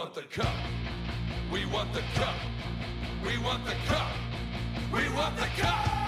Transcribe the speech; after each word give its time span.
want 0.00 0.14
the 0.14 0.22
cup. 0.22 0.54
We 1.52 1.66
want 1.66 1.92
the 1.92 2.00
cup. 2.14 2.34
We 3.22 3.36
want 3.36 3.66
the 3.66 3.74
cup. 3.86 4.10
We 4.94 5.06
want 5.10 5.36
the 5.36 5.44
cup. 5.60 5.99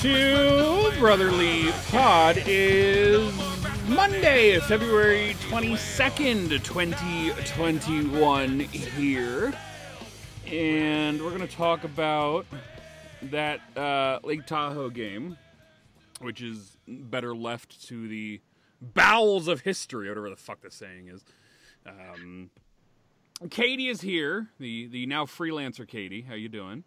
To 0.00 0.92
Brotherly 0.98 1.72
Pod. 1.88 2.42
Is 2.46 3.32
Monday, 3.88 4.60
February 4.60 5.34
twenty 5.48 5.76
second, 5.76 6.62
twenty 6.64 7.30
twenty 7.46 8.06
one 8.06 8.60
here, 8.60 9.52
and 10.46 11.22
we're 11.22 11.30
gonna 11.30 11.46
talk 11.46 11.84
about 11.84 12.46
that 13.22 13.60
uh, 13.76 14.20
Lake 14.22 14.46
Tahoe 14.46 14.90
game, 14.90 15.36
which 16.20 16.42
is 16.42 16.76
better 16.86 17.34
left 17.34 17.86
to 17.88 18.06
the 18.06 18.40
bowels 18.80 19.48
of 19.48 19.62
history, 19.62 20.08
whatever 20.08 20.30
the 20.30 20.36
fuck 20.36 20.60
this 20.60 20.74
saying 20.74 21.08
is. 21.08 21.24
Um, 21.86 22.50
Katie 23.50 23.88
is 23.88 24.02
here, 24.02 24.48
the 24.60 24.86
the 24.86 25.06
now 25.06 25.24
freelancer 25.24 25.88
Katie. 25.88 26.22
How 26.22 26.34
you 26.34 26.48
doing? 26.48 26.84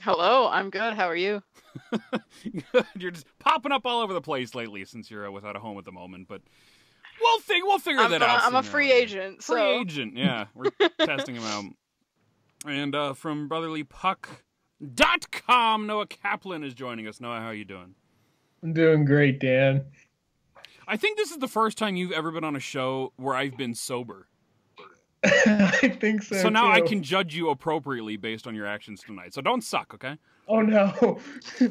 Hello, 0.00 0.48
I'm 0.48 0.70
good. 0.70 0.94
How 0.94 1.06
are 1.06 1.16
you? 1.16 1.42
you're 2.98 3.10
just 3.10 3.26
popping 3.38 3.70
up 3.70 3.84
all 3.84 4.00
over 4.00 4.14
the 4.14 4.22
place 4.22 4.54
lately 4.54 4.82
since 4.86 5.10
you're 5.10 5.28
uh, 5.28 5.30
without 5.30 5.56
a 5.56 5.58
home 5.58 5.76
at 5.76 5.84
the 5.84 5.92
moment. 5.92 6.26
But 6.26 6.40
we'll 7.20 7.40
think 7.40 7.66
we'll 7.66 7.78
figure 7.78 8.00
I'm, 8.00 8.10
that 8.12 8.22
uh, 8.22 8.26
out. 8.26 8.44
I'm 8.44 8.54
a 8.54 8.62
free 8.62 8.88
later. 8.88 9.20
agent, 9.20 9.42
Free 9.42 9.60
so 9.60 9.80
agent, 9.80 10.16
yeah. 10.16 10.46
We're 10.54 10.70
testing 11.00 11.34
him 11.34 11.44
out. 11.44 11.64
And 12.66 12.94
uh, 12.94 13.12
from 13.12 13.46
brotherlypuck.com, 13.50 15.86
Noah 15.86 16.06
Kaplan 16.06 16.64
is 16.64 16.72
joining 16.72 17.06
us. 17.06 17.20
Noah, 17.20 17.40
how 17.40 17.48
are 17.48 17.54
you 17.54 17.66
doing? 17.66 17.94
I'm 18.62 18.72
doing 18.72 19.04
great, 19.04 19.38
Dan. 19.38 19.84
I 20.88 20.96
think 20.96 21.18
this 21.18 21.30
is 21.30 21.36
the 21.38 21.48
first 21.48 21.76
time 21.76 21.96
you've 21.96 22.12
ever 22.12 22.30
been 22.30 22.44
on 22.44 22.56
a 22.56 22.60
show 22.60 23.12
where 23.16 23.34
I've 23.34 23.58
been 23.58 23.74
sober. 23.74 24.28
I 25.24 25.96
think 26.00 26.22
so. 26.22 26.36
So 26.36 26.48
now 26.48 26.70
I 26.70 26.80
can 26.80 27.02
judge 27.02 27.34
you 27.34 27.50
appropriately 27.50 28.16
based 28.16 28.46
on 28.46 28.54
your 28.54 28.66
actions 28.66 29.02
tonight. 29.02 29.34
So 29.34 29.42
don't 29.42 29.62
suck, 29.62 29.92
okay? 29.94 30.16
Oh 30.48 30.62
no. 30.62 31.20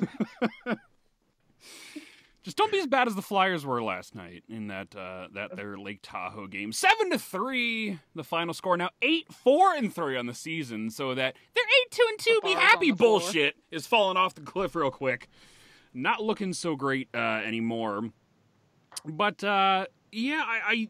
Just 2.43 2.55
don't 2.55 2.71
be 2.71 2.79
as 2.79 2.87
bad 2.87 3.07
as 3.07 3.15
the 3.15 3.21
Flyers 3.21 3.65
were 3.65 3.83
last 3.83 4.15
night 4.15 4.43
in 4.47 4.67
that 4.67 4.95
uh, 4.95 5.27
that 5.33 5.55
their 5.57 5.77
Lake 5.77 5.99
Tahoe 6.01 6.47
game. 6.47 6.71
Seven 6.71 7.09
to 7.11 7.19
three, 7.19 7.99
the 8.15 8.23
final 8.23 8.53
score. 8.53 8.77
Now 8.77 8.89
eight 9.01 9.31
four 9.33 9.73
and 9.75 9.93
three 9.93 10.15
on 10.15 10.25
the 10.25 10.33
season, 10.33 10.89
so 10.89 11.13
that 11.15 11.35
they're 11.53 11.63
eight 11.63 11.91
two 11.91 12.05
and 12.09 12.19
two. 12.19 12.39
Be 12.43 12.53
happy 12.53 12.91
on 12.91 12.97
the 12.97 12.97
floor. 12.97 13.19
bullshit 13.19 13.55
is 13.71 13.85
falling 13.85 14.15
off 14.15 14.35
the 14.35 14.41
cliff 14.41 14.73
real 14.73 14.89
quick. 14.89 15.27
Not 15.93 16.23
looking 16.23 16.53
so 16.53 16.75
great 16.75 17.09
uh, 17.13 17.17
anymore. 17.17 18.09
But 19.05 19.43
uh, 19.43 19.87
yeah, 20.11 20.41
I, 20.45 20.61
I 20.65 20.87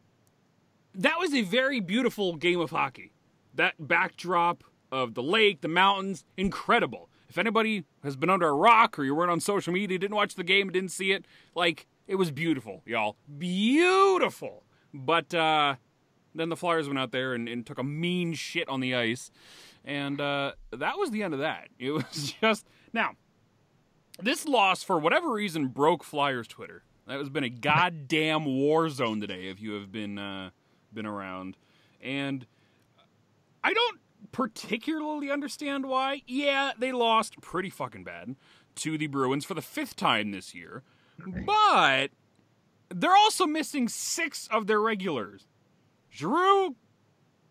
that 0.95 1.19
was 1.19 1.33
a 1.33 1.41
very 1.41 1.79
beautiful 1.79 2.35
game 2.35 2.59
of 2.59 2.71
hockey. 2.71 3.13
That 3.53 3.75
backdrop 3.79 4.63
of 4.91 5.13
the 5.13 5.23
lake, 5.23 5.61
the 5.61 5.67
mountains, 5.67 6.23
incredible. 6.37 7.09
If 7.29 7.37
anybody 7.37 7.85
has 8.03 8.15
been 8.15 8.29
under 8.29 8.47
a 8.47 8.53
rock 8.53 8.97
or 8.97 9.03
you 9.03 9.13
weren't 9.13 9.31
on 9.31 9.39
social 9.39 9.71
media, 9.71 9.99
didn't 9.99 10.15
watch 10.15 10.35
the 10.35 10.43
game, 10.43 10.71
didn't 10.71 10.91
see 10.91 11.11
it, 11.11 11.25
like 11.55 11.85
it 12.07 12.15
was 12.15 12.31
beautiful, 12.31 12.81
y'all. 12.85 13.17
Beautiful. 13.37 14.63
But 14.93 15.31
uh, 15.33 15.75
then 16.33 16.49
the 16.49 16.55
Flyers 16.55 16.87
went 16.87 16.97
out 16.97 17.11
there 17.11 17.33
and, 17.33 17.47
and 17.47 17.65
took 17.65 17.77
a 17.77 17.83
mean 17.83 18.33
shit 18.33 18.67
on 18.67 18.79
the 18.79 18.95
ice, 18.95 19.29
and 19.85 20.19
uh, 20.19 20.53
that 20.71 20.97
was 20.97 21.11
the 21.11 21.21
end 21.21 21.35
of 21.35 21.39
that. 21.41 21.67
It 21.77 21.91
was 21.91 22.33
just 22.41 22.67
now. 22.93 23.11
This 24.21 24.45
loss, 24.45 24.83
for 24.83 24.99
whatever 24.99 25.31
reason, 25.31 25.67
broke 25.67 26.03
Flyers 26.03 26.47
Twitter. 26.47 26.83
That 27.07 27.19
has 27.19 27.29
been 27.29 27.43
a 27.43 27.49
goddamn 27.49 28.45
war 28.45 28.89
zone 28.89 29.21
today. 29.21 29.47
If 29.47 29.61
you 29.61 29.73
have 29.73 29.91
been 29.91 30.19
uh, 30.19 30.49
been 30.93 31.05
around, 31.05 31.57
and 32.01 32.45
I 33.63 33.73
don't 33.73 33.99
particularly 34.31 35.31
understand 35.31 35.85
why. 35.85 36.21
Yeah, 36.27 36.71
they 36.77 36.91
lost 36.91 37.39
pretty 37.41 37.69
fucking 37.69 38.03
bad 38.03 38.35
to 38.75 38.97
the 38.97 39.07
Bruins 39.07 39.45
for 39.45 39.53
the 39.53 39.61
fifth 39.61 39.95
time 39.95 40.31
this 40.31 40.53
year, 40.53 40.83
but 41.45 42.11
they're 42.89 43.15
also 43.15 43.45
missing 43.45 43.87
six 43.87 44.47
of 44.51 44.67
their 44.67 44.79
regulars: 44.79 45.47
Giroux, 46.11 46.75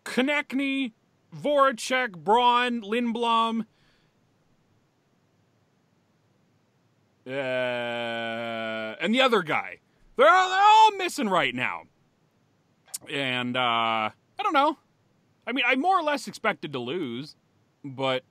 Konecny, 0.05 0.93
Voracek, 1.35 2.11
Braun, 2.17 2.81
Lindblom. 2.81 3.65
Uh, 7.27 8.95
and 8.99 9.13
the 9.13 9.21
other 9.21 9.43
guy. 9.43 9.79
They're 10.15 10.25
they're 10.25 10.35
all 10.35 10.91
missing 10.97 11.29
right 11.29 11.53
now. 11.53 11.83
And 13.07 13.55
uh, 13.55 13.59
I 13.59 14.43
don't 14.43 14.53
know. 14.53 14.77
I 15.47 15.51
mean, 15.51 15.63
I 15.67 15.75
more 15.75 15.97
or 15.99 16.03
less 16.03 16.27
expected 16.27 16.73
to 16.73 16.79
lose, 16.79 17.35
but 17.83 18.23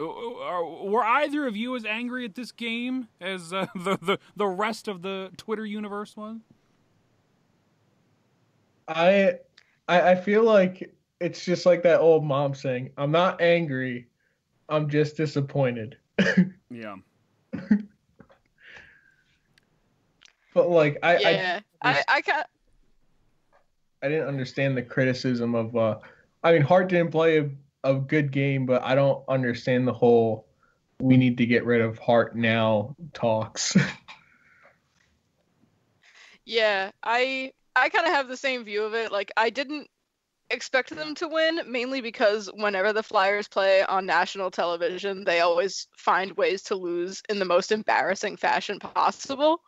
uh, 0.00 0.04
uh, 0.04 0.84
were 0.84 1.04
either 1.04 1.46
of 1.46 1.56
you 1.56 1.76
as 1.76 1.84
angry 1.84 2.24
at 2.24 2.34
this 2.34 2.52
game 2.52 3.08
as 3.20 3.52
uh, 3.52 3.66
the, 3.74 3.98
the 4.00 4.18
the 4.36 4.46
rest 4.46 4.88
of 4.88 5.02
the 5.02 5.30
Twitter 5.36 5.66
universe 5.66 6.16
was? 6.16 6.38
I, 8.88 9.34
I 9.88 10.10
I 10.10 10.14
feel 10.16 10.42
like 10.42 10.92
it's 11.20 11.44
just 11.44 11.66
like 11.66 11.82
that 11.84 12.00
old 12.00 12.24
mom 12.24 12.54
saying, 12.54 12.90
"I'm 12.96 13.12
not 13.12 13.40
angry, 13.40 14.08
I'm 14.68 14.88
just 14.88 15.16
disappointed." 15.16 15.96
Yeah. 16.74 16.96
But 20.54 20.68
like 20.68 20.98
I 21.02 21.18
yeah, 21.18 21.60
I 21.80 22.02
I, 22.08 22.20
ca- 22.22 22.32
I 22.38 22.44
I 24.02 24.08
didn't 24.08 24.28
understand 24.28 24.76
the 24.76 24.82
criticism 24.82 25.54
of 25.54 25.76
uh 25.76 25.98
I 26.42 26.52
mean 26.52 26.62
Hart 26.62 26.88
didn't 26.88 27.12
play 27.12 27.38
a, 27.38 27.50
a 27.84 27.94
good 27.94 28.32
game, 28.32 28.66
but 28.66 28.82
I 28.82 28.94
don't 28.94 29.22
understand 29.28 29.86
the 29.86 29.92
whole 29.92 30.46
we 31.00 31.16
need 31.16 31.38
to 31.38 31.46
get 31.46 31.64
rid 31.64 31.80
of 31.80 31.98
Hart 31.98 32.36
now 32.36 32.96
talks. 33.12 33.76
yeah, 36.44 36.90
I 37.02 37.52
I 37.74 37.88
kind 37.88 38.06
of 38.06 38.12
have 38.12 38.28
the 38.28 38.36
same 38.36 38.64
view 38.64 38.84
of 38.84 38.94
it. 38.94 39.12
Like 39.12 39.32
I 39.36 39.50
didn't 39.50 39.88
expect 40.50 40.90
them 40.90 41.14
to 41.16 41.28
win 41.28 41.60
mainly 41.66 42.00
because 42.00 42.50
whenever 42.54 42.92
the 42.92 43.02
Flyers 43.02 43.48
play 43.48 43.82
on 43.84 44.04
national 44.04 44.50
television, 44.50 45.24
they 45.24 45.40
always 45.40 45.88
find 45.96 46.36
ways 46.36 46.62
to 46.64 46.74
lose 46.74 47.22
in 47.28 47.38
the 47.38 47.44
most 47.44 47.72
embarrassing 47.72 48.36
fashion 48.36 48.78
possible. 48.78 49.62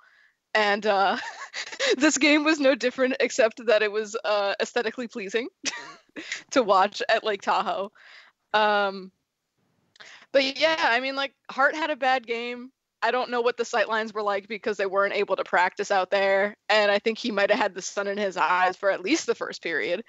And 0.55 0.87
uh, 0.87 1.17
this 1.99 2.19
game 2.19 2.45
was 2.45 2.61
no 2.61 2.75
different, 2.75 3.17
except 3.21 3.67
that 3.67 3.83
it 3.83 3.91
was 3.91 4.17
uh, 4.25 4.55
aesthetically 4.61 5.09
pleasing 5.09 5.49
to 6.51 6.63
watch 6.63 7.03
at 7.09 7.25
Lake 7.25 7.43
Tahoe. 7.43 7.91
Um, 8.53 9.11
but 10.33 10.59
yeah, 10.59 10.77
I 10.79 11.01
mean, 11.01 11.17
like 11.17 11.35
Hart 11.51 11.75
had 11.75 11.91
a 11.91 11.97
bad 11.97 12.27
game. 12.27 12.71
I 13.03 13.11
don't 13.11 13.31
know 13.31 13.43
what 13.43 13.59
the 13.59 13.65
sightlines 13.65 14.15
were 14.15 14.23
like 14.23 14.49
because 14.49 14.79
they 14.79 14.87
weren't 14.87 15.13
able 15.13 15.37
to 15.37 15.45
practice 15.45 15.91
out 15.91 16.11
there, 16.11 16.57
and 16.71 16.91
I 16.91 16.99
think 16.99 17.19
he 17.19 17.31
might 17.31 17.51
have 17.51 17.59
had 17.59 17.75
the 17.75 17.83
sun 17.83 18.07
in 18.07 18.17
his 18.17 18.37
eyes 18.39 18.77
for 18.77 18.91
at 18.91 19.03
least 19.03 19.27
the 19.27 19.35
first 19.35 19.63
period 19.63 20.03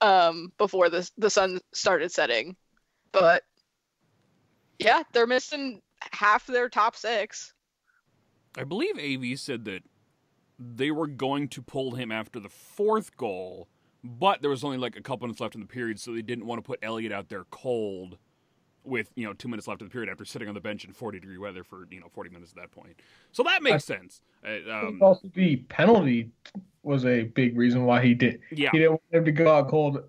um, 0.00 0.52
before 0.58 0.88
the 0.88 1.08
the 1.16 1.30
sun 1.30 1.60
started 1.72 2.10
setting. 2.10 2.56
But 3.12 3.44
yeah, 4.80 5.02
they're 5.12 5.26
missing 5.26 5.80
half 6.12 6.46
their 6.46 6.68
top 6.68 6.96
six. 6.96 7.54
I 8.56 8.64
believe 8.64 8.98
AV 8.98 9.38
said 9.38 9.64
that 9.66 9.82
they 10.58 10.90
were 10.90 11.06
going 11.06 11.48
to 11.48 11.62
pull 11.62 11.92
him 11.94 12.10
after 12.12 12.38
the 12.40 12.48
fourth 12.48 13.16
goal, 13.16 13.68
but 14.04 14.42
there 14.42 14.50
was 14.50 14.64
only 14.64 14.76
like 14.78 14.96
a 14.96 15.00
couple 15.02 15.26
minutes 15.26 15.40
left 15.40 15.54
in 15.54 15.60
the 15.60 15.66
period, 15.66 16.00
so 16.00 16.12
they 16.12 16.22
didn't 16.22 16.46
want 16.46 16.58
to 16.62 16.66
put 16.66 16.78
Elliott 16.82 17.12
out 17.12 17.28
there 17.28 17.44
cold 17.50 18.18
with 18.82 19.10
you 19.14 19.26
know 19.26 19.34
two 19.34 19.46
minutes 19.48 19.68
left 19.68 19.82
of 19.82 19.88
the 19.88 19.92
period 19.92 20.10
after 20.10 20.24
sitting 20.24 20.48
on 20.48 20.54
the 20.54 20.60
bench 20.60 20.86
in 20.86 20.92
40 20.92 21.20
degree 21.20 21.36
weather 21.36 21.62
for 21.62 21.86
you 21.90 22.00
know 22.00 22.08
40 22.12 22.30
minutes 22.30 22.52
at 22.52 22.56
that 22.56 22.70
point. 22.72 22.96
So 23.32 23.42
that 23.42 23.62
makes 23.62 23.84
sense. 23.84 24.22
Uh, 24.44 24.70
I 24.70 24.86
um, 24.86 24.98
also 25.02 25.28
the 25.34 25.56
penalty 25.56 26.30
was 26.82 27.04
a 27.04 27.24
big 27.24 27.56
reason 27.58 27.84
why 27.84 28.02
he 28.02 28.14
did. 28.14 28.40
yeah, 28.50 28.70
He 28.72 28.78
didn't 28.78 28.92
want 28.92 29.02
him 29.12 29.24
to 29.26 29.32
go 29.32 29.54
out 29.54 29.68
cold 29.68 30.02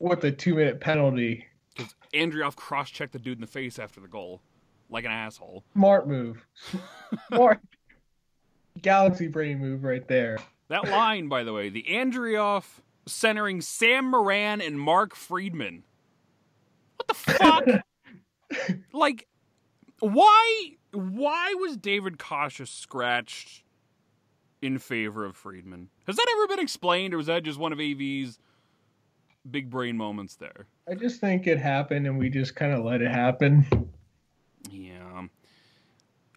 with 0.00 0.24
a 0.24 0.32
two 0.32 0.54
minute 0.54 0.80
penalty. 0.80 1.46
because 1.74 1.94
Andreoff 2.12 2.56
cross 2.56 2.90
checked 2.90 3.12
the 3.12 3.18
dude 3.18 3.38
in 3.38 3.40
the 3.42 3.46
face 3.46 3.78
after 3.78 4.00
the 4.00 4.08
goal, 4.08 4.42
like 4.90 5.04
an 5.04 5.12
asshole. 5.12 5.64
Smart 5.74 6.08
move. 6.08 6.44
Smart 7.28 7.60
galaxy 8.82 9.28
brain 9.28 9.58
move 9.58 9.84
right 9.84 10.06
there. 10.06 10.38
That 10.68 10.88
line, 10.88 11.28
by 11.28 11.44
the 11.44 11.52
way, 11.52 11.68
the 11.68 11.84
Andreoff 11.88 12.80
centering 13.06 13.60
Sam 13.60 14.10
Morin 14.10 14.60
and 14.60 14.80
Mark 14.80 15.14
Friedman. 15.14 15.84
What 16.96 17.08
the 17.08 17.14
fuck? 17.14 18.76
like, 18.92 19.26
why? 20.00 20.70
Why 20.92 21.54
was 21.58 21.76
David 21.76 22.18
Kase 22.18 22.68
scratched 22.68 23.62
in 24.62 24.78
favor 24.78 25.24
of 25.24 25.36
Friedman? 25.36 25.90
Has 26.06 26.16
that 26.16 26.26
ever 26.36 26.48
been 26.48 26.62
explained, 26.62 27.14
or 27.14 27.18
was 27.18 27.26
that 27.26 27.42
just 27.42 27.58
one 27.58 27.72
of 27.72 27.80
AV's 27.80 28.38
big 29.50 29.70
brain 29.70 29.96
moments 29.96 30.36
there? 30.36 30.66
I 30.88 30.94
just 30.94 31.20
think 31.20 31.46
it 31.46 31.58
happened 31.58 32.06
and 32.06 32.18
we 32.18 32.30
just 32.30 32.56
kind 32.56 32.72
of 32.72 32.84
let 32.84 33.02
it 33.02 33.10
happen. 33.10 33.66
Yeah. 34.70 35.26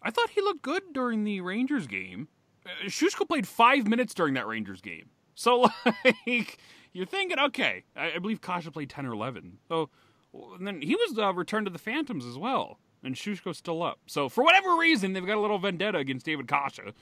I 0.02 0.10
thought 0.10 0.30
he 0.30 0.40
looked 0.40 0.62
good 0.62 0.82
during 0.92 1.24
the 1.24 1.40
Rangers 1.40 1.86
game. 1.86 2.28
Uh, 2.64 2.86
Sushko 2.86 3.26
played 3.26 3.46
five 3.46 3.86
minutes 3.86 4.14
during 4.14 4.34
that 4.34 4.46
Rangers 4.46 4.80
game. 4.80 5.10
So, 5.34 5.68
like, 6.26 6.58
you're 6.92 7.06
thinking, 7.06 7.38
okay, 7.38 7.84
I, 7.96 8.18
believe 8.18 8.40
Kase 8.40 8.68
played 8.68 8.90
10 8.90 9.06
or 9.06 9.12
11. 9.12 9.58
So, 9.68 9.90
and 10.34 10.66
then 10.66 10.82
he 10.82 10.94
was 10.94 11.18
uh, 11.18 11.32
returned 11.32 11.66
to 11.66 11.72
the 11.72 11.78
Phantoms 11.78 12.24
as 12.24 12.36
well. 12.36 12.78
And 13.02 13.14
Sushko's 13.14 13.56
still 13.56 13.82
up. 13.82 13.98
So, 14.06 14.28
for 14.28 14.44
whatever 14.44 14.76
reason, 14.76 15.12
they've 15.12 15.26
got 15.26 15.36
a 15.36 15.40
little 15.40 15.58
vendetta 15.58 15.98
against 15.98 16.26
David 16.26 16.46
Kase. 16.48 16.92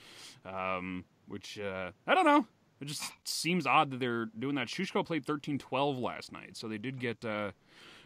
Um, 0.45 1.03
which, 1.27 1.59
uh, 1.59 1.91
I 2.07 2.15
don't 2.15 2.25
know. 2.25 2.47
It 2.79 2.85
just 2.85 3.11
seems 3.25 3.67
odd 3.67 3.91
that 3.91 3.99
they're 3.99 4.27
doing 4.27 4.55
that. 4.55 4.67
Sushko 4.67 5.05
played 5.05 5.25
13 5.25 5.59
12 5.59 5.99
last 5.99 6.31
night. 6.31 6.55
So, 6.55 6.67
they 6.67 6.77
did 6.77 6.99
get. 6.99 7.23
Uh, 7.25 7.51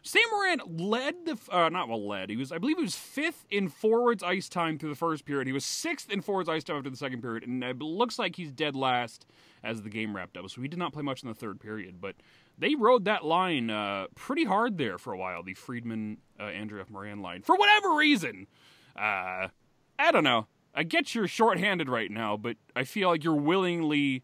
Sam 0.06 0.22
Morin 0.32 0.60
led 0.68 1.26
the 1.26 1.38
uh, 1.50 1.70
not 1.70 1.88
well 1.88 2.06
led. 2.06 2.30
He 2.30 2.36
was 2.36 2.52
I 2.52 2.58
believe 2.58 2.78
he 2.78 2.84
was 2.84 2.96
fifth 2.96 3.46
in 3.50 3.70
forwards 3.70 4.22
ice 4.22 4.50
time 4.50 4.78
through 4.78 4.90
the 4.90 4.96
first 4.96 5.24
period. 5.26 5.48
He 5.48 5.54
was 5.54 5.64
sixth 5.64 6.12
in 6.12 6.22
forwards 6.22 6.50
ice 6.50 6.64
time 6.64 6.76
after 6.78 6.90
the 6.90 6.98
second 6.98 7.22
period, 7.22 7.44
and 7.44 7.64
it 7.64 7.80
looks 7.80 8.20
like 8.20 8.36
he's 8.36 8.52
dead 8.52 8.76
last 8.76 9.26
as 9.64 9.82
the 9.82 9.90
game 9.90 10.14
wrapped 10.14 10.36
up. 10.36 10.50
So 10.50 10.62
he 10.62 10.68
did 10.68 10.78
not 10.78 10.92
play 10.92 11.04
much 11.04 11.24
in 11.24 11.30
the 11.30 11.36
third 11.36 11.62
period, 11.62 12.02
but 12.02 12.16
they 12.58 12.76
rode 12.76 13.06
that 13.06 13.24
line 13.24 13.70
uh, 13.70 14.08
pretty 14.14 14.44
hard 14.44 14.78
there 14.78 14.98
for 14.98 15.14
a 15.14 15.18
while. 15.18 15.42
The 15.42 15.54
Friedman 15.54 16.18
uh, 16.38 16.44
Andrew 16.44 16.84
Morin 16.90 17.22
line 17.22 17.42
for 17.42 17.56
whatever 17.56 17.96
reason. 17.96 18.48
Uh, 18.98 19.48
I 19.98 20.12
don't 20.12 20.26
know. 20.26 20.48
I 20.76 20.84
get 20.84 21.16
you're 21.16 21.30
shorthanded 21.30 21.88
right 21.88 22.12
now, 22.12 22.36
but 22.36 22.58
I 22.76 22.84
feel 22.84 23.08
like 23.08 23.24
you're 23.24 23.36
willingly 23.36 24.24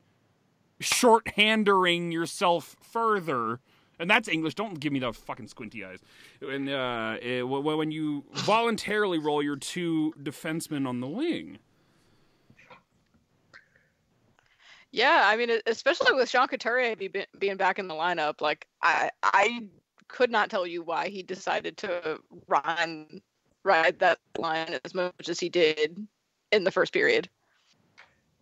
shorthandering 0.81 2.11
yourself 2.11 2.75
further 2.81 3.61
and 3.99 4.09
that's 4.09 4.27
English. 4.27 4.55
Don't 4.55 4.79
give 4.79 4.93
me 4.93 4.99
the 4.99 5.13
fucking 5.13 5.47
squinty 5.47 5.83
eyes. 5.85 5.99
And 6.41 6.69
uh, 6.69 7.17
eh, 7.21 7.41
wh- 7.41 7.61
wh- 7.61 7.77
when 7.77 7.91
you 7.91 8.23
voluntarily 8.33 9.19
roll 9.19 9.43
your 9.43 9.57
two 9.57 10.13
defensemen 10.21 10.87
on 10.87 11.01
the 11.01 11.07
wing, 11.07 11.59
Yeah, 14.91 15.23
I 15.25 15.35
mean, 15.37 15.51
especially 15.67 16.13
with 16.13 16.29
Sean 16.29 16.47
Couturier 16.47 16.95
be, 16.95 17.07
be- 17.09 17.25
being 17.37 17.57
back 17.57 17.77
in 17.77 17.87
the 17.87 17.93
lineup, 17.93 18.41
like 18.41 18.67
I 18.81 19.11
I 19.21 19.67
could 20.07 20.31
not 20.31 20.49
tell 20.49 20.65
you 20.65 20.81
why 20.81 21.09
he 21.09 21.21
decided 21.21 21.77
to 21.77 22.19
run 22.47 23.21
ride 23.63 23.99
that 23.99 24.19
line 24.37 24.79
as 24.83 24.95
much 24.95 25.29
as 25.29 25.39
he 25.39 25.49
did 25.49 26.07
in 26.51 26.63
the 26.63 26.71
first 26.71 26.91
period. 26.93 27.29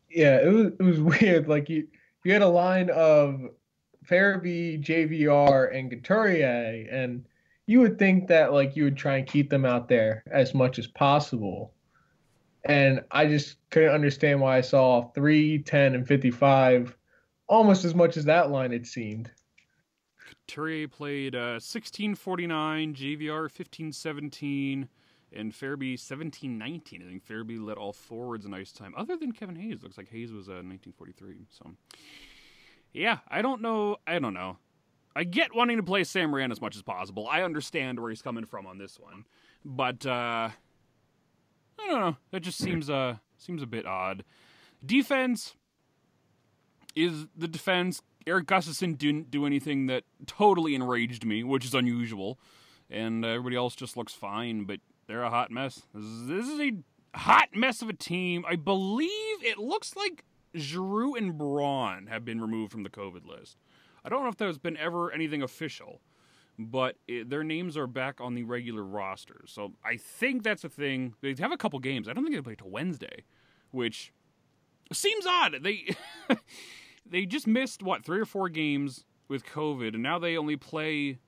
Yeah, 0.10 0.38
it 0.42 0.48
was 0.48 0.68
it 0.80 0.83
was 0.83 1.00
weird. 1.21 1.48
Like 1.48 1.69
you 1.69 1.88
you 2.24 2.33
had 2.33 2.42
a 2.42 2.48
line 2.48 2.89
of 2.89 3.50
Farabee, 4.09 4.81
JVR, 4.81 5.75
and 5.75 5.89
Couturier, 5.89 6.88
and 6.89 7.25
you 7.65 7.81
would 7.81 8.00
think 8.00 8.27
that 8.27 8.54
like 8.54 8.75
you 8.75 8.86
would 8.86 8.98
try 8.98 9.18
and 9.18 9.27
keep 9.27 9.50
them 9.50 9.65
out 9.65 9.89
there 9.89 10.24
as 10.31 10.54
much 10.54 10.80
as 10.80 10.88
possible. 10.88 11.74
And 12.63 13.01
I 13.12 13.27
just 13.27 13.57
couldn't 13.69 13.94
understand 13.94 14.42
why 14.42 14.57
I 14.57 14.62
saw 14.62 15.09
3, 15.12 15.59
10, 15.59 15.95
and 15.95 16.07
55 16.07 16.95
almost 17.48 17.86
as 17.86 17.95
much 17.95 18.18
as 18.18 18.25
that 18.25 18.51
line 18.51 18.74
it 18.74 18.86
seemed. 18.86 19.31
Couturier 20.48 20.88
played 20.88 21.36
uh, 21.36 21.60
1649, 21.60 22.94
JVR 22.94 23.42
1517, 23.42 24.88
and 25.33 25.51
Farabee 25.51 25.98
1719. 25.98 27.01
I 27.01 27.10
think 27.10 27.25
Farabee 27.25 27.63
led 27.63 27.77
all 27.77 27.94
forwards 27.94 28.45
in 28.45 28.53
ice 28.53 28.71
time, 28.71 28.94
other 28.98 29.18
than 29.18 29.31
Kevin 29.31 29.56
Hayes. 29.56 29.83
Looks 29.83 29.98
like 29.98 30.10
Hayes 30.10 30.31
was 30.31 30.48
uh, 30.48 30.63
1943. 30.63 31.48
So, 31.50 31.71
yeah, 32.94 33.19
I 33.28 33.42
don't 33.42 33.62
know. 33.62 33.98
I 34.06 34.19
don't 34.19 34.34
know. 34.34 34.57
I 35.16 35.24
get 35.24 35.56
wanting 35.56 35.78
to 35.78 35.84
play 35.84 36.04
Sam 36.04 36.30
Morin 36.30 36.51
as 36.51 36.62
much 36.62 36.75
as 36.75 36.84
possible. 36.84 37.28
I 37.28 37.42
understand 37.42 38.00
where 38.00 38.10
he's 38.10 38.22
coming 38.22 38.45
from 38.45 38.68
on 38.68 38.78
this 38.78 39.00
one, 39.00 39.25
but 39.66 40.06
uh, 40.06 40.50
I 41.80 41.88
don't 41.88 42.00
know. 42.00 42.18
That 42.31 42.42
just 42.42 42.60
seems 42.60 42.89
uh 42.89 43.16
seems 43.38 43.63
a 43.63 43.68
bit 43.68 43.86
odd. 43.86 44.24
Defense 44.86 45.56
is 46.95 47.28
the 47.36 47.48
defense. 47.48 48.01
Erik 48.28 48.45
Gustafsson 48.45 48.98
didn't 48.98 49.31
do 49.31 49.45
anything 49.45 49.88
that 49.88 50.04
totally 50.25 50.75
enraged 50.75 51.25
me, 51.25 51.44
which 51.44 51.66
is 51.66 51.74
unusual, 51.74 52.38
and 52.89 53.24
uh, 53.24 53.30
everybody 53.30 53.56
else 53.56 53.75
just 53.75 53.98
looks 53.98 54.13
fine. 54.13 54.66
But 54.66 54.81
they're 55.07 55.24
a 55.24 55.30
hot 55.30 55.50
mess. 55.50 55.81
This 55.94 56.04
is, 56.04 56.28
this 56.28 56.48
is 56.48 56.60
a 56.60 57.18
hot 57.18 57.50
mess 57.56 57.81
of 57.81 57.89
a 57.89 57.94
team. 57.94 58.45
I 58.48 58.56
believe 58.56 59.44
it 59.44 59.57
looks 59.57 59.95
like 59.95 60.24
Giroux 60.57 61.15
and 61.15 61.38
Braun 61.38 62.07
have 62.07 62.25
been 62.25 62.42
removed 62.42 62.71
from 62.71 62.83
the 62.83 62.89
COVID 62.89 63.25
list. 63.25 63.57
I 64.04 64.09
don't 64.09 64.24
know 64.24 64.30
if 64.30 64.38
there's 64.38 64.57
been 64.57 64.77
ever 64.77 65.12
anything 65.12 65.42
official, 65.42 66.01
but 66.57 66.95
it, 67.07 67.30
their 67.30 67.44
names 67.44 67.77
are 67.77 67.88
back 67.88 68.21
on 68.21 68.36
the 68.36 68.44
regular 68.44 68.83
roster. 68.83 69.42
So 69.45 69.74
I 69.83 69.98
think 69.98 70.44
that's 70.44 70.63
a 70.63 70.69
thing. 70.69 71.13
They 71.21 71.36
have 71.39 71.51
a 71.51 71.57
couple 71.57 71.80
games. 71.80 72.07
I 72.07 72.13
don't 72.13 72.24
think 72.24 72.36
they 72.36 72.42
play 72.42 72.56
till 72.56 72.69
Wednesday, 72.69 73.24
which 73.71 74.13
seems 74.92 75.25
odd. 75.25 75.57
They 75.62 75.95
they 77.06 77.25
just 77.25 77.48
missed 77.48 77.83
what 77.83 78.03
three 78.06 78.19
or 78.19 78.25
four 78.25 78.50
games 78.50 79.06
with 79.27 79.45
COVID, 79.45 79.94
and 79.94 80.03
now 80.03 80.19
they 80.19 80.38
only 80.38 80.56
play 80.56 81.19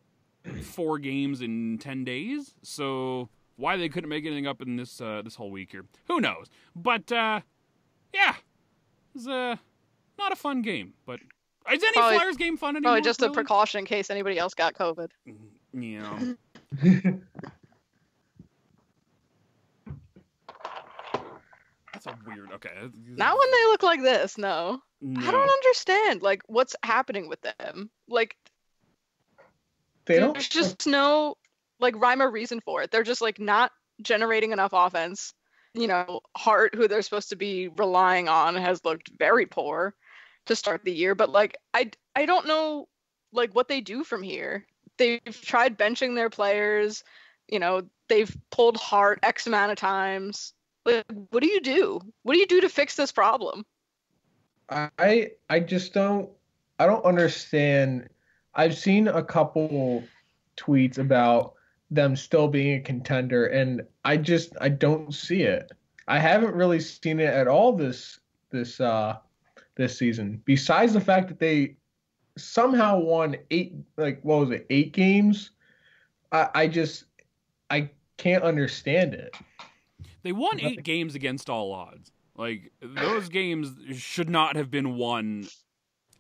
four 0.64 1.00
games 1.00 1.42
in 1.42 1.78
ten 1.80 2.04
days. 2.04 2.56
So 2.64 3.30
why 3.56 3.76
they 3.76 3.90
couldn't 3.90 4.10
make 4.10 4.26
anything 4.26 4.48
up 4.48 4.62
in 4.62 4.78
this 4.78 5.02
uh, 5.02 5.22
this 5.24 5.36
whole 5.36 5.52
week 5.52 5.72
here, 5.72 5.86
who 6.08 6.22
knows? 6.22 6.48
But 6.76 7.12
uh, 7.12 7.42
yeah, 8.14 8.36
it's 9.16 9.28
uh, 9.28 9.56
not 10.18 10.32
a 10.32 10.36
fun 10.36 10.62
game. 10.62 10.94
But 11.06 11.20
is 11.72 11.84
any 11.84 11.94
Probably- 11.94 12.18
Flyers 12.18 12.38
game 12.38 12.58
fun 12.58 12.76
anymore? 12.76 12.94
Probably 12.94 13.02
just 13.02 13.22
a 13.22 13.30
precaution 13.32 13.80
in 13.80 13.86
case 13.86 14.10
anybody 14.10 14.38
else 14.38 14.54
got 14.54 14.74
COVID. 14.74 15.10
Yeah. 15.74 16.34
That's 21.94 22.06
a 22.06 22.18
weird. 22.26 22.52
Okay. 22.54 22.70
Not 23.08 23.38
when 23.38 23.52
they 23.52 23.64
look 23.66 23.84
like 23.84 24.02
this, 24.02 24.38
no. 24.38 24.80
No. 25.02 25.28
I 25.28 25.32
don't 25.32 25.50
understand 25.50 26.22
like 26.22 26.42
what's 26.48 26.76
happening 26.84 27.28
with 27.28 27.42
them. 27.42 27.90
Like 28.08 28.36
They 30.06 30.20
don't 30.20 30.34
there's 30.34 30.48
just 30.48 30.88
no 30.88 31.36
like 31.80 31.96
rhyme 31.98 32.22
or 32.22 32.32
reason 32.32 32.62
for 32.62 32.82
it. 32.84 32.92
They're 32.92 33.04
just 33.04 33.22
like 33.22 33.40
not 33.40 33.72
generating 34.02 34.52
enough 34.52 34.72
offense. 34.74 35.34
You 35.74 35.88
know, 35.88 36.22
Hart, 36.36 36.76
who 36.76 36.88
they're 36.88 37.02
supposed 37.02 37.30
to 37.30 37.36
be 37.36 37.68
relying 37.68 38.28
on, 38.28 38.56
has 38.56 38.84
looked 38.84 39.12
very 39.18 39.46
poor 39.46 39.94
to 40.48 40.56
start 40.56 40.84
the 40.84 40.92
year. 40.92 41.16
But 41.16 41.30
like, 41.30 41.58
I 41.74 41.92
I 42.16 42.26
don't 42.26 42.48
know 42.48 42.88
like 43.32 43.54
what 43.54 43.68
they 43.68 43.82
do 43.82 44.04
from 44.04 44.24
here. 44.24 44.66
They've 44.98 45.22
tried 45.26 45.78
benching 45.78 46.16
their 46.16 46.30
players. 46.30 47.04
You 47.48 47.60
know, 47.60 47.84
they've 48.08 48.36
pulled 48.52 48.78
Hart 48.78 49.20
x 49.24 49.48
amount 49.48 49.72
of 49.72 49.78
times. 49.78 50.54
Like, 50.86 51.06
what 51.30 51.44
do 51.44 51.48
you 51.50 51.62
do? 51.62 52.00
What 52.24 52.34
do 52.34 52.40
you 52.40 52.48
do 52.48 52.62
to 52.62 52.70
fix 52.70 52.96
this 52.96 53.12
problem? 53.12 53.66
I 54.70 55.32
I 55.50 55.60
just 55.60 55.94
don't 55.94 56.30
I 56.78 56.86
don't 56.86 57.06
understand. 57.06 58.10
I've 58.54 58.78
seen 58.78 59.08
a 59.08 59.24
couple 59.24 60.04
tweets 60.58 60.98
about 60.98 61.54
them 61.92 62.16
still 62.16 62.48
being 62.48 62.80
a 62.80 62.82
contender 62.82 63.48
and 63.48 63.82
I 64.06 64.18
just 64.18 64.54
I 64.62 64.70
don't 64.70 65.14
see 65.14 65.44
it. 65.44 65.72
I 66.08 66.20
haven't 66.20 66.56
really 66.56 66.80
seen 66.80 67.20
it 67.20 67.34
at 67.34 67.48
all 67.48 67.74
this 67.74 68.20
this 68.52 68.80
uh 68.80 69.18
this 69.76 69.98
season. 69.98 70.42
Besides 70.46 70.94
the 70.94 71.02
fact 71.02 71.30
that 71.30 71.40
they 71.40 71.76
somehow 72.38 73.00
won 73.00 73.38
eight 73.52 73.74
like 73.98 74.20
what 74.24 74.40
was 74.40 74.52
it, 74.52 74.66
eight 74.70 74.94
games? 74.94 75.52
I 76.32 76.50
I 76.54 76.68
just 76.68 77.06
I 77.70 77.90
can't 78.18 78.44
understand 78.44 79.14
it. 79.14 79.36
They 80.24 80.32
won 80.32 80.60
eight 80.60 80.84
games 80.84 81.16
against 81.16 81.50
all 81.50 81.72
odds. 81.72 82.12
Like 82.36 82.72
those 82.82 83.30
games 83.30 83.74
should 83.98 84.30
not 84.30 84.56
have 84.56 84.70
been 84.70 84.96
won 84.96 85.48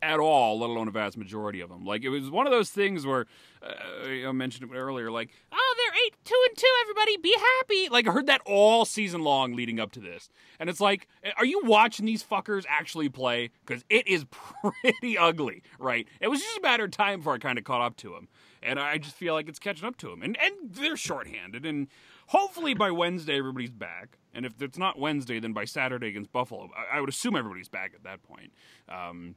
at 0.01 0.19
all, 0.19 0.59
let 0.59 0.69
alone 0.69 0.87
a 0.87 0.91
vast 0.91 1.17
majority 1.17 1.61
of 1.61 1.69
them. 1.69 1.85
Like 1.85 2.03
it 2.03 2.09
was 2.09 2.29
one 2.29 2.47
of 2.47 2.51
those 2.51 2.69
things 2.69 3.05
where 3.05 3.25
uh, 3.61 4.27
I 4.27 4.31
mentioned 4.31 4.71
it 4.71 4.75
earlier, 4.75 5.11
like, 5.11 5.29
oh, 5.51 5.75
they're 5.77 6.01
eight, 6.05 6.15
two 6.23 6.45
and 6.47 6.57
two. 6.57 6.67
Everybody, 6.83 7.17
be 7.17 7.35
happy. 7.59 7.89
Like 7.89 8.07
I 8.07 8.11
heard 8.11 8.27
that 8.27 8.41
all 8.45 8.85
season 8.85 9.21
long 9.21 9.55
leading 9.55 9.79
up 9.79 9.91
to 9.93 9.99
this, 9.99 10.29
and 10.59 10.69
it's 10.69 10.79
like, 10.79 11.07
are 11.37 11.45
you 11.45 11.61
watching 11.65 12.05
these 12.05 12.23
fuckers 12.23 12.65
actually 12.69 13.09
play? 13.09 13.49
Because 13.65 13.83
it 13.89 14.07
is 14.07 14.25
pretty 14.83 15.17
ugly, 15.17 15.63
right? 15.77 16.07
It 16.21 16.29
was 16.29 16.39
just 16.39 16.57
a 16.57 16.61
matter 16.61 16.85
of 16.85 16.91
time 16.91 17.19
before 17.19 17.33
I 17.33 17.37
kind 17.37 17.57
of 17.57 17.63
caught 17.65 17.81
up 17.81 17.97
to 17.97 18.11
them, 18.11 18.29
and 18.63 18.79
I 18.79 18.97
just 18.97 19.15
feel 19.15 19.33
like 19.33 19.49
it's 19.49 19.59
catching 19.59 19.85
up 19.85 19.97
to 19.97 20.09
them, 20.09 20.21
and 20.21 20.37
and 20.41 20.53
they're 20.71 20.97
shorthanded, 20.97 21.65
and 21.65 21.87
hopefully 22.27 22.73
by 22.73 22.91
Wednesday 22.91 23.37
everybody's 23.37 23.71
back. 23.71 24.17
And 24.33 24.45
if 24.45 24.61
it's 24.61 24.77
not 24.77 24.99
Wednesday, 24.99 25.39
then 25.39 25.53
by 25.53 25.65
Saturday 25.65 26.09
against 26.09 26.31
Buffalo, 26.31 26.69
I, 26.77 26.97
I 26.97 26.99
would 26.99 27.09
assume 27.09 27.35
everybody's 27.35 27.67
back 27.67 27.93
at 27.95 28.03
that 28.03 28.21
point. 28.21 28.53
Um, 28.87 29.35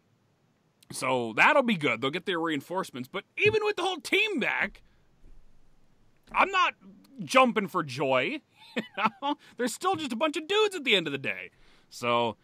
so 0.93 1.33
that'll 1.37 1.63
be 1.63 1.77
good. 1.77 2.01
They'll 2.01 2.11
get 2.11 2.27
their 2.27 2.41
reinforcements. 2.41 3.09
But 3.09 3.25
even 3.37 3.65
with 3.65 3.77
the 3.77 3.83
whole 3.83 4.01
team 4.01 4.41
back, 4.41 4.83
I'm 6.33 6.51
not 6.51 6.75
jumping 7.25 7.69
for 7.69 7.83
joy. 7.83 8.41
You 8.75 8.83
know? 8.97 9.35
There's 9.59 9.75
still 9.75 9.97
just 9.97 10.15
a 10.15 10.17
bunch 10.17 10.39
of 10.39 10.49
dudes 10.49 10.75
at 10.75 10.85
the 10.85 10.97
end 10.97 11.07
of 11.07 11.13
the 11.13 11.19
day. 11.19 11.51
So, 11.91 12.39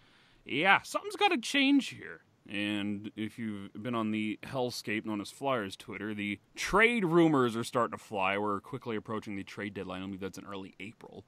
yeah, 0.44 0.82
something's 0.82 1.16
got 1.16 1.28
to 1.28 1.38
change 1.38 1.88
here. 1.88 2.20
And 2.46 3.10
if 3.16 3.38
you've 3.38 3.72
been 3.72 3.94
on 3.94 4.10
the 4.10 4.38
hellscape 4.42 5.06
known 5.06 5.22
as 5.22 5.30
Flyers 5.30 5.74
Twitter, 5.74 6.14
the 6.14 6.38
trade 6.54 7.06
rumors 7.06 7.56
are 7.56 7.64
starting 7.64 7.96
to 7.96 8.02
fly. 8.02 8.36
We're 8.36 8.60
quickly 8.60 8.96
approaching 8.96 9.36
the 9.36 9.42
trade 9.42 9.72
deadline. 9.72 10.02
I 10.02 10.04
believe 10.04 10.20
that's 10.20 10.36
in 10.36 10.44
early 10.44 10.74
April. 10.80 11.24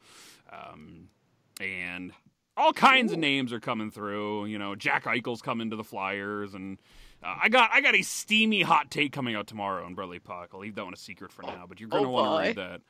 Um, 0.51 1.09
and 1.61 2.13
all 2.57 2.73
kinds 2.73 3.13
of 3.13 3.19
names 3.19 3.53
are 3.53 3.61
coming 3.61 3.91
through. 3.91 4.47
You 4.47 4.59
know, 4.59 4.75
Jack 4.75 5.05
Eichel's 5.05 5.43
coming 5.43 5.71
to 5.71 5.77
the 5.77 5.85
Flyers, 5.85 6.55
and 6.55 6.79
uh, 7.23 7.35
I 7.43 7.49
got 7.49 7.71
I 7.73 7.81
got 7.81 7.95
a 7.95 8.03
steamy 8.03 8.63
hot 8.63 8.91
take 8.91 9.13
coming 9.13 9.35
out 9.35 9.47
tomorrow 9.47 9.85
on 9.85 9.95
Brotherly 9.95 10.19
Puck. 10.21 10.51
I'll 10.55 10.61
leave 10.61 10.75
that 10.77 10.85
one 10.85 10.95
a 10.95 10.97
secret 10.97 11.33
for 11.33 11.43
now, 11.43 11.65
but 11.69 11.81
you're 11.81 11.89
going 11.89 12.03
to 12.05 12.09
Oh, 12.09 12.13
want 12.13 12.45
to 12.45 12.49
read 12.49 12.57
that. 12.57 12.81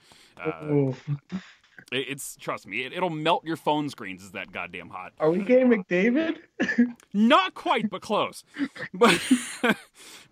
Uh, 0.42 0.92
it- 1.92 2.06
it's 2.08 2.36
trust 2.36 2.66
me, 2.66 2.84
it, 2.84 2.92
it'll 2.92 3.10
melt 3.10 3.44
your 3.44 3.56
phone 3.56 3.88
screens. 3.88 4.22
Is 4.22 4.32
that 4.32 4.52
goddamn 4.52 4.90
hot? 4.90 5.12
Are 5.18 5.30
we 5.30 5.42
getting 5.42 5.68
McDavid? 5.70 6.38
Not 7.12 7.54
quite, 7.54 7.88
but 7.90 8.02
close. 8.02 8.44
But 8.94 9.20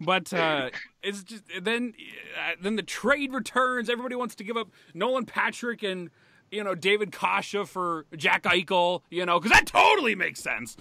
but 0.00 0.32
uh, 0.32 0.70
it's 1.02 1.22
just 1.22 1.44
then 1.62 1.94
uh, 2.36 2.52
then 2.60 2.76
the 2.76 2.82
trade 2.82 3.32
returns. 3.32 3.88
Everybody 3.90 4.14
wants 4.14 4.34
to 4.36 4.44
give 4.44 4.56
up 4.56 4.68
Nolan 4.94 5.24
Patrick 5.26 5.82
and 5.82 6.10
you 6.50 6.62
know 6.64 6.74
David 6.74 7.12
Kase 7.12 7.54
for 7.66 8.06
Jack 8.16 8.42
Eichel. 8.44 9.02
You 9.10 9.24
know 9.26 9.38
because 9.40 9.52
that 9.56 9.66
totally 9.66 10.14
makes 10.14 10.40
sense. 10.40 10.76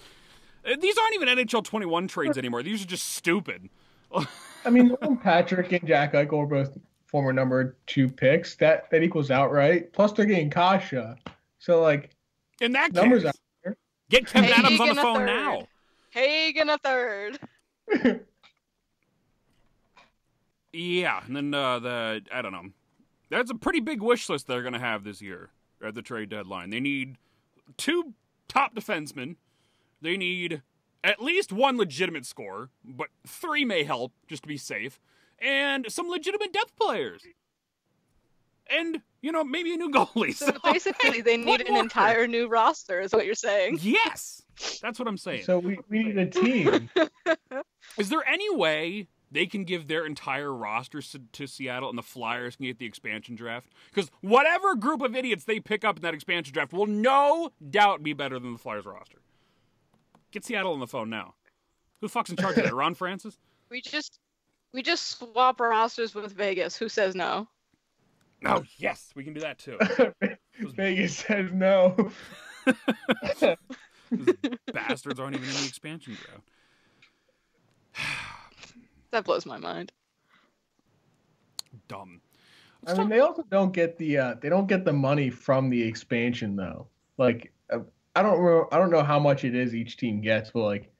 Uh, 0.64 0.76
These 0.80 0.96
aren't 0.98 1.14
even 1.14 1.28
NHL 1.28 1.64
21 1.64 2.08
trades 2.08 2.38
anymore. 2.38 2.62
These 2.62 2.82
are 2.82 2.86
just 2.86 3.08
stupid. 3.10 3.68
I 4.64 4.70
mean, 4.70 4.96
Patrick 5.22 5.72
and 5.72 5.86
Jack 5.86 6.12
Eichel 6.14 6.42
are 6.44 6.46
both 6.46 6.76
former 7.06 7.32
number 7.32 7.76
two 7.86 8.08
picks. 8.08 8.54
That 8.56 8.90
that 8.90 9.02
equals 9.02 9.30
out, 9.30 9.52
right? 9.52 9.90
Plus 9.92 10.12
they're 10.12 10.26
getting 10.26 10.50
Kase. 10.50 10.92
So 11.58 11.80
like 11.80 12.10
In 12.60 12.72
that 12.72 12.92
Numbers 12.92 13.22
case, 13.22 13.28
out 13.28 13.34
there. 13.64 13.76
get 14.10 14.26
Kevin 14.26 14.50
Hey, 14.50 14.54
Adams 14.56 14.80
on 14.80 14.88
the 14.88 14.94
phone 14.96 15.16
third. 15.18 15.26
now. 15.26 15.68
Hagen 16.10 16.68
a 16.70 16.78
third. 16.78 17.38
Yeah, 20.72 21.22
and 21.26 21.34
then 21.34 21.54
uh, 21.54 21.78
the 21.78 22.22
I 22.32 22.42
don't 22.42 22.52
know. 22.52 22.66
That's 23.30 23.50
a 23.50 23.54
pretty 23.54 23.80
big 23.80 24.02
wish 24.02 24.28
list 24.28 24.46
they're 24.46 24.62
going 24.62 24.74
to 24.74 24.78
have 24.78 25.02
this 25.04 25.20
year 25.20 25.50
at 25.84 25.94
the 25.94 26.02
trade 26.02 26.28
deadline. 26.28 26.70
They 26.70 26.80
need 26.80 27.16
two 27.76 28.12
top 28.48 28.74
defensemen. 28.74 29.36
They 30.00 30.16
need 30.16 30.62
at 31.04 31.22
least 31.22 31.52
one 31.52 31.76
legitimate 31.76 32.26
scorer, 32.26 32.70
but 32.84 33.08
three 33.26 33.64
may 33.64 33.84
help 33.84 34.12
just 34.26 34.42
to 34.42 34.48
be 34.48 34.56
safe, 34.56 35.00
and 35.38 35.86
some 35.90 36.08
legitimate 36.08 36.52
depth 36.52 36.76
players. 36.76 37.22
And 38.70 39.00
you 39.22 39.32
know 39.32 39.44
maybe 39.44 39.72
a 39.72 39.76
new 39.76 39.90
goalie. 39.92 40.34
So 40.34 40.46
So, 40.46 40.52
basically, 40.72 41.10
hey, 41.10 41.20
they 41.22 41.36
need 41.44 41.62
an 41.62 41.72
more? 41.74 41.82
entire 41.82 42.26
new 42.26 42.48
roster, 42.48 43.00
is 43.00 43.12
what 43.12 43.24
you're 43.26 43.34
saying. 43.34 43.78
Yes, 43.82 44.42
that's 44.82 44.98
what 44.98 45.08
I'm 45.08 45.16
saying. 45.16 45.44
so 45.44 45.58
we, 45.58 45.78
we 45.88 46.04
need 46.04 46.18
a 46.18 46.26
team. 46.26 46.90
Is 47.96 48.08
there 48.10 48.24
any 48.26 48.54
way 48.54 49.08
they 49.30 49.46
can 49.46 49.64
give 49.64 49.88
their 49.88 50.04
entire 50.06 50.52
roster 50.52 51.00
to, 51.02 51.20
to 51.32 51.46
Seattle 51.46 51.88
and 51.88 51.98
the 51.98 52.02
Flyers 52.02 52.56
can 52.56 52.66
get 52.66 52.78
the 52.78 52.86
expansion 52.86 53.34
draft? 53.36 53.68
Because 53.92 54.10
whatever 54.20 54.74
group 54.74 55.00
of 55.02 55.14
idiots 55.16 55.44
they 55.44 55.60
pick 55.60 55.84
up 55.84 55.96
in 55.96 56.02
that 56.02 56.14
expansion 56.14 56.52
draft 56.52 56.72
will 56.72 56.86
no 56.86 57.50
doubt 57.70 58.02
be 58.02 58.12
better 58.12 58.38
than 58.38 58.52
the 58.52 58.58
Flyers 58.58 58.84
roster. 58.86 59.18
Get 60.30 60.44
Seattle 60.44 60.72
on 60.72 60.80
the 60.80 60.86
phone 60.86 61.10
now. 61.10 61.34
Who 62.00 62.06
the 62.06 62.12
fuck's 62.12 62.30
in 62.30 62.36
charge 62.36 62.56
of 62.58 62.64
that? 62.64 62.74
Ron 62.74 62.94
Francis? 62.94 63.36
We 63.70 63.80
just 63.80 64.18
we 64.72 64.82
just 64.82 65.18
swap 65.18 65.60
rosters 65.60 66.14
with 66.14 66.32
Vegas. 66.32 66.76
Who 66.76 66.88
says 66.88 67.14
no? 67.14 67.48
Oh 68.44 68.62
yes, 68.76 69.10
we 69.14 69.24
can 69.24 69.34
do 69.34 69.40
that 69.40 69.58
too. 69.58 69.78
Vegas 70.76 71.16
says 71.16 71.50
no. 71.52 72.10
Those 74.10 74.36
bastards 74.72 75.20
aren't 75.20 75.36
even 75.36 75.48
in 75.48 75.54
the 75.54 75.66
expansion 75.66 76.16
draft. 76.24 76.48
That 79.10 79.24
blows 79.24 79.46
my 79.46 79.56
mind. 79.56 79.90
Dumb. 81.88 82.20
I 82.86 82.92
mean, 82.92 83.08
they 83.08 83.20
also 83.20 83.42
don't 83.50 83.72
get 83.72 83.96
the 83.96 84.18
uh, 84.18 84.34
they 84.40 84.50
don't 84.50 84.66
get 84.66 84.84
the 84.84 84.92
money 84.92 85.30
from 85.30 85.70
the 85.70 85.82
expansion 85.82 86.56
though. 86.56 86.88
Like, 87.16 87.50
I 88.18 88.22
don't 88.22 88.42
know, 88.42 88.66
I 88.72 88.78
don't 88.78 88.90
know 88.90 89.04
how 89.04 89.20
much 89.20 89.44
it 89.44 89.54
is 89.54 89.76
each 89.76 89.96
team 89.96 90.20
gets, 90.20 90.50
but 90.50 90.64
like, 90.64 90.90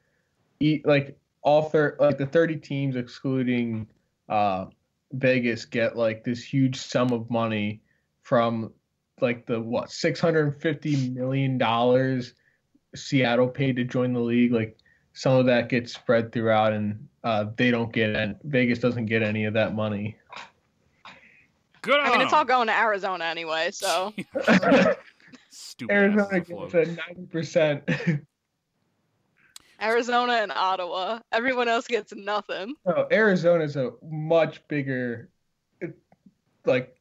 eat 0.60 0.86
like 0.86 1.18
all 1.42 1.62
thir- 1.62 1.96
like 1.98 2.16
the 2.16 2.26
thirty 2.26 2.54
teams 2.54 2.94
excluding 2.94 3.88
uh, 4.28 4.66
Vegas 5.12 5.64
get 5.64 5.96
like 5.96 6.22
this 6.22 6.44
huge 6.44 6.76
sum 6.76 7.12
of 7.12 7.28
money 7.28 7.80
from 8.22 8.72
like 9.20 9.46
the 9.46 9.60
what 9.60 9.90
six 9.90 10.20
hundred 10.20 10.62
fifty 10.62 11.08
million 11.08 11.58
dollars 11.58 12.34
Seattle 12.94 13.48
paid 13.48 13.74
to 13.76 13.84
join 13.84 14.12
the 14.12 14.20
league. 14.20 14.52
Like, 14.52 14.78
some 15.12 15.34
of 15.34 15.46
that 15.46 15.68
gets 15.68 15.92
spread 15.92 16.30
throughout, 16.30 16.72
and 16.72 17.08
uh, 17.24 17.46
they 17.56 17.72
don't 17.72 17.92
get 17.92 18.10
it. 18.10 18.36
Vegas 18.44 18.78
doesn't 18.78 19.06
get 19.06 19.24
any 19.24 19.44
of 19.44 19.54
that 19.54 19.74
money. 19.74 20.16
Good 21.82 21.98
I 21.98 22.12
mean, 22.12 22.20
it's 22.20 22.32
all 22.32 22.44
going 22.44 22.68
to 22.68 22.78
Arizona 22.78 23.24
anyway, 23.24 23.70
so 23.72 24.14
Stupid 25.50 25.92
Arizona 25.92 26.40
gets 26.40 26.50
afloat. 26.50 26.74
a 26.74 26.86
ninety 26.86 27.26
percent. 27.30 27.88
Arizona 29.80 30.32
and 30.34 30.52
Ottawa. 30.52 31.20
Everyone 31.32 31.68
else 31.68 31.86
gets 31.86 32.12
nothing. 32.14 32.74
No, 32.84 33.06
Arizona's 33.10 33.76
a 33.76 33.92
much 34.02 34.66
bigger, 34.68 35.30
it, 35.80 35.96
like 36.64 36.96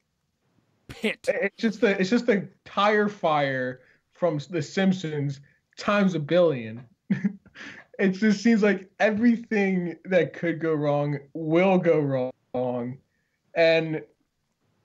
Pit. 0.87 1.27
it's 1.27 1.57
just 1.57 1.81
the 1.81 1.99
it's 1.99 2.09
just 2.09 2.25
the 2.25 2.47
tire 2.65 3.09
fire 3.09 3.81
from 4.11 4.39
The 4.49 4.61
Simpsons 4.61 5.41
times 5.77 6.15
a 6.15 6.19
billion. 6.19 6.85
it 7.99 8.09
just 8.09 8.41
seems 8.43 8.63
like 8.63 8.89
everything 8.99 9.97
that 10.05 10.33
could 10.33 10.59
go 10.59 10.73
wrong 10.73 11.19
will 11.33 11.77
go 11.77 12.31
wrong, 12.53 12.97
and 13.55 14.01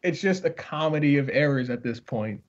it's 0.02 0.20
just 0.20 0.44
a 0.44 0.50
comedy 0.50 1.18
of 1.18 1.28
errors 1.28 1.70
at 1.70 1.82
this 1.82 2.00
point. 2.00 2.42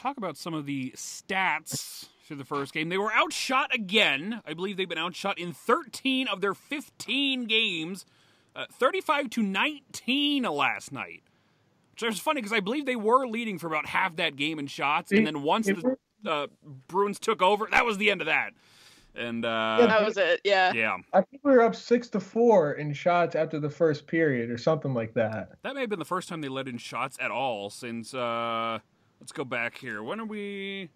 Talk 0.00 0.16
about 0.16 0.36
some 0.36 0.54
of 0.54 0.66
the 0.66 0.92
stats 0.96 2.08
for 2.26 2.34
the 2.34 2.44
first 2.44 2.72
game. 2.72 2.88
They 2.88 2.98
were 2.98 3.12
outshot 3.12 3.74
again. 3.74 4.40
I 4.46 4.54
believe 4.54 4.76
they've 4.76 4.88
been 4.88 4.98
outshot 4.98 5.38
in 5.38 5.52
13 5.52 6.28
of 6.28 6.40
their 6.40 6.54
15 6.54 7.44
games, 7.44 8.06
uh, 8.56 8.66
35 8.72 9.30
to 9.30 9.42
19 9.42 10.44
last 10.44 10.92
night. 10.92 11.22
Which 12.00 12.14
is 12.14 12.18
funny 12.18 12.40
because 12.40 12.56
I 12.56 12.60
believe 12.60 12.86
they 12.86 12.96
were 12.96 13.26
leading 13.26 13.58
for 13.58 13.66
about 13.66 13.84
half 13.86 14.16
that 14.16 14.36
game 14.36 14.58
in 14.58 14.68
shots, 14.68 15.12
and 15.12 15.26
then 15.26 15.42
once 15.42 15.66
the 15.66 15.96
uh, 16.26 16.46
Bruins 16.88 17.18
took 17.18 17.42
over, 17.42 17.68
that 17.70 17.84
was 17.84 17.98
the 17.98 18.10
end 18.10 18.22
of 18.22 18.26
that. 18.26 18.52
And 19.14 19.44
uh, 19.44 19.86
That 19.86 20.02
was 20.06 20.16
it. 20.16 20.40
Yeah. 20.42 20.72
yeah, 20.72 20.96
I 21.12 21.20
think 21.20 21.42
we 21.44 21.52
were 21.52 21.60
up 21.60 21.74
six 21.74 22.08
to 22.10 22.20
four 22.20 22.72
in 22.74 22.94
shots 22.94 23.34
after 23.34 23.60
the 23.60 23.68
first 23.68 24.06
period 24.06 24.50
or 24.50 24.56
something 24.56 24.94
like 24.94 25.12
that. 25.14 25.50
that 25.62 25.74
may 25.74 25.82
have 25.82 25.90
been 25.90 25.98
the 25.98 26.06
first 26.06 26.28
time 26.28 26.40
they 26.40 26.48
let 26.48 26.68
in 26.68 26.78
shots 26.78 27.18
at 27.20 27.30
all 27.30 27.68
since. 27.68 28.14
Uh, 28.14 28.78
let's 29.20 29.32
go 29.32 29.44
back 29.44 29.76
here. 29.76 30.02
When 30.02 30.20
are 30.20 30.24
we? 30.24 30.88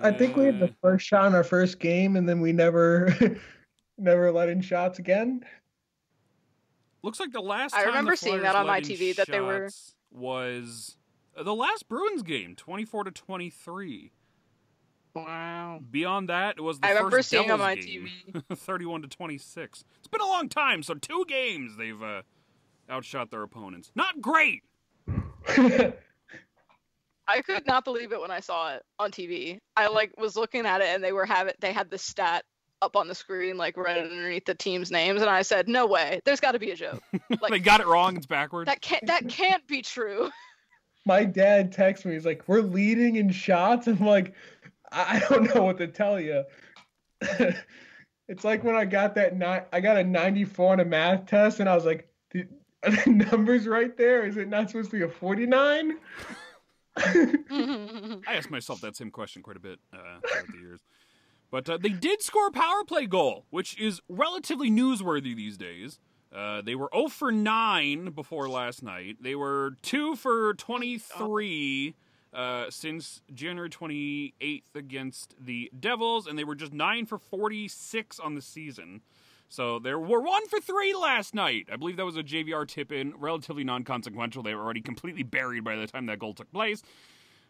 I 0.00 0.10
think 0.10 0.36
we 0.36 0.46
had 0.46 0.56
Uh, 0.62 0.66
the 0.66 0.74
first 0.80 1.06
shot 1.06 1.26
in 1.26 1.34
our 1.34 1.44
first 1.44 1.78
game, 1.78 2.16
and 2.16 2.28
then 2.28 2.40
we 2.40 2.52
never, 2.52 3.14
never 3.98 4.32
let 4.32 4.48
in 4.48 4.60
shots 4.62 4.98
again. 4.98 5.44
Looks 7.02 7.20
like 7.20 7.32
the 7.32 7.40
last 7.42 7.74
I 7.74 7.82
remember 7.84 8.12
the 8.12 8.16
seeing 8.16 8.42
that 8.42 8.54
on 8.54 8.66
my 8.66 8.80
TV, 8.80 9.14
that 9.16 9.26
they 9.28 9.40
were- 9.40 9.70
was 10.10 10.96
uh, 11.36 11.42
the 11.42 11.54
last 11.54 11.88
Bruins 11.88 12.22
game, 12.22 12.54
24 12.54 13.04
to 13.04 13.10
23. 13.10 14.12
Wow. 15.14 15.80
Beyond 15.90 16.28
that, 16.30 16.54
it 16.56 16.62
was 16.62 16.80
the 16.80 16.86
I 16.86 16.90
remember 16.92 17.18
first 17.18 17.28
seeing 17.28 17.50
on 17.50 17.58
my 17.58 17.74
game, 17.74 18.08
31 18.54 19.02
to 19.02 19.08
26. 19.08 19.84
It's 19.98 20.08
been 20.08 20.20
a 20.22 20.26
long 20.26 20.48
time, 20.48 20.82
so 20.82 20.94
two 20.94 21.24
games 21.28 21.76
they've 21.76 22.02
uh, 22.02 22.22
outshot 22.88 23.30
their 23.30 23.42
opponents. 23.42 23.90
Not 23.94 24.22
great. 24.22 24.62
I 27.28 27.40
could 27.42 27.66
not 27.66 27.84
believe 27.84 28.12
it 28.12 28.20
when 28.20 28.30
I 28.30 28.40
saw 28.40 28.74
it 28.74 28.82
on 28.98 29.10
TV. 29.10 29.58
I 29.76 29.86
like 29.88 30.12
was 30.18 30.36
looking 30.36 30.66
at 30.66 30.80
it 30.80 30.88
and 30.88 31.02
they 31.02 31.12
were 31.12 31.24
have 31.26 31.46
it 31.48 31.56
they 31.60 31.72
had 31.72 31.90
the 31.90 31.98
stat 31.98 32.44
up 32.82 32.96
on 32.96 33.06
the 33.06 33.14
screen, 33.14 33.56
like 33.56 33.76
right 33.76 33.96
underneath 33.98 34.44
the 34.44 34.56
team's 34.56 34.90
names, 34.90 35.20
and 35.20 35.30
I 35.30 35.42
said, 35.42 35.68
"No 35.68 35.86
way, 35.86 36.20
there's 36.24 36.40
got 36.40 36.52
to 36.52 36.58
be 36.58 36.72
a 36.72 36.76
joke. 36.76 37.00
Like 37.40 37.50
They 37.52 37.60
got 37.60 37.80
it 37.80 37.86
wrong. 37.86 38.16
It's 38.16 38.26
backwards. 38.26 38.66
that 38.66 38.80
can't 38.80 39.06
that 39.06 39.28
can't 39.28 39.66
be 39.68 39.82
true." 39.82 40.30
My 41.06 41.24
dad 41.24 41.72
texts 41.72 42.04
me. 42.06 42.12
He's 42.14 42.26
like, 42.26 42.42
"We're 42.48 42.60
leading 42.60 43.16
in 43.16 43.30
shots." 43.30 43.86
I'm 43.88 44.00
like, 44.00 44.34
I 44.90 45.16
I 45.16 45.28
don't 45.28 45.54
know 45.54 45.62
what 45.62 45.78
to 45.78 45.86
tell 45.86 46.20
you. 46.20 46.44
it's 48.28 48.44
like 48.44 48.64
when 48.64 48.74
I 48.74 48.84
got 48.84 49.14
that 49.14 49.36
ni- 49.38 49.66
I 49.72 49.80
got 49.80 49.96
a 49.96 50.04
94 50.04 50.72
on 50.72 50.80
a 50.80 50.84
math 50.84 51.26
test, 51.26 51.60
and 51.60 51.68
I 51.68 51.74
was 51.74 51.84
like, 51.84 52.08
"The- 52.32 52.46
"Are 52.84 52.90
the 52.90 53.10
numbers 53.10 53.66
right 53.68 53.96
there? 53.96 54.26
Is 54.26 54.36
it 54.36 54.48
not 54.48 54.70
supposed 54.70 54.90
to 54.90 54.96
be 54.98 55.02
a 55.04 55.08
49?" 55.08 55.98
I 56.96 58.20
asked 58.26 58.50
myself 58.50 58.80
that 58.82 58.96
same 58.96 59.10
question 59.10 59.42
quite 59.42 59.56
a 59.56 59.60
bit 59.60 59.78
uh, 59.92 59.96
throughout 60.26 60.46
the 60.52 60.58
years. 60.58 60.80
But 61.50 61.68
uh, 61.68 61.78
they 61.78 61.90
did 61.90 62.22
score 62.22 62.48
a 62.48 62.50
power 62.50 62.84
play 62.84 63.06
goal, 63.06 63.44
which 63.50 63.78
is 63.78 64.00
relatively 64.08 64.70
newsworthy 64.70 65.36
these 65.36 65.56
days. 65.56 65.98
Uh, 66.34 66.62
they 66.62 66.74
were 66.74 66.88
0 66.94 67.08
for 67.08 67.30
9 67.30 68.10
before 68.12 68.48
last 68.48 68.82
night. 68.82 69.18
They 69.20 69.34
were 69.34 69.72
2 69.82 70.16
for 70.16 70.54
23 70.54 71.94
uh, 72.32 72.64
since 72.70 73.20
January 73.34 73.68
28th 73.68 74.74
against 74.74 75.34
the 75.38 75.70
Devils, 75.78 76.26
and 76.26 76.38
they 76.38 76.44
were 76.44 76.54
just 76.54 76.72
9 76.72 77.04
for 77.04 77.18
46 77.18 78.18
on 78.18 78.34
the 78.34 78.40
season. 78.40 79.02
So 79.52 79.78
there 79.78 79.98
were 79.98 80.22
1 80.22 80.48
for 80.48 80.60
3 80.60 80.94
last 80.94 81.34
night. 81.34 81.68
I 81.70 81.76
believe 81.76 81.98
that 81.98 82.06
was 82.06 82.16
a 82.16 82.22
JVR 82.22 82.66
tip 82.66 82.90
in, 82.90 83.12
relatively 83.18 83.64
non 83.64 83.84
consequential. 83.84 84.42
They 84.42 84.54
were 84.54 84.62
already 84.62 84.80
completely 84.80 85.24
buried 85.24 85.62
by 85.62 85.76
the 85.76 85.86
time 85.86 86.06
that 86.06 86.20
goal 86.20 86.32
took 86.32 86.50
place. 86.52 86.82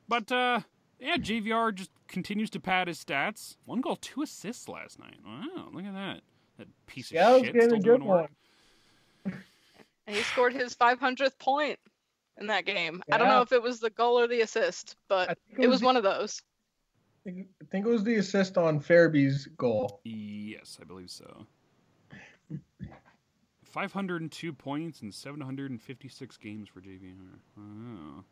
But 0.09 0.32
uh, 0.32 0.62
yeah, 0.99 1.16
JVR 1.16 1.73
just 1.73 1.92
continues 2.09 2.50
to 2.50 2.61
pad 2.61 2.88
his 2.88 2.99
stats. 3.02 3.56
One 3.66 3.80
goal, 3.80 3.94
two 3.94 4.23
assists 4.23 4.68
last 4.68 4.99
night. 4.99 5.14
Wow, 5.25 5.68
look 5.73 5.85
at 5.85 5.94
that. 5.94 6.23
That 6.59 6.66
piece 6.87 7.12
of 7.12 7.14
Yeah, 7.14 7.37
shit 7.37 7.52
getting 7.52 7.61
still 7.61 7.75
a 7.75 7.78
good 7.78 7.85
doing 8.00 8.04
work. 8.04 8.30
And 10.09 10.16
he 10.16 10.23
scored 10.23 10.52
his 10.52 10.75
500th 10.75 11.38
point 11.38 11.78
in 12.40 12.49
that 12.49 12.66
game. 12.66 13.00
I 13.12 13.16
don't 13.18 13.28
know 13.28 13.42
if 13.42 13.52
it 13.52 13.62
was 13.62 13.78
the 13.78 13.90
goal 13.90 14.18
or 14.18 14.26
the 14.26 14.40
assist, 14.40 14.97
I 14.97 15.04
but 15.09 15.38
think 15.47 15.61
it 15.61 15.68
was 15.68 15.78
the- 15.78 15.87
one 15.87 15.97
of 15.97 16.02
those. 16.02 16.42
I 17.25 17.47
think 17.71 17.87
it 17.87 17.88
was 17.88 18.02
the 18.02 18.16
assist 18.16 18.59
on 18.59 18.80
Farabee's 18.80 19.47
goal. 19.56 20.00
Yes, 20.02 20.78
I 20.82 20.85
believe 20.85 21.09
so. 21.09 21.47
502 23.64 24.52
points 24.52 25.02
in 25.02 25.12
756 25.12 26.37
games 26.37 26.68
for 26.68 26.80
JVR. 26.80 27.38
Oh, 27.59 28.25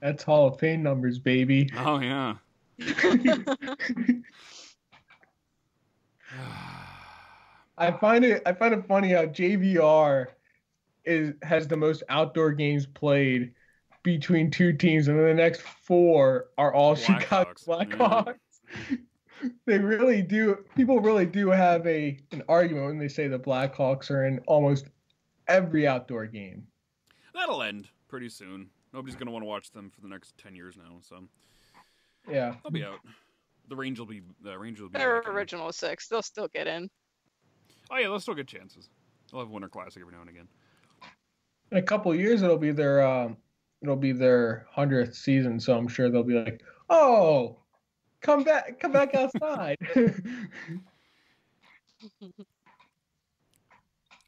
That's 0.00 0.22
Hall 0.22 0.48
of 0.48 0.58
Fame 0.58 0.82
numbers, 0.82 1.18
baby. 1.18 1.70
oh 1.78 2.00
yeah. 2.00 2.34
I 7.78 7.90
find 7.90 8.24
it 8.24 8.42
I 8.46 8.52
find 8.52 8.74
it 8.74 8.86
funny 8.86 9.10
how 9.10 9.26
JVR 9.26 10.26
is 11.04 11.34
has 11.42 11.68
the 11.68 11.76
most 11.76 12.02
outdoor 12.08 12.52
games 12.52 12.86
played 12.86 13.52
between 14.02 14.50
two 14.50 14.72
teams, 14.72 15.08
and 15.08 15.18
then 15.18 15.26
the 15.26 15.34
next 15.34 15.62
four 15.62 16.46
are 16.58 16.74
all 16.74 16.94
Chicago 16.94 17.52
Blackhawks, 17.66 18.34
yeah. 18.90 18.96
Blackhawks. 19.42 19.50
they 19.66 19.78
really 19.78 20.22
do. 20.22 20.64
People 20.76 21.00
really 21.00 21.26
do 21.26 21.48
have 21.50 21.86
a 21.86 22.18
an 22.32 22.42
argument 22.48 22.86
when 22.86 22.98
they 22.98 23.08
say 23.08 23.28
the 23.28 23.38
Blackhawks 23.38 24.10
are 24.10 24.26
in 24.26 24.38
almost 24.46 24.86
every 25.48 25.86
outdoor 25.86 26.26
game. 26.26 26.66
That'll 27.34 27.62
end 27.62 27.88
pretty 28.08 28.28
soon. 28.28 28.68
Nobody's 28.92 29.16
gonna 29.16 29.30
want 29.30 29.42
to 29.42 29.46
watch 29.48 29.70
them 29.70 29.90
for 29.90 30.00
the 30.02 30.08
next 30.08 30.36
10 30.38 30.54
years 30.54 30.76
now, 30.76 30.98
so 31.00 31.24
Yeah, 32.30 32.54
they'll 32.62 32.70
be 32.70 32.84
out. 32.84 32.98
The 33.68 33.76
range 33.76 33.98
will 33.98 34.06
be 34.06 34.22
the 34.42 34.58
range 34.58 34.80
will 34.80 34.88
be. 34.88 34.98
They're 34.98 35.20
back 35.20 35.28
in. 35.30 35.34
original 35.34 35.72
six. 35.72 36.08
They'll 36.08 36.22
still 36.22 36.48
get 36.48 36.66
in. 36.66 36.90
Oh 37.90 37.96
yeah, 37.96 38.08
they'll 38.08 38.20
still 38.20 38.34
get 38.34 38.46
chances. 38.46 38.90
They'll 39.30 39.40
have 39.40 39.50
Winter 39.50 39.68
Classic 39.68 40.00
every 40.00 40.12
now 40.14 40.20
and 40.20 40.30
again. 40.30 40.48
in 41.70 41.78
a 41.78 41.82
couple 41.82 42.12
of 42.12 42.18
years 42.18 42.42
it'll 42.42 42.58
be 42.58 42.72
their 42.72 43.02
um, 43.06 43.36
it'll 43.82 43.96
be 43.96 44.12
their 44.12 44.66
hundredth 44.70 45.14
season, 45.14 45.58
so 45.58 45.76
I'm 45.76 45.88
sure 45.88 46.10
they'll 46.10 46.22
be 46.22 46.38
like, 46.38 46.62
oh, 46.90 47.58
come 48.22 48.44
back, 48.44 48.80
come 48.80 48.92
back 48.92 49.14
outside. 49.14 49.76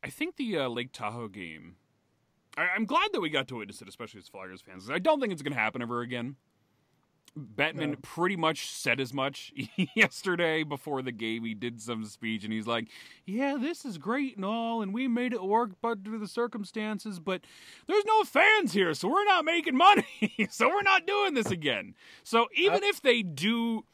I 0.03 0.11
think 0.11 0.37
the 0.37 0.59
uh, 0.59 0.69
Lake 0.69 0.91
Tahoe 0.93 1.29
game. 1.29 1.77
I- 2.57 2.69
I'm 2.75 2.85
glad 2.87 3.09
that 3.13 3.21
we 3.21 3.31
got 3.31 3.49
to 3.49 3.57
witness 3.57 3.81
it, 3.83 3.89
especially 3.89 4.19
as 4.19 4.29
Flyers 4.29 4.61
fans. 4.61 4.91
I 4.91 4.99
don't 4.99 5.21
think 5.21 5.33
it's 5.33 5.43
going 5.43 5.55
to 5.55 5.59
happen 5.59 5.83
ever 5.83 6.03
again. 6.03 6.37
Bettman 7.37 7.91
No. 7.91 7.97
pretty 8.03 8.37
much 8.37 8.71
said 8.71 9.01
as 9.01 9.13
much 9.13 9.53
yesterday 9.97 10.63
before 10.63 11.03
the 11.03 11.11
game. 11.11 11.45
He 11.45 11.55
did 11.55 11.81
some 11.81 12.05
speech 12.05 12.45
and 12.45 12.53
he's 12.53 12.67
like, 12.67 12.89
"Yeah, 13.27 13.57
this 13.61 13.85
is 13.85 13.99
great 13.99 14.37
and 14.37 14.45
all, 14.45 14.83
and 14.83 14.95
we 14.95 15.09
made 15.09 15.33
it 15.33 15.43
work, 15.43 15.73
but 15.83 16.05
due 16.05 16.17
the 16.19 16.29
circumstances, 16.29 17.19
but 17.19 17.41
there's 17.89 18.05
no 18.05 18.23
fans 18.23 18.73
here, 18.73 18.95
so 18.95 19.09
we're 19.09 19.25
not 19.25 19.45
making 19.45 19.77
money, 19.77 20.05
so 20.51 20.69
we're 20.69 20.83
not 20.83 21.07
doing 21.07 21.35
this 21.35 21.51
again." 21.51 21.95
So 22.23 22.47
even 22.55 22.85
if 22.85 23.03
they 23.03 23.23
do 23.23 23.85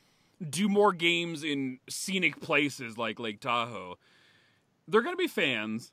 do 0.49 0.69
more 0.69 0.93
games 0.93 1.43
in 1.43 1.79
scenic 1.89 2.41
places 2.41 2.99
like 2.99 3.19
Lake 3.19 3.41
Tahoe, 3.41 3.97
they're 4.87 5.03
going 5.03 5.15
to 5.15 5.21
be 5.23 5.29
fans, 5.29 5.93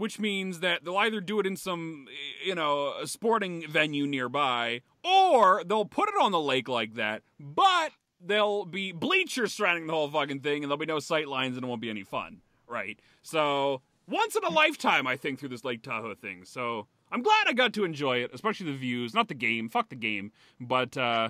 which 0.00 0.18
means 0.18 0.60
that 0.60 0.82
they'll 0.82 0.96
either 0.96 1.20
do 1.20 1.38
it 1.40 1.46
in 1.46 1.56
some, 1.56 2.06
you 2.42 2.54
know, 2.54 2.94
a 3.02 3.06
sporting 3.06 3.66
venue 3.68 4.06
nearby, 4.06 4.80
or 5.04 5.62
they'll 5.64 5.84
put 5.84 6.08
it 6.08 6.14
on 6.20 6.32
the 6.32 6.40
lake 6.40 6.68
like 6.68 6.94
that, 6.94 7.22
but 7.38 7.92
there'll 8.18 8.64
be 8.64 8.92
bleachers 8.92 9.52
surrounding 9.52 9.86
the 9.86 9.92
whole 9.92 10.10
fucking 10.10 10.40
thing, 10.40 10.62
and 10.62 10.70
there'll 10.70 10.78
be 10.78 10.86
no 10.86 11.00
sight 11.00 11.28
lines, 11.28 11.56
and 11.56 11.64
it 11.64 11.68
won't 11.68 11.82
be 11.82 11.90
any 11.90 12.02
fun, 12.02 12.40
right? 12.66 12.98
So, 13.20 13.82
once 14.08 14.34
in 14.34 14.42
a 14.42 14.48
lifetime, 14.48 15.06
I 15.06 15.16
think, 15.16 15.38
through 15.38 15.50
this 15.50 15.64
Lake 15.64 15.82
Tahoe 15.82 16.14
thing. 16.14 16.46
So, 16.46 16.86
I'm 17.12 17.22
glad 17.22 17.46
I 17.46 17.52
got 17.52 17.74
to 17.74 17.84
enjoy 17.84 18.18
it, 18.18 18.30
especially 18.32 18.72
the 18.72 18.78
views, 18.78 19.12
not 19.12 19.28
the 19.28 19.34
game, 19.34 19.68
fuck 19.68 19.90
the 19.90 19.96
game, 19.96 20.32
but, 20.58 20.96
uh, 20.96 21.28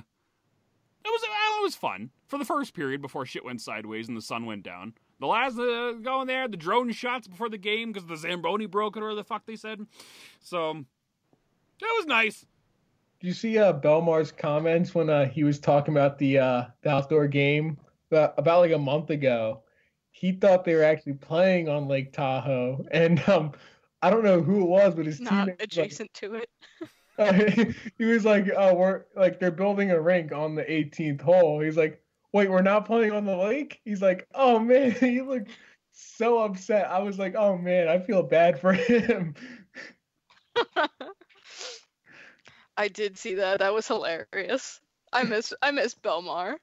it 1.05 1.09
was 1.09 1.23
it 1.25 1.63
was 1.63 1.75
fun 1.75 2.11
for 2.29 2.39
the 2.39 2.45
first 2.45 2.73
period 2.75 3.03
before 3.03 3.27
shit 3.27 3.45
went 3.45 3.61
sideways 3.61 4.07
and 4.07 4.17
the 4.17 4.23
sun 4.23 4.45
went 4.45 4.63
down. 4.63 4.95
The 5.21 5.27
last 5.27 5.59
uh, 5.59 5.93
going 6.03 6.27
there, 6.27 6.49
the 6.49 6.57
drone 6.57 6.91
shots 6.93 7.29
before 7.29 7.51
the 7.51 7.59
game 7.59 7.93
because 7.93 8.09
the 8.09 8.17
Zamboni 8.17 8.67
broke 8.67 8.97
it 8.97 9.03
or 9.03 9.15
the 9.15 9.23
fuck 9.25 9.45
they 9.47 9.57
said. 9.57 9.87
So 10.41 10.73
that 11.81 11.95
was 11.99 12.07
nice. 12.07 12.47
Do 13.21 13.27
you 13.27 13.35
see 13.35 13.59
uh, 13.59 13.75
Bellemare's 13.75 14.33
comments 14.33 14.95
when 14.95 15.11
uh, 15.11 15.27
he 15.27 15.45
was 15.45 15.59
talking 15.59 15.95
about 15.95 16.19
the 16.19 16.39
uh, 16.39 16.65
the 16.81 16.89
outdoor 16.91 17.27
game 17.29 17.77
about, 18.11 18.35
about 18.39 18.61
like 18.61 18.73
a 18.73 18.79
month 18.79 19.11
ago? 19.11 19.63
He 20.11 20.33
thought 20.33 20.65
they 20.65 20.75
were 20.75 20.83
actually 20.85 21.15
playing 21.15 21.69
on 21.69 21.87
Lake 21.87 22.13
Tahoe, 22.13 22.85
and 22.91 23.27
um, 23.29 23.53
I 24.01 24.09
don't 24.09 24.25
know 24.25 24.41
who 24.41 24.63
it 24.63 24.69
was, 24.69 24.95
but 24.95 25.05
his 25.05 25.21
Not 25.21 25.33
teammate 25.33 25.39
was 25.39 25.49
like- 25.49 25.63
adjacent 25.63 26.15
to 26.15 26.35
it. 26.35 26.49
he 27.99 28.05
was 28.05 28.25
like, 28.25 28.51
"Oh, 28.57 28.75
we're 28.75 29.05
like 29.15 29.39
they're 29.39 29.51
building 29.51 29.91
a 29.91 30.01
rink 30.01 30.33
on 30.33 30.55
the 30.55 30.65
18th 30.65 31.21
hole." 31.21 31.61
He's 31.61 31.77
like, 31.77 32.03
"Wait, 32.33 32.51
we're 32.51 32.63
not 32.63 32.87
playing 32.87 33.13
on 33.13 33.25
the 33.25 33.37
lake?" 33.37 33.81
He's 33.85 34.03
like, 34.03 34.27
"Oh 34.35 34.59
man," 34.59 34.91
he 35.01 35.21
looked 35.23 35.51
so 35.93 36.39
upset. 36.41 36.91
I 36.91 37.01
was 37.01 37.19
like, 37.19 37.35
"Oh 37.37 37.57
man, 37.57 37.89
I 37.89 37.99
feel 37.99 38.23
bad 38.23 38.61
for 38.61 38.73
him." 38.75 39.35
I 42.77 42.89
did 42.89 43.19
see 43.19 43.35
that. 43.37 43.59
That 43.59 43.75
was 43.75 43.87
hilarious. 43.87 44.81
I 45.13 45.25
miss 45.25 45.53
I 45.63 45.71
miss 45.71 45.95
Bellemare. 45.95 46.57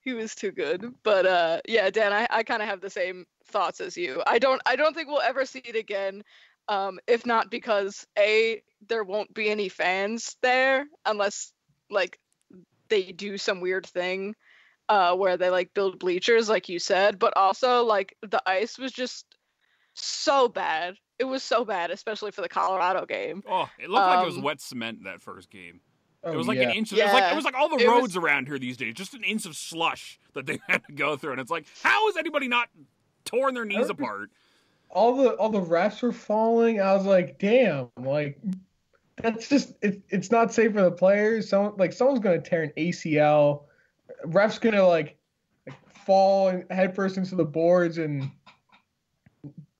He 0.00 0.14
was 0.14 0.34
too 0.34 0.50
good. 0.50 0.94
But 1.04 1.26
uh 1.26 1.60
yeah, 1.68 1.90
Dan, 1.90 2.12
I, 2.12 2.26
I 2.30 2.42
kinda 2.42 2.64
have 2.66 2.80
the 2.80 2.90
same 2.90 3.26
thoughts 3.46 3.80
as 3.80 3.96
you. 3.96 4.22
I 4.26 4.38
don't 4.38 4.60
I 4.66 4.76
don't 4.76 4.94
think 4.94 5.08
we'll 5.08 5.20
ever 5.20 5.44
see 5.44 5.62
it 5.64 5.76
again. 5.76 6.22
Um, 6.68 7.00
if 7.06 7.26
not 7.26 7.50
because 7.50 8.06
A, 8.18 8.62
there 8.88 9.04
won't 9.04 9.34
be 9.34 9.50
any 9.50 9.68
fans 9.68 10.36
there 10.42 10.86
unless 11.04 11.52
like 11.90 12.18
they 12.88 13.12
do 13.12 13.36
some 13.38 13.60
weird 13.60 13.86
thing 13.86 14.34
uh 14.88 15.14
where 15.14 15.36
they 15.36 15.50
like 15.50 15.72
build 15.74 15.98
bleachers 15.98 16.48
like 16.48 16.68
you 16.68 16.78
said, 16.78 17.18
but 17.18 17.36
also 17.36 17.84
like 17.84 18.16
the 18.22 18.42
ice 18.48 18.78
was 18.78 18.92
just 18.92 19.26
so 19.94 20.48
bad. 20.48 20.96
It 21.18 21.24
was 21.24 21.42
so 21.42 21.64
bad, 21.64 21.90
especially 21.90 22.30
for 22.32 22.40
the 22.40 22.48
Colorado 22.48 23.06
game. 23.06 23.42
Oh, 23.48 23.68
it 23.78 23.88
looked 23.90 24.06
like 24.06 24.22
it 24.22 24.26
was 24.26 24.36
Um, 24.38 24.42
wet 24.42 24.60
cement 24.60 25.04
that 25.04 25.20
first 25.20 25.50
game. 25.50 25.80
Oh, 26.24 26.32
it 26.32 26.36
was 26.36 26.46
like 26.48 26.58
yeah. 26.58 26.70
an 26.70 26.76
inch. 26.76 26.92
Of, 26.92 26.98
it 26.98 27.04
was 27.04 27.12
like 27.12 27.22
Yeah. 27.22 27.32
it 27.32 27.36
was 27.36 27.44
like 27.44 27.54
all 27.54 27.68
the 27.68 27.76
It 27.82 27.88
was- 27.88 28.00
roads 28.00 28.16
around 28.16 28.46
here 28.48 28.58
these 28.58 28.76
days, 28.76 28.94
just 28.94 29.14
an 29.14 29.22
inch 29.24 29.44
of 29.46 29.56
slush 29.56 30.18
that 30.34 30.46
they 30.46 30.58
had 30.68 30.84
to 30.86 30.92
go 30.92 31.16
through, 31.16 31.32
and 31.32 31.40
it's 31.40 31.50
like, 31.50 31.66
how 31.82 32.08
is 32.08 32.16
anybody 32.16 32.48
not 32.48 32.68
torn 33.24 33.54
their 33.54 33.64
knees 33.64 33.88
apart? 33.90 34.30
all 34.94 35.16
the 35.16 35.30
all 35.36 35.48
the 35.48 35.60
refs 35.60 36.02
were 36.02 36.12
falling. 36.12 36.78
I 36.80 36.92
was 36.94 37.06
like, 37.06 37.38
"Damn!" 37.38 37.88
Like 37.96 38.38
that's 39.16 39.48
just 39.48 39.72
it, 39.80 40.02
it's 40.10 40.30
not 40.30 40.52
safe 40.52 40.72
for 40.74 40.82
the 40.82 40.90
players. 40.90 41.48
Someone 41.48 41.72
like 41.78 41.92
someone's 41.94 42.20
gonna 42.20 42.40
tear 42.42 42.62
an 42.64 42.72
ACL. 42.76 43.62
Refs 44.26 44.60
gonna 44.60 44.86
like, 44.86 45.16
like 45.66 45.76
fall 46.04 46.62
headfirst 46.70 47.16
into 47.16 47.34
the 47.34 47.44
boards 47.44 47.98
and 47.98 48.30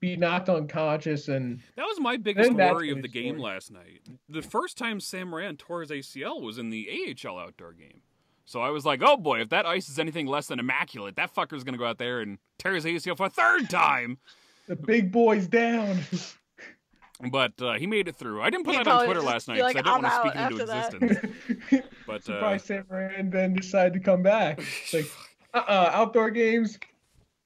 be 0.00 0.16
knocked 0.16 0.48
unconscious 0.48 1.28
and 1.28 1.60
That 1.76 1.84
was 1.84 2.00
my 2.00 2.16
biggest 2.16 2.52
worry 2.52 2.90
of 2.90 3.02
the 3.02 3.08
game 3.08 3.38
last 3.38 3.70
night. 3.70 4.00
The 4.28 4.42
first 4.42 4.76
time 4.76 4.98
Sam 4.98 5.30
Morin 5.30 5.56
tore 5.56 5.80
his 5.80 5.90
ACL 5.90 6.42
was 6.42 6.58
in 6.58 6.70
the 6.70 6.88
AHL 7.24 7.38
outdoor 7.38 7.72
game. 7.72 8.02
So 8.44 8.60
I 8.60 8.70
was 8.70 8.84
like, 8.84 9.00
oh 9.02 9.16
boy, 9.16 9.40
if 9.40 9.50
that 9.50 9.64
ice 9.64 9.88
is 9.88 9.98
anything 9.98 10.26
less 10.26 10.48
than 10.48 10.58
immaculate, 10.58 11.16
that 11.16 11.34
fucker's 11.34 11.62
gonna 11.62 11.78
go 11.78 11.86
out 11.86 11.98
there 11.98 12.20
and 12.20 12.38
tear 12.58 12.74
his 12.74 12.84
ACL 12.84 13.16
for 13.16 13.26
a 13.26 13.30
third 13.30 13.70
time. 13.70 14.18
The 14.66 14.76
big 14.76 15.12
boy's 15.12 15.46
down. 15.46 15.98
But 17.30 17.52
uh, 17.62 17.74
he 17.74 17.86
made 17.86 18.08
it 18.08 18.16
through. 18.16 18.42
I 18.42 18.50
didn't 18.50 18.64
put 18.64 18.74
He'd 18.74 18.84
that 18.84 18.90
on 18.90 19.04
Twitter 19.04 19.22
last 19.22 19.46
be 19.46 19.52
night 19.54 19.62
like, 19.62 19.76
because 19.76 19.88
I 19.88 19.94
don't 19.94 20.02
want 20.02 20.14
to 20.14 20.30
speak 20.30 20.40
it 20.40 21.00
into 21.00 21.10
existence. 21.10 21.86
But 22.06 22.16
uh, 22.16 22.20
Surprised 22.20 22.66
San 22.66 22.84
Fran 22.84 23.30
then 23.30 23.54
decided 23.54 23.92
to 23.94 24.00
come 24.00 24.22
back. 24.22 24.58
It's 24.58 24.92
like, 24.92 25.10
uh-uh, 25.54 25.90
outdoor 25.92 26.30
games. 26.30 26.78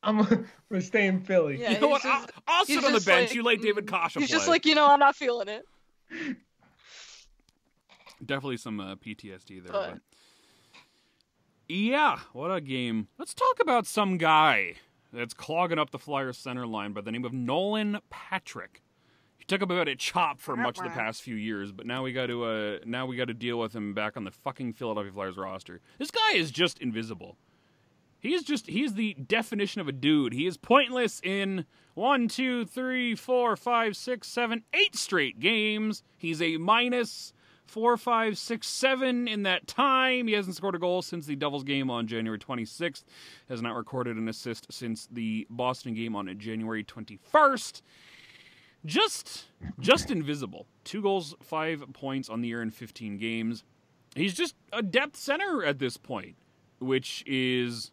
I'm 0.02 0.16
gonna 0.70 0.80
stay 0.80 1.06
in 1.06 1.20
Philly. 1.20 1.60
Yeah, 1.60 1.72
you 1.72 1.80
know 1.80 1.88
what? 1.88 2.00
he's 2.02 2.10
I'll, 2.10 2.26
I'll 2.46 2.64
sit 2.64 2.84
on 2.84 2.92
the 2.92 3.00
bench. 3.00 3.30
like, 3.30 3.34
you 3.34 3.42
let 3.42 3.60
David 3.60 3.86
mm, 3.86 3.90
Kase 3.90 4.14
He's 4.14 4.28
play. 4.28 4.38
just 4.38 4.48
like, 4.48 4.64
you 4.64 4.74
know, 4.74 4.88
I'm 4.88 4.98
not 4.98 5.14
feeling 5.14 5.48
it. 5.48 5.66
Definitely 8.24 8.56
some 8.56 8.80
uh, 8.80 8.94
PTSD 8.96 9.62
there. 9.62 9.72
But- 9.72 9.92
But... 9.92 10.00
Yeah, 11.68 12.20
what 12.32 12.54
a 12.54 12.60
game. 12.60 13.08
Let's 13.18 13.34
talk 13.34 13.58
about 13.60 13.86
some 13.86 14.18
guy 14.18 14.76
that's 15.12 15.34
clogging 15.34 15.78
up 15.78 15.90
the 15.90 15.98
Flyers 15.98 16.38
center 16.38 16.66
line 16.66 16.92
by 16.92 17.00
the 17.00 17.10
name 17.10 17.24
of 17.24 17.32
Nolan 17.32 17.98
Patrick. 18.08 18.82
Took 19.48 19.62
about 19.62 19.86
a 19.86 19.94
chop 19.94 20.40
for 20.40 20.56
much 20.56 20.78
of 20.78 20.84
the 20.84 20.90
past 20.90 21.22
few 21.22 21.36
years, 21.36 21.70
but 21.70 21.86
now 21.86 22.02
we 22.02 22.12
got 22.12 22.26
to 22.26 22.44
uh, 22.44 22.78
now 22.84 23.06
we 23.06 23.16
got 23.16 23.28
to 23.28 23.34
deal 23.34 23.58
with 23.60 23.74
him 23.74 23.94
back 23.94 24.16
on 24.16 24.24
the 24.24 24.32
fucking 24.32 24.72
Philadelphia 24.72 25.12
Flyers 25.12 25.36
roster. 25.36 25.80
This 25.98 26.10
guy 26.10 26.32
is 26.32 26.50
just 26.50 26.80
invisible. 26.80 27.36
He 28.18 28.34
is 28.34 28.42
just 28.42 28.66
he's 28.66 28.94
the 28.94 29.14
definition 29.14 29.80
of 29.80 29.86
a 29.86 29.92
dude. 29.92 30.32
He 30.32 30.46
is 30.46 30.56
pointless 30.56 31.20
in 31.22 31.64
one, 31.94 32.26
two, 32.26 32.64
three, 32.64 33.14
four, 33.14 33.54
five, 33.56 33.96
six, 33.96 34.26
seven, 34.26 34.64
eight 34.74 34.96
straight 34.96 35.38
games. 35.38 36.02
He's 36.16 36.42
a 36.42 36.56
minus 36.56 37.32
four, 37.66 37.96
five, 37.96 38.38
six, 38.38 38.66
seven 38.66 39.28
in 39.28 39.44
that 39.44 39.66
time. 39.66 40.26
He 40.26 40.34
hasn't 40.34 40.56
scored 40.56 40.74
a 40.74 40.78
goal 40.78 41.02
since 41.02 41.26
the 41.26 41.36
Devils 41.36 41.64
game 41.64 41.90
on 41.90 42.06
January 42.06 42.38
26th. 42.38 43.04
Has 43.48 43.62
not 43.62 43.74
recorded 43.76 44.16
an 44.16 44.28
assist 44.28 44.66
since 44.72 45.08
the 45.10 45.46
Boston 45.50 45.94
game 45.94 46.16
on 46.16 46.36
January 46.38 46.84
21st. 46.84 47.82
Just, 48.86 49.46
just 49.80 50.10
invisible. 50.10 50.66
Two 50.84 51.02
goals, 51.02 51.34
five 51.42 51.84
points 51.92 52.28
on 52.28 52.40
the 52.40 52.48
year 52.48 52.62
in 52.62 52.70
15 52.70 53.18
games. 53.18 53.64
He's 54.14 54.32
just 54.32 54.54
a 54.72 54.82
depth 54.82 55.16
center 55.16 55.64
at 55.64 55.78
this 55.78 55.96
point, 55.96 56.36
which 56.78 57.22
is 57.26 57.90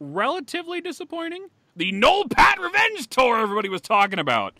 relatively 0.00 0.80
disappointing. 0.80 1.46
The 1.76 1.92
Noel 1.92 2.28
Pat 2.28 2.58
Revenge 2.58 3.08
Tour 3.08 3.38
everybody 3.38 3.68
was 3.68 3.80
talking 3.80 4.18
about. 4.18 4.58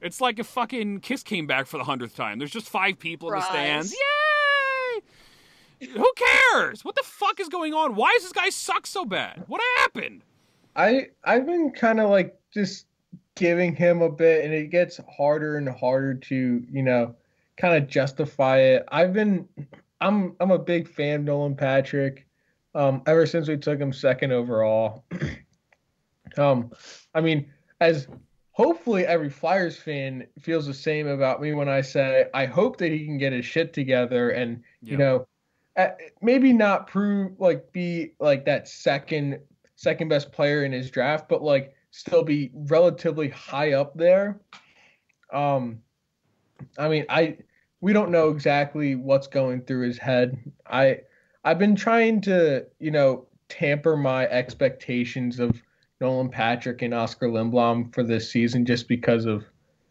It's 0.00 0.20
like 0.20 0.38
if 0.38 0.46
fucking 0.46 1.00
Kiss 1.00 1.22
came 1.22 1.46
back 1.46 1.66
for 1.66 1.78
the 1.78 1.84
hundredth 1.84 2.16
time. 2.16 2.38
There's 2.38 2.50
just 2.50 2.68
five 2.68 2.98
people 2.98 3.30
in 3.32 3.38
the 3.38 3.44
stands. 3.44 3.92
Yay! 3.92 5.88
Who 5.92 6.12
cares? 6.16 6.84
What 6.84 6.96
the 6.96 7.02
fuck 7.04 7.40
is 7.40 7.48
going 7.48 7.74
on? 7.74 7.94
Why 7.94 8.12
does 8.14 8.24
this 8.24 8.32
guy 8.32 8.50
suck 8.50 8.86
so 8.86 9.04
bad? 9.04 9.44
What 9.46 9.60
happened? 9.78 10.22
I 10.76 11.08
I've 11.24 11.46
been 11.46 11.70
kind 11.70 12.00
of 12.00 12.10
like 12.10 12.38
just 12.52 12.86
giving 13.36 13.74
him 13.74 14.02
a 14.02 14.10
bit, 14.10 14.44
and 14.44 14.52
it 14.52 14.70
gets 14.70 15.00
harder 15.16 15.56
and 15.56 15.68
harder 15.68 16.14
to 16.14 16.64
you 16.70 16.82
know 16.82 17.14
kind 17.56 17.82
of 17.82 17.88
justify 17.88 18.58
it. 18.58 18.84
I've 18.88 19.12
been 19.12 19.48
I'm 20.00 20.36
I'm 20.40 20.50
a 20.50 20.58
big 20.58 20.88
fan 20.88 21.20
of 21.20 21.24
Nolan 21.26 21.56
Patrick. 21.56 22.26
Um, 22.74 23.02
ever 23.06 23.26
since 23.26 23.48
we 23.48 23.56
took 23.56 23.80
him 23.80 23.92
second 23.92 24.32
overall. 24.32 25.04
um, 26.38 26.70
I 27.14 27.20
mean, 27.20 27.50
as 27.80 28.06
hopefully 28.52 29.06
every 29.06 29.30
Flyers 29.30 29.76
fan 29.76 30.26
feels 30.38 30.66
the 30.66 30.74
same 30.74 31.08
about 31.08 31.40
me 31.40 31.52
when 31.52 31.68
I 31.68 31.80
say 31.80 32.26
I 32.34 32.46
hope 32.46 32.76
that 32.78 32.92
he 32.92 33.04
can 33.04 33.18
get 33.18 33.32
his 33.32 33.44
shit 33.44 33.72
together 33.72 34.30
and 34.30 34.62
Yeah. 34.82 34.92
you 34.92 34.98
know 34.98 35.26
maybe 36.20 36.52
not 36.52 36.86
prove 36.86 37.40
like 37.40 37.72
be 37.72 38.12
like 38.20 38.44
that 38.44 38.68
second 38.68 39.40
second 39.76 40.08
best 40.08 40.30
player 40.30 40.64
in 40.64 40.72
his 40.72 40.90
draft, 40.90 41.28
but 41.28 41.42
like 41.42 41.74
still 41.90 42.22
be 42.22 42.50
relatively 42.54 43.28
high 43.28 43.72
up 43.72 43.96
there. 43.96 44.40
Um, 45.32 45.80
I 46.78 46.88
mean, 46.88 47.06
I 47.08 47.38
we 47.80 47.92
don't 47.92 48.10
know 48.10 48.28
exactly 48.28 48.94
what's 48.94 49.26
going 49.26 49.62
through 49.62 49.86
his 49.86 49.98
head. 49.98 50.38
I 50.66 51.00
I've 51.44 51.58
been 51.58 51.76
trying 51.76 52.20
to 52.22 52.66
you 52.78 52.90
know 52.90 53.26
tamper 53.48 53.96
my 53.96 54.26
expectations 54.28 55.40
of 55.40 55.60
Nolan 56.00 56.30
Patrick 56.30 56.82
and 56.82 56.94
Oscar 56.94 57.28
Lindblom 57.28 57.92
for 57.94 58.02
this 58.02 58.30
season 58.30 58.64
just 58.64 58.88
because 58.88 59.26
of 59.26 59.44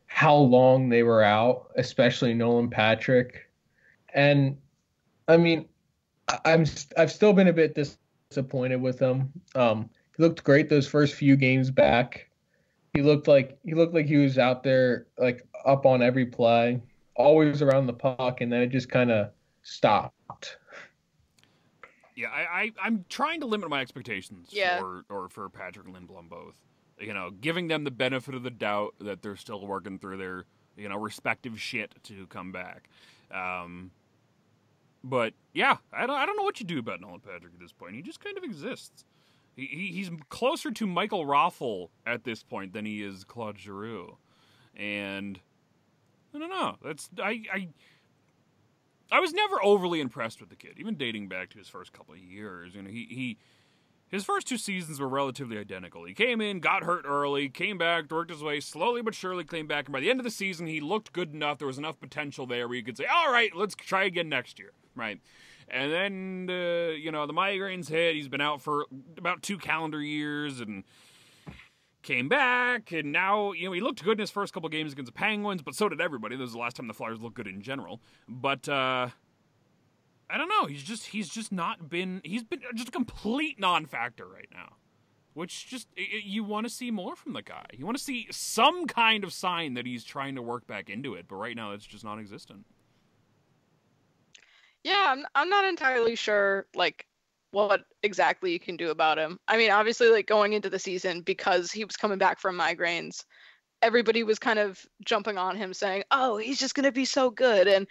how 0.07 0.35
long 0.35 0.89
they 0.89 1.03
were 1.03 1.23
out, 1.23 1.71
especially 1.75 2.33
Nolan 2.33 2.69
Patrick. 2.69 3.49
And 4.13 4.57
I 5.27 5.37
mean, 5.37 5.67
I'm 6.45 6.65
I've 6.97 7.11
still 7.11 7.33
been 7.33 7.47
a 7.47 7.53
bit 7.53 7.77
disappointed 8.29 8.81
with 8.81 8.97
them. 8.97 9.31
Um, 9.55 9.89
he 10.19 10.23
looked 10.25 10.43
great 10.43 10.67
those 10.67 10.85
first 10.85 11.15
few 11.15 11.37
games 11.37 11.71
back. 11.71 12.29
He 12.93 13.01
looked 13.01 13.27
like 13.29 13.57
he 13.63 13.73
looked 13.73 13.93
like 13.93 14.05
he 14.05 14.17
was 14.17 14.37
out 14.37 14.63
there 14.63 15.07
like 15.17 15.47
up 15.65 15.85
on 15.85 16.01
every 16.01 16.25
play, 16.25 16.81
always 17.15 17.61
around 17.61 17.87
the 17.87 17.93
puck, 17.93 18.41
and 18.41 18.51
then 18.51 18.61
it 18.61 18.67
just 18.67 18.89
kind 18.89 19.11
of 19.11 19.29
stopped. 19.63 20.57
Yeah, 22.17 22.27
I, 22.27 22.41
I 22.63 22.71
I'm 22.83 23.05
trying 23.07 23.39
to 23.39 23.45
limit 23.45 23.69
my 23.69 23.79
expectations 23.79 24.49
Yeah. 24.51 24.79
for 24.79 25.05
or 25.09 25.29
for 25.29 25.47
Patrick 25.49 25.87
and 25.87 25.95
Lindblom 25.95 26.27
both. 26.27 26.55
You 26.99 27.13
know, 27.13 27.29
giving 27.31 27.69
them 27.69 27.85
the 27.85 27.91
benefit 27.91 28.35
of 28.35 28.43
the 28.43 28.49
doubt 28.49 28.95
that 28.99 29.21
they're 29.21 29.37
still 29.37 29.65
working 29.65 29.99
through 29.99 30.17
their 30.17 30.43
you 30.75 30.89
know 30.89 30.97
respective 30.97 31.61
shit 31.61 31.95
to 32.03 32.27
come 32.27 32.51
back. 32.51 32.89
Um, 33.31 33.91
but 35.01 35.33
yeah, 35.53 35.77
I 35.93 36.05
don't 36.07 36.17
I 36.17 36.25
don't 36.25 36.35
know 36.35 36.43
what 36.43 36.59
you 36.59 36.65
do 36.65 36.79
about 36.79 36.99
Nolan 36.99 37.21
Patrick 37.21 37.53
at 37.53 37.59
this 37.61 37.71
point. 37.71 37.95
He 37.95 38.01
just 38.01 38.19
kind 38.19 38.37
of 38.37 38.43
exists. 38.43 39.05
He, 39.59 39.65
he 39.65 39.91
he's 39.91 40.11
closer 40.29 40.71
to 40.71 40.87
Michael 40.87 41.25
Raffl 41.25 41.89
at 42.05 42.23
this 42.23 42.43
point 42.43 42.73
than 42.73 42.85
he 42.85 43.03
is 43.03 43.23
Claude 43.23 43.59
Giroux, 43.59 44.17
and 44.75 45.39
I 46.33 46.39
don't 46.39 46.49
know. 46.49 46.77
That's 46.83 47.09
I 47.21 47.43
I. 47.51 47.67
I 49.11 49.19
was 49.19 49.33
never 49.33 49.63
overly 49.63 50.01
impressed 50.01 50.39
with 50.39 50.49
the 50.49 50.55
kid, 50.55 50.75
even 50.77 50.93
dating 50.93 51.29
back 51.29 51.49
to 51.49 51.57
his 51.57 51.67
first 51.67 51.91
couple 51.93 52.13
of 52.13 52.19
years. 52.19 52.75
You 52.75 52.83
know, 52.83 52.91
he, 52.91 53.07
he 53.09 53.37
his 54.09 54.23
first 54.23 54.47
two 54.47 54.57
seasons 54.57 54.99
were 54.99 55.07
relatively 55.07 55.57
identical. 55.57 56.03
He 56.03 56.13
came 56.13 56.41
in, 56.41 56.59
got 56.59 56.83
hurt 56.83 57.05
early, 57.07 57.47
came 57.49 57.77
back, 57.77 58.11
worked 58.11 58.31
his 58.31 58.43
way 58.43 58.59
slowly 58.59 59.01
but 59.01 59.13
surely, 59.15 59.43
came 59.43 59.67
back, 59.67 59.85
and 59.85 59.93
by 59.93 59.99
the 59.99 60.09
end 60.09 60.19
of 60.19 60.23
the 60.23 60.31
season, 60.31 60.67
he 60.67 60.79
looked 60.79 61.13
good 61.13 61.33
enough. 61.33 61.59
There 61.59 61.67
was 61.67 61.77
enough 61.77 61.99
potential 61.99 62.45
there 62.45 62.67
where 62.67 62.77
you 62.77 62.83
could 62.83 62.97
say, 62.97 63.05
"All 63.05 63.31
right, 63.31 63.55
let's 63.55 63.75
try 63.75 64.03
again 64.03 64.29
next 64.29 64.59
year." 64.59 64.71
Right. 64.95 65.19
And 65.71 65.91
then, 65.91 66.47
uh, 66.49 66.91
you 66.91 67.11
know, 67.11 67.25
the 67.27 67.33
migraines 67.33 67.89
hit. 67.89 68.15
He's 68.15 68.27
been 68.27 68.41
out 68.41 68.61
for 68.61 68.85
about 69.17 69.41
two 69.41 69.57
calendar 69.57 70.01
years 70.01 70.59
and 70.59 70.83
came 72.01 72.27
back. 72.29 72.91
And 72.91 73.11
now, 73.11 73.51
you 73.51 73.65
know, 73.65 73.71
he 73.73 73.81
looked 73.81 74.03
good 74.03 74.13
in 74.13 74.19
his 74.19 74.31
first 74.31 74.53
couple 74.53 74.69
games 74.69 74.93
against 74.93 75.11
the 75.11 75.17
Penguins, 75.17 75.61
but 75.61 75.75
so 75.75 75.89
did 75.89 76.01
everybody. 76.01 76.35
This 76.35 76.43
was 76.45 76.53
the 76.53 76.59
last 76.59 76.75
time 76.77 76.87
the 76.87 76.93
Flyers 76.93 77.19
looked 77.19 77.35
good 77.35 77.47
in 77.47 77.61
general. 77.61 78.01
But, 78.27 78.67
uh, 78.69 79.09
I 80.31 80.37
don't 80.37 80.49
know. 80.49 80.65
He's 80.67 80.83
just 80.83 81.07
he's 81.07 81.27
just 81.27 81.51
not 81.51 81.89
been 81.89 82.21
he's 82.23 82.43
been 82.43 82.61
just 82.75 82.89
a 82.89 82.91
complete 82.91 83.59
non-factor 83.59 84.27
right 84.27 84.47
now. 84.53 84.75
Which 85.33 85.65
just 85.67 85.87
i 85.97 86.01
i- 86.01 86.21
you 86.23 86.43
want 86.43 86.67
to 86.67 86.69
see 86.69 86.91
more 86.91 87.15
from 87.15 87.33
the 87.33 87.41
guy. 87.41 87.65
You 87.75 87.83
want 87.85 87.97
to 87.97 88.03
see 88.03 88.27
some 88.29 88.85
kind 88.85 89.23
of 89.23 89.33
sign 89.33 89.73
that 89.73 89.87
he's 89.87 90.03
trying 90.03 90.35
to 90.35 90.43
work 90.43 90.67
back 90.67 90.87
into 90.87 91.15
it, 91.15 91.25
but 91.27 91.37
right 91.37 91.55
now 91.55 91.71
it's 91.71 91.85
just 91.85 92.03
non-existent. 92.03 92.65
Yeah, 94.83 95.05
I'm 95.09 95.25
I'm 95.35 95.49
not 95.49 95.65
entirely 95.65 96.15
sure 96.15 96.65
like 96.75 97.05
what 97.51 97.81
exactly 98.03 98.51
you 98.53 98.59
can 98.59 98.77
do 98.77 98.91
about 98.91 99.17
him. 99.17 99.39
I 99.47 99.57
mean, 99.57 99.71
obviously 99.71 100.09
like 100.09 100.27
going 100.27 100.53
into 100.53 100.69
the 100.69 100.79
season 100.79 101.21
because 101.21 101.71
he 101.71 101.83
was 101.85 101.97
coming 101.97 102.17
back 102.17 102.39
from 102.39 102.57
migraines, 102.57 103.23
everybody 103.81 104.23
was 104.23 104.39
kind 104.39 104.59
of 104.59 104.85
jumping 105.05 105.37
on 105.37 105.57
him 105.57 105.73
saying, 105.73 106.03
"Oh, 106.11 106.37
he's 106.37 106.59
just 106.59 106.75
going 106.75 106.85
to 106.85 106.91
be 106.93 107.05
so 107.05 107.31
good." 107.31 107.67
And 107.67 107.87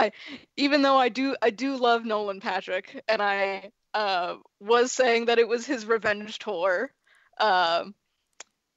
I 0.00 0.12
even 0.56 0.82
though 0.82 0.98
I 0.98 1.10
do 1.10 1.36
I 1.42 1.50
do 1.50 1.76
love 1.76 2.04
Nolan 2.06 2.40
Patrick 2.40 3.02
and 3.08 3.22
I 3.22 3.72
uh 3.94 4.36
was 4.60 4.92
saying 4.92 5.26
that 5.26 5.38
it 5.40 5.48
was 5.48 5.66
his 5.66 5.86
revenge 5.86 6.38
tour. 6.40 6.92
Um 7.40 7.94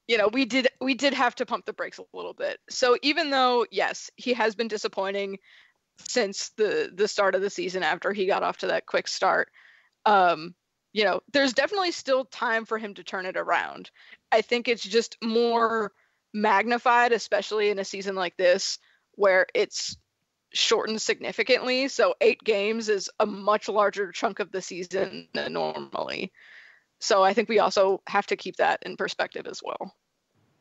you 0.08 0.17
know, 0.17 0.28
we 0.28 0.45
did 0.45 0.67
we 0.82 0.93
did 0.93 1.13
have 1.13 1.36
to 1.36 1.45
pump 1.45 1.65
the 1.65 1.73
brakes 1.73 1.97
a 1.97 2.06
little 2.13 2.34
bit. 2.34 2.60
So 2.69 2.97
even 3.01 3.30
though 3.32 3.65
yes, 3.71 4.12
he 4.17 4.34
has 4.34 4.56
been 4.56 4.67
disappointing 4.67 5.39
since 5.99 6.49
the 6.58 6.91
the 6.93 7.08
start 7.08 7.36
of 7.36 7.41
the 7.41 7.49
season 7.49 7.84
after 7.84 8.13
he 8.13 8.25
got 8.25 8.43
off 8.43 8.58
to 8.58 8.67
that 8.67 8.86
quick 8.86 9.08
start. 9.08 9.49
Um 10.05 10.55
you 10.93 11.03
know 11.03 11.21
there's 11.34 11.53
definitely 11.53 11.91
still 11.91 12.25
time 12.25 12.65
for 12.65 12.77
him 12.77 12.93
to 12.95 13.03
turn 13.03 13.25
it 13.25 13.38
around. 13.38 13.91
I 14.31 14.41
think 14.41 14.67
it's 14.67 14.84
just 14.84 15.17
more 15.23 15.91
magnified 16.34 17.12
especially 17.12 17.69
in 17.69 17.79
a 17.79 17.86
season 17.86 18.15
like 18.15 18.36
this 18.38 18.77
where 19.13 19.47
it's 19.53 19.97
shortened 20.53 21.01
significantly. 21.01 21.88
So 21.88 22.15
8 22.21 22.43
games 22.43 22.89
is 22.89 23.10
a 23.19 23.25
much 23.25 23.67
larger 23.67 24.12
chunk 24.12 24.39
of 24.39 24.51
the 24.51 24.62
season 24.62 25.27
than 25.34 25.53
normally. 25.53 26.31
So 26.99 27.23
i 27.23 27.34
think 27.34 27.49
we 27.49 27.60
also 27.60 28.01
have 28.08 28.25
to 28.27 28.36
keep 28.36 28.58
that 28.58 28.81
in 28.86 28.97
perspective 28.97 29.47
as 29.47 29.62
well. 29.63 29.93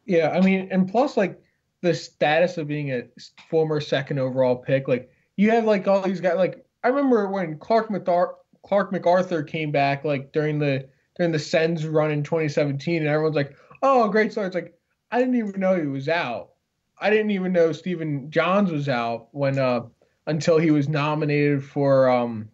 Yeah, 0.04 0.30
I 0.30 0.40
mean, 0.40 0.68
and 0.70 0.88
plus 0.88 1.16
like 1.16 1.40
the 1.82 1.94
status 1.94 2.58
of 2.58 2.66
being 2.66 2.92
a 2.92 3.04
former 3.50 3.80
second 3.80 4.18
overall 4.18 4.56
pick, 4.56 4.88
like 4.88 5.10
you 5.36 5.50
have 5.50 5.64
like 5.64 5.86
all 5.88 6.02
these 6.02 6.20
guys. 6.20 6.36
Like 6.36 6.64
I 6.82 6.88
remember 6.88 7.28
when 7.28 7.58
Clark 7.58 7.88
Mathar, 7.88 8.34
Clark 8.64 8.92
MacArthur 8.92 9.42
came 9.42 9.70
back 9.70 10.04
like 10.04 10.32
during 10.32 10.58
the 10.58 10.88
during 11.16 11.32
the 11.32 11.38
Sens 11.38 11.86
run 11.86 12.10
in 12.10 12.22
2017, 12.22 12.98
and 12.98 13.06
everyone's 13.08 13.36
like, 13.36 13.56
"Oh, 13.82 14.08
great 14.08 14.32
start!" 14.32 14.48
It's 14.48 14.54
like 14.54 14.74
I 15.10 15.18
didn't 15.18 15.36
even 15.36 15.60
know 15.60 15.76
he 15.80 15.86
was 15.86 16.08
out. 16.08 16.50
I 16.98 17.10
didn't 17.10 17.32
even 17.32 17.52
know 17.52 17.72
Stephen 17.72 18.30
Johns 18.30 18.70
was 18.70 18.88
out 18.88 19.28
when 19.32 19.58
uh 19.58 19.82
until 20.26 20.58
he 20.58 20.70
was 20.70 20.88
nominated 20.88 21.64
for 21.64 22.08
um 22.08 22.48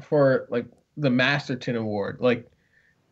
for 0.00 0.46
like 0.50 0.66
the 0.96 1.10
Masterton 1.10 1.76
Award. 1.76 2.18
Like 2.20 2.50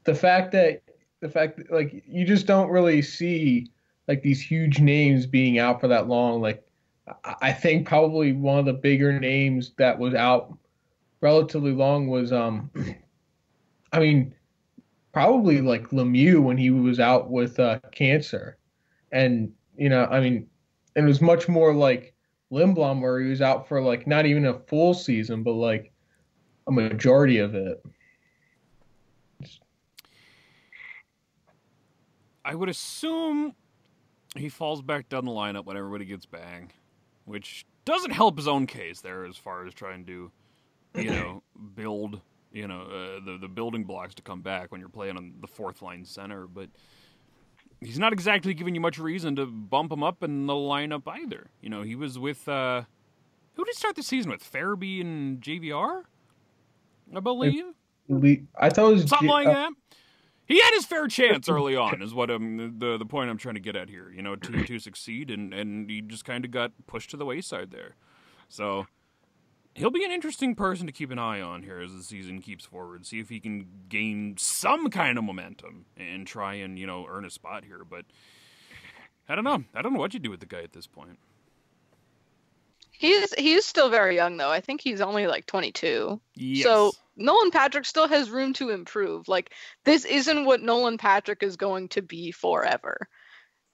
the 0.05 0.15
fact 0.15 0.53
that 0.53 0.83
the 1.21 1.29
fact 1.29 1.57
that 1.57 1.71
like 1.71 2.03
you 2.07 2.25
just 2.25 2.47
don't 2.47 2.71
really 2.71 3.03
see 3.03 3.71
like 4.09 4.23
these 4.23 4.41
huge 4.41 4.81
names 4.81 5.27
being 5.27 5.59
out 5.59 5.81
for 5.81 5.89
that 5.89 6.09
long. 6.09 6.41
Like 6.41 6.65
I 7.41 7.53
think 7.53 7.87
probably 7.87 8.33
one 8.33 8.59
of 8.59 8.65
the 8.65 8.73
bigger 8.73 9.19
names 9.19 9.73
that 9.79 9.99
was 9.99 10.15
out 10.15 10.57
relatively 11.21 11.73
long 11.73 12.09
was 12.09 12.33
um 12.33 12.71
I 13.93 14.01
mean 14.01 14.35
probably 15.13 15.61
like 15.61 15.91
Lemieux 15.91 16.43
when 16.43 16.57
he 16.57 16.71
was 16.71 17.01
out 17.01 17.31
with 17.31 17.59
uh 17.59 17.79
cancer. 17.93 18.59
And 19.11 19.53
you 19.77 19.89
know, 19.89 20.05
I 20.07 20.21
mean 20.21 20.47
it 20.95 21.03
was 21.03 21.21
much 21.21 21.49
more 21.49 21.75
like 21.75 22.15
Lindblom 22.51 23.01
where 23.01 23.21
he 23.21 23.31
was 23.31 23.41
out 23.41 23.67
for 23.69 23.81
like 23.81 24.07
not 24.07 24.27
even 24.27 24.47
a 24.47 24.59
full 24.59 24.95
season 24.95 25.43
but 25.43 25.53
like 25.53 25.93
a 26.67 26.73
majority 26.73 27.39
of 27.39 27.55
it. 27.55 27.83
I 32.45 32.55
would 32.55 32.69
assume 32.69 33.55
he 34.37 34.49
falls 34.49 34.83
back 34.83 35.09
down 35.09 35.25
the 35.25 35.31
lineup 35.31 35.65
when 35.65 35.77
everybody 35.77 36.05
gets 36.05 36.27
back, 36.27 36.75
which 37.25 37.67
doesn't 37.85 38.13
help 38.13 38.37
his 38.37 38.49
own 38.49 38.67
case 38.67 39.01
there 39.01 39.25
as 39.25 39.37
far 39.37 39.67
as 39.67 39.75
trying 39.75 40.05
to, 40.07 40.31
you 40.95 41.11
know, 41.11 41.43
build, 41.75 42.21
you 42.53 42.69
know, 42.69 42.83
uh, 42.83 43.25
the 43.25 43.39
the 43.41 43.49
building 43.49 43.85
blocks 43.85 44.15
to 44.17 44.23
come 44.23 44.41
back 44.41 44.71
when 44.71 44.81
you're 44.81 44.89
playing 44.89 45.17
on 45.17 45.35
the 45.41 45.47
fourth 45.47 45.83
line 45.83 46.05
center. 46.05 46.47
But 46.47 46.69
he's 47.81 47.99
not 47.99 48.13
exactly 48.13 48.55
giving 48.55 48.75
you 48.75 48.81
much 48.81 48.99
reason 48.99 49.37
to 49.37 49.47
bump 49.47 49.93
him 49.93 50.03
up 50.03 50.23
in 50.23 50.47
the 50.47 50.53
lineup 50.53 51.03
either. 51.07 51.51
You 51.61 51.71
know, 51.71 51.83
he 51.83 51.97
was 51.97 52.19
with 52.19 52.49
uh, 52.49 52.83
who 53.55 53.65
did 53.65 53.71
he 53.75 53.79
start 53.79 53.97
the 53.97 54.03
season 54.03 54.31
with? 54.31 54.43
Farabee 54.51 55.01
and 55.01 55.41
JVR, 55.41 56.05
I 57.15 57.21
believe. 57.21 57.65
I 58.59 58.69
thought 58.71 58.91
it 58.91 58.95
was 58.95 59.09
Something 59.09 59.29
J- 59.29 59.33
like 59.33 59.47
uh, 59.47 59.53
that. 59.53 59.73
He 60.53 60.61
had 60.61 60.75
his 60.75 60.85
fair 60.85 61.09
chance 61.09 61.49
early 61.49 61.75
on, 61.75 62.03
is 62.03 62.13
what 62.13 62.31
um, 62.31 62.77
the 62.79 62.99
the 62.99 63.07
point 63.07 63.31
I'm 63.31 63.39
trying 63.39 63.55
to 63.55 63.61
get 63.61 63.75
at 63.75 63.89
here. 63.89 64.13
You 64.15 64.23
know, 64.23 64.37
to 64.37 64.65
to 64.65 64.79
succeed, 64.79 65.31
and 65.31 65.55
and 65.55 65.89
he 65.89 66.03
just 66.03 66.25
kind 66.25 66.45
of 66.45 66.51
got 66.51 66.73
pushed 66.87 67.11
to 67.11 67.17
the 67.17 67.25
wayside 67.25 67.71
there. 67.71 67.97
So 68.49 68.87
he'll 69.75 69.91
be 69.91 70.05
an 70.05 70.11
interesting 70.11 70.55
person 70.55 70.87
to 70.87 70.93
keep 70.93 71.11
an 71.11 71.19
eye 71.19 71.41
on 71.41 71.63
here 71.63 71.81
as 71.81 71.95
the 71.95 72.03
season 72.03 72.41
keeps 72.41 72.67
forward. 72.67 73.07
See 73.07 73.19
if 73.19 73.31
he 73.31 73.41
can 73.41 73.67
gain 73.89 74.37
some 74.37 74.91
kind 74.91 75.17
of 75.17 75.25
momentum 75.25 75.87
and 75.97 76.27
try 76.27 76.55
and 76.55 76.79
you 76.79 76.87
know 76.87 77.07
earn 77.09 77.25
a 77.25 77.31
spot 77.31 77.65
here. 77.65 77.83
But 77.89 78.05
I 79.29 79.35
don't 79.35 79.45
know. 79.45 79.65
I 79.75 79.81
don't 79.81 79.95
know 79.95 80.01
what 80.01 80.13
you 80.13 80.21
do 80.21 80.31
with 80.31 80.41
the 80.41 80.47
guy 80.47 80.61
at 80.61 80.73
this 80.73 80.87
point. 80.87 81.19
He's 83.03 83.35
he's 83.35 83.65
still 83.67 83.91
very 83.91 84.15
young 84.15 84.37
though. 84.37 84.49
I 84.53 84.61
think 84.61 84.81
he's 84.81 85.01
only 85.01 85.27
like 85.27 85.47
22. 85.47 86.21
Yes. 86.37 86.63
So 86.63 86.93
Nolan 87.17 87.51
Patrick 87.51 87.85
still 87.85 88.07
has 88.07 88.31
room 88.31 88.53
to 88.53 88.71
improve. 88.71 89.27
Like 89.27 89.51
this 89.85 90.05
isn't 90.05 90.45
what 90.45 90.63
Nolan 90.63 90.99
Patrick 90.99 91.43
is 91.43 91.57
going 91.57 91.89
to 91.89 92.03
be 92.03 92.31
forever. 92.31 93.09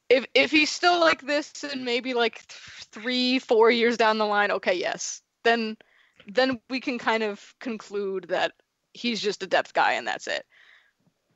If 0.08 0.24
if 0.32 0.50
he's 0.50 0.70
still 0.70 0.98
like 0.98 1.20
this 1.20 1.62
and 1.62 1.84
maybe 1.84 2.14
like 2.14 2.36
th- 2.36 2.86
three 2.90 3.38
four 3.38 3.70
years 3.70 3.98
down 3.98 4.16
the 4.16 4.24
line, 4.24 4.50
okay, 4.50 4.72
yes, 4.72 5.20
then 5.44 5.76
then 6.26 6.58
we 6.70 6.80
can 6.80 6.98
kind 6.98 7.22
of 7.22 7.54
conclude 7.60 8.28
that 8.30 8.52
he's 8.94 9.20
just 9.20 9.42
a 9.42 9.46
depth 9.46 9.74
guy 9.74 9.92
and 9.92 10.06
that's 10.06 10.26
it. 10.26 10.46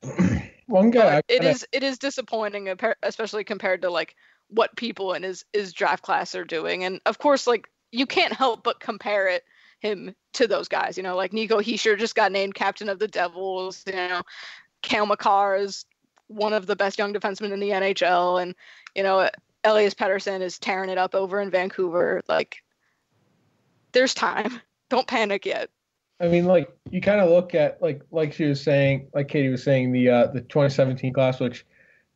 one 0.66 0.90
guy. 0.90 1.16
I 1.16 1.18
It 1.18 1.24
kinda- 1.28 1.50
is 1.50 1.66
it 1.72 1.82
is 1.82 1.98
disappointing, 1.98 2.74
especially 3.02 3.44
compared 3.44 3.82
to 3.82 3.90
like 3.90 4.16
what 4.48 4.74
people 4.78 5.12
in 5.12 5.24
his 5.24 5.44
his 5.52 5.74
draft 5.74 6.02
class 6.02 6.34
are 6.34 6.44
doing, 6.46 6.84
and 6.84 7.02
of 7.04 7.18
course, 7.18 7.46
like 7.46 7.68
you 7.92 8.06
can't 8.06 8.32
help 8.32 8.64
but 8.64 8.80
compare 8.80 9.28
it 9.28 9.44
him 9.80 10.14
to 10.32 10.46
those 10.46 10.68
guys. 10.68 10.96
You 10.96 11.02
know, 11.02 11.14
like 11.14 11.32
Nico 11.32 11.60
Hischier 11.60 11.98
just 11.98 12.14
got 12.14 12.32
named 12.32 12.54
captain 12.54 12.88
of 12.88 12.98
the 12.98 13.08
Devils. 13.08 13.84
You 13.86 13.92
know, 13.92 14.22
Cale 14.80 15.06
Makar 15.06 15.56
is 15.56 15.84
one 16.28 16.52
of 16.52 16.66
the 16.66 16.76
best 16.76 16.98
young 16.98 17.12
defensemen 17.12 17.52
in 17.52 17.60
the 17.60 17.70
NHL, 17.70 18.42
and 18.42 18.54
you 18.94 19.02
know 19.02 19.28
Elias 19.64 19.94
Pettersson 19.94 20.40
is 20.40 20.58
tearing 20.58 20.90
it 20.90 20.98
up 20.98 21.14
over 21.14 21.40
in 21.40 21.50
Vancouver. 21.50 22.22
Like, 22.28 22.62
there's 23.92 24.14
time. 24.14 24.60
Don't 24.88 25.06
panic 25.06 25.46
yet. 25.46 25.70
I 26.20 26.28
mean, 26.28 26.44
like 26.44 26.68
you 26.90 27.00
kind 27.00 27.20
of 27.20 27.30
look 27.30 27.54
at 27.54 27.82
like 27.82 28.02
like 28.10 28.32
she 28.32 28.44
was 28.44 28.62
saying, 28.62 29.08
like 29.12 29.28
Katie 29.28 29.48
was 29.48 29.62
saying, 29.62 29.92
the 29.92 30.08
uh, 30.08 30.26
the 30.28 30.40
2017 30.40 31.12
class, 31.12 31.40
which 31.40 31.66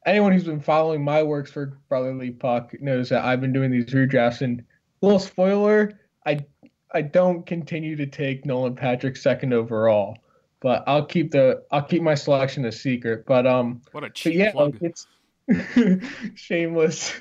anyone 0.05 0.33
who's 0.33 0.45
been 0.45 0.61
following 0.61 1.03
my 1.03 1.23
works 1.23 1.51
for 1.51 1.79
Brotherly 1.89 2.31
Puck 2.31 2.81
knows 2.81 3.09
that 3.09 3.25
I've 3.25 3.41
been 3.41 3.53
doing 3.53 3.71
these 3.71 3.87
redrafts. 3.87 4.43
And 4.43 4.63
little 5.07 5.21
spoiler, 5.21 5.99
I 6.27 6.45
I 6.93 7.03
don't 7.03 7.47
continue 7.47 7.97
to 7.97 8.07
take 8.07 8.45
Nolan 8.45 8.75
Patrick 8.75 9.17
second 9.17 9.53
overall, 9.53 10.19
but 10.61 10.83
I'll 10.87 11.05
keep 11.05 11.31
the 11.31 11.63
I'll 11.71 11.83
keep 11.83 12.03
my 12.03 12.15
selection 12.15 12.65
a 12.65 12.73
secret. 12.73 13.25
But 13.27 13.47
um, 13.47 13.83
what 13.93 14.05
a 14.05 14.11
cheap 14.11 14.35
yeah, 14.35 14.53
plug. 14.53 14.79
it's 14.81 15.07
shameless. 16.35 17.15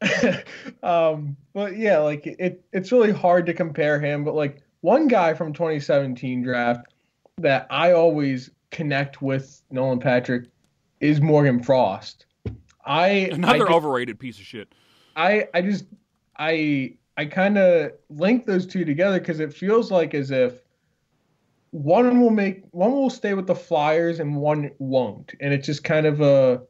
um, 0.82 1.36
but 1.54 1.76
yeah, 1.76 1.98
like 1.98 2.26
it, 2.26 2.64
it's 2.72 2.92
really 2.92 3.12
hard 3.12 3.46
to 3.46 3.54
compare 3.54 3.98
him. 3.98 4.24
But 4.24 4.34
like 4.34 4.62
one 4.82 5.08
guy 5.08 5.34
from 5.34 5.52
2017 5.52 6.42
draft 6.42 6.92
that 7.38 7.66
I 7.70 7.92
always 7.92 8.50
connect 8.70 9.22
with 9.22 9.62
Nolan 9.70 10.00
Patrick 10.00 10.48
is 11.00 11.20
Morgan 11.20 11.62
Frost. 11.62 12.26
I 12.84 13.30
Another 13.32 13.70
I, 13.70 13.72
overrated 13.72 14.18
piece 14.18 14.38
of 14.38 14.44
shit. 14.44 14.68
I 15.14 15.46
I 15.54 15.62
just 15.62 15.84
I 16.38 16.96
I 17.16 17.26
kind 17.26 17.58
of 17.58 17.92
link 18.08 18.46
those 18.46 18.66
two 18.66 18.84
together 18.84 19.18
because 19.18 19.40
it 19.40 19.52
feels 19.52 19.90
like 19.90 20.14
as 20.14 20.30
if 20.30 20.62
one 21.70 22.20
will 22.20 22.30
make 22.30 22.64
one 22.70 22.92
will 22.92 23.10
stay 23.10 23.34
with 23.34 23.46
the 23.46 23.54
Flyers 23.54 24.20
and 24.20 24.36
one 24.36 24.70
won't, 24.78 25.34
and 25.40 25.52
it's 25.52 25.66
just 25.66 25.84
kind 25.84 26.06
of 26.06 26.20
a. 26.20 26.62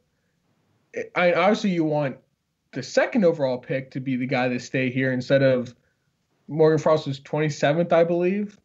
I 1.15 1.33
obviously 1.33 1.71
you 1.71 1.85
want 1.85 2.19
the 2.73 2.83
second 2.83 3.25
overall 3.25 3.59
pick 3.59 3.91
to 3.93 4.01
be 4.01 4.17
the 4.17 4.27
guy 4.27 4.49
to 4.49 4.61
stay 4.61 4.91
here 4.91 5.13
instead 5.13 5.43
of 5.43 5.75
Morgan 6.49 6.79
Frost 6.79 7.07
was 7.07 7.21
27th, 7.21 7.93
I 7.93 8.05
believe. 8.05 8.59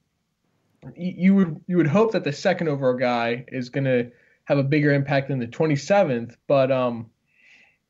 You, 0.96 1.36
would 1.36 1.62
you 1.68 1.78
would 1.78 1.88
hope 1.88 2.12
that 2.14 2.24
the 2.24 2.32
second 2.32 2.70
overall 2.70 2.98
guy 2.98 3.46
is 3.48 3.70
going 3.70 3.86
to 3.86 4.12
have 4.46 4.58
a 4.58 4.64
bigger 4.64 4.94
impact 4.94 5.28
than 5.28 5.40
the 5.40 5.48
27th, 5.48 6.36
but 6.48 6.72
um, 6.72 7.10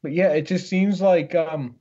but 0.01 0.13
yeah, 0.13 0.29
it 0.29 0.43
just 0.43 0.69
seems 0.69 1.01
like 1.01 1.35
um, 1.35 1.75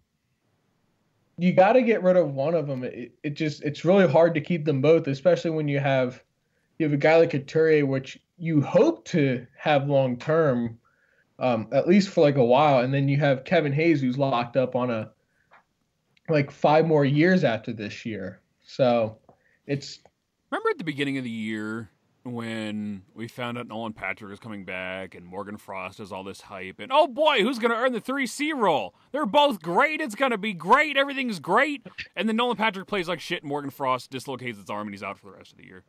you 1.39 1.53
got 1.53 1.75
to 1.75 1.83
get 1.83 2.03
rid 2.03 2.17
of 2.17 2.33
one 2.33 2.55
of 2.55 2.67
them. 2.67 2.85
It, 2.85 3.13
it 3.23 3.31
just 3.35 3.63
it's 3.63 3.85
really 3.85 4.09
hard 4.09 4.35
to 4.35 4.41
keep 4.41 4.65
them 4.65 4.81
both, 4.81 5.07
especially 5.07 5.51
when 5.51 5.69
you 5.69 5.79
have 5.79 6.23
you 6.79 6.87
have 6.87 6.93
a 6.93 6.99
guy 6.99 7.17
like 7.17 7.31
Couturier, 7.31 7.87
which 7.87 8.19
you 8.39 8.61
hope 8.61 9.05
to 9.07 9.47
have 9.59 9.89
long 9.89 10.19
term, 10.19 10.79
um, 11.39 11.69
at 11.73 11.89
least 11.89 12.09
for 12.09 12.21
like 12.23 12.37
a 12.37 12.45
while, 12.45 12.81
and 12.81 12.93
then 12.93 13.09
you 13.09 13.19
have 13.19 13.45
Kevin 13.45 13.73
Hayes 13.73 14.01
who's 14.01 14.19
locked 14.19 14.57
up 14.57 14.75
on 14.75 14.91
a 14.91 15.11
like 16.29 16.51
five 16.51 16.87
more 16.87 17.05
years 17.05 17.45
after 17.45 17.73
this 17.73 18.05
year. 18.05 18.41
So 18.65 19.19
it's 19.67 20.01
Remember 20.51 20.71
at 20.71 20.79
the 20.79 20.85
beginning 20.85 21.19
of 21.19 21.25
the 21.25 21.31
year 21.31 21.91
when 22.33 23.03
we 23.15 23.29
found 23.29 23.59
out 23.59 23.69
Nolan 23.69 23.93
Patrick 23.93 24.33
is 24.33 24.39
coming 24.39 24.65
back 24.65 25.15
and 25.15 25.25
Morgan 25.27 25.57
Frost 25.57 25.99
has 25.99 26.13
all 26.13 26.25
this 26.25 26.41
hype 26.43 26.81
and 26.81 26.91
oh 26.93 27.07
boy, 27.07 27.43
who's 27.43 27.59
going 27.59 27.71
to 27.71 27.77
earn 27.77 27.93
the 27.93 28.01
3C 28.01 28.55
role? 28.55 28.95
They're 29.13 29.27
both 29.27 29.63
great. 29.63 30.01
It's 30.01 30.15
going 30.15 30.31
to 30.33 30.39
be 30.39 30.53
great. 30.53 30.97
Everything's 30.97 31.39
great. 31.39 31.87
And 32.15 32.29
then 32.29 32.37
Nolan 32.37 32.57
Patrick 32.57 32.87
plays 32.87 33.09
like 33.09 33.21
shit 33.21 33.43
and 33.43 33.49
Morgan 33.49 33.71
Frost 33.71 34.11
dislocates 34.11 34.59
his 34.59 34.71
arm 34.71 34.89
and 34.89 34.95
he's 34.95 35.03
out 35.03 35.19
for 35.19 35.27
the 35.27 35.33
rest 35.33 35.53
of 35.53 35.59
the 35.59 35.65
year. 35.67 35.85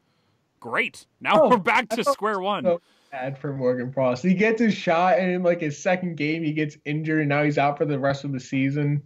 Great. 0.60 1.06
Now 1.22 1.44
Oh, 1.44 1.50
we're 1.50 1.58
back 1.58 1.90
to 1.90 2.04
square 2.04 2.40
one. 2.40 2.64
so 2.64 2.82
bad 3.12 3.38
for 3.38 3.54
Morgan 3.54 3.92
Frost. 3.92 4.24
He 4.24 4.34
gets 4.34 4.60
his 4.60 4.74
shot, 4.74 5.20
and 5.20 5.32
in 5.32 5.44
like 5.44 5.62
his 5.62 5.78
second 5.78 6.18
game, 6.18 6.44
he 6.44 6.52
gets 6.52 6.78
injured, 6.84 7.20
and 7.20 7.30
now 7.30 7.44
he's 7.44 7.58
out 7.60 7.78
for 7.78 7.86
the 7.86 7.98
rest 8.00 8.24
of 8.24 8.32
the 8.32 8.40
season. 8.40 9.04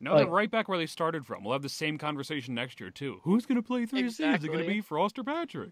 No, 0.00 0.16
they're 0.16 0.26
right 0.26 0.50
back 0.50 0.68
where 0.68 0.78
they 0.78 0.86
started 0.86 1.26
from. 1.26 1.42
We'll 1.44 1.52
have 1.52 1.62
the 1.62 1.68
same 1.68 1.98
conversation 1.98 2.54
next 2.54 2.78
year 2.80 2.90
too. 2.90 3.20
Who's 3.24 3.46
going 3.46 3.56
to 3.56 3.62
play 3.66 3.84
3C? 3.84 4.04
Is 4.06 4.20
it 4.44 4.46
going 4.46 4.60
to 4.60 4.66
be 4.66 4.80
Frost 4.80 5.18
or 5.18 5.24
Patrick? 5.24 5.70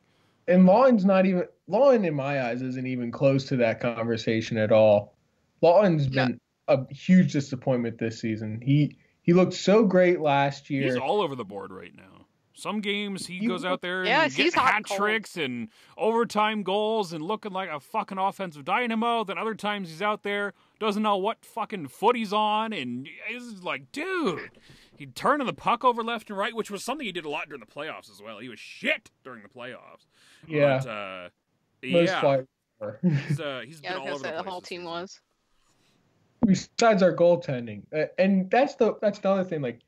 And 0.49 0.67
Laughton's 0.67 1.05
not 1.05 1.27
even 1.27 1.45
Laughton 1.69 2.07
in 2.07 2.15
my 2.15 2.43
eyes 2.45 2.63
isn't 2.63 2.87
even 2.87 3.11
close 3.11 3.45
to 3.47 3.57
that 3.57 3.81
conversation 3.81 4.57
at 4.57 4.71
all. 4.73 5.17
Laughton's 5.63 6.09
No. 6.09 6.27
been 6.27 6.41
a 6.69 6.95
huge 6.95 7.33
disappointment 7.33 7.99
this 7.99 8.21
season. 8.21 8.61
He 8.61 8.97
he 9.23 9.33
looked 9.33 9.55
so 9.55 9.85
great 9.85 10.21
last 10.21 10.71
year. 10.71 10.85
He's 10.85 10.97
all 10.97 11.21
over 11.21 11.35
the 11.35 11.45
board 11.45 11.73
right 11.73 11.95
now. 11.97 12.27
Some 12.55 12.81
games 12.81 13.27
he 13.27 13.35
You- 13.35 13.49
goes 13.49 13.65
out 13.65 13.83
there 13.83 13.99
and 14.01 14.09
Yes, 14.09 14.33
getting 14.33 14.45
he's 14.47 14.55
hat 14.55 14.85
cold. 14.87 14.99
tricks 15.01 15.37
and 15.37 15.69
overtime 15.99 16.63
goals 16.63 17.13
and 17.13 17.23
looking 17.23 17.53
like 17.53 17.69
a 17.69 17.81
fucking 17.81 18.17
offensive 18.19 18.65
dynamo. 18.65 19.25
Then 19.25 19.37
other 19.37 19.55
times 19.55 19.91
he's 19.91 20.01
out 20.01 20.23
there 20.23 20.55
doesn't 20.79 21.03
know 21.03 21.17
what 21.17 21.45
fucking 21.45 21.89
foot 21.89 22.17
he's 22.17 22.33
on 22.33 22.73
and 22.73 23.09
he's 23.29 23.63
like, 23.63 23.91
dude, 23.93 24.51
He'd 24.97 25.15
turn 25.15 25.45
the 25.45 25.53
puck 25.53 25.85
over 25.85 26.03
left 26.03 26.31
and 26.31 26.39
right, 26.39 26.55
which 26.57 26.71
was 26.71 26.83
something 26.83 27.05
he 27.05 27.13
did 27.13 27.27
a 27.27 27.29
lot 27.29 27.49
during 27.51 27.61
the 27.61 27.67
playoffs 27.67 28.11
as 28.11 28.23
well. 28.23 28.39
He 28.39 28.49
was 28.49 28.59
shit 28.59 29.11
during 29.23 29.43
the 29.43 29.49
playoffs. 29.51 30.07
Yeah, 30.46 30.81
But, 30.83 30.88
uh, 30.88 31.29
most 31.85 32.09
yeah, 32.09 32.42
he's, 33.03 33.40
uh, 33.40 33.62
he's 33.64 33.81
Yeah, 33.85 33.94
been 33.94 34.03
all 34.03 34.09
over 34.09 34.18
say 34.25 34.31
the, 34.31 34.42
the 34.42 34.51
whole 34.51 34.61
team 34.61 34.85
was. 34.85 35.20
besides 36.44 37.03
our 37.03 37.14
goaltending 37.14 37.83
Uh, 37.92 38.07
and 38.18 38.51
that's 38.51 38.75
the 38.77 38.94
that's 39.01 39.18
the 39.18 39.29
other 39.31 39.44
thing 39.44 39.62
like 39.62 39.81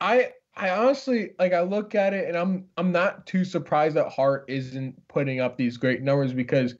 i 0.00 0.30
i 0.56 0.70
honestly 0.70 1.32
like 1.38 1.52
i 1.52 1.60
look 1.60 1.94
at 1.94 2.14
it 2.14 2.28
and 2.28 2.36
i'm 2.36 2.64
i'm 2.76 2.92
not 2.92 3.26
too 3.26 3.44
surprised 3.44 3.96
that 3.96 4.08
hart 4.08 4.44
isn't 4.48 4.96
putting 5.08 5.40
up 5.40 5.56
these 5.56 5.76
great 5.76 6.02
numbers 6.02 6.32
because 6.32 6.76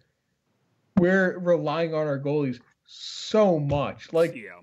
we're 0.99 1.39
relying 1.39 1.95
on 1.95 2.07
our 2.07 2.19
goalies 2.19 2.61
so 2.85 3.59
much. 3.59 4.13
Like 4.13 4.35
yeah. 4.35 4.61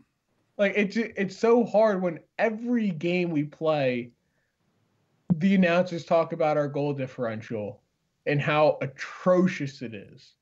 like 0.57 0.73
it's 0.75 0.97
it's 0.97 1.37
so 1.37 1.63
hard 1.63 2.01
when 2.01 2.19
every 2.37 2.89
game 2.89 3.29
we 3.29 3.43
play 3.43 4.11
the 5.39 5.55
announcers 5.55 6.05
talk 6.05 6.33
about 6.33 6.57
our 6.57 6.67
goal 6.67 6.93
differential 6.93 7.81
and 8.25 8.41
how 8.41 8.77
atrocious 8.81 9.81
it 9.81 9.93
is. 9.93 10.33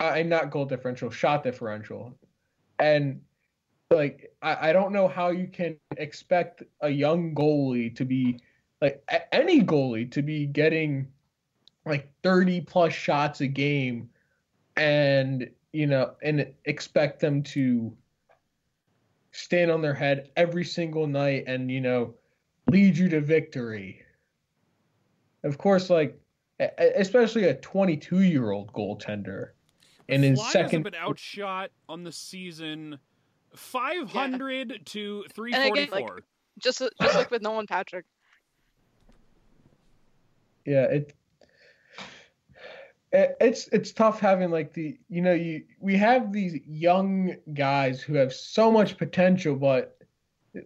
Uh, 0.00 0.12
and 0.16 0.30
not 0.30 0.50
goal 0.50 0.64
differential 0.64 1.10
shot 1.10 1.42
differential. 1.42 2.16
And 2.78 3.20
like 3.90 4.32
I, 4.42 4.68
I 4.68 4.72
don't 4.72 4.92
know 4.92 5.08
how 5.08 5.30
you 5.30 5.48
can 5.48 5.76
expect 5.96 6.62
a 6.82 6.88
young 6.88 7.34
goalie 7.34 7.94
to 7.96 8.04
be 8.04 8.40
like 8.80 9.02
any 9.32 9.62
goalie 9.62 10.10
to 10.12 10.22
be 10.22 10.46
getting 10.46 11.08
like 11.84 12.12
30 12.22 12.60
plus 12.62 12.92
shots 12.92 13.40
a 13.40 13.46
game 13.46 14.10
and 14.76 15.50
you 15.72 15.86
know 15.86 16.12
and 16.22 16.46
expect 16.66 17.18
them 17.20 17.42
to 17.42 17.96
stand 19.32 19.70
on 19.70 19.82
their 19.82 19.94
head 19.94 20.30
every 20.36 20.64
single 20.64 21.06
night 21.06 21.44
and 21.46 21.70
you 21.70 21.80
know 21.80 22.14
lead 22.70 22.96
you 22.96 23.08
to 23.08 23.20
victory 23.20 24.02
of 25.44 25.58
course 25.58 25.90
like 25.90 26.18
especially 26.78 27.44
a 27.44 27.54
22 27.54 28.20
year 28.22 28.50
old 28.50 28.72
goaltender 28.72 29.50
And 30.08 30.24
in 30.24 30.32
his 30.32 30.40
Flyers 30.40 30.52
second 30.52 30.84
have 30.84 30.92
been 30.92 31.00
outshot 31.00 31.70
on 31.88 32.02
the 32.04 32.12
season 32.12 32.98
500 33.54 34.80
to 34.86 35.24
344. 35.34 35.72
again, 35.72 35.88
like- 35.90 36.24
Just 36.58 36.82
just 37.00 37.14
like 37.14 37.30
with 37.30 37.42
Nolan 37.42 37.66
Patrick. 37.66 38.04
yeah 40.66 40.84
it, 40.84 41.14
it 43.12 43.36
it's 43.40 43.68
it's 43.68 43.92
tough 43.92 44.20
having 44.20 44.50
like 44.50 44.74
the 44.74 44.98
you 45.08 45.22
know 45.22 45.32
you 45.32 45.62
we 45.80 45.96
have 45.96 46.32
these 46.32 46.60
young 46.66 47.34
guys 47.54 48.02
who 48.02 48.14
have 48.14 48.32
so 48.34 48.70
much 48.70 48.98
potential 48.98 49.54
but 49.56 49.97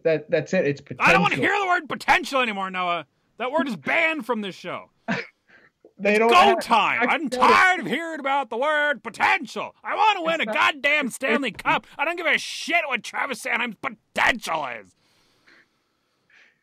that 0.05 0.31
that's 0.31 0.53
it 0.55 0.67
it's 0.67 0.81
potential 0.81 1.07
I 1.09 1.13
don't 1.13 1.23
want 1.23 1.35
to 1.35 1.41
hear 1.41 1.59
the 1.61 1.67
word 1.67 1.89
potential 1.89 2.41
anymore, 2.41 2.71
Noah. 2.71 3.07
That 3.39 3.51
word 3.53 3.67
is 3.69 3.77
banned 3.77 4.25
from 4.27 4.41
this 4.41 4.55
show. 4.55 4.91
they 5.99 6.19
don't 6.19 6.31
Go 6.31 6.35
have- 6.37 6.61
time. 6.61 7.09
I 7.09 7.17
it. 7.17 7.31
tired 7.33 7.81
of 7.81 7.87
hearing 7.87 8.21
about 8.21 8.51
the 8.51 8.57
word 8.57 9.03
potential. 9.03 9.75
I 9.83 9.95
want 9.97 10.19
to 10.19 10.25
win 10.25 10.41
a 10.41 10.45
not- 10.45 10.55
goddamn 10.55 11.09
Stanley 11.11 11.51
Cup. 11.53 11.87
I 11.99 12.05
don't 12.05 12.17
give 12.17 12.27
a 12.27 12.39
shit 12.39 12.83
what 12.87 13.03
Travis 13.03 13.43
Sanheim's 13.43 13.77
potential 13.83 14.67
is. 14.81 14.95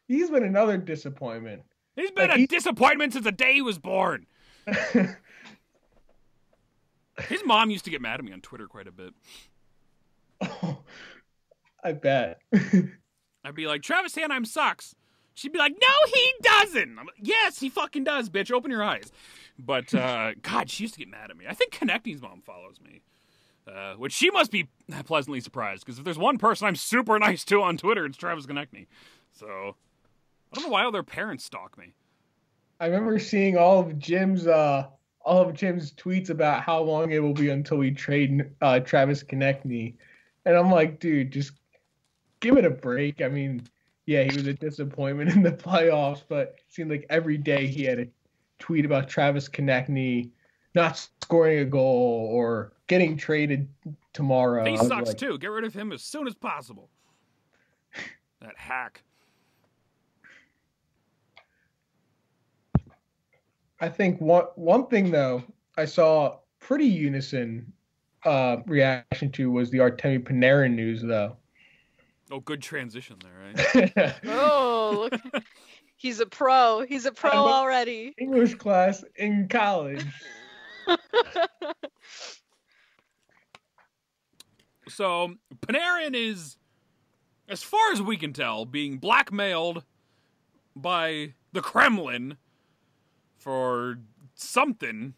he's 0.07 0.29
been 0.29 0.43
another 0.43 0.77
disappointment 0.77 1.63
He's 1.95 2.11
been 2.11 2.29
Like, 2.29 2.37
a 2.37 2.39
he- 2.41 2.47
disappointment 2.47 3.11
since 3.13 3.25
the 3.25 3.31
day 3.33 3.55
he 3.55 3.61
was 3.61 3.77
born. 3.77 4.25
His 7.27 7.43
mom 7.45 7.69
used 7.69 7.83
to 7.85 7.91
get 7.91 8.01
mad 8.01 8.19
at 8.19 8.23
me 8.25 8.31
on 8.31 8.39
Twitter 8.41 8.67
quite 8.67 8.87
a 8.87 8.91
bit. 8.93 9.13
Oh, 10.41 10.79
I 11.83 11.91
bet. 11.91 12.39
I'd 13.43 13.55
be 13.55 13.67
like, 13.67 13.81
Travis 13.81 14.13
Sanheim 14.13 14.45
sucks. 14.45 14.95
She'd 15.33 15.53
be 15.53 15.59
like, 15.59 15.73
No, 15.73 16.11
he 16.13 16.33
doesn't. 16.41 16.99
I'm 16.99 17.05
like, 17.05 17.15
yes, 17.21 17.59
he 17.59 17.69
fucking 17.69 18.03
does, 18.03 18.29
bitch. 18.29 18.51
Open 18.51 18.71
your 18.71 18.83
eyes. 18.83 19.11
But 19.57 19.93
uh, 19.93 20.33
God, 20.41 20.69
she 20.69 20.83
used 20.83 20.95
to 20.95 20.99
get 20.99 21.09
mad 21.09 21.31
at 21.31 21.37
me. 21.37 21.45
I 21.47 21.53
think 21.53 21.73
Konecny's 21.73 22.21
mom 22.21 22.41
follows 22.41 22.79
me, 22.83 23.01
uh, 23.67 23.93
which 23.93 24.13
she 24.13 24.31
must 24.31 24.51
be 24.51 24.67
pleasantly 25.05 25.39
surprised 25.39 25.85
because 25.85 25.97
if 25.97 26.03
there's 26.05 26.17
one 26.17 26.37
person 26.37 26.67
I'm 26.67 26.75
super 26.75 27.17
nice 27.19 27.45
to 27.45 27.61
on 27.61 27.77
Twitter, 27.77 28.05
it's 28.05 28.17
Travis 28.17 28.45
Konecny. 28.45 28.87
So 29.31 29.75
I 30.51 30.55
don't 30.55 30.65
know 30.65 30.71
why 30.71 30.83
all 30.83 30.91
their 30.91 31.03
parents 31.03 31.45
stalk 31.45 31.77
me. 31.77 31.93
I 32.79 32.87
remember 32.87 33.19
seeing 33.19 33.57
all 33.57 33.79
of 33.79 33.97
Jim's 33.99 34.47
uh 34.47 34.87
all 35.21 35.41
of 35.41 35.53
Jim's 35.53 35.93
tweets 35.93 36.29
about 36.29 36.63
how 36.63 36.81
long 36.81 37.11
it 37.11 37.21
will 37.21 37.33
be 37.33 37.49
until 37.49 37.77
we 37.77 37.91
trade 37.91 38.49
uh 38.61 38.79
Travis 38.79 39.23
Konecny. 39.23 39.95
And 40.45 40.55
I'm 40.55 40.71
like, 40.71 40.99
dude, 40.99 41.31
just 41.31 41.51
give 42.39 42.57
it 42.57 42.65
a 42.65 42.69
break. 42.69 43.21
I 43.21 43.27
mean, 43.27 43.63
yeah, 44.05 44.23
he 44.23 44.35
was 44.35 44.47
a 44.47 44.53
disappointment 44.53 45.31
in 45.35 45.43
the 45.43 45.51
playoffs, 45.51 46.23
but 46.27 46.55
it 46.57 46.63
seemed 46.69 46.91
like 46.91 47.05
every 47.09 47.37
day 47.37 47.67
he 47.67 47.83
had 47.83 47.99
a 47.99 48.07
tweet 48.59 48.85
about 48.85 49.07
Travis 49.07 49.47
Konecny 49.47 50.31
not 50.75 50.97
scoring 51.21 51.59
a 51.59 51.65
goal 51.65 52.29
or 52.31 52.73
getting 52.87 53.17
traded 53.17 53.67
tomorrow. 54.13 54.65
he 54.65 54.77
sucks 54.77 55.09
like, 55.09 55.17
too. 55.17 55.37
Get 55.37 55.47
rid 55.47 55.63
of 55.63 55.73
him 55.73 55.91
as 55.91 56.03
soon 56.03 56.27
as 56.27 56.35
possible. 56.35 56.89
That 58.41 58.55
hack. 58.55 59.03
I 63.81 63.89
think 63.89 64.21
one 64.21 64.45
one 64.55 64.87
thing 64.87 65.11
though 65.11 65.43
I 65.77 65.83
saw 65.83 66.37
pretty 66.61 66.85
unison 66.85 67.73
uh, 68.25 68.57
reaction 68.65 69.29
to 69.33 69.51
was 69.51 69.69
the 69.71 69.79
Artemi 69.79 70.23
Panarin 70.23 70.73
news 70.73 71.01
though. 71.01 71.35
Oh, 72.31 72.39
good 72.39 72.61
transition 72.61 73.17
there, 73.23 73.81
right? 73.95 74.15
Oh, 74.27 75.09
look. 75.11 75.43
He's 75.97 76.19
a 76.19 76.25
pro. 76.25 76.85
He's 76.87 77.05
a 77.05 77.11
pro 77.11 77.29
I 77.31 77.35
will- 77.35 77.47
already. 77.47 78.13
English 78.17 78.55
class 78.55 79.03
in 79.15 79.47
college. 79.47 80.05
So 84.87 85.35
Panarin 85.67 86.15
is, 86.15 86.57
as 87.47 87.61
far 87.63 87.91
as 87.91 88.01
we 88.01 88.17
can 88.17 88.33
tell, 88.33 88.65
being 88.65 88.97
blackmailed 88.97 89.83
by 90.75 91.33
the 91.53 91.61
Kremlin 91.61 92.37
for 93.37 93.99
something 94.35 95.13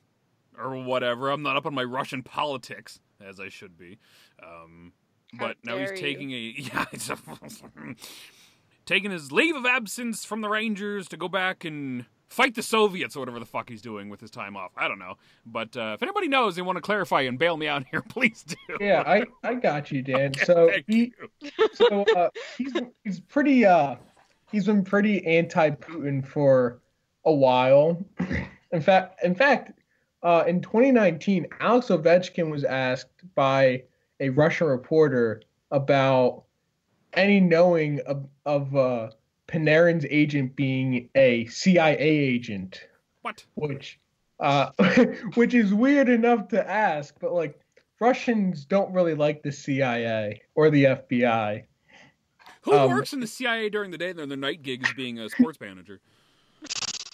or 0.57 0.83
whatever. 0.83 1.29
I'm 1.29 1.41
not 1.41 1.55
up 1.55 1.65
on 1.65 1.73
my 1.73 1.83
Russian 1.83 2.21
politics 2.21 2.99
as 3.25 3.39
I 3.39 3.47
should 3.49 3.77
be. 3.77 3.97
Um, 4.43 4.91
How 4.93 5.00
but 5.33 5.57
now 5.63 5.77
he's 5.77 5.89
dare 5.89 5.97
you. 5.97 6.01
taking 6.01 6.31
a 6.31 6.53
yeah, 6.57 6.85
it's 6.91 7.09
a, 7.09 7.17
taking 8.85 9.11
his 9.11 9.31
leave 9.31 9.55
of 9.55 9.65
absence 9.65 10.25
from 10.25 10.41
the 10.41 10.49
Rangers 10.49 11.07
to 11.09 11.17
go 11.17 11.27
back 11.27 11.65
and 11.65 12.05
fight 12.31 12.55
the 12.55 12.63
Soviets 12.63 13.15
or 13.15 13.19
whatever 13.19 13.39
the 13.39 13.45
fuck 13.45 13.69
he's 13.69 13.81
doing 13.81 14.09
with 14.09 14.21
his 14.21 14.31
time 14.31 14.55
off. 14.55 14.71
I 14.77 14.87
don't 14.87 14.99
know. 14.99 15.15
But 15.45 15.75
uh, 15.75 15.93
if 15.95 16.01
anybody 16.01 16.29
knows 16.29 16.57
and 16.57 16.65
want 16.65 16.77
to 16.77 16.81
clarify 16.81 17.21
and 17.21 17.37
bail 17.37 17.57
me 17.57 17.67
out 17.67 17.85
here, 17.91 18.01
please 18.01 18.43
do. 18.43 18.55
Yeah, 18.79 19.03
I, 19.05 19.25
I 19.43 19.55
got 19.55 19.91
you, 19.91 20.01
Dan. 20.01 20.33
So 20.45 20.69
Thank 20.69 20.85
he 20.87 21.13
so 21.73 22.03
uh, 22.15 22.29
he's 22.57 22.73
he's 23.03 23.19
pretty 23.19 23.65
uh 23.65 23.95
he's 24.51 24.65
been 24.65 24.83
pretty 24.83 25.25
anti-Putin 25.25 26.25
for 26.25 26.81
a 27.25 27.33
while. 27.33 28.03
In 28.71 28.81
fact, 28.81 29.23
in 29.23 29.35
fact, 29.35 29.79
uh, 30.23 30.43
in 30.47 30.61
2019, 30.61 31.47
Alex 31.59 31.87
Ovechkin 31.87 32.49
was 32.49 32.63
asked 32.63 33.23
by 33.35 33.83
a 34.21 34.29
Russian 34.29 34.67
reporter 34.67 35.41
about 35.71 36.43
any 37.13 37.41
knowing 37.41 37.99
of, 38.07 38.25
of 38.45 38.73
uh, 38.75 39.09
Panarin's 39.47 40.05
agent 40.09 40.55
being 40.55 41.09
a 41.15 41.45
CIA 41.47 41.97
agent 41.99 42.87
What? 43.21 43.43
which 43.55 43.99
uh 44.39 44.71
which 45.35 45.53
is 45.53 45.73
weird 45.73 46.07
enough 46.09 46.47
to 46.47 46.67
ask 46.67 47.13
but 47.19 47.31
like 47.33 47.59
russians 47.99 48.65
don't 48.65 48.91
really 48.91 49.13
like 49.13 49.43
the 49.43 49.51
cia 49.51 50.41
or 50.55 50.71
the 50.71 50.85
fbi 50.85 51.63
Who 52.63 52.73
Um, 52.73 52.89
works 52.89 53.13
in 53.13 53.19
the 53.19 53.27
CIA 53.27 53.69
during 53.69 53.91
the 53.91 53.99
day 53.99 54.09
and 54.09 54.17
then 54.17 54.29
their 54.29 54.37
night 54.39 54.63
gig 54.63 54.83
is 54.83 54.93
being 54.93 55.19
a 55.19 55.29
sports 55.29 55.59
manager? 55.59 55.99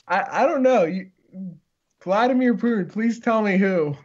i 0.07 0.43
i 0.43 0.45
don't 0.45 0.61
know 0.63 0.85
you 0.85 1.09
vladimir 2.01 2.53
putin 2.53 2.89
please 2.89 3.19
tell 3.19 3.41
me 3.41 3.57
who 3.57 3.97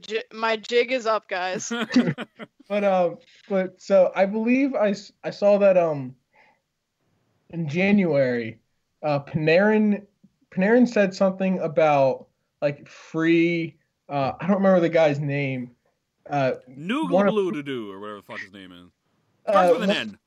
j- 0.00 0.22
my 0.32 0.56
jig 0.56 0.92
is 0.92 1.06
up, 1.06 1.28
guys. 1.28 1.72
but 2.68 2.84
um 2.84 3.18
but 3.48 3.80
so 3.80 4.10
i 4.16 4.24
believe 4.24 4.74
I 4.74 4.94
I 5.22 5.30
saw 5.30 5.58
that 5.58 5.76
um 5.76 6.14
in 7.50 7.68
january 7.68 8.58
uh 9.02 9.20
panarin 9.20 10.06
panarin 10.50 10.88
said 10.88 11.14
something 11.14 11.58
about 11.60 12.26
like 12.62 12.88
free 12.88 13.76
uh 14.08 14.32
i 14.40 14.46
don't 14.46 14.56
remember 14.56 14.80
the 14.80 14.88
guy's 14.88 15.20
name 15.20 15.72
uh 16.30 16.52
Noogle 16.70 17.28
Blue 17.28 17.52
to 17.52 17.62
do 17.62 17.92
or 17.92 18.00
whatever 18.00 18.16
the 18.16 18.22
fuck 18.22 18.40
his 18.40 18.52
name 18.52 18.72
is. 18.72 18.90
uh, 19.46 19.52
Starts 19.52 19.72
with 19.72 19.90
an 19.90 19.90
N. 19.90 20.18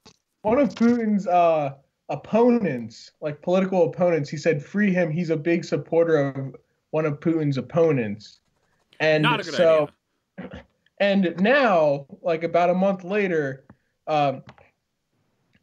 one 0.44 0.60
of 0.60 0.70
Putin's 0.76 1.26
uh, 1.26 1.74
opponents, 2.10 3.12
like 3.20 3.42
political 3.42 3.86
opponents, 3.90 4.30
he 4.30 4.38
said, 4.38 4.64
"Free 4.64 4.94
him. 4.94 5.10
He's 5.10 5.32
a 5.32 5.36
big 5.36 5.66
supporter 5.66 6.30
of 6.30 6.56
one 6.92 7.08
of 7.08 7.20
Putin's 7.20 7.58
opponents." 7.58 8.42
And 9.00 9.24
Not 9.24 9.42
a 9.42 9.44
good 9.44 9.54
so, 9.54 9.90
idea. 10.40 10.64
and 11.00 11.36
now, 11.40 12.06
like 12.22 12.44
about 12.44 12.70
a 12.70 12.74
month 12.74 13.04
later, 13.04 13.66
um, 14.08 14.44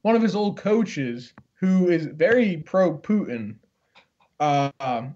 one 0.03 0.17
of 0.17 0.23
his 0.23 0.35
old 0.35 0.59
coaches, 0.59 1.33
who 1.55 1.89
is 1.89 2.07
very 2.07 2.59
pro 2.59 2.99
Putin, 2.99 3.57
uh, 4.39 4.71
um, 4.81 5.15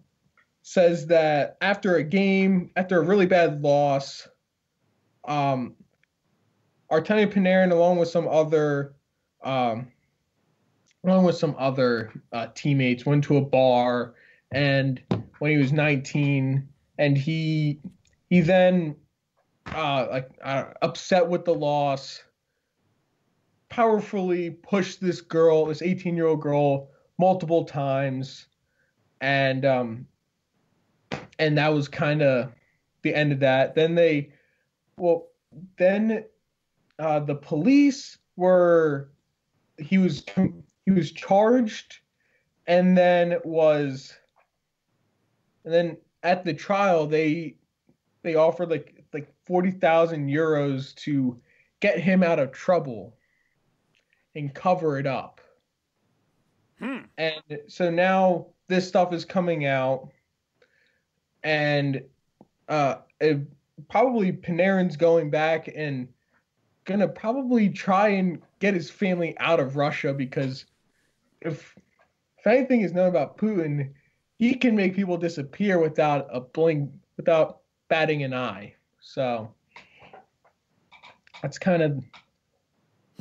says 0.63 1.07
that 1.07 1.57
after 1.61 1.97
a 1.97 2.03
game, 2.03 2.71
after 2.77 2.99
a 2.99 3.05
really 3.05 3.27
bad 3.27 3.63
loss, 3.63 4.27
um, 5.27 5.75
Artemi 6.91 7.31
Panarin, 7.33 7.71
along 7.71 7.99
with 7.99 8.09
some 8.09 8.27
other, 8.27 8.95
um, 9.45 9.89
along 11.05 11.25
with 11.25 11.37
some 11.37 11.55
other 11.59 12.13
uh, 12.33 12.47
teammates, 12.55 13.05
went 13.05 13.25
to 13.25 13.37
a 13.37 13.43
bar, 13.43 14.15
and 14.51 15.03
when 15.39 15.51
he 15.51 15.59
was 15.59 15.73
19, 15.73 16.67
and 16.99 17.17
he 17.17 17.79
he 18.31 18.41
then 18.41 18.97
uh, 19.75 20.07
like 20.11 20.31
uh, 20.43 20.65
upset 20.83 21.29
with 21.29 21.45
the 21.45 21.55
loss, 21.55 22.23
powerfully 23.69 24.51
pushed 24.51 25.01
this 25.01 25.21
girl, 25.21 25.67
this 25.67 25.83
18 25.83 26.17
year 26.17 26.27
old 26.27 26.41
girl, 26.41 26.91
multiple 27.19 27.65
times, 27.65 28.47
and 29.21 29.65
um, 29.65 30.07
and 31.39 31.59
that 31.59 31.73
was 31.73 31.89
kind 31.89 32.23
of 32.23 32.53
the 33.03 33.15
end 33.15 33.33
of 33.33 33.41
that. 33.41 33.75
Then 33.75 33.95
they, 33.95 34.33
well, 34.97 35.29
then 35.77 36.25
uh, 36.99 37.21
the 37.21 37.35
police 37.35 38.19
were 38.37 39.11
he 39.79 39.99
was 39.99 40.25
he 40.85 40.91
was 40.91 41.13
charged, 41.13 41.99
and 42.67 42.97
then 42.97 43.39
was, 43.45 44.15
and 45.65 45.73
then 45.73 45.97
at 46.23 46.45
the 46.45 46.55
trial 46.55 47.07
they 47.07 47.57
they 48.23 48.35
offered 48.35 48.71
like 48.71 49.05
like 49.13 49.33
forty 49.47 49.71
thousand 49.71 50.29
euros 50.29 50.95
to 50.97 51.41
get 51.81 51.99
him 51.99 52.23
out 52.23 52.39
of 52.39 52.53
trouble 52.53 53.17
and 54.35 54.55
cover 54.55 54.99
it 54.99 55.07
up. 55.07 55.41
Hmm. 56.79 56.99
And 57.17 57.59
so 57.67 57.91
now 57.91 58.47
this 58.69 58.87
stuff 58.87 59.13
is 59.13 59.25
coming 59.25 59.67
out, 59.67 60.09
and 61.43 62.03
uh, 62.69 62.97
it, 63.21 63.41
probably 63.89 64.33
Panarin's 64.33 64.97
going 64.97 65.31
back 65.31 65.69
and 65.75 66.09
gonna 66.85 67.09
probably 67.09 67.69
try 67.69 68.09
and 68.09 68.41
get 68.61 68.75
his 68.75 68.91
family 68.91 69.37
out 69.39 69.61
of 69.61 69.77
Russia 69.77 70.13
because 70.13 70.65
if 71.41 71.77
if 72.39 72.47
anything 72.47 72.83
is 72.83 72.93
known 72.93 73.09
about 73.09 73.37
Putin, 73.37 73.93
he 74.39 74.55
can 74.55 74.77
make 74.77 74.95
people 74.95 75.17
disappear 75.17 75.79
without 75.81 76.29
a 76.33 76.41
blink, 76.41 76.91
without 77.17 77.61
batting 77.89 78.23
an 78.23 78.35
eye. 78.35 78.75
So 79.01 79.53
that's 81.43 81.59
kind 81.59 81.83
of 81.83 82.05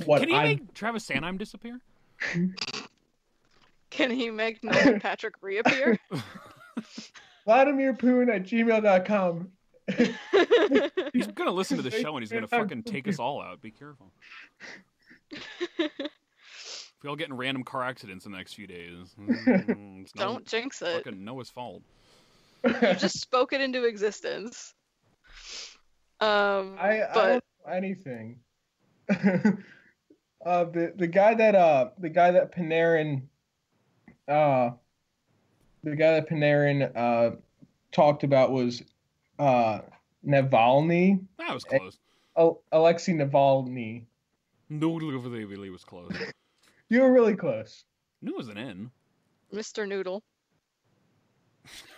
what 0.06 0.20
Can 0.22 0.30
he 0.30 0.36
I. 0.36 0.44
make 0.44 0.74
Travis 0.74 1.06
Sanheim 1.08 1.38
disappear? 1.38 1.80
Can 3.90 4.12
he 4.12 4.30
make 4.30 4.62
Nolan 4.64 5.00
Patrick 5.00 5.36
reappear? 5.42 5.98
Vladimir 7.46 7.94
Putin 7.94 8.34
at 8.36 8.44
gmail.com. 8.44 9.50
He's 11.14 11.28
gonna 11.28 11.52
listen 11.52 11.78
to 11.78 11.84
the 11.84 11.92
show 11.92 12.18
and 12.18 12.22
he's 12.22 12.32
gonna 12.32 12.48
fucking 12.48 12.84
take 12.84 13.08
us 13.08 13.20
all 13.20 13.42
out. 13.42 13.62
Be 13.62 13.72
careful. 13.72 14.12
if 15.32 15.92
We 17.02 17.10
all 17.10 17.16
get 17.16 17.30
in 17.30 17.38
random 17.38 17.64
car 17.64 17.84
accidents 17.84 18.26
in 18.26 18.34
the 18.34 18.38
next 18.38 18.56
few 18.56 18.68
days. 18.68 19.16
Mm, 19.18 20.02
it's 20.02 20.14
no 20.16 20.24
Don't 20.24 20.46
jinx 20.46 20.82
it. 20.82 21.06
fucking 21.06 21.24
Noah's 21.24 21.50
fault. 21.50 21.82
You 22.64 22.74
just 22.98 23.20
spoke 23.20 23.54
it 23.54 23.62
into 23.62 23.84
existence. 23.86 24.74
Um, 26.20 26.78
I, 26.80 27.04
I 27.04 27.14
don't 27.14 27.44
know 27.66 27.74
anything. 27.74 28.40
uh, 29.10 30.64
the 30.66 30.94
the 30.96 31.08
guy 31.08 31.34
that 31.36 31.56
uh 31.56 31.90
the 31.98 32.10
guy 32.10 32.32
that 32.32 32.54
Panarin 32.54 33.24
uh 34.28 34.72
the 35.84 35.96
guy 35.96 36.20
that 36.20 36.30
Panarin 36.30 36.92
uh 36.96 37.36
talked 37.92 38.24
about 38.24 38.52
was 38.52 38.82
uh 39.40 39.80
Navalny, 40.26 41.22
That 41.38 41.54
was 41.54 41.64
close. 41.64 42.00
oh, 42.36 42.60
Alexei 42.72 43.14
Navalny. 43.14 44.04
Noodle 44.70 45.16
over 45.16 45.30
there 45.30 45.48
really 45.48 45.70
was 45.70 45.84
close. 45.84 46.12
You 46.90 47.02
were 47.02 47.12
really 47.12 47.36
close. 47.36 47.84
Knew 48.22 48.32
it 48.32 48.38
was 48.38 48.48
an 48.48 48.58
N. 48.58 48.92
Mr. 49.54 49.86
Noodle. 49.86 50.24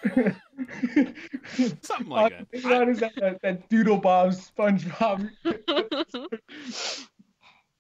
Something 1.82 2.10
like 2.10 2.34
I 2.34 2.38
that. 2.38 2.50
think 2.52 2.66
about 2.66 2.90
is 2.90 3.00
that, 3.00 3.14
that, 3.18 3.42
that 3.42 3.70
Doodle 3.70 3.98
Bob 3.98 4.32
SpongeBob. 4.32 5.30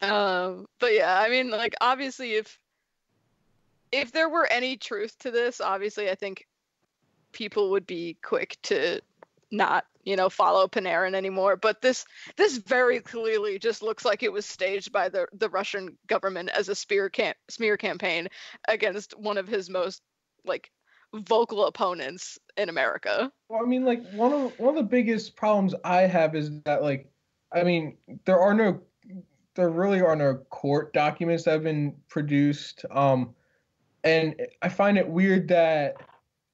um, 0.02 0.66
but 0.80 0.94
yeah, 0.94 1.20
I 1.20 1.30
mean, 1.30 1.50
like 1.50 1.76
obviously, 1.82 2.34
if 2.34 2.60
if 3.92 4.12
there 4.12 4.30
were 4.30 4.46
any 4.48 4.78
truth 4.78 5.18
to 5.20 5.32
this, 5.32 5.62
obviously, 5.62 6.10
I 6.10 6.16
think 6.16 6.46
people 7.32 7.72
would 7.72 7.86
be 7.86 8.18
quick 8.24 8.58
to 8.64 9.02
not, 9.52 9.86
you 10.04 10.16
know, 10.16 10.30
follow 10.30 10.68
Panarin 10.68 11.16
anymore. 11.16 11.56
But 11.56 11.82
this 11.82 12.06
this 12.36 12.58
very 12.58 13.00
clearly 13.00 13.60
just 13.60 13.82
looks 13.82 14.06
like 14.06 14.24
it 14.24 14.32
was 14.32 14.46
staged 14.46 14.92
by 14.92 15.10
the 15.10 15.28
the 15.34 15.50
Russian 15.50 15.98
government 16.08 16.50
as 16.50 16.70
a 16.70 16.76
spear 16.76 17.10
camp 17.10 17.38
smear 17.50 17.78
campaign 17.78 18.28
against 18.68 19.18
one 19.18 19.38
of 19.38 19.48
his 19.48 19.70
most 19.70 20.02
like 20.46 20.72
vocal 21.14 21.66
opponents 21.66 22.38
in 22.57 22.70
America. 22.70 23.32
Well, 23.47 23.62
I 23.64 23.66
mean, 23.68 23.86
like 23.86 24.07
one 24.12 24.34
of 24.34 24.60
one 24.60 24.70
of 24.70 24.76
the 24.76 24.89
biggest 24.89 25.36
problems 25.36 25.74
I 25.84 26.01
have 26.01 26.36
is 26.36 26.51
that, 26.66 26.84
like, 26.84 27.12
I 27.51 27.64
mean, 27.64 27.97
there 28.26 28.39
are 28.39 28.53
no, 28.53 28.82
there 29.55 29.70
really 29.70 30.01
are 30.01 30.16
no 30.16 30.36
court 30.49 30.93
documents 30.93 31.43
that 31.43 31.51
have 31.51 31.64
been 31.64 31.95
produced. 32.10 32.86
Um, 32.91 33.34
and 34.03 34.36
I 34.62 34.70
find 34.70 34.97
it 34.97 35.07
weird 35.07 35.47
that 35.49 35.97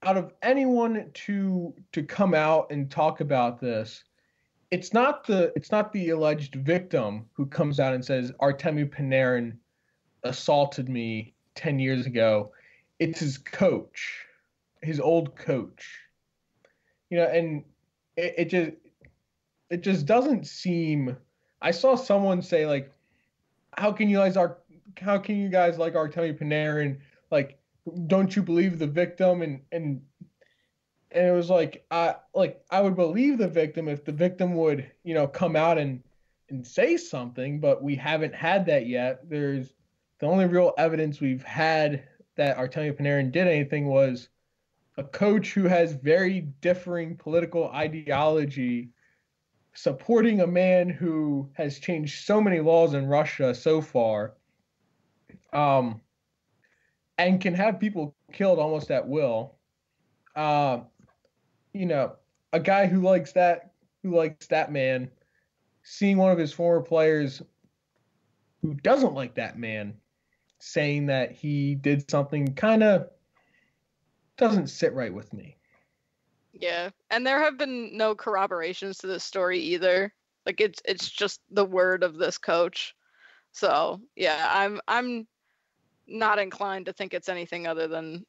out 0.03 0.18
of 0.18 0.34
anyone 0.41 1.10
to 1.14 1.74
to 1.91 2.03
come 2.03 2.34
out 2.34 2.68
and 2.72 2.89
talk 2.89 3.22
about 3.22 3.60
this, 3.60 4.03
it's 4.72 4.93
not 4.93 5.26
the 5.28 5.51
it's 5.56 5.72
not 5.72 5.91
the 5.91 6.10
alleged 6.10 6.56
victim 6.56 7.26
who 7.34 7.45
comes 7.45 7.80
out 7.80 7.93
and 7.93 8.06
says 8.06 8.32
Artemi 8.41 8.89
Panarin 8.89 9.58
assaulted 10.24 10.89
me 10.89 11.34
ten 11.56 11.80
years 11.80 12.06
ago. 12.06 12.51
It's 12.99 13.20
his 13.20 13.38
coach 13.38 14.26
his 14.82 14.99
old 14.99 15.36
coach. 15.36 15.99
You 17.09 17.17
know, 17.17 17.26
and 17.26 17.63
it, 18.17 18.34
it 18.38 18.45
just 18.45 18.71
it 19.69 19.82
just 19.82 20.05
doesn't 20.05 20.47
seem. 20.47 21.17
I 21.61 21.71
saw 21.71 21.95
someone 21.95 22.41
say 22.41 22.65
like, 22.65 22.91
"How 23.78 23.91
can 23.91 24.09
you 24.09 24.17
guys 24.17 24.38
are 24.38 24.57
how 24.99 25.17
can 25.17 25.38
you 25.38 25.49
guys 25.49 25.78
like 25.78 25.93
Artemi 25.93 26.38
Panarin? 26.38 26.99
Like, 27.32 27.59
don't 28.07 28.36
you 28.36 28.43
believe 28.43 28.80
the 28.80 28.88
victim?" 28.88 29.41
And 29.41 29.61
and 29.71 30.01
and 31.11 31.28
it 31.28 31.32
was 31.32 31.49
like 31.49 31.86
I 31.91 32.15
like 32.34 32.63
I 32.69 32.82
would 32.82 32.95
believe 32.95 33.38
the 33.38 33.47
victim 33.47 33.88
if 33.88 34.03
the 34.03 34.11
victim 34.11 34.55
would 34.55 34.89
you 35.03 35.13
know 35.13 35.28
come 35.28 35.55
out 35.55 35.78
and 35.78 36.03
and 36.49 36.65
say 36.65 36.97
something, 36.97 37.59
but 37.59 37.82
we 37.82 37.95
haven't 37.95 38.36
had 38.36 38.65
that 38.67 38.88
yet. 38.88 39.28
There's 39.28 39.73
the 40.19 40.28
only 40.28 40.45
real 40.45 40.73
evidence 40.78 41.19
we've 41.19 41.43
had 41.43 42.03
that 42.36 42.57
Artemi 42.57 42.93
Panarin 42.93 43.32
did 43.32 43.47
anything 43.47 43.88
was 43.88 44.30
a 44.98 45.04
coach 45.04 45.54
who 45.54 45.64
has 45.64 45.93
very 45.93 46.41
differing 46.62 47.18
political 47.18 47.70
ideology 47.70 48.89
supporting 49.74 50.39
a 50.39 50.48
man 50.48 50.89
who 50.89 51.50
has 51.54 51.80
changed 51.80 52.24
so 52.24 52.39
many 52.39 52.62
laws 52.62 52.93
in 52.93 53.06
Russia 53.08 53.54
so 53.54 53.82
far 53.82 54.34
um, 55.52 56.02
and 57.18 57.41
can 57.41 57.54
have 57.54 57.80
people 57.80 58.16
killed 58.32 58.58
almost 58.58 58.89
at 58.89 59.08
will. 59.08 59.56
Uh, 60.36 60.80
you 61.74 61.86
know, 61.86 62.14
a 62.54 62.60
guy 62.60 62.88
who 62.88 63.02
likes 63.02 63.34
that 63.34 63.72
who 64.02 64.16
likes 64.16 64.48
that 64.48 64.72
man 64.72 65.10
seeing 65.84 66.18
one 66.18 66.32
of 66.32 66.38
his 66.38 66.54
former 66.54 66.82
players 66.82 67.41
who 68.62 68.74
doesn't 68.76 69.14
like 69.14 69.36
that 69.36 69.58
man 69.58 69.93
saying 70.60 71.06
that 71.08 71.32
he 71.32 71.76
did 71.76 72.10
something 72.10 72.54
kind 72.56 72.82
of 72.82 73.10
doesn't 74.38 74.68
sit 74.68 74.94
right 74.94 75.14
with 75.14 75.34
me. 75.34 75.58
Yeah, 76.54 76.90
and 77.10 77.26
there 77.26 77.42
have 77.42 77.58
been 77.58 77.98
no 77.98 78.16
corroborations 78.16 79.00
to 79.00 79.08
this 79.08 79.24
story 79.24 79.60
either. 79.60 80.14
Like 80.46 80.62
it's 80.62 80.82
it's 80.86 81.10
just 81.10 81.42
the 81.52 81.66
word 81.66 82.04
of 82.04 82.16
this 82.18 82.38
coach. 82.38 82.96
So 83.52 84.02
yeah, 84.16 84.50
I'm 84.52 84.80
I'm 84.88 85.28
not 86.08 86.40
inclined 86.40 86.86
to 86.86 86.94
think 86.94 87.14
it's 87.14 87.30
anything 87.30 87.68
other 87.68 87.88
than 87.88 88.26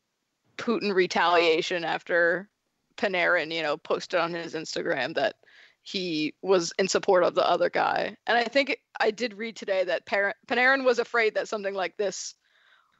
Putin 0.56 0.94
retaliation 0.94 1.84
after 1.84 2.48
Panarin, 2.96 3.52
you 3.52 3.62
know, 3.62 3.76
posted 3.76 4.18
on 4.18 4.32
his 4.32 4.54
Instagram 4.54 5.14
that 5.14 5.34
he 5.82 6.34
was 6.42 6.72
in 6.78 6.88
support 6.88 7.22
of 7.22 7.34
the 7.34 7.48
other 7.48 7.70
guy. 7.70 8.16
And 8.26 8.36
I 8.36 8.44
think 8.44 8.78
I 8.98 9.10
did 9.12 9.34
read 9.34 9.54
today 9.54 9.84
that 9.84 10.06
Panarin 10.06 10.84
was 10.84 10.98
afraid 10.98 11.34
that 11.34 11.48
something 11.48 11.74
like 11.74 11.96
this 11.96 12.34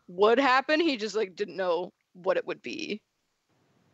would 0.07 0.39
happen. 0.39 0.79
He 0.79 0.97
just 0.97 1.17
like 1.17 1.35
didn't 1.35 1.57
know 1.57 1.93
what 2.23 2.37
it 2.37 2.47
would 2.47 2.63
be. 2.63 3.01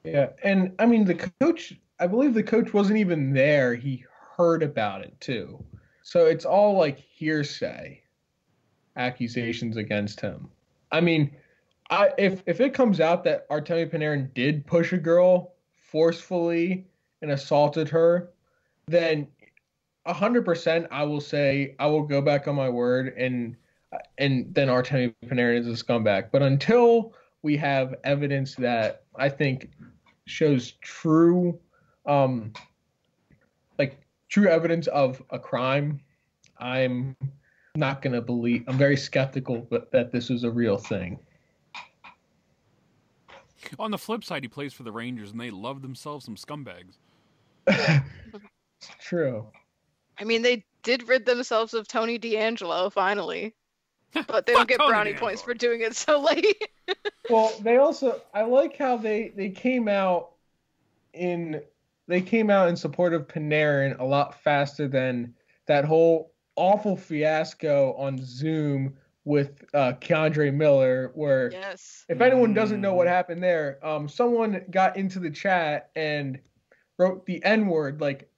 Yeah, 0.04 0.30
and 0.42 0.72
I 0.78 0.86
mean 0.86 1.04
the 1.04 1.30
coach. 1.40 1.74
I 2.00 2.06
believe 2.06 2.34
the 2.34 2.42
coach 2.42 2.72
wasn't 2.72 2.98
even 2.98 3.32
there. 3.32 3.74
He 3.74 4.04
heard 4.36 4.62
about 4.62 5.02
it 5.02 5.20
too, 5.20 5.64
so 6.02 6.26
it's 6.26 6.44
all 6.44 6.76
like 6.78 6.98
hearsay. 6.98 8.02
accusations 8.96 9.76
against 9.76 10.20
him. 10.20 10.50
I 10.90 11.00
mean, 11.00 11.34
I 11.90 12.10
if 12.18 12.42
if 12.46 12.60
it 12.60 12.74
comes 12.74 13.00
out 13.00 13.24
that 13.24 13.48
Artemi 13.48 13.90
Panarin 13.90 14.32
did 14.34 14.66
push 14.66 14.92
a 14.92 14.98
girl 14.98 15.54
forcefully 15.74 16.86
and 17.22 17.30
assaulted 17.30 17.88
her, 17.88 18.32
then 18.86 19.28
hundred 20.06 20.44
percent 20.44 20.86
I 20.90 21.04
will 21.04 21.20
say 21.20 21.74
I 21.78 21.86
will 21.86 22.02
go 22.02 22.20
back 22.20 22.48
on 22.48 22.54
my 22.56 22.68
word 22.68 23.14
and 23.16 23.56
and 24.18 24.54
then 24.54 24.68
Artemi 24.68 25.14
Panarin 25.26 25.58
is 25.58 25.66
a 25.68 25.84
scumbag. 25.84 26.30
But 26.32 26.42
until 26.42 27.14
we 27.42 27.56
have 27.56 27.94
evidence 28.04 28.54
that 28.56 29.04
I 29.16 29.28
think 29.28 29.70
shows 30.26 30.72
true 30.80 31.58
um 32.06 32.52
like 33.78 34.00
true 34.28 34.48
evidence 34.48 34.86
of 34.88 35.22
a 35.30 35.38
crime, 35.38 36.00
I'm 36.58 37.16
not 37.74 38.02
going 38.02 38.12
to 38.12 38.22
believe 38.22 38.64
I'm 38.68 38.78
very 38.78 38.96
skeptical 38.96 39.66
that, 39.70 39.90
that 39.92 40.12
this 40.12 40.30
is 40.30 40.44
a 40.44 40.50
real 40.50 40.78
thing. 40.78 41.18
On 43.78 43.90
the 43.90 43.98
flip 43.98 44.24
side, 44.24 44.42
he 44.42 44.48
plays 44.48 44.72
for 44.72 44.82
the 44.82 44.92
Rangers, 44.92 45.30
and 45.30 45.40
they 45.40 45.50
love 45.50 45.82
themselves 45.82 46.24
some 46.24 46.36
scumbags. 46.36 46.98
It's 47.66 48.90
true. 49.00 49.46
I 50.18 50.24
mean, 50.24 50.42
they 50.42 50.64
did 50.82 51.08
rid 51.08 51.24
themselves 51.24 51.72
of 51.72 51.88
Tony 51.88 52.18
DeAngelo 52.18 52.92
finally, 52.92 53.54
but 54.26 54.46
they 54.46 54.52
don't 54.52 54.68
get 54.68 54.78
brownie 54.78 55.14
points 55.14 55.42
for 55.42 55.54
doing 55.54 55.80
it 55.80 55.94
so 55.96 56.20
late. 56.20 56.68
Well, 57.30 57.52
they 57.60 57.76
also 57.76 58.20
I 58.34 58.42
like 58.42 58.76
how 58.76 58.96
they 58.96 59.32
they 59.36 59.48
came 59.48 59.86
out 59.86 60.32
in 61.14 61.62
they 62.08 62.20
came 62.20 62.50
out 62.50 62.68
in 62.68 62.76
support 62.76 63.14
of 63.14 63.28
Panarin 63.28 63.98
a 64.00 64.04
lot 64.04 64.42
faster 64.42 64.88
than 64.88 65.32
that 65.66 65.84
whole 65.84 66.32
awful 66.56 66.96
fiasco 66.96 67.94
on 67.94 68.18
Zoom 68.20 68.94
with 69.24 69.64
uh, 69.72 69.92
K'Andre 70.00 70.52
Miller, 70.52 71.12
where 71.14 71.52
yes. 71.52 72.04
if 72.08 72.20
anyone 72.20 72.52
doesn't 72.52 72.80
know 72.80 72.92
Mm. 72.92 72.96
what 72.96 73.06
happened 73.06 73.42
there, 73.42 73.78
um, 73.86 74.08
someone 74.08 74.64
got 74.70 74.96
into 74.96 75.20
the 75.20 75.30
chat 75.30 75.90
and 75.94 76.40
wrote 76.98 77.24
the 77.24 77.42
N 77.44 77.68
word 77.68 78.00
like 78.00 78.28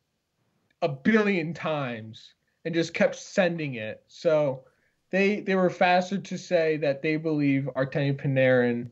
a 0.83 0.89
billion 0.89 1.55
times 1.55 2.35
and 2.67 2.75
just 2.75 2.93
kept 2.93 3.17
sending 3.17 3.75
it. 3.77 4.03
So 4.09 4.65
they 5.15 5.39
they 5.39 5.55
were 5.55 5.71
faster 5.71 6.19
to 6.19 6.37
say 6.37 6.77
that 6.79 7.01
they 7.01 7.15
believe 7.15 7.69
Artemi 7.77 8.21
Panarin 8.21 8.91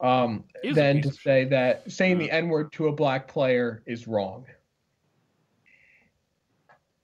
um, 0.00 0.44
than 0.72 1.02
to 1.02 1.12
say 1.12 1.44
that 1.44 1.92
saying 1.92 2.16
the 2.16 2.30
N 2.30 2.48
word 2.48 2.72
to 2.72 2.88
a 2.88 2.92
black 2.92 3.28
player 3.28 3.82
is 3.84 4.08
wrong. 4.08 4.46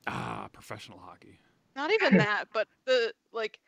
Ah, 0.07 0.49
professional 0.55 0.99
hockey. 0.99 1.39
Not 1.75 1.93
even 1.93 2.17
that, 2.17 2.47
but 2.55 2.67
the 2.87 3.13
like 3.31 3.59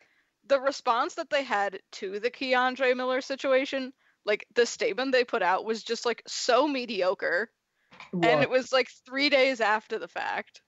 the 0.47 0.59
response 0.59 1.13
that 1.15 1.29
they 1.29 1.43
had 1.43 1.79
to 1.91 2.19
the 2.19 2.31
K'Andre 2.31 2.97
Miller 2.97 3.21
situation, 3.21 3.93
like 4.25 4.47
the 4.55 4.65
statement 4.65 5.11
they 5.11 5.23
put 5.23 5.43
out 5.43 5.65
was 5.65 5.83
just 5.83 6.03
like 6.03 6.23
so 6.25 6.67
mediocre. 6.67 7.51
And 8.11 8.41
it 8.41 8.49
was 8.49 8.73
like 8.73 8.89
three 9.05 9.29
days 9.29 9.61
after 9.61 9.99
the 9.99 10.07
fact. 10.07 10.61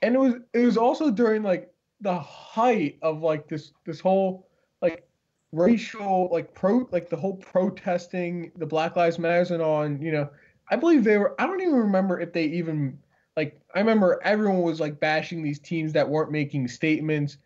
and 0.00 0.14
it 0.14 0.18
was 0.18 0.34
it 0.54 0.64
was 0.64 0.78
also 0.78 1.10
during 1.10 1.42
like 1.42 1.70
the 2.00 2.18
height 2.18 2.98
of 3.02 3.22
like 3.22 3.48
this 3.48 3.72
this 3.84 4.00
whole 4.00 4.48
like 4.80 5.06
racial 5.52 6.28
like 6.30 6.54
pro 6.54 6.88
like 6.92 7.08
the 7.08 7.16
whole 7.16 7.36
protesting 7.36 8.52
the 8.56 8.66
black 8.66 8.96
lives 8.96 9.18
matters 9.18 9.50
and 9.50 9.62
on 9.62 10.00
you 10.00 10.12
know 10.12 10.28
i 10.70 10.76
believe 10.76 11.02
they 11.04 11.18
were 11.18 11.34
i 11.40 11.46
don't 11.46 11.60
even 11.60 11.74
remember 11.74 12.20
if 12.20 12.32
they 12.32 12.44
even 12.44 12.98
like 13.36 13.60
i 13.74 13.78
remember 13.78 14.20
everyone 14.24 14.62
was 14.62 14.78
like 14.78 15.00
bashing 15.00 15.42
these 15.42 15.58
teams 15.58 15.92
that 15.92 16.08
weren't 16.08 16.30
making 16.30 16.68
statements 16.68 17.38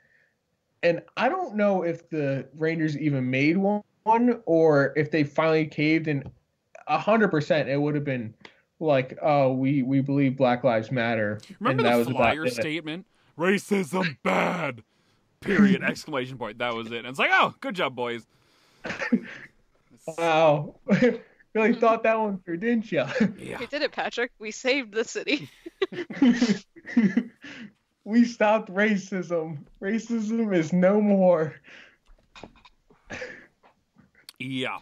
and 0.82 1.00
i 1.16 1.28
don't 1.28 1.54
know 1.54 1.82
if 1.82 2.08
the 2.10 2.46
rangers 2.56 2.98
even 2.98 3.28
made 3.28 3.56
one, 3.56 3.82
or 4.46 4.92
if 4.96 5.12
they 5.12 5.22
finally 5.22 5.64
caved 5.64 6.08
and 6.08 6.28
a 6.88 6.98
hundred 6.98 7.28
percent 7.28 7.68
it 7.68 7.80
would 7.80 7.94
have 7.94 8.04
been 8.04 8.34
like 8.80 9.16
oh 9.22 9.52
we 9.52 9.82
we 9.84 10.00
believe 10.00 10.36
black 10.36 10.64
lives 10.64 10.90
matter 10.90 11.40
Remember 11.60 11.82
and 11.82 11.86
that 11.86 11.92
the 11.92 11.98
was 11.98 12.08
about 12.08 12.32
flyer 12.34 12.44
it. 12.46 12.54
statement? 12.54 13.06
Racism 13.38 14.16
bad. 14.22 14.82
Period. 15.40 15.82
Exclamation 15.86 16.38
point. 16.38 16.58
That 16.58 16.74
was 16.74 16.88
it. 16.88 16.98
And 16.98 17.06
it's 17.06 17.18
like, 17.18 17.30
oh, 17.32 17.54
good 17.60 17.74
job, 17.74 17.94
boys. 17.94 18.26
Wow. 20.06 20.74
really 21.54 21.74
thought 21.74 22.02
that 22.02 22.18
one 22.18 22.38
through, 22.38 22.58
didn't 22.58 22.90
you? 22.90 23.04
Yeah. 23.38 23.58
We 23.58 23.66
did 23.66 23.82
it, 23.82 23.92
Patrick. 23.92 24.32
We 24.38 24.50
saved 24.50 24.92
the 24.92 25.04
city. 25.04 25.48
we 28.04 28.24
stopped 28.24 28.72
racism. 28.72 29.58
Racism 29.80 30.54
is 30.54 30.72
no 30.72 31.00
more. 31.00 31.54
Yeah. 34.38 34.78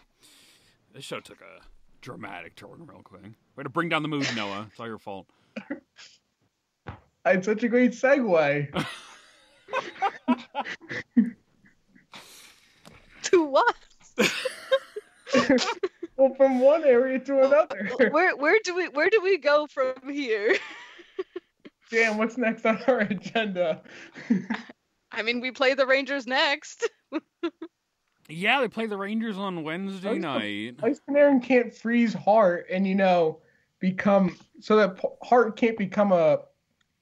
This 0.95 1.05
show 1.05 1.21
took 1.21 1.41
a 1.41 1.63
dramatic 2.01 2.57
turn 2.57 2.87
real 2.87 3.03
quick. 3.03 3.23
Way 3.57 3.65
to 3.65 3.69
bring 3.69 3.89
down 3.89 4.03
the 4.03 4.09
mood, 4.09 4.27
Noah. 4.35 4.67
It's 4.71 4.81
all 4.81 4.87
your 4.87 4.99
fault. 4.99 5.27
I 7.25 7.31
had 7.31 7.45
such 7.45 7.63
a 7.63 7.69
great 7.69 7.93
segue. 7.93 8.85
to 13.23 13.45
what? 13.45 13.77
well, 16.17 16.35
from 16.35 16.61
one 16.61 16.85
area 16.85 17.19
to 17.19 17.43
another. 17.43 17.91
Where 18.11 18.37
where 18.37 18.59
do 18.65 18.75
we 18.75 18.89
where 18.89 19.09
do 19.11 19.21
we 19.23 19.39
go 19.39 19.67
from 19.67 19.95
here? 20.09 20.57
Damn, 21.91 22.19
what's 22.19 22.37
next 22.37 22.67
on 22.67 22.83
our 22.87 23.01
agenda? 23.01 23.83
I 25.13 25.23
mean, 25.23 25.41
we 25.41 25.51
play 25.51 25.75
the 25.75 25.87
Rangers 25.87 26.27
next. 26.27 26.89
Yeah, 28.29 28.61
they 28.61 28.69
play 28.69 28.87
the 28.87 28.97
Rangers 28.97 29.37
on 29.39 29.65
Wednesday 29.65 30.19
night. 30.19 30.77
Ice 30.83 31.01
Panarin 31.09 31.43
can't 31.43 31.75
freeze 31.75 32.15
Hart 32.15 32.67
and, 32.71 32.87
you 32.87 32.95
know, 32.95 33.41
become 33.81 34.37
so 34.61 34.77
that 34.77 35.01
P- 35.01 35.09
Hart 35.23 35.57
can't 35.57 35.77
become 35.77 36.13
a 36.13 36.39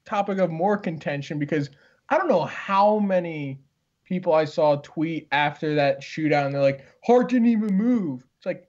topic 0.09 0.39
of 0.39 0.51
more 0.51 0.79
contention 0.79 1.39
because 1.39 1.71
I 2.09 2.17
don't 2.17 2.29
know 2.29 2.45
how 2.45 2.99
many 2.99 3.61
people 4.05 4.33
I 4.33 4.47
saw 4.47 4.77
tweet 4.77 5.29
after 5.33 5.75
that 5.75 6.01
shootout 6.01 6.47
and 6.47 6.55
they're 6.55 6.63
like, 6.63 6.87
Hart 7.05 7.29
didn't 7.29 7.49
even 7.49 7.77
move. 7.77 8.25
It's 8.39 8.47
like, 8.47 8.69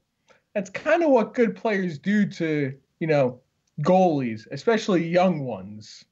that's 0.53 0.69
kind 0.69 1.01
of 1.01 1.11
what 1.11 1.33
good 1.33 1.55
players 1.55 1.97
do 1.97 2.25
to, 2.25 2.73
you 2.99 3.07
know, 3.07 3.39
goalies, 3.81 4.47
especially 4.51 5.07
young 5.07 5.45
ones. 5.45 6.03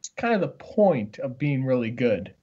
It's 0.00 0.10
kind 0.10 0.34
of 0.34 0.42
the 0.42 0.48
point 0.48 1.18
of 1.18 1.38
being 1.38 1.64
really 1.64 1.90
good. 1.90 2.34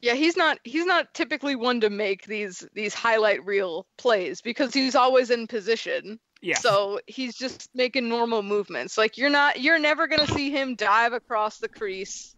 Yeah, 0.00 0.14
he's 0.14 0.34
not 0.34 0.58
he's 0.64 0.86
not 0.86 1.12
typically 1.12 1.56
one 1.56 1.82
to 1.82 1.90
make 1.90 2.24
these 2.24 2.66
these 2.72 2.94
highlight 2.94 3.44
reel 3.44 3.86
plays 3.98 4.40
because 4.40 4.72
he's 4.72 4.94
always 4.94 5.30
in 5.30 5.46
position. 5.46 6.18
Yeah. 6.42 6.56
So 6.56 7.00
he's 7.06 7.36
just 7.36 7.68
making 7.74 8.08
normal 8.08 8.42
movements. 8.42 8.96
Like 8.96 9.18
you're 9.18 9.30
not 9.30 9.60
you're 9.60 9.78
never 9.78 10.06
gonna 10.06 10.26
see 10.26 10.50
him 10.50 10.74
dive 10.74 11.12
across 11.12 11.58
the 11.58 11.68
crease 11.68 12.34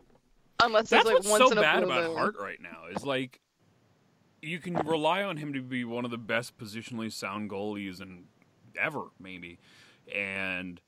unless 0.63 0.91
That's 0.91 1.03
it's 1.03 1.07
like 1.07 1.15
what's 1.15 1.29
once 1.29 1.45
so 1.45 1.53
in 1.53 1.59
a 1.59 1.61
bad 1.61 1.85
blue 1.85 1.93
about 1.93 2.09
moon. 2.09 2.17
Hart 2.17 2.35
right 2.41 2.61
now 2.61 2.87
is 2.95 3.05
like 3.05 3.41
you 4.41 4.59
can 4.59 4.75
rely 4.75 5.23
on 5.23 5.37
him 5.37 5.53
to 5.53 5.63
be 5.63 5.85
one 5.85 6.05
of 6.05 6.11
the 6.11 6.19
best 6.19 6.59
positionally 6.59 7.13
sound 7.13 7.49
goalies 7.49 8.01
and 8.01 8.25
ever 8.77 9.05
maybe, 9.21 9.59
and 10.13 10.81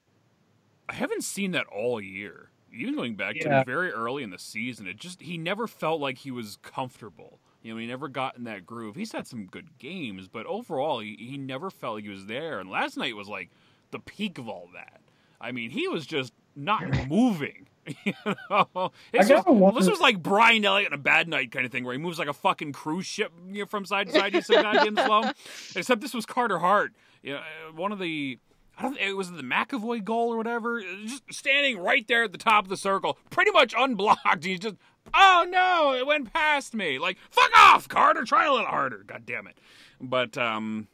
I 0.89 0.95
haven't 0.95 1.23
seen 1.23 1.53
that 1.53 1.67
all 1.69 2.01
year. 2.01 2.51
Even 2.73 2.97
going 2.97 3.15
back 3.15 3.37
Yeah. 3.37 3.61
to 3.61 3.65
very 3.65 3.93
early 3.93 4.25
in 4.25 4.31
the 4.31 4.39
season, 4.39 4.89
it 4.89 4.97
just 4.97 5.23
he 5.23 5.39
never 5.39 5.69
felt 5.69 6.01
like 6.01 6.19
he 6.19 6.33
was 6.33 6.57
comfortable. 6.63 7.39
You 7.65 7.73
know, 7.73 7.81
he 7.81 7.87
never 7.87 8.09
got 8.09 8.37
in 8.37 8.45
that 8.45 8.65
groove. 8.67 8.95
He's 8.95 9.11
had 9.13 9.27
some 9.27 9.47
good 9.47 9.79
games, 9.79 10.29
but 10.29 10.45
overall, 10.47 11.01
he, 11.01 11.17
he 11.19 11.37
never 11.39 11.71
felt 11.71 11.95
like 11.97 12.05
he 12.05 12.11
was 12.11 12.27
there. 12.27 12.61
And 12.61 12.69
last 12.71 12.97
night 12.97 13.17
was 13.17 13.27
like 13.27 13.51
the 13.91 13.99
peak 13.99 14.39
of 14.39 14.49
all 14.49 14.69
that. 14.75 15.01
I 15.41 15.51
mean, 15.51 15.71
he 15.71 15.89
was 15.89 16.07
just 16.07 16.33
not 16.55 16.85
moving. 17.09 17.67
You 18.07 18.15
know, 18.51 18.93
This 19.13 19.29
was, 19.29 19.45
wonder- 19.47 19.79
this 19.79 19.91
was 19.91 20.01
like 20.01 20.23
Brian 20.23 20.65
Elliott 20.65 20.93
on 20.93 20.99
a 20.99 21.03
bad 21.03 21.29
night 21.29 21.51
kind 21.53 21.67
of 21.67 21.73
thing, 21.73 21.85
where 21.85 21.93
he 21.93 21.99
moves 21.99 22.19
like 22.19 22.29
a 22.29 22.33
fucking 22.33 22.73
cruise 22.73 23.05
ship 23.05 23.31
you 23.51 23.61
know, 23.61 23.67
from 23.67 23.85
side 23.85 24.07
to 24.07 24.13
side, 24.15 24.33
just 24.33 24.47
some 24.47 24.63
goddamn 24.63 24.97
slow. 24.97 25.23
Except 25.77 26.01
this 26.01 26.15
was 26.15 26.25
Carter 26.25 26.59
Hart. 26.61 26.93
You 27.23 27.35
know, 27.35 27.39
uh, 27.41 27.73
one 27.75 27.93
of 27.93 27.99
the. 27.99 28.39
I 28.79 28.83
don't. 28.83 28.97
It 28.99 29.15
was 29.17 29.31
the 29.33 29.43
McAvoy 29.43 30.03
goal 30.03 30.33
or 30.33 30.37
whatever. 30.39 30.81
Just 31.05 31.25
standing 31.31 31.79
right 31.79 32.07
there 32.09 32.25
at 32.25 32.33
the 32.33 32.39
top 32.39 32.65
of 32.65 32.71
the 32.71 32.77
circle, 32.79 33.19
pretty 33.31 33.51
much 33.51 33.75
unblocked. 33.77 34.45
He's 34.45 34.61
just, 34.61 34.77
oh 35.13 35.47
no, 35.49 35.95
it 35.95 36.07
went 36.07 36.33
past 36.33 36.75
me. 36.75 36.99
Like, 36.99 37.19
fuck 37.31 37.51
off, 37.57 37.89
Carter. 37.89 38.25
Try 38.25 38.47
a 38.47 38.53
little 38.53 38.67
harder. 38.67 39.05
God 39.07 39.25
damn 39.27 39.47
it. 39.47 39.59
But 40.01 40.39
um, 40.39 40.89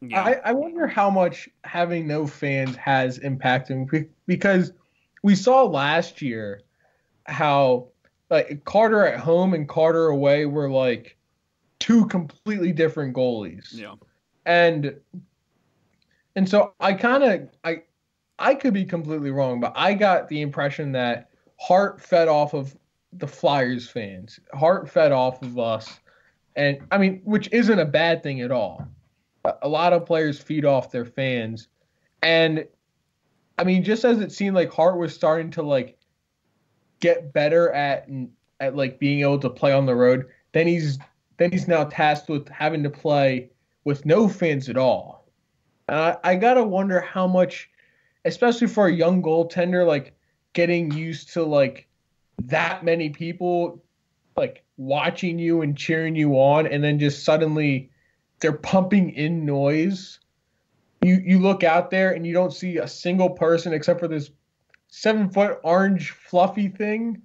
yeah. 0.00 0.22
I, 0.22 0.50
I 0.50 0.52
wonder 0.52 0.86
how 0.86 1.10
much 1.10 1.48
having 1.64 2.06
no 2.06 2.26
fans 2.26 2.76
has 2.76 3.18
impacted 3.18 3.76
him 3.76 4.10
because 4.26 4.72
we 5.22 5.34
saw 5.34 5.64
last 5.64 6.20
year 6.20 6.60
how 7.26 7.88
like 8.30 8.64
Carter 8.64 9.06
at 9.06 9.20
home 9.20 9.54
and 9.54 9.68
Carter 9.68 10.08
away 10.08 10.46
were 10.46 10.70
like 10.70 11.16
two 11.78 12.06
completely 12.06 12.72
different 12.72 13.14
goalies. 13.14 13.72
yeah. 13.72 13.94
And 14.46 14.96
and 16.36 16.48
so 16.48 16.74
I 16.80 16.92
kind 16.92 17.22
of 17.22 17.48
I 17.64 17.82
I 18.38 18.54
could 18.54 18.74
be 18.74 18.84
completely 18.84 19.30
wrong, 19.30 19.60
but 19.60 19.72
I 19.76 19.94
got 19.94 20.28
the 20.28 20.42
impression 20.42 20.92
that 20.92 21.30
Hart 21.58 22.00
fed 22.00 22.28
off 22.28 22.52
of 22.52 22.76
the 23.18 23.26
Flyers 23.26 23.88
fans. 23.88 24.40
Hart 24.52 24.88
fed 24.88 25.12
off 25.12 25.42
of 25.42 25.58
us, 25.58 26.00
and 26.56 26.78
I 26.90 26.98
mean, 26.98 27.20
which 27.24 27.48
isn't 27.52 27.78
a 27.78 27.84
bad 27.84 28.22
thing 28.22 28.40
at 28.40 28.50
all. 28.50 28.86
A- 29.62 29.68
lot 29.68 29.92
of 29.92 30.06
players 30.06 30.38
feed 30.38 30.64
off 30.64 30.90
their 30.90 31.04
fans, 31.04 31.68
and 32.22 32.66
I 33.58 33.64
mean, 33.64 33.84
just 33.84 34.04
as 34.04 34.20
it 34.20 34.32
seemed 34.32 34.56
like 34.56 34.72
Hart 34.72 34.98
was 34.98 35.14
starting 35.14 35.50
to 35.52 35.62
like 35.62 35.98
get 37.00 37.32
better 37.32 37.72
at 37.72 38.08
at 38.60 38.76
like 38.76 38.98
being 38.98 39.20
able 39.20 39.38
to 39.40 39.50
play 39.50 39.72
on 39.72 39.86
the 39.86 39.94
road, 39.94 40.26
then 40.52 40.66
he's 40.66 40.98
then 41.36 41.52
he's 41.52 41.68
now 41.68 41.84
tasked 41.84 42.28
with 42.28 42.48
having 42.48 42.82
to 42.82 42.90
play 42.90 43.50
with 43.84 44.06
no 44.06 44.28
fans 44.28 44.68
at 44.68 44.76
all. 44.76 45.28
And 45.88 45.98
I, 45.98 46.16
I 46.24 46.34
gotta 46.36 46.64
wonder 46.64 47.00
how 47.00 47.26
much, 47.26 47.68
especially 48.24 48.68
for 48.68 48.86
a 48.86 48.92
young 48.92 49.22
goaltender, 49.22 49.86
like 49.86 50.16
getting 50.54 50.92
used 50.92 51.32
to 51.34 51.44
like 51.44 51.88
that 52.42 52.84
many 52.84 53.10
people 53.10 53.82
like 54.36 54.64
watching 54.76 55.38
you 55.38 55.62
and 55.62 55.76
cheering 55.76 56.16
you 56.16 56.34
on, 56.34 56.66
and 56.66 56.82
then 56.82 56.98
just 56.98 57.24
suddenly 57.24 57.90
they're 58.40 58.52
pumping 58.52 59.10
in 59.10 59.44
noise. 59.44 60.20
You 61.02 61.22
you 61.24 61.38
look 61.38 61.62
out 61.62 61.90
there 61.90 62.12
and 62.12 62.26
you 62.26 62.32
don't 62.32 62.52
see 62.52 62.78
a 62.78 62.88
single 62.88 63.30
person 63.30 63.72
except 63.72 64.00
for 64.00 64.08
this 64.08 64.30
seven 64.88 65.28
foot 65.28 65.58
orange 65.62 66.10
fluffy 66.10 66.68
thing 66.68 67.22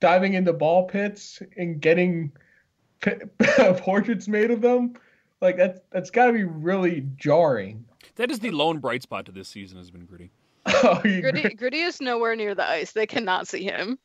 diving 0.00 0.34
into 0.34 0.52
ball 0.52 0.88
pits 0.88 1.40
and 1.56 1.80
getting 1.80 2.32
p- 3.00 3.12
portraits 3.76 4.26
made 4.28 4.50
of 4.50 4.60
them. 4.60 4.94
Like 5.40 5.56
that's 5.56 5.80
that's 5.90 6.10
got 6.10 6.26
to 6.26 6.32
be 6.32 6.44
really 6.44 7.06
jarring. 7.16 7.84
That 8.16 8.30
is 8.30 8.40
the 8.40 8.50
lone 8.50 8.78
bright 8.78 9.02
spot 9.02 9.26
to 9.26 9.32
this 9.32 9.48
season 9.48 9.78
has 9.78 9.90
been 9.90 10.04
Gritty. 10.04 10.30
Oh, 10.84 11.00
Gritty. 11.02 11.54
Gritty 11.54 11.80
is 11.80 12.00
nowhere 12.00 12.36
near 12.36 12.54
the 12.54 12.68
ice. 12.68 12.92
They 12.92 13.06
cannot 13.06 13.48
see 13.48 13.64
him. 13.64 13.98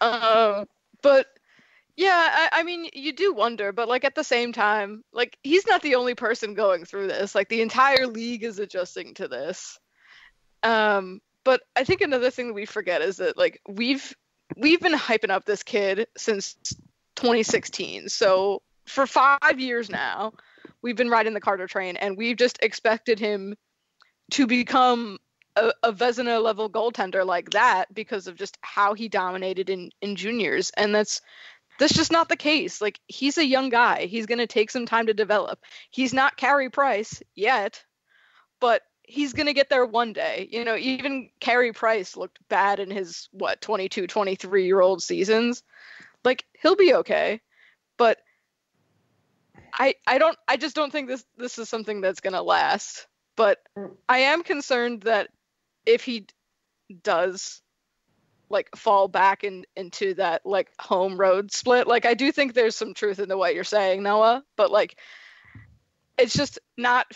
Um, 0.00 0.66
but 1.02 1.26
yeah, 1.96 2.48
I, 2.52 2.60
I 2.60 2.62
mean, 2.62 2.88
you 2.92 3.12
do 3.12 3.34
wonder, 3.34 3.72
but 3.72 3.88
like 3.88 4.04
at 4.04 4.14
the 4.14 4.24
same 4.24 4.52
time, 4.52 5.04
like 5.12 5.36
he's 5.42 5.66
not 5.66 5.82
the 5.82 5.96
only 5.96 6.14
person 6.14 6.54
going 6.54 6.84
through 6.84 7.08
this. 7.08 7.34
Like 7.34 7.48
the 7.48 7.60
entire 7.60 8.06
league 8.06 8.44
is 8.44 8.58
adjusting 8.58 9.14
to 9.14 9.28
this. 9.28 9.78
Um, 10.62 11.20
but 11.44 11.62
I 11.76 11.84
think 11.84 12.00
another 12.00 12.30
thing 12.30 12.48
that 12.48 12.54
we 12.54 12.66
forget 12.66 13.02
is 13.02 13.18
that 13.18 13.36
like 13.36 13.60
we've 13.68 14.14
we've 14.56 14.80
been 14.80 14.94
hyping 14.94 15.30
up 15.30 15.44
this 15.44 15.62
kid 15.62 16.06
since 16.16 16.54
2016. 17.16 18.08
So 18.08 18.62
for 18.86 19.06
five 19.06 19.58
years 19.58 19.90
now, 19.90 20.32
we've 20.82 20.96
been 20.96 21.10
riding 21.10 21.34
the 21.34 21.40
Carter 21.40 21.66
train, 21.66 21.96
and 21.96 22.16
we've 22.16 22.36
just 22.36 22.58
expected 22.62 23.18
him 23.18 23.54
to 24.32 24.46
become 24.46 25.18
a, 25.56 25.72
a 25.82 25.92
Vezina 25.92 26.42
level 26.42 26.70
goaltender 26.70 27.24
like 27.24 27.50
that 27.50 27.92
because 27.92 28.26
of 28.26 28.36
just 28.36 28.58
how 28.62 28.94
he 28.94 29.08
dominated 29.08 29.70
in 29.70 29.90
in 30.00 30.16
juniors, 30.16 30.70
and 30.76 30.94
that's 30.94 31.20
that's 31.78 31.94
just 31.94 32.12
not 32.12 32.28
the 32.28 32.36
case. 32.36 32.80
Like 32.80 33.00
he's 33.08 33.38
a 33.38 33.46
young 33.46 33.70
guy. 33.70 34.06
He's 34.06 34.26
going 34.26 34.38
to 34.38 34.46
take 34.46 34.70
some 34.70 34.86
time 34.86 35.06
to 35.06 35.14
develop. 35.14 35.60
He's 35.90 36.12
not 36.12 36.36
Carey 36.36 36.70
Price 36.70 37.22
yet, 37.34 37.82
but 38.60 38.82
he's 39.02 39.32
going 39.32 39.46
to 39.46 39.54
get 39.54 39.70
there 39.70 39.86
one 39.86 40.12
day. 40.12 40.48
You 40.52 40.64
know, 40.64 40.76
even 40.76 41.30
Carey 41.40 41.72
Price 41.72 42.16
looked 42.16 42.38
bad 42.48 42.80
in 42.80 42.90
his 42.90 43.28
what 43.32 43.60
22, 43.60 44.06
23 44.06 44.66
year 44.66 44.80
old 44.80 45.02
seasons. 45.02 45.62
Like 46.24 46.44
he'll 46.60 46.76
be 46.76 46.94
okay, 46.94 47.40
but 47.96 48.18
I 49.72 49.94
I 50.06 50.18
don't 50.18 50.36
I 50.46 50.56
just 50.56 50.76
don't 50.76 50.92
think 50.92 51.08
this 51.08 51.24
this 51.36 51.58
is 51.58 51.68
something 51.68 52.00
that's 52.00 52.20
going 52.20 52.34
to 52.34 52.42
last. 52.42 53.06
But 53.36 53.58
mm. 53.76 53.90
I 54.08 54.18
am 54.18 54.42
concerned 54.42 55.02
that 55.02 55.30
if 55.86 56.04
he 56.04 56.26
does 57.02 57.62
like 58.48 58.68
fall 58.76 59.06
back 59.08 59.44
in, 59.44 59.64
into 59.76 60.14
that 60.14 60.44
like 60.44 60.70
home 60.80 61.16
road 61.16 61.52
split, 61.52 61.86
like 61.86 62.04
I 62.04 62.14
do 62.14 62.32
think 62.32 62.52
there's 62.52 62.76
some 62.76 62.94
truth 62.94 63.18
into 63.20 63.36
what 63.36 63.54
you're 63.54 63.64
saying, 63.64 64.02
Noah, 64.02 64.42
but 64.56 64.70
like 64.70 64.98
it's 66.18 66.34
just 66.34 66.58
not 66.76 67.06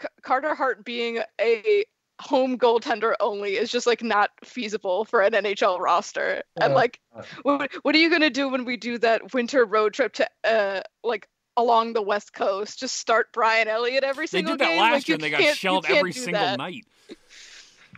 C- 0.00 0.08
Carter 0.22 0.54
Hart 0.54 0.84
being 0.84 1.20
a 1.40 1.84
home 2.20 2.58
goaltender 2.58 3.14
only 3.20 3.56
is 3.56 3.70
just 3.70 3.86
like 3.86 4.02
not 4.02 4.30
feasible 4.44 5.04
for 5.04 5.20
an 5.20 5.32
NHL 5.32 5.78
roster. 5.78 6.42
And 6.60 6.72
Yeah. 6.72 6.74
like 6.74 7.00
what, 7.42 7.70
what 7.82 7.94
are 7.94 7.98
you 7.98 8.08
going 8.08 8.22
to 8.22 8.30
do 8.30 8.48
when 8.48 8.64
we 8.64 8.76
do 8.76 8.98
that 8.98 9.34
winter 9.34 9.64
road 9.64 9.94
trip 9.94 10.14
to 10.14 10.28
uh 10.44 10.82
like 11.04 11.28
along 11.56 11.92
the 11.94 12.02
west 12.02 12.32
coast 12.34 12.78
just 12.78 12.96
start 12.96 13.32
Brian 13.32 13.68
Elliott 13.68 14.04
every 14.04 14.26
single 14.26 14.56
game. 14.56 14.58
They 14.58 14.64
did 14.64 14.70
that 14.70 14.74
game 14.74 14.80
last 14.80 14.92
Like, 14.92 15.08
year 15.08 15.12
you 15.12 15.14
and 15.16 15.24
they 15.24 15.30
got 15.30 15.40
can't- 15.40 15.50
you 15.50 15.54
shelled 15.56 15.86
every 15.88 16.12
single 16.12 16.42
that. 16.42 16.58
night. 16.58 16.84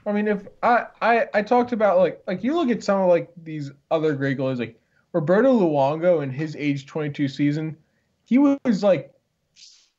I 0.07 0.13
mean, 0.13 0.29
if 0.29 0.47
I, 0.63 0.87
I 1.03 1.27
I 1.35 1.43
talked 1.43 1.73
about 1.73 1.99
like 1.99 2.23
like 2.27 2.43
you 2.43 2.55
look 2.55 2.71
at 2.71 2.83
some 2.83 3.01
of 3.01 3.09
like 3.09 3.31
these 3.43 3.71
other 3.91 4.15
great 4.15 4.39
goalies 4.39 4.59
like 4.59 4.81
Roberto 5.13 5.53
Luongo 5.59 6.23
in 6.23 6.31
his 6.31 6.55
age 6.57 6.87
22 6.87 7.29
season, 7.29 7.77
he 8.25 8.39
was 8.39 8.83
like, 8.83 9.13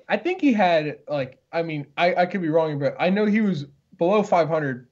I 0.08 0.18
think 0.18 0.42
he 0.42 0.52
had 0.54 1.00
like 1.08 1.38
I 1.52 1.62
mean 1.62 1.86
I 1.98 2.16
I 2.16 2.26
could 2.26 2.42
be 2.42 2.50
wrong, 2.50 2.80
but 2.80 2.96
I 3.00 3.10
know 3.10 3.26
he 3.26 3.42
was 3.42 3.66
below 3.98 4.24
500, 4.24 4.88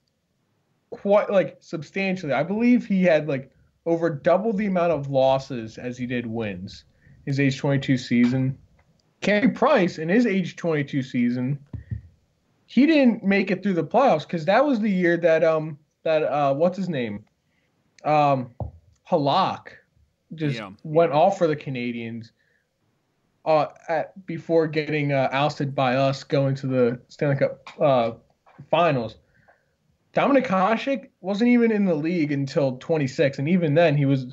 quite 0.91 1.29
like 1.31 1.57
substantially. 1.61 2.33
I 2.33 2.43
believe 2.43 2.85
he 2.85 3.03
had 3.03 3.27
like 3.27 3.49
over 3.85 4.09
double 4.09 4.53
the 4.53 4.65
amount 4.67 4.91
of 4.91 5.09
losses 5.09 5.77
as 5.77 5.97
he 5.97 6.05
did 6.05 6.25
wins. 6.27 6.83
His 7.27 7.39
age 7.39 7.57
22 7.59 7.97
season. 7.97 8.57
Carey 9.21 9.49
Price 9.49 9.99
in 9.99 10.09
his 10.09 10.25
age 10.25 10.55
22 10.55 11.03
season 11.03 11.59
he 12.67 12.85
didn't 12.85 13.23
make 13.23 13.49
it 13.49 13.63
through 13.63 13.73
the 13.73 13.83
playoffs 13.83 14.21
because 14.27 14.45
that 14.45 14.63
was 14.63 14.79
the 14.79 14.89
year 14.89 15.17
that 15.17 15.43
um 15.43 15.77
that 16.03 16.21
uh 16.23 16.53
what's 16.53 16.77
his 16.77 16.87
name 16.89 17.23
um 18.05 18.51
Halak 19.09 19.69
just 20.35 20.57
Yeah. 20.57 20.71
went 20.83 21.13
off 21.13 21.37
for 21.37 21.47
the 21.47 21.55
Canadiens 21.55 22.31
uh 23.45 23.67
at 23.87 24.25
before 24.25 24.67
getting 24.67 25.13
uh, 25.13 25.29
ousted 25.31 25.73
by 25.73 25.95
us 25.95 26.23
going 26.23 26.53
to 26.55 26.67
the 26.67 26.99
Stanley 27.07 27.37
Cup 27.37 27.81
uh 27.81 28.11
finals. 28.69 29.15
Dominik 30.13 30.47
Hasek 30.47 31.09
wasn't 31.21 31.49
even 31.49 31.71
in 31.71 31.85
the 31.85 31.95
league 31.95 32.31
until 32.31 32.77
26 32.77 33.39
and 33.39 33.49
even 33.49 33.73
then 33.73 33.97
he 33.97 34.05
was 34.05 34.27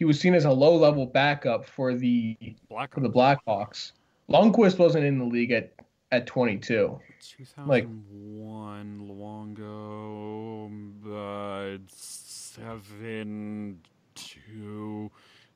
he 0.00 0.04
was 0.06 0.18
seen 0.18 0.34
as 0.34 0.46
a 0.46 0.50
low 0.50 0.74
level 0.76 1.04
backup 1.04 1.66
for 1.66 1.94
the 1.94 2.34
Black 2.70 2.94
for 2.94 3.00
the 3.00 3.10
Blackhawks. 3.10 3.92
Lundqvist 4.30 4.78
wasn't 4.78 5.04
in 5.04 5.18
the 5.18 5.26
league 5.26 5.50
at 5.50 5.74
at 6.10 6.26
22. 6.26 6.98
2001 7.20 8.98
Luongo, 9.06 10.70
uh, 11.06 11.78
seven, 11.86 13.78
two, 14.14 15.10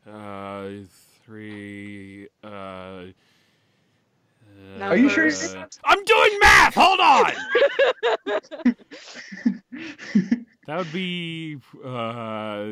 uh, 0.06 0.68
three. 1.24 2.28
Uh, 2.44 3.06
Are 4.78 4.94
you 4.94 5.08
sure 5.08 5.26
uh, 5.26 5.66
I'm 5.86 6.04
doing 6.04 6.38
math. 6.42 6.74
Hold 6.74 7.00
on. 7.00 7.32
That 10.66 10.78
would 10.78 10.92
be 10.92 11.58
uh, 11.84 11.88
uh 11.88 12.64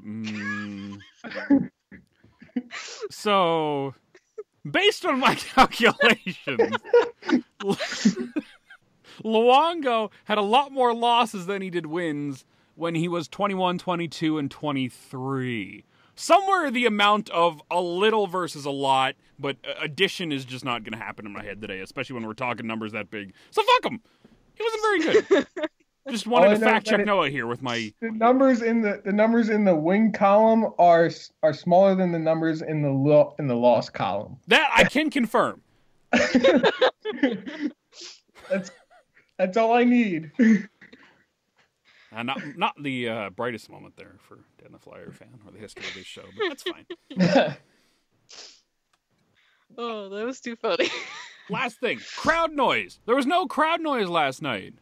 mm. 0.00 0.98
so 3.10 3.94
based 4.70 5.04
on 5.04 5.20
my 5.20 5.34
calculations 5.54 6.76
Luongo 9.22 10.10
had 10.24 10.38
a 10.38 10.42
lot 10.42 10.72
more 10.72 10.94
losses 10.94 11.46
than 11.46 11.62
he 11.62 11.70
did 11.70 11.86
wins 11.86 12.44
when 12.74 12.94
he 12.94 13.08
was 13.08 13.28
21, 13.28 13.78
22 13.78 14.38
and 14.38 14.50
23. 14.50 15.84
Somewhere 16.16 16.70
the 16.70 16.86
amount 16.86 17.30
of 17.30 17.60
a 17.70 17.80
little 17.80 18.26
versus 18.26 18.64
a 18.64 18.70
lot, 18.70 19.14
but 19.38 19.56
addition 19.80 20.32
is 20.32 20.44
just 20.44 20.64
not 20.64 20.84
going 20.84 20.92
to 20.92 21.04
happen 21.04 21.26
in 21.26 21.32
my 21.32 21.42
head 21.42 21.60
today, 21.60 21.80
especially 21.80 22.14
when 22.14 22.26
we're 22.26 22.34
talking 22.34 22.66
numbers 22.66 22.92
that 22.92 23.10
big. 23.10 23.32
So 23.50 23.62
fuck 23.62 23.92
him. 23.92 24.00
He 24.54 24.64
wasn't 24.64 24.82
very 24.82 25.22
good. 25.22 25.46
Just 26.10 26.26
wanted 26.26 26.50
to 26.50 26.56
fact 26.58 26.86
check 26.86 27.00
it- 27.00 27.06
Noah 27.06 27.30
here 27.30 27.46
with 27.46 27.62
my 27.62 27.92
the 28.00 28.10
numbers 28.10 28.60
in 28.62 28.82
the 28.82 29.00
the 29.04 29.12
numbers 29.12 29.48
in 29.48 29.64
the 29.64 29.74
win 29.74 30.12
column 30.12 30.66
are 30.78 31.10
are 31.42 31.52
smaller 31.54 31.94
than 31.94 32.12
the 32.12 32.18
numbers 32.18 32.60
in 32.62 32.82
the 32.82 32.90
lo- 32.90 33.34
in 33.38 33.46
the 33.46 33.56
loss 33.56 33.88
column. 33.88 34.36
that 34.48 34.68
I 34.74 34.84
can 34.84 35.08
confirm. 35.10 35.62
That's 38.50 38.70
that's 39.38 39.56
all 39.56 39.72
I 39.72 39.84
need. 39.84 40.30
Uh, 42.14 42.22
not 42.22 42.38
not 42.56 42.74
the 42.80 43.08
uh, 43.08 43.30
brightest 43.30 43.70
moment 43.70 43.96
there 43.96 44.16
for 44.20 44.38
Dan 44.62 44.70
the 44.72 44.78
Flyer 44.78 45.10
fan 45.10 45.40
or 45.46 45.52
the 45.52 45.58
history 45.58 45.84
of 45.88 45.94
this 45.94 46.04
show, 46.06 46.22
but 46.36 46.48
that's 46.48 46.62
fine. 46.62 47.56
Oh, 49.76 50.08
that 50.08 50.24
was 50.24 50.40
too 50.40 50.54
funny. 50.54 50.88
Last 51.50 51.80
thing, 51.80 51.98
crowd 52.16 52.52
noise. 52.52 53.00
There 53.06 53.16
was 53.16 53.26
no 53.26 53.46
crowd 53.48 53.80
noise 53.80 54.06
last 54.08 54.40
night. 54.40 54.74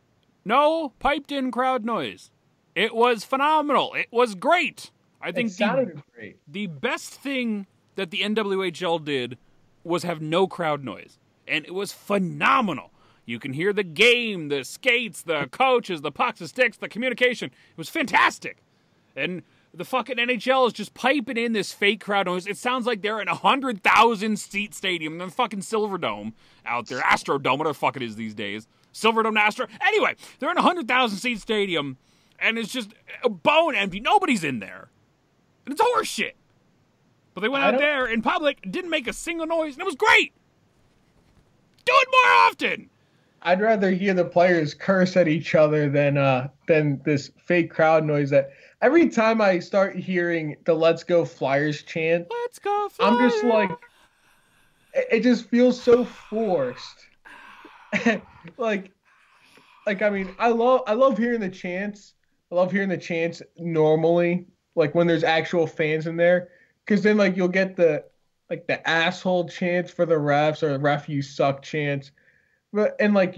No 0.44 0.92
piped 0.98 1.32
in 1.32 1.50
crowd 1.50 1.84
noise. 1.84 2.30
It 2.74 2.94
was 2.94 3.24
phenomenal. 3.24 3.94
It 3.94 4.08
was 4.10 4.34
great. 4.34 4.90
I 5.20 5.28
it 5.28 5.34
think 5.34 5.56
the, 5.56 6.02
great. 6.14 6.38
the 6.48 6.66
best 6.66 7.14
thing 7.14 7.66
that 7.96 8.10
the 8.10 8.20
NWHL 8.20 9.04
did 9.04 9.38
was 9.84 10.02
have 10.02 10.20
no 10.20 10.46
crowd 10.46 10.82
noise. 10.82 11.18
And 11.46 11.64
it 11.64 11.74
was 11.74 11.92
phenomenal. 11.92 12.90
You 13.24 13.38
can 13.38 13.52
hear 13.52 13.72
the 13.72 13.84
game, 13.84 14.48
the 14.48 14.64
skates, 14.64 15.22
the 15.22 15.46
coaches, 15.50 16.00
the 16.00 16.10
pucks, 16.10 16.40
the 16.40 16.48
sticks, 16.48 16.76
the 16.76 16.88
communication. 16.88 17.50
It 17.50 17.78
was 17.78 17.88
fantastic. 17.88 18.58
And 19.14 19.42
the 19.74 19.84
fucking 19.84 20.16
NHL 20.16 20.66
is 20.66 20.72
just 20.72 20.94
piping 20.94 21.36
in 21.36 21.52
this 21.52 21.72
fake 21.72 22.00
crowd 22.00 22.26
noise. 22.26 22.46
It 22.46 22.56
sounds 22.56 22.86
like 22.86 23.02
they're 23.02 23.20
in 23.20 23.28
a 23.28 23.34
hundred 23.34 23.82
thousand 23.82 24.38
seat 24.38 24.74
stadium, 24.74 25.18
the 25.18 25.28
fucking 25.28 25.60
Silverdome 25.60 26.32
out 26.66 26.88
there, 26.88 27.00
Astrodome, 27.00 27.58
whatever 27.58 27.70
the 27.70 27.74
fuck 27.74 27.96
it 27.96 28.02
is 28.02 28.16
these 28.16 28.34
days, 28.34 28.66
Silverdome, 28.92 29.38
Astro. 29.38 29.66
Anyway, 29.80 30.14
they're 30.38 30.50
in 30.50 30.58
a 30.58 30.62
hundred 30.62 30.86
thousand 30.88 31.18
seat 31.18 31.40
stadium, 31.40 31.96
and 32.38 32.58
it's 32.58 32.72
just 32.72 32.90
a 33.24 33.28
bone 33.28 33.74
empty. 33.74 34.00
Nobody's 34.00 34.44
in 34.44 34.58
there, 34.60 34.88
and 35.64 35.72
it's 35.72 35.80
horseshit. 35.82 36.32
But 37.34 37.40
they 37.40 37.48
went 37.48 37.64
I 37.64 37.68
out 37.68 37.70
don't- 37.72 37.80
there 37.80 38.06
in 38.06 38.20
public, 38.22 38.60
didn't 38.70 38.90
make 38.90 39.06
a 39.08 39.12
single 39.12 39.46
noise, 39.46 39.74
and 39.74 39.80
it 39.82 39.86
was 39.86 39.94
great. 39.94 40.32
Do 41.84 41.92
it 41.94 42.08
more 42.12 42.32
often. 42.46 42.90
I'd 43.44 43.60
rather 43.60 43.90
hear 43.90 44.14
the 44.14 44.24
players 44.24 44.72
curse 44.72 45.16
at 45.16 45.26
each 45.26 45.54
other 45.56 45.88
than 45.88 46.16
uh 46.16 46.48
than 46.68 47.00
this 47.04 47.30
fake 47.44 47.70
crowd 47.72 48.04
noise 48.04 48.30
that 48.30 48.50
every 48.80 49.08
time 49.08 49.40
I 49.40 49.58
start 49.58 49.96
hearing 49.96 50.54
the 50.64 50.74
Let's 50.74 51.02
Go 51.02 51.24
Flyers 51.24 51.82
chant, 51.82 52.28
Let's 52.30 52.60
go. 52.60 52.88
Flyers. 52.90 53.12
I'm 53.12 53.28
just 53.30 53.42
like 53.44 53.70
it 54.94 55.22
just 55.24 55.48
feels 55.48 55.80
so 55.82 56.04
forced. 56.04 57.06
like 58.56 58.92
like 59.86 60.02
I 60.02 60.10
mean, 60.10 60.34
I 60.38 60.48
love 60.48 60.82
I 60.86 60.94
love 60.94 61.18
hearing 61.18 61.40
the 61.40 61.48
chants. 61.48 62.14
I 62.50 62.54
love 62.54 62.70
hearing 62.70 62.88
the 62.88 62.98
chants 62.98 63.42
normally, 63.58 64.46
like 64.74 64.94
when 64.94 65.06
there's 65.06 65.24
actual 65.24 65.66
fans 65.66 66.06
in 66.06 66.16
there, 66.16 66.48
because 66.84 67.02
then 67.02 67.16
like 67.16 67.36
you'll 67.36 67.48
get 67.48 67.76
the 67.76 68.04
like 68.50 68.66
the 68.66 68.86
asshole 68.88 69.48
chants 69.48 69.90
for 69.90 70.06
the 70.06 70.14
refs 70.14 70.62
or 70.62 70.72
the 70.72 70.78
ref 70.78 71.08
you 71.08 71.22
suck 71.22 71.62
chants. 71.62 72.12
But 72.72 72.96
and 73.00 73.14
like 73.14 73.36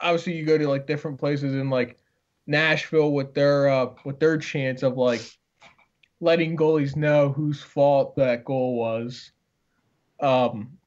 obviously 0.00 0.34
you 0.34 0.46
go 0.46 0.58
to 0.58 0.68
like 0.68 0.86
different 0.86 1.18
places 1.18 1.54
in 1.54 1.70
like 1.70 1.98
Nashville 2.46 3.12
with 3.12 3.34
their 3.34 3.68
uh 3.68 3.90
with 4.04 4.20
their 4.20 4.38
chants 4.38 4.82
of 4.82 4.96
like 4.96 5.22
letting 6.20 6.56
goalies 6.56 6.96
know 6.96 7.32
whose 7.32 7.60
fault 7.62 8.16
that 8.16 8.44
goal 8.44 8.76
was. 8.76 9.32
Um, 10.20 10.78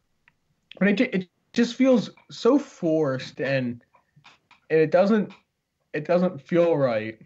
but 0.79 0.87
it 0.87 1.01
it 1.01 1.29
just 1.57 1.73
feels 1.73 2.11
so 2.29 2.59
forced 2.59 3.41
and 3.41 3.83
and 4.69 4.79
it 4.79 4.91
doesn't 4.91 5.33
it 5.93 6.05
doesn't 6.05 6.39
feel 6.39 6.77
right 6.77 7.19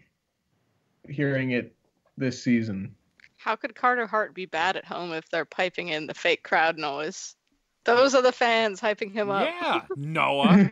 hearing 1.08 1.50
it 1.50 1.74
this 2.16 2.42
season. 2.42 2.94
How 3.36 3.56
could 3.56 3.74
Carter 3.74 4.06
Hart 4.06 4.34
be 4.34 4.46
bad 4.46 4.76
at 4.76 4.86
home 4.86 5.12
if 5.12 5.28
they're 5.28 5.44
piping 5.44 5.88
in 5.88 6.06
the 6.06 6.14
fake 6.14 6.42
crowd 6.44 6.78
noise? 6.78 7.36
Those 7.84 8.14
are 8.14 8.22
the 8.22 8.32
fans 8.32 8.80
hyping 8.80 9.12
him 9.12 9.28
up. 9.28 9.46
Yeah, 9.60 9.82
Noah. 9.96 10.70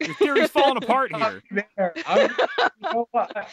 Your 0.00 0.14
theory's 0.14 0.50
falling 0.50 0.78
apart 0.78 1.14
here. 1.16 1.42
There, 1.76 1.94
I'm, 2.06 2.30
you 2.30 2.66
know 2.92 3.08
what? 3.12 3.36
I- 3.36 3.46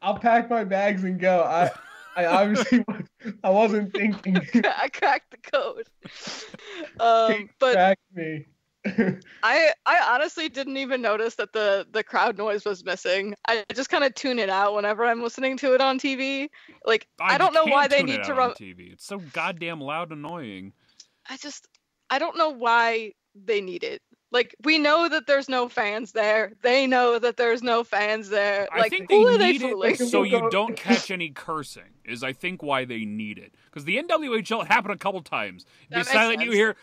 I'll 0.00 0.18
pack 0.18 0.48
my 0.48 0.64
bags 0.64 1.04
and 1.04 1.18
go. 1.18 1.42
I 1.42 1.70
I 2.16 2.26
obviously 2.26 2.84
was, 2.86 3.02
I 3.42 3.50
wasn't 3.50 3.92
thinking. 3.92 4.36
I 4.64 4.88
cracked 4.88 5.32
the 5.32 5.38
code. 5.38 5.88
Um, 7.00 7.48
but 7.58 7.74
Back 7.74 7.98
me. 8.14 8.46
I 9.42 9.72
I 9.86 10.14
honestly 10.14 10.48
didn't 10.48 10.76
even 10.76 11.00
notice 11.00 11.36
that 11.36 11.52
the 11.52 11.86
the 11.90 12.02
crowd 12.02 12.36
noise 12.36 12.64
was 12.64 12.84
missing. 12.84 13.34
I 13.48 13.64
just 13.74 13.88
kind 13.88 14.04
of 14.04 14.14
tune 14.14 14.38
it 14.38 14.50
out 14.50 14.74
whenever 14.74 15.04
I'm 15.04 15.22
listening 15.22 15.56
to 15.58 15.74
it 15.74 15.80
on 15.80 15.98
TV. 15.98 16.48
Like 16.84 17.06
I, 17.20 17.38
don't 17.38 17.54
know 17.54 17.64
why 17.64 17.88
they 17.88 18.02
need 18.02 18.24
to 18.24 18.34
run. 18.34 18.50
TV. 18.52 18.92
It's 18.92 19.06
so 19.06 19.18
goddamn 19.32 19.80
loud 19.80 20.12
and 20.12 20.24
annoying. 20.24 20.72
I 21.28 21.36
just 21.38 21.66
I 22.10 22.18
don't 22.18 22.36
know 22.36 22.50
why 22.50 23.12
they 23.34 23.60
need 23.60 23.84
it. 23.84 24.02
Like 24.30 24.54
we 24.64 24.78
know 24.78 25.08
that 25.08 25.26
there's 25.28 25.48
no 25.48 25.68
fans 25.68 26.12
there. 26.12 26.52
They 26.62 26.86
know 26.88 27.18
that 27.20 27.36
there's 27.36 27.62
no 27.62 27.84
fans 27.84 28.28
there. 28.28 28.66
I 28.72 28.80
Like 28.80 28.90
think 28.90 29.10
who 29.10 29.24
they 29.24 29.34
are 29.34 29.38
they 29.38 29.58
fooling? 29.58 29.94
so 29.96 30.24
you 30.24 30.50
don't 30.50 30.76
catch 30.76 31.10
any 31.10 31.30
cursing. 31.30 31.94
Is 32.04 32.22
I 32.24 32.32
think 32.32 32.62
why 32.62 32.84
they 32.84 33.04
need 33.04 33.38
it 33.38 33.54
because 33.66 33.84
the 33.84 33.96
NWHL 34.02 34.66
happened 34.66 34.92
a 34.94 34.98
couple 34.98 35.22
times. 35.22 35.64
That 35.90 35.98
Be 35.98 36.02
silent, 36.04 36.40
you 36.40 36.46
sense. 36.46 36.56
hear 36.56 36.76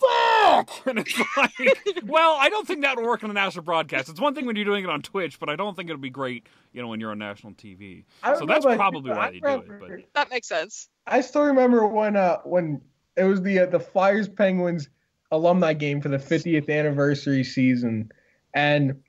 fuck, 0.00 0.70
and 0.86 0.98
it's 0.98 1.18
like, 1.36 2.02
well, 2.04 2.36
I 2.38 2.48
don't 2.48 2.66
think 2.66 2.82
that 2.82 2.96
would 2.96 3.04
work 3.04 3.24
on 3.24 3.30
a 3.30 3.34
national 3.34 3.64
broadcast. 3.64 4.08
It's 4.08 4.20
one 4.20 4.34
thing 4.34 4.46
when 4.46 4.56
you're 4.56 4.64
doing 4.64 4.84
it 4.84 4.90
on 4.90 5.02
Twitch, 5.02 5.38
but 5.38 5.48
I 5.48 5.56
don't 5.56 5.76
think 5.76 5.90
it'll 5.90 6.00
be 6.00 6.10
great, 6.10 6.46
you 6.72 6.82
know, 6.82 6.88
when 6.88 7.00
you're 7.00 7.10
on 7.10 7.18
national 7.18 7.54
TV. 7.54 8.04
So 8.24 8.46
that's 8.46 8.64
about 8.64 8.72
you, 8.72 8.76
probably 8.76 9.10
why 9.10 9.28
I 9.28 9.30
they 9.30 9.40
do 9.40 9.46
it. 9.46 9.80
But 9.80 9.90
That 10.14 10.30
makes 10.30 10.48
sense. 10.48 10.88
I 11.06 11.20
still 11.20 11.42
remember 11.42 11.86
when 11.86 12.16
uh 12.16 12.38
when 12.44 12.80
it 13.16 13.24
was 13.24 13.42
the 13.42 13.60
uh, 13.60 13.66
the 13.66 13.80
Flyers 13.80 14.28
Penguins 14.28 14.88
alumni 15.30 15.74
game 15.74 16.00
for 16.00 16.08
the 16.08 16.18
50th 16.18 16.70
anniversary 16.70 17.44
season, 17.44 18.10
and 18.54 19.02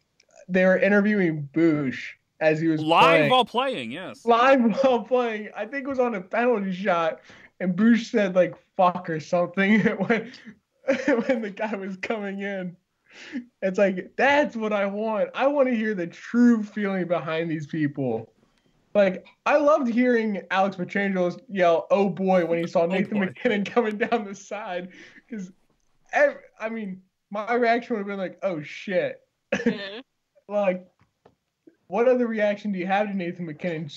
they 0.47 0.65
were 0.65 0.77
interviewing 0.77 1.47
Boosh 1.53 1.99
as 2.41 2.59
he 2.59 2.67
was 2.67 2.81
live 2.81 3.03
playing. 3.03 3.29
while 3.29 3.45
playing, 3.45 3.91
yes. 3.91 4.25
live 4.25 4.61
while 4.83 5.03
playing. 5.03 5.49
I 5.55 5.65
think 5.65 5.85
it 5.85 5.89
was 5.89 5.99
on 5.99 6.15
a 6.15 6.21
penalty 6.21 6.73
shot, 6.73 7.21
and 7.59 7.75
Boosh 7.75 8.09
said 8.09 8.35
like 8.35 8.55
"fuck" 8.75 9.09
or 9.09 9.19
something 9.19 9.81
when 10.07 10.31
when 11.27 11.41
the 11.41 11.49
guy 11.49 11.75
was 11.75 11.97
coming 11.97 12.41
in. 12.41 12.75
It's 13.61 13.77
like 13.77 14.13
that's 14.15 14.55
what 14.55 14.73
I 14.73 14.85
want. 14.85 15.29
I 15.33 15.47
want 15.47 15.67
to 15.67 15.75
hear 15.75 15.93
the 15.93 16.07
true 16.07 16.63
feeling 16.63 17.07
behind 17.07 17.49
these 17.49 17.67
people. 17.67 18.31
Like 18.93 19.25
I 19.45 19.57
loved 19.57 19.87
hearing 19.87 20.41
Alex 20.51 20.75
Pietrangelo 20.75 21.39
yell 21.47 21.87
"Oh 21.91 22.09
boy" 22.09 22.45
when 22.45 22.59
he 22.59 22.67
saw 22.67 22.81
oh, 22.83 22.87
Nathan 22.87 23.19
boy. 23.19 23.25
MacKinnon 23.25 23.65
coming 23.65 23.97
down 23.97 24.25
the 24.25 24.35
side, 24.35 24.89
because 25.27 25.51
I 26.13 26.69
mean 26.69 27.01
my 27.31 27.53
reaction 27.53 27.95
would 27.95 27.99
have 27.99 28.07
been 28.07 28.17
like 28.17 28.39
"Oh 28.43 28.61
shit." 28.61 29.21
Yeah. 29.53 29.59
Mm-hmm. 29.59 29.99
like, 30.53 30.87
what 31.87 32.07
other 32.07 32.27
reaction 32.27 32.71
do 32.71 32.79
you 32.79 32.87
have 32.87 33.07
to 33.07 33.15
Nathan 33.15 33.45
MacKinnon 33.45 33.89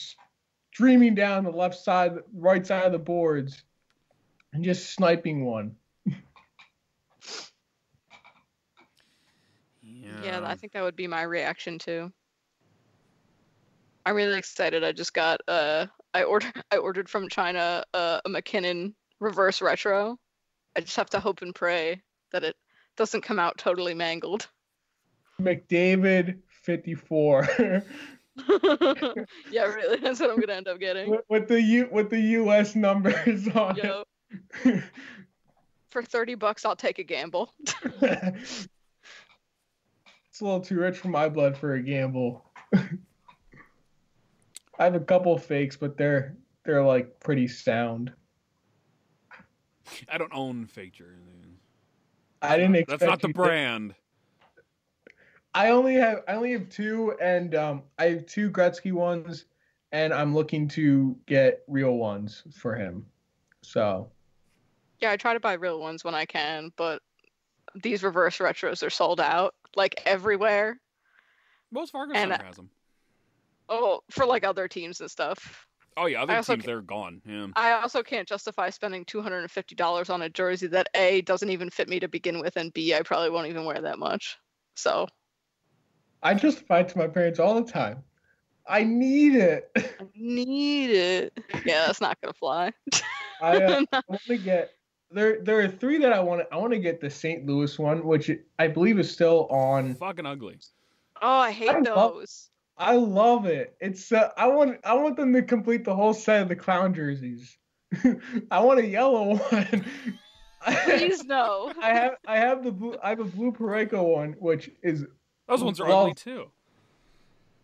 streaming 0.73 1.15
down 1.15 1.45
the 1.45 1.51
left 1.51 1.77
side, 1.77 2.19
right 2.35 2.67
side 2.67 2.85
of 2.85 2.93
the 2.93 2.99
boards, 2.99 3.63
and 4.53 4.65
just 4.65 4.91
sniping 4.91 5.45
one? 5.45 5.77
Yeah, 10.25 10.41
I 10.45 10.55
think 10.55 10.73
that 10.73 10.83
would 10.83 10.97
be 10.97 11.07
my 11.07 11.23
reaction 11.23 11.79
too. 11.79 12.13
I'm 14.05 14.17
really 14.17 14.39
excited. 14.39 14.83
I 14.85 14.93
just 14.93 15.15
got 15.15 15.41
uh 15.49 15.87
I 16.15 16.25
ordered 16.25 16.53
I 16.71 16.77
ordered 16.77 17.09
from 17.09 17.29
China 17.29 17.85
uh, 17.95 18.21
a 18.25 18.29
MacKinnon 18.29 18.95
reverse 19.21 19.63
retro. 19.63 20.19
I 20.77 20.81
just 20.81 20.97
have 20.97 21.11
to 21.11 21.21
hope 21.21 21.43
and 21.43 21.55
pray 21.55 22.01
that 22.33 22.45
it 22.45 22.57
doesn't 22.97 23.23
come 23.23 23.39
out 23.39 23.59
totally 23.59 23.95
mangled. 23.95 24.49
McDavid, 25.41 26.39
54, 26.49 27.49
yeah, 29.51 29.65
really. 29.65 29.99
That's 29.99 30.21
what 30.21 30.31
I'm 30.31 30.41
gonna 30.41 30.55
end 30.55 30.69
up 30.69 30.79
getting. 30.79 31.11
with, 31.11 31.21
with 31.29 31.49
the 31.49 31.61
U 31.61 31.89
with 31.91 32.11
the 32.11 32.21
U.S. 32.21 32.75
numbers 32.75 33.49
on 33.55 33.77
Yo, 33.77 34.05
it. 34.65 34.85
for 35.91 36.03
30 36.03 36.35
bucks, 36.37 36.65
I'll 36.65 36.77
take 36.77 36.99
a 36.99 37.05
gamble. 37.05 37.53
It's 40.43 40.49
a 40.49 40.51
little 40.51 40.61
too 40.61 40.81
rich 40.81 40.99
for 40.99 41.07
my 41.07 41.29
blood 41.29 41.57
for 41.57 41.75
a 41.75 41.81
gamble. 41.83 42.45
I 42.75 42.89
have 44.77 44.97
a 44.97 45.01
couple 45.01 45.39
fakes, 45.39 45.77
but 45.77 45.97
they're 45.97 46.37
they're 46.65 46.83
like 46.83 47.21
pretty 47.21 47.47
sound. 47.47 48.13
I 50.09 50.19
don't 50.19 50.33
own 50.35 50.67
fake 50.67 50.95
jerseys. 50.95 51.21
I 52.41 52.57
didn't 52.57 52.75
expect 52.75 53.01
That's 53.01 53.09
not 53.09 53.21
the 53.23 53.29
you 53.29 53.35
to- 53.35 53.39
brand. 53.39 53.95
I 55.55 55.69
only 55.71 55.95
have 55.95 56.25
I 56.27 56.33
only 56.33 56.51
have 56.55 56.69
two, 56.69 57.15
and 57.23 57.55
um, 57.55 57.83
I 58.01 58.07
have 58.07 58.27
two 58.27 58.51
Gretzky 58.51 58.91
ones, 58.93 59.45
and 59.93 60.13
I'm 60.13 60.35
looking 60.35 60.67
to 60.71 61.17
get 61.27 61.63
real 61.69 61.93
ones 61.93 62.43
for 62.53 62.75
him. 62.75 63.07
So 63.61 64.11
Yeah, 65.01 65.13
I 65.13 65.17
try 65.17 65.35
to 65.35 65.41
buy 65.41 65.53
real 65.53 65.79
ones 65.79 66.03
when 66.03 66.17
I 66.17 66.25
can, 66.25 66.73
but 66.77 67.01
these 67.81 68.03
reverse 68.03 68.39
retros 68.39 68.85
are 68.85 68.91
sold 68.91 69.21
out 69.21 69.55
like 69.77 70.03
everywhere. 70.07 70.79
Wells 71.73 71.91
Fargo 71.91 72.13
And, 72.15 72.33
has 72.33 72.57
them. 72.57 72.71
Oh, 73.69 74.01
for 74.11 74.27
like 74.27 74.45
other 74.45 74.69
teams 74.69 75.01
and 75.01 75.11
stuff. 75.11 75.67
Oh 75.97 76.07
yeah, 76.07 76.23
other 76.23 76.43
teams 76.43 76.65
they're 76.65 76.81
gone. 76.81 77.21
Yeah. 77.27 77.49
I 77.55 77.73
also 77.73 78.03
can't 78.03 78.27
justify 78.27 78.71
spending 78.71 79.05
$250 79.05 80.11
on 80.11 80.23
a 80.23 80.29
jersey 80.29 80.67
that 80.69 80.89
A 80.95 81.21
doesn't 81.23 81.51
even 81.51 81.71
fit 81.71 81.89
me 81.89 82.01
to 82.01 82.09
begin 82.09 82.41
with, 82.41 82.57
and 82.57 82.73
B 82.73 82.95
I 82.95 83.03
probably 83.03 83.31
won't 83.31 83.49
even 83.49 83.65
wear 83.65 83.81
that 83.81 83.99
much. 83.99 84.39
So 84.75 85.07
I 86.23 86.35
justify 86.35 86.83
to 86.83 86.99
my 86.99 87.09
parents 87.09 87.39
all 87.39 87.55
the 87.61 87.71
time. 87.71 88.03
I 88.67 88.85
need 88.85 89.35
it. 89.35 89.71
I 89.77 90.07
need 90.15 90.91
it. 90.91 91.39
Yeah, 91.65 91.87
that's 91.87 92.01
not 92.01 92.21
gonna 92.21 92.33
fly. 92.33 92.73
I, 93.43 93.57
uh, 93.57 93.85
I 93.93 94.01
want 94.07 94.23
to 94.29 94.39
get 94.39 94.71
there. 95.15 95.41
There 95.43 95.61
are 95.61 95.69
three 95.69 95.99
that 95.99 96.13
I 96.13 96.21
want. 96.21 96.41
to 96.43 96.55
I 96.55 96.59
want 96.59 96.73
to 96.73 96.79
get 96.79 97.01
the 97.01 97.11
St. 97.11 97.47
Louis 97.47 97.79
one, 97.79 98.05
which 98.05 98.31
I 98.59 98.67
believe 98.69 98.99
is 98.99 99.11
still 99.11 99.47
on. 99.49 99.95
Fucking 99.95 100.27
ugly. 100.27 100.59
Oh, 101.21 101.29
I 101.39 101.51
hate 101.53 101.71
I 101.71 101.79
love- 101.81 102.15
those. 102.15 102.49
I 102.79 102.97
love 102.97 103.47
it. 103.47 103.77
It's 103.81 104.11
uh, 104.11 104.31
I 104.37 104.49
want 104.49 104.79
I 104.85 104.95
want 104.95 105.17
them 105.17 105.33
to 105.35 105.43
complete 105.43 105.85
the 105.85 105.95
whole 105.95 106.15
set 106.15 106.43
of 106.43 106.49
the 106.49 106.57
clown 106.57 106.95
jerseys. 106.95 107.57
I 108.51 108.61
want 108.61 108.81
a 108.81 108.87
yellow 108.87 109.37
one. 109.37 109.85
Please 110.85 111.23
no. 111.27 111.73
I 111.81 111.91
have 111.93 112.17
I 112.27 112.39
have 112.39 112.65
the 112.65 112.73
blue 112.73 112.97
I 113.03 113.11
have 113.11 113.21
a 113.21 113.25
blue 113.25 113.53
Pareko 113.53 114.03
one, 114.15 114.33
which 114.39 114.71
is 114.83 115.05
Those 115.49 115.63
ones 115.63 115.81
are 115.81 115.87
Well- 115.87 116.01
ugly 116.03 116.15
too. 116.15 116.51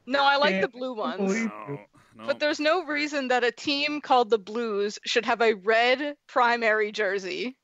No, 0.07 0.23
I 0.25 0.37
like 0.37 0.53
Yeah, 0.55 0.61
the 0.63 0.69
blue 0.69 0.95
ones. 0.95 1.35
No, 1.45 1.81
no. 2.19 2.27
But 2.27 2.41
there's 2.41 2.61
no 2.61 2.85
reason 2.85 3.29
that 3.29 3.45
a 3.45 3.53
team 3.53 4.01
called 4.01 4.31
the 4.31 4.39
Blues 4.39 4.99
should 5.07 5.25
have 5.25 5.41
a 5.41 5.55
red 5.55 6.17
primary 6.27 6.93
jersey. 6.93 7.57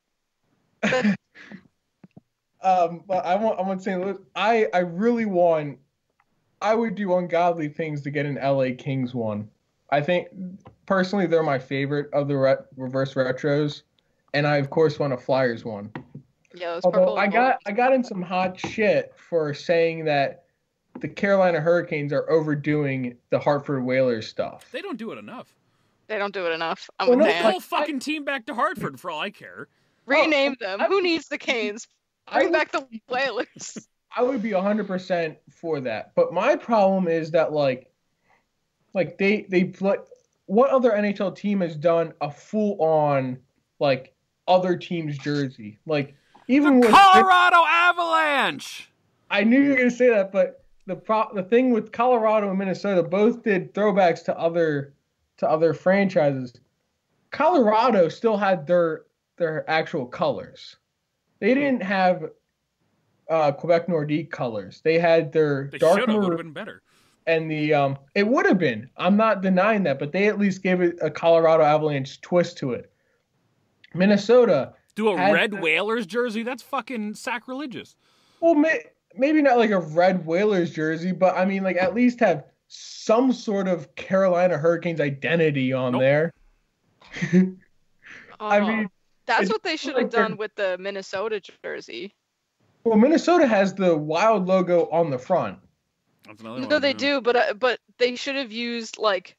Um, 2.65 3.03
but 3.05 3.23
I 3.23 3.35
want 3.35 3.59
I 3.59 3.61
want 3.61 3.79
to 3.79 3.83
say 3.83 3.95
look, 3.95 4.25
I 4.35 4.67
I 4.73 4.79
really 4.79 5.25
want 5.25 5.77
I 6.63 6.73
would 6.73 6.95
do 6.95 7.15
ungodly 7.15 7.69
things 7.69 8.01
to 8.01 8.09
get 8.09 8.25
an 8.25 8.39
LA 8.43 8.69
Kings 8.75 9.13
one. 9.13 9.47
I 9.91 10.01
think 10.01 10.29
personally 10.87 11.27
they're 11.27 11.43
my 11.43 11.59
favorite 11.59 12.11
of 12.11 12.27
the 12.27 12.35
re- 12.35 12.55
reverse 12.75 13.13
retros, 13.13 13.83
and 14.33 14.47
I 14.47 14.57
of 14.57 14.71
course 14.71 14.97
want 14.97 15.13
a 15.13 15.17
Flyers 15.17 15.63
one. 15.63 15.91
Yeah, 16.55 16.73
those 16.73 16.85
Although 16.85 16.99
purple 16.99 17.17
I 17.19 17.27
got 17.27 17.59
I 17.67 17.71
got 17.71 17.93
in 17.93 18.03
some 18.03 18.23
hot 18.23 18.59
shit 18.59 19.13
for 19.15 19.53
saying 19.53 20.05
that 20.05 20.44
the 20.99 21.07
Carolina 21.07 21.59
Hurricanes 21.59 22.13
are 22.13 22.29
overdoing 22.29 23.17
the 23.29 23.39
Hartford 23.39 23.83
Whalers 23.83 24.27
stuff. 24.27 24.67
they 24.71 24.81
don't 24.81 24.97
do 24.97 25.11
it 25.11 25.17
enough. 25.17 25.53
They 26.07 26.17
don't 26.17 26.33
do 26.33 26.45
it 26.45 26.51
enough. 26.51 26.89
I'm 26.99 27.09
Well, 27.09 27.17
no, 27.17 27.25
mad. 27.25 27.43
The 27.43 27.51
whole 27.51 27.59
fucking 27.59 27.99
team 27.99 28.25
back 28.25 28.45
to 28.45 28.53
Hartford 28.53 28.99
for 28.99 29.09
all 29.09 29.19
I 29.19 29.31
care. 29.31 29.67
Rename 30.05 30.55
oh, 30.61 30.77
them. 30.77 30.79
Who 30.87 31.01
needs 31.01 31.27
the 31.27 31.37
Canes? 31.37 31.87
Bring 32.31 32.51
would- 32.51 32.53
back 32.53 32.71
the 32.71 32.87
Whalers. 33.09 33.87
I 34.15 34.21
would 34.21 34.41
be 34.41 34.51
100% 34.51 35.35
for 35.49 35.81
that. 35.81 36.13
But 36.15 36.31
my 36.31 36.55
problem 36.55 37.07
is 37.07 37.31
that 37.31 37.51
like 37.51 37.91
like 38.93 39.17
they 39.17 39.45
they 39.49 39.73
like 39.81 39.99
what 40.45 40.69
other 40.69 40.91
NHL 40.91 41.35
team 41.35 41.59
has 41.59 41.75
done 41.75 42.13
a 42.21 42.31
full 42.31 42.81
on 42.81 43.39
like 43.79 44.13
other 44.47 44.77
team's 44.77 45.17
jersey? 45.17 45.79
Like 45.85 46.15
even 46.47 46.79
with 46.79 46.91
Colorado 46.91 47.65
Avalanche. 47.67 48.89
I 49.29 49.43
knew 49.43 49.61
you 49.61 49.69
were 49.71 49.75
going 49.75 49.89
to 49.89 49.95
say 49.95 50.09
that, 50.09 50.31
but 50.31 50.64
the 50.85 50.95
pro- 50.95 51.33
the 51.33 51.43
thing 51.43 51.71
with 51.71 51.91
Colorado 51.91 52.49
and 52.49 52.59
Minnesota 52.59 53.01
both 53.03 53.43
did 53.43 53.73
throwbacks 53.73 54.23
to 54.25 54.37
other 54.37 54.93
to 55.37 55.49
other 55.49 55.73
franchises. 55.73 56.53
Colorado 57.31 58.09
still 58.09 58.37
had 58.37 58.65
their 58.67 59.03
their 59.37 59.69
actual 59.69 60.05
colors. 60.05 60.77
They 61.39 61.53
didn't 61.53 61.83
have 61.83 62.29
uh, 63.29 63.51
Quebec 63.51 63.87
Nordique 63.87 64.29
colors. 64.31 64.81
They 64.83 64.99
had 64.99 65.31
their 65.33 65.69
They 65.71 65.77
dark 65.79 65.99
should 65.99 66.09
have. 66.09 66.17
Would 66.17 66.23
have 66.23 66.31
maroon 66.33 66.47
been 66.47 66.53
better. 66.53 66.81
and 67.27 67.49
the 67.51 67.73
um. 67.73 67.97
It 68.13 68.27
would 68.27 68.45
have 68.45 68.59
been. 68.59 68.89
I'm 68.97 69.17
not 69.17 69.41
denying 69.41 69.83
that, 69.83 69.99
but 69.99 70.11
they 70.11 70.27
at 70.27 70.39
least 70.39 70.63
gave 70.63 70.81
it 70.81 70.97
a 71.01 71.09
Colorado 71.09 71.63
Avalanche 71.63 72.21
twist 72.21 72.57
to 72.59 72.71
it. 72.73 72.91
Minnesota 73.93 74.73
Do 74.95 75.09
a 75.09 75.15
red 75.33 75.51
the- 75.51 75.57
Whalers 75.57 76.05
jersey? 76.05 76.43
That's 76.43 76.63
fucking 76.63 77.15
sacrilegious. 77.15 77.95
Well, 78.39 78.55
maybe 79.17 79.41
not 79.41 79.57
like 79.57 79.71
a 79.71 79.79
red 79.79 80.25
Whalers 80.25 80.71
jersey, 80.71 81.11
but 81.11 81.35
I 81.37 81.45
mean, 81.45 81.63
like 81.63 81.77
at 81.77 81.93
least 81.93 82.19
have 82.19 82.45
some 82.67 83.31
sort 83.31 83.67
of 83.67 83.93
Carolina 83.95 84.57
Hurricanes 84.57 84.99
identity 85.01 85.71
on 85.73 85.93
Nope. 85.93 86.01
there. 86.01 86.33
I 88.39 88.59
Oh, 88.59 88.67
mean, 88.67 88.89
that's 89.25 89.49
what 89.49 89.63
they 89.63 89.77
should 89.77 89.95
have 89.97 90.11
they're- 90.11 90.23
done 90.23 90.37
with 90.37 90.53
the 90.55 90.77
Minnesota 90.77 91.41
jersey. 91.63 92.13
well, 92.83 92.97
Minnesota 92.97 93.47
has 93.47 93.73
the 93.73 93.95
wild 93.97 94.47
logo 94.47 94.87
on 94.89 95.09
the 95.09 95.17
front. 95.19 95.59
That's 96.27 96.41
another 96.41 96.61
No, 96.61 96.67
one. 96.67 96.81
they 96.81 96.89
yeah. 96.89 96.97
do, 96.97 97.21
but 97.21 97.35
uh, 97.35 97.53
but 97.53 97.79
they 97.97 98.15
should 98.15 98.35
have 98.35 98.51
used 98.51 98.97
like 98.97 99.35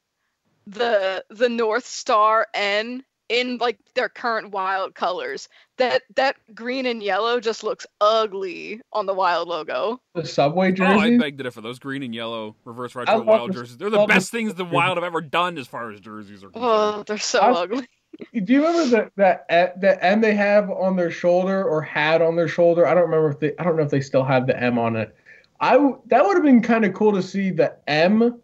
the 0.65 1.23
the 1.29 1.49
North 1.49 1.85
Star 1.85 2.47
N 2.53 3.03
in 3.29 3.57
like 3.57 3.77
their 3.95 4.09
current 4.09 4.51
wild 4.51 4.95
colors. 4.95 5.49
That 5.77 6.01
that 6.15 6.35
green 6.55 6.85
and 6.85 7.03
yellow 7.03 7.39
just 7.39 7.63
looks 7.63 7.85
ugly 8.01 8.81
on 8.93 9.05
the 9.05 9.13
wild 9.13 9.47
logo. 9.47 10.01
The 10.15 10.25
Subway 10.25 10.69
Oh, 10.79 10.85
I 10.85 10.97
jersey. 10.97 11.17
beg 11.19 11.37
to 11.37 11.43
differ. 11.43 11.61
Those 11.61 11.77
green 11.79 12.01
and 12.03 12.15
yellow 12.15 12.55
reverse 12.65 12.95
I 12.95 12.99
retro 13.01 13.17
love 13.17 13.25
wild 13.27 13.49
the- 13.49 13.53
jerseys. 13.53 13.77
They're 13.77 13.89
the 13.89 13.97
love 13.97 14.07
the- 14.07 14.13
best 14.15 14.31
things 14.31 14.55
the 14.55 14.65
Wild 14.65 14.97
have 14.97 15.03
ever 15.03 15.21
done 15.21 15.57
as 15.57 15.67
far 15.67 15.91
as 15.91 15.99
jerseys 15.99 16.43
are 16.43 16.49
concerned. 16.49 16.65
Oh, 16.65 17.03
they're 17.05 17.17
so 17.17 17.39
I- 17.39 17.51
ugly. 17.51 17.87
Do 18.33 18.53
you 18.53 18.65
remember 18.65 19.11
that 19.17 19.45
that 19.47 19.79
the 19.81 20.03
M 20.03 20.21
they 20.21 20.33
have 20.33 20.71
on 20.71 20.95
their 20.95 21.11
shoulder 21.11 21.63
or 21.63 21.81
had 21.81 22.21
on 22.23 22.35
their 22.35 22.47
shoulder? 22.47 22.87
I 22.87 22.93
don't 22.95 23.03
remember 23.03 23.29
if 23.29 23.39
they. 23.39 23.53
I 23.59 23.63
don't 23.63 23.75
know 23.75 23.83
if 23.83 23.91
they 23.91 24.01
still 24.01 24.23
have 24.23 24.47
the 24.47 24.59
M 24.59 24.79
on 24.79 24.95
it. 24.95 25.15
I 25.59 25.73
that 26.07 26.25
would 26.25 26.35
have 26.35 26.43
been 26.43 26.61
kind 26.63 26.85
of 26.85 26.93
cool 26.95 27.11
to 27.11 27.21
see 27.21 27.51
the 27.51 27.75
M 27.87 28.41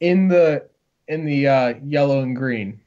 in 0.00 0.26
the 0.28 0.66
in 1.06 1.24
the 1.24 1.46
uh, 1.46 1.74
yellow 1.84 2.20
and 2.22 2.34
green, 2.34 2.80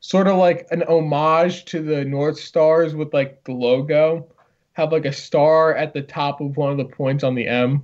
sort 0.00 0.26
of 0.28 0.36
like 0.36 0.66
an 0.70 0.82
homage 0.84 1.64
to 1.66 1.82
the 1.82 2.04
North 2.04 2.38
Stars 2.38 2.94
with 2.94 3.12
like 3.14 3.44
the 3.44 3.52
logo. 3.52 4.28
Have 4.74 4.92
like 4.92 5.06
a 5.06 5.12
star 5.12 5.74
at 5.74 5.92
the 5.92 6.02
top 6.02 6.40
of 6.40 6.56
one 6.56 6.70
of 6.70 6.76
the 6.78 6.84
points 6.84 7.24
on 7.24 7.34
the 7.34 7.48
M. 7.48 7.82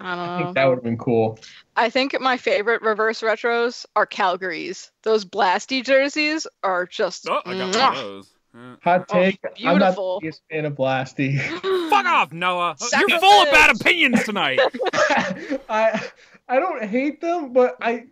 I 0.00 0.12
I 0.12 0.16
don't 0.16 0.36
think 0.38 0.46
know. 0.48 0.52
that 0.54 0.64
would 0.68 0.74
have 0.76 0.84
been 0.84 0.98
cool. 0.98 1.38
I 1.76 1.90
think 1.90 2.18
my 2.20 2.36
favorite 2.36 2.82
reverse 2.82 3.20
retros 3.20 3.86
are 3.94 4.04
Calgary's. 4.06 4.90
Those 5.02 5.24
blasty 5.24 5.84
jerseys 5.84 6.46
are 6.64 6.86
just 6.86 7.28
Oh, 7.28 7.40
I 7.46 7.52
got 7.52 7.58
one 7.58 7.72
mwah. 7.72 7.88
of 7.90 7.94
those. 7.96 8.30
Yeah. 8.54 8.74
Hot 8.82 9.04
Oh, 9.10 9.14
take. 9.14 9.38
I'm 9.44 9.78
not 9.78 9.78
beautiful. 9.78 10.18
the 10.20 10.26
biggest 10.26 10.42
fan 10.50 10.64
of 10.66 10.74
Blasty. 10.74 11.38
Fuck 11.90 12.04
off, 12.06 12.32
Noah. 12.32 12.74
Suck 12.78 13.02
You're 13.08 13.18
full 13.20 13.42
of 13.44 13.50
bad 13.50 13.74
opinions 13.74 14.24
tonight. 14.24 14.60
I 15.68 16.02
I 16.48 16.58
don't 16.58 16.84
hate 16.84 17.20
them, 17.20 17.52
but 17.52 17.76
I 17.80 18.06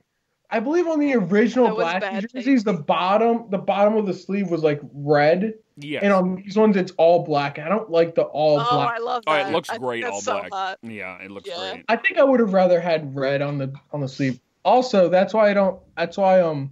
I 0.52 0.60
believe 0.60 0.86
on 0.88 0.98
the 0.98 1.14
original 1.14 1.74
black 1.74 2.02
was 2.02 2.10
Blasty 2.10 2.12
bad 2.22 2.32
jerseys, 2.32 2.64
the 2.64 2.72
bottom 2.72 3.44
the 3.50 3.58
bottom 3.58 3.96
of 3.96 4.06
the 4.06 4.14
sleeve 4.14 4.50
was 4.50 4.62
like 4.62 4.80
red, 4.92 5.54
Yes. 5.76 6.02
and 6.02 6.12
on 6.12 6.36
these 6.36 6.56
ones 6.56 6.76
it's 6.76 6.92
all 6.98 7.24
black. 7.24 7.58
I 7.58 7.68
don't 7.68 7.90
like 7.90 8.14
the 8.14 8.22
all 8.22 8.58
Oh, 8.60 8.66
black. 8.76 8.96
I 8.96 8.98
love 8.98 9.22
Oh, 9.26 9.32
that. 9.32 9.48
it 9.48 9.52
looks 9.52 9.68
I 9.70 9.74
think 9.74 9.82
great 9.84 10.04
all 10.04 10.20
so 10.20 10.38
black. 10.40 10.52
hot. 10.52 10.78
Yeah, 10.82 11.16
it 11.22 11.30
looks 11.30 11.48
Yeah. 11.48 11.72
great. 11.72 11.84
I 11.88 11.96
think 11.96 12.18
I 12.18 12.24
would 12.24 12.40
have 12.40 12.52
rather 12.52 12.80
had 12.80 13.14
red 13.16 13.42
on 13.42 13.58
the 13.58 13.72
on 13.92 14.00
the 14.00 14.08
sleeve. 14.08 14.40
Also, 14.64 15.08
that's 15.08 15.32
why 15.32 15.50
I 15.50 15.54
don't. 15.54 15.80
That's 15.96 16.16
why 16.18 16.40
um, 16.40 16.70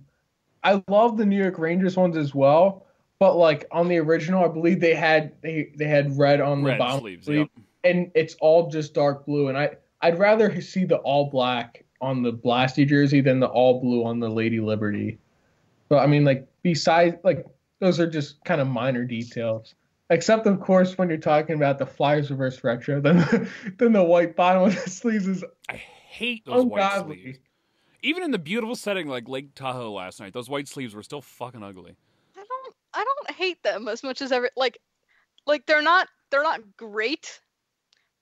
I 0.64 0.82
love 0.88 1.16
the 1.16 1.24
New 1.24 1.38
York 1.40 1.58
Rangers 1.58 1.96
ones 1.96 2.16
as 2.16 2.34
well. 2.34 2.84
But 3.20 3.36
like 3.36 3.66
on 3.72 3.88
the 3.88 3.98
original, 3.98 4.44
I 4.44 4.48
believe 4.48 4.80
they 4.80 4.94
had 4.94 5.32
they 5.42 5.70
they 5.76 5.86
had 5.86 6.18
red 6.18 6.40
on 6.40 6.62
the 6.62 6.74
bottom 6.74 7.00
sleeves. 7.00 7.26
sleeve. 7.26 7.38
Yep. 7.38 7.48
and 7.84 8.10
it's 8.14 8.34
all 8.40 8.68
just 8.68 8.92
dark 8.94 9.24
blue. 9.24 9.48
And 9.48 9.56
I 9.56 9.76
I'd 10.02 10.18
rather 10.18 10.60
see 10.60 10.84
the 10.84 10.98
all 10.98 11.30
black 11.30 11.84
on 12.00 12.22
the 12.22 12.32
Blasty 12.32 12.86
jersey 12.86 13.20
than 13.20 13.40
the 13.40 13.46
all 13.46 13.80
blue 13.80 14.04
on 14.04 14.20
the 14.20 14.28
Lady 14.28 14.60
Liberty. 14.60 15.18
But 15.88 15.98
I 15.98 16.06
mean, 16.06 16.24
like 16.24 16.46
besides, 16.62 17.16
like 17.24 17.44
those 17.80 18.00
are 18.00 18.08
just 18.08 18.42
kind 18.44 18.60
of 18.60 18.68
minor 18.68 19.04
details. 19.04 19.74
Except 20.10 20.46
of 20.46 20.60
course 20.60 20.96
when 20.96 21.08
you're 21.08 21.18
talking 21.18 21.54
about 21.54 21.78
the 21.78 21.86
Flyers 21.86 22.30
reverse 22.30 22.62
retro, 22.64 23.00
then 23.00 23.50
then 23.78 23.92
the 23.92 24.02
white 24.02 24.36
bottom 24.36 24.62
of 24.62 24.74
the 24.74 24.90
sleeves 24.90 25.26
is 25.26 25.44
I 25.68 25.76
hate 25.76 26.44
those 26.46 26.64
white 26.64 27.04
sleeves. 27.04 27.38
Even 28.02 28.22
in 28.22 28.30
the 28.30 28.38
beautiful 28.38 28.76
setting 28.76 29.08
like 29.08 29.28
Lake 29.28 29.54
Tahoe 29.54 29.92
last 29.92 30.20
night, 30.20 30.32
those 30.32 30.48
white 30.48 30.68
sleeves 30.68 30.94
were 30.94 31.02
still 31.02 31.20
fucking 31.20 31.62
ugly. 31.62 31.96
I 32.36 32.44
don't 32.48 32.74
I 32.94 33.04
don't 33.04 33.36
hate 33.36 33.62
them 33.62 33.88
as 33.88 34.02
much 34.02 34.22
as 34.22 34.32
ever 34.32 34.50
like 34.56 34.78
like 35.46 35.66
they're 35.66 35.82
not 35.82 36.08
they're 36.30 36.42
not 36.42 36.60
great, 36.76 37.40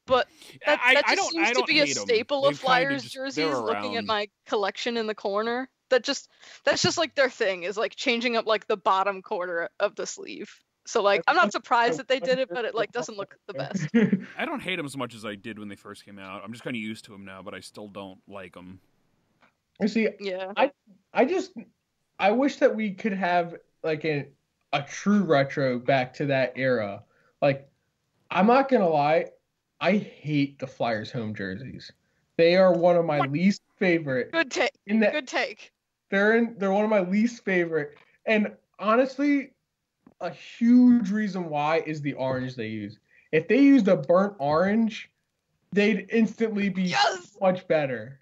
but 0.07 0.27
that, 0.67 0.81
I, 0.83 0.95
that 0.95 1.05
I 1.07 1.15
just 1.17 1.23
don't, 1.23 1.33
seems 1.33 1.49
I 1.49 1.53
to 1.53 1.55
don't 1.55 1.67
be 1.69 1.81
a 1.81 1.87
staple 1.87 2.43
They've 2.43 2.53
of 2.53 2.61
kinda 2.61 2.67
Flyers 2.67 3.03
just- 3.03 3.15
jerseys. 3.15 3.55
Looking 3.55 3.97
at 3.97 4.05
my 4.05 4.29
collection 4.47 4.97
in 4.97 5.07
the 5.07 5.15
corner, 5.15 5.69
that 5.91 6.03
just 6.05 6.29
that's 6.65 6.83
just 6.83 6.99
like 6.99 7.15
their 7.15 7.31
thing 7.31 7.63
is 7.65 7.77
like 7.77 7.95
changing 7.95 8.37
up 8.37 8.47
like 8.47 8.67
the 8.67 8.77
bottom 8.77 9.23
quarter 9.23 9.69
of 9.81 9.95
the 9.97 10.07
sleeve. 10.07 10.51
So 10.87 11.03
like 11.03 11.23
I'm 11.27 11.37
not 11.37 11.53
surprised 11.53 11.99
that 11.99 12.07
they 12.09 12.21
did 12.21 12.39
it, 12.39 12.49
but 12.49 12.65
it 12.65 12.75
like 12.75 12.93
doesn't 12.93 13.17
look 13.17 13.37
the 13.49 13.55
best. 13.55 13.89
I 14.39 14.45
don't 14.47 14.61
hate 14.63 14.77
them 14.77 14.87
as 14.87 14.97
much 14.97 15.15
as 15.15 15.25
I 15.25 15.35
did 15.35 15.59
when 15.59 15.69
they 15.69 15.75
first 15.77 16.05
came 16.05 16.19
out. 16.19 16.43
I'm 16.45 16.53
just 16.53 16.63
kind 16.65 16.77
of 16.77 16.81
used 16.81 17.05
to 17.07 17.13
them 17.13 17.25
now, 17.25 17.43
but 17.43 17.55
I 17.55 17.61
still 17.61 17.89
don't 17.89 18.19
like 18.29 18.55
them. 18.55 18.81
You 19.81 19.89
see, 19.89 20.09
Yeah. 20.21 20.53
I 20.57 20.71
I 21.13 21.25
just 21.25 21.53
I 22.19 22.31
wish 22.31 22.57
that 22.57 22.75
we 22.75 22.93
could 22.93 23.13
have 23.13 23.57
like 23.83 24.05
a 24.05 24.29
a 24.73 24.83
true 24.83 25.23
retro 25.23 25.79
back 25.79 26.15
to 26.15 26.27
that 26.27 26.53
era. 26.57 27.03
Like 27.43 27.69
I'm 28.31 28.47
not 28.47 28.69
gonna 28.69 28.89
lie, 28.89 29.27
I 29.87 29.99
hate 29.99 30.59
the 30.59 30.66
Flyers 30.66 31.12
home 31.12 31.32
jerseys. 31.32 31.93
They 32.37 32.57
are 32.57 32.72
one 32.72 32.97
of 32.97 33.05
my 33.05 33.20
What? 33.20 33.30
least 33.30 33.62
favorite. 33.78 34.32
Good 34.32 34.51
take. 34.51 34.72
In 34.89 34.99
that 34.99 35.12
Good 35.12 35.28
take. 35.28 35.70
they're 36.11 36.37
in 36.37 36.57
they're 36.59 36.72
one 36.72 36.82
of 36.82 36.91
my 36.91 37.01
least 37.01 37.45
favorite. 37.45 37.97
And 38.26 38.53
honestly, 38.80 39.53
a 40.20 40.30
huge 40.30 41.11
reason 41.12 41.49
why 41.49 41.84
is 41.87 42.01
the 42.03 42.14
orange 42.14 42.57
they 42.57 42.66
use. 42.66 42.99
If 43.30 43.47
they 43.47 43.61
used 43.61 43.87
a 43.87 43.97
burnt 43.97 44.34
orange, 44.41 45.09
they'd 45.70 46.09
instantly 46.11 46.68
be 46.68 46.82
Yes. 46.82 47.37
much 47.41 47.68
better. 47.68 48.18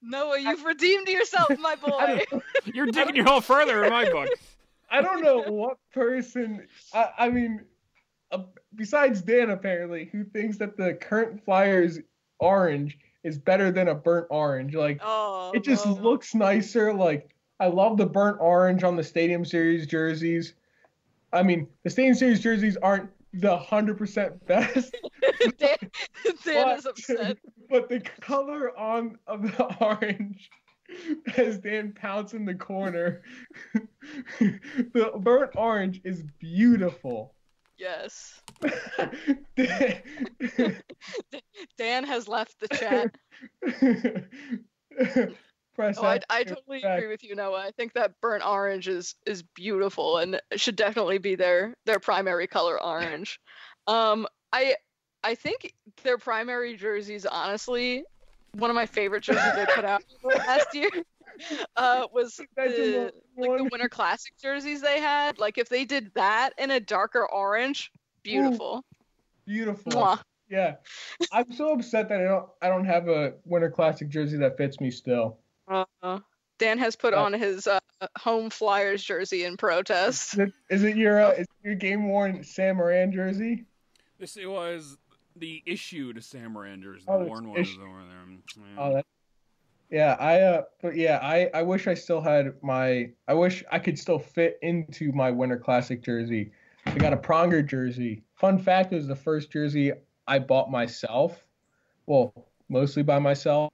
Noah, 0.00 0.38
you've 0.40 0.64
redeemed 0.64 1.06
yourself, 1.06 1.58
my 1.58 1.74
boy. 1.82 2.24
You're 2.72 2.86
digging 2.86 3.16
your 3.16 3.26
hole 3.26 3.42
further 3.42 3.84
in 3.84 3.90
my 3.90 4.10
book. 4.10 4.30
I 4.90 5.02
don't 5.02 5.22
know 5.22 5.42
what 5.42 5.76
person. 5.92 6.66
I, 6.94 7.10
I 7.18 7.28
mean, 7.28 7.60
uh, 8.32 8.44
besides 8.74 9.22
Dan 9.22 9.50
apparently, 9.50 10.08
who 10.10 10.24
thinks 10.24 10.58
that 10.58 10.76
the 10.76 10.94
current 10.94 11.44
Flyers 11.44 11.98
orange 12.40 12.98
is 13.22 13.38
better 13.38 13.70
than 13.70 13.88
a 13.88 13.94
burnt 13.94 14.26
orange. 14.30 14.74
Like 14.74 15.00
Oh, 15.02 15.52
it 15.54 15.62
just 15.62 15.86
looks 15.86 16.34
nicer. 16.34 16.92
Like 16.92 17.30
I 17.60 17.66
love 17.66 17.96
the 17.96 18.06
burnt 18.06 18.38
orange 18.40 18.82
on 18.82 18.96
the 18.96 19.04
Stadium 19.04 19.44
Series 19.44 19.86
jerseys. 19.86 20.54
I 21.32 21.42
mean, 21.42 21.68
the 21.84 21.90
Stadium 21.90 22.14
Series 22.14 22.40
jerseys 22.40 22.76
aren't 22.82 23.10
the 23.34 23.56
hundred 23.56 23.96
percent 23.98 24.44
best, 24.46 24.94
Dan, 25.58 25.76
Dan 26.44 26.76
is 26.78 26.84
but- 26.84 26.86
upset. 26.86 27.38
but 27.70 27.88
the 27.88 28.00
color 28.20 28.76
on 28.78 29.18
of 29.26 29.42
the 29.42 29.76
orange 29.80 30.50
as 31.38 31.58
Dan 31.58 31.92
pounds 31.92 32.34
in 32.34 32.44
the 32.44 32.54
corner. 32.54 33.22
the 34.42 35.12
burnt 35.20 35.52
orange 35.56 36.00
is 36.04 36.22
beautiful. 36.38 37.34
Yes. 37.82 38.40
Dan- 39.56 40.02
Dan 41.78 42.04
has 42.04 42.28
left 42.28 42.54
the 42.60 42.68
chat. 42.68 43.12
Press 45.74 45.96
Oh, 45.98 46.18
I, 46.30 46.44
to 46.44 46.54
totally 46.54 46.80
back. 46.80 46.98
agree 46.98 47.08
with 47.08 47.24
you, 47.24 47.34
Noah. 47.34 47.58
I 47.60 47.72
think 47.72 47.94
that 47.94 48.20
burnt 48.20 48.46
orange 48.46 48.86
is 48.86 49.16
is 49.26 49.42
beautiful 49.42 50.18
and 50.18 50.40
should 50.54 50.76
definitely 50.76 51.18
be 51.18 51.34
their 51.34 51.74
their 51.86 51.98
primary 51.98 52.46
color 52.46 52.80
orange. 52.80 53.40
Um, 53.88 54.28
I 54.52 54.76
I 55.24 55.34
think 55.34 55.74
their 56.04 56.18
primary 56.18 56.76
jerseys, 56.76 57.26
honestly, 57.26 58.04
one 58.52 58.70
of 58.70 58.76
my 58.76 58.86
favorite 58.86 59.24
jerseys 59.24 59.54
they 59.56 59.66
put 59.74 59.84
out 59.84 60.04
last 60.22 60.72
year 60.72 60.90
uh, 61.76 62.06
was 62.12 62.36
the 62.36 62.46
the 62.56 63.12
like 63.36 63.58
the 63.58 63.68
Winter 63.70 63.88
Classic 63.88 64.32
jerseys 64.40 64.80
they 64.80 65.00
had. 65.00 65.38
Like 65.38 65.58
if 65.58 65.68
they 65.68 65.84
did 65.84 66.12
that 66.14 66.50
in 66.58 66.70
a 66.70 66.80
darker 66.80 67.28
orange, 67.28 67.90
beautiful. 68.22 68.84
Beautiful. 69.46 69.92
Mwah. 69.92 70.20
Yeah. 70.48 70.74
I'm 71.32 71.50
so 71.52 71.72
upset 71.72 72.08
that 72.10 72.20
I 72.20 72.24
don't 72.24 72.46
I 72.60 72.68
don't 72.68 72.84
have 72.84 73.08
a 73.08 73.34
Winter 73.44 73.70
Classic 73.70 74.08
jersey 74.08 74.36
that 74.38 74.56
fits 74.56 74.80
me 74.80 74.90
still. 74.90 75.38
Uh, 75.68 76.18
Dan 76.58 76.78
has 76.78 76.94
put 76.94 77.14
Yeah. 77.14 77.20
on 77.22 77.32
his 77.32 77.66
uh, 77.66 77.80
home 78.18 78.50
Flyers 78.50 79.02
jersey 79.02 79.44
in 79.44 79.56
protest. 79.56 80.34
Is 80.34 80.38
it, 80.38 80.52
is 80.70 80.82
it 80.84 80.96
your 80.96 81.20
uh, 81.22 81.30
is 81.30 81.46
it 81.46 81.64
your 81.64 81.74
game 81.74 82.08
worn 82.08 82.44
Sam 82.44 82.76
Morin 82.76 83.12
jersey? 83.12 83.64
This 84.18 84.36
it 84.36 84.46
was 84.46 84.98
the 85.36 85.62
issued 85.66 86.22
Sam 86.22 86.56
Rangers. 86.56 87.04
The 87.06 87.12
Oh, 87.12 87.20
it's 87.22 87.30
worn 87.30 87.48
one 87.48 87.60
is 87.60 87.70
over 87.80 88.02
there. 88.04 88.64
Yeah. 88.76 88.76
Oh, 88.78 88.94
that. 88.94 89.06
Yeah, 89.92 90.16
I 90.18 90.40
uh, 90.40 90.62
but 90.80 90.96
yeah, 90.96 91.18
I 91.22 91.50
I 91.52 91.60
wish 91.60 91.86
I 91.86 91.92
still 91.92 92.22
had 92.22 92.54
my. 92.62 93.10
I 93.28 93.34
wish 93.34 93.62
I 93.70 93.78
could 93.78 93.98
still 93.98 94.18
fit 94.18 94.58
into 94.62 95.12
my 95.12 95.30
Winter 95.30 95.58
Classic 95.58 96.02
jersey. 96.02 96.50
I 96.86 96.96
got 96.96 97.12
a 97.12 97.16
Pronger 97.18 97.64
jersey. 97.64 98.22
Fun 98.34 98.58
fact: 98.58 98.94
it 98.94 98.96
was 98.96 99.06
the 99.06 99.14
first 99.14 99.52
jersey 99.52 99.92
I 100.26 100.38
bought 100.38 100.70
myself. 100.70 101.46
Well, 102.06 102.32
mostly 102.70 103.02
by 103.02 103.18
myself. 103.18 103.70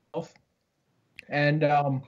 And 1.29 1.63
um, 1.63 2.03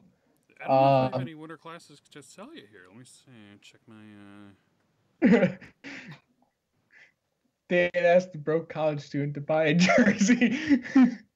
I 0.61 0.67
don't 0.67 0.83
know 0.83 1.07
if 1.07 1.15
uh, 1.15 1.19
any 1.19 1.35
winter 1.37 1.57
classes 1.57 2.03
to 2.11 2.21
sell 2.21 2.53
you 2.53 2.65
here. 2.69 2.87
Let 2.89 2.99
me 2.99 3.05
see. 3.05 3.31
Check 3.63 3.81
my. 3.87 5.47
Uh... 5.47 5.49
Dan 7.69 7.91
asked 7.95 8.33
the 8.33 8.39
broke 8.39 8.69
college 8.69 9.03
student 9.03 9.35
to 9.35 9.41
buy 9.41 9.67
a 9.67 9.75
jersey. 9.75 10.83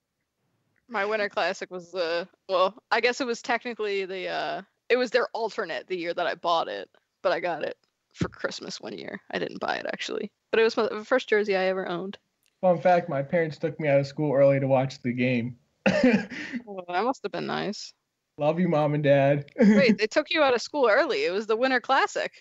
My 0.95 1.05
Winter 1.05 1.28
Classic 1.28 1.68
was 1.72 1.90
the 1.90 2.28
well, 2.49 2.72
I 2.92 3.01
guess 3.01 3.20
it 3.20 3.26
was 3.26 3.42
technically 3.42 4.05
the 4.05 4.28
uh 4.28 4.62
it 4.88 4.97
was 4.97 5.11
their 5.11 5.26
alternate 5.34 5.88
the 5.88 5.97
year 5.97 6.14
that 6.14 6.26
I 6.26 6.36
bought 6.36 6.68
it, 6.68 6.88
but 7.20 7.32
I 7.32 7.40
got 7.40 7.64
it 7.64 7.76
for 8.12 8.28
Christmas 8.28 8.80
one 8.80 8.97
year. 8.97 9.20
I 9.32 9.40
didn't 9.40 9.59
buy 9.59 9.74
it 9.74 9.86
actually, 9.92 10.30
but 10.53 10.61
it 10.61 10.62
was 10.62 10.76
my, 10.76 10.86
the 10.88 11.05
first 11.05 11.28
jersey 11.28 11.57
I 11.57 11.64
ever 11.64 11.88
owned. 11.88 12.16
Fun 12.61 12.80
fact: 12.80 13.09
my 13.09 13.22
parents 13.22 13.59
took 13.59 13.78
me 13.80 13.88
out 13.88 13.99
of 13.99 14.07
school 14.07 14.34
early 14.34 14.61
to 14.61 14.68
watch 14.68 15.03
the 15.03 15.12
game. 15.12 15.57
Well, 16.64 16.84
that 16.88 17.05
must 17.05 17.24
have 17.24 17.32
been 17.32 17.47
nice. 17.47 17.92
Love 18.38 18.61
you, 18.61 18.68
mom 18.68 18.95
and 18.95 19.03
dad. 19.03 19.51
Wait, 19.59 19.99
they 19.99 20.07
took 20.11 20.30
you 20.30 20.42
out 20.42 20.55
of 20.55 20.62
school 20.62 20.88
early. 20.88 21.24
It 21.24 21.32
was 21.32 21.47
the 21.47 21.57
Winter 21.57 21.80
Classic. 21.80 22.32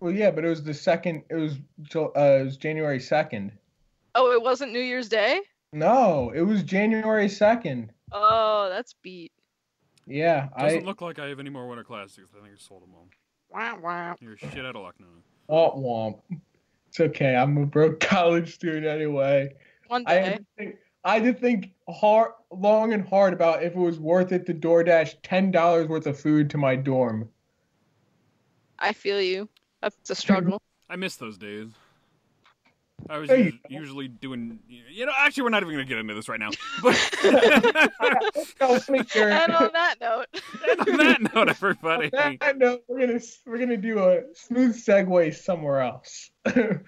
Well, 0.00 0.12
yeah, 0.12 0.30
but 0.30 0.44
it 0.44 0.48
was 0.48 0.62
the 0.62 0.74
second. 0.74 1.22
It 1.30 1.34
was 1.34 1.54
uh, 1.96 2.10
it 2.14 2.44
was 2.44 2.56
January 2.58 3.00
second. 3.00 3.52
Oh, 4.14 4.32
it 4.32 4.42
wasn't 4.42 4.72
New 4.72 4.80
Year's 4.80 5.08
Day? 5.08 5.40
No, 5.72 6.30
it 6.34 6.42
was 6.42 6.62
January 6.62 7.28
second. 7.28 7.92
Oh, 8.12 8.68
that's 8.68 8.94
beat. 9.02 9.32
Yeah, 10.06 10.46
It 10.58 10.60
Doesn't 10.60 10.82
I 10.82 10.86
look 10.86 11.00
like 11.00 11.18
I 11.18 11.28
have 11.28 11.40
any 11.40 11.50
more 11.50 11.66
winter 11.68 11.84
classics. 11.84 12.28
I 12.36 12.42
think 12.42 12.54
I 12.54 12.58
sold 12.58 12.82
them 12.82 12.90
all. 12.94 13.06
Wow, 13.50 13.78
wow. 13.82 14.16
You're 14.20 14.36
shit 14.36 14.66
out 14.66 14.76
of 14.76 14.82
luck 14.82 14.96
now. 14.98 15.06
Oh, 15.48 15.70
womp 15.76 16.20
womp. 16.30 16.40
It's 16.88 17.00
okay. 17.00 17.34
I'm 17.36 17.56
a 17.56 17.66
broke 17.66 18.00
college 18.00 18.54
student 18.54 18.86
anyway. 18.86 19.54
One 19.88 20.04
I 20.06 20.14
day. 20.14 20.22
had 20.24 20.36
to 20.38 20.44
think, 20.58 20.76
I 21.04 21.14
had 21.18 21.24
to 21.24 21.32
think 21.40 21.70
hard, 21.88 22.32
long 22.50 22.92
and 22.92 23.06
hard 23.08 23.32
about 23.32 23.62
if 23.62 23.72
it 23.74 23.78
was 23.78 23.98
worth 23.98 24.32
it 24.32 24.44
to 24.46 24.54
DoorDash 24.54 25.16
ten 25.22 25.50
dollars 25.50 25.88
worth 25.88 26.06
of 26.06 26.18
food 26.18 26.50
to 26.50 26.58
my 26.58 26.76
dorm. 26.76 27.28
I 28.78 28.92
feel 28.92 29.20
you. 29.20 29.48
That's 29.80 30.10
a 30.10 30.14
struggle. 30.16 30.60
I 30.90 30.96
miss 30.96 31.16
those 31.16 31.38
days. 31.38 31.68
I 33.10 33.18
was 33.18 33.28
Hey. 33.30 33.60
usually 33.68 34.08
doing, 34.08 34.58
you 34.68 35.06
know. 35.06 35.12
Actually, 35.16 35.44
we're 35.44 35.50
not 35.50 35.62
even 35.62 35.74
gonna 35.74 35.84
get 35.84 35.98
into 35.98 36.14
this 36.14 36.28
right 36.28 36.40
now. 36.40 36.50
But 36.82 36.96
No, 38.60 38.72
let 38.72 38.88
me 38.88 39.02
hear 39.12 39.28
it. 39.28 39.32
and 39.32 39.52
on 39.52 39.70
that 39.72 39.96
note, 40.00 40.26
and 40.70 40.80
on 40.88 40.96
that 40.98 41.34
note, 41.34 41.48
everybody, 41.48 42.10
On 42.16 42.36
that 42.40 42.58
note, 42.58 42.82
we're 42.88 43.06
gonna 43.06 43.20
we're 43.46 43.58
gonna 43.58 43.76
do 43.76 43.98
a 43.98 44.22
smooth 44.34 44.76
segue 44.76 45.34
somewhere 45.34 45.80
else. 45.80 46.30
any 46.46 46.80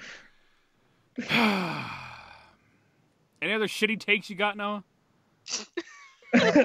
other 3.52 3.68
shitty 3.68 3.98
takes 4.00 4.30
you 4.30 4.36
got, 4.36 4.56
Noah? 4.56 4.82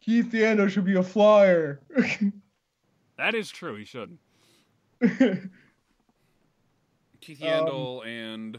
Keith 0.00 0.30
Dando 0.30 0.68
should 0.68 0.84
be 0.84 0.94
a 0.96 1.02
flyer. 1.02 1.80
That 3.16 3.34
is 3.34 3.50
true. 3.50 3.74
He 3.76 3.84
should. 3.84 4.16
Keith 7.36 7.42
Um, 7.42 8.00
and 8.06 8.58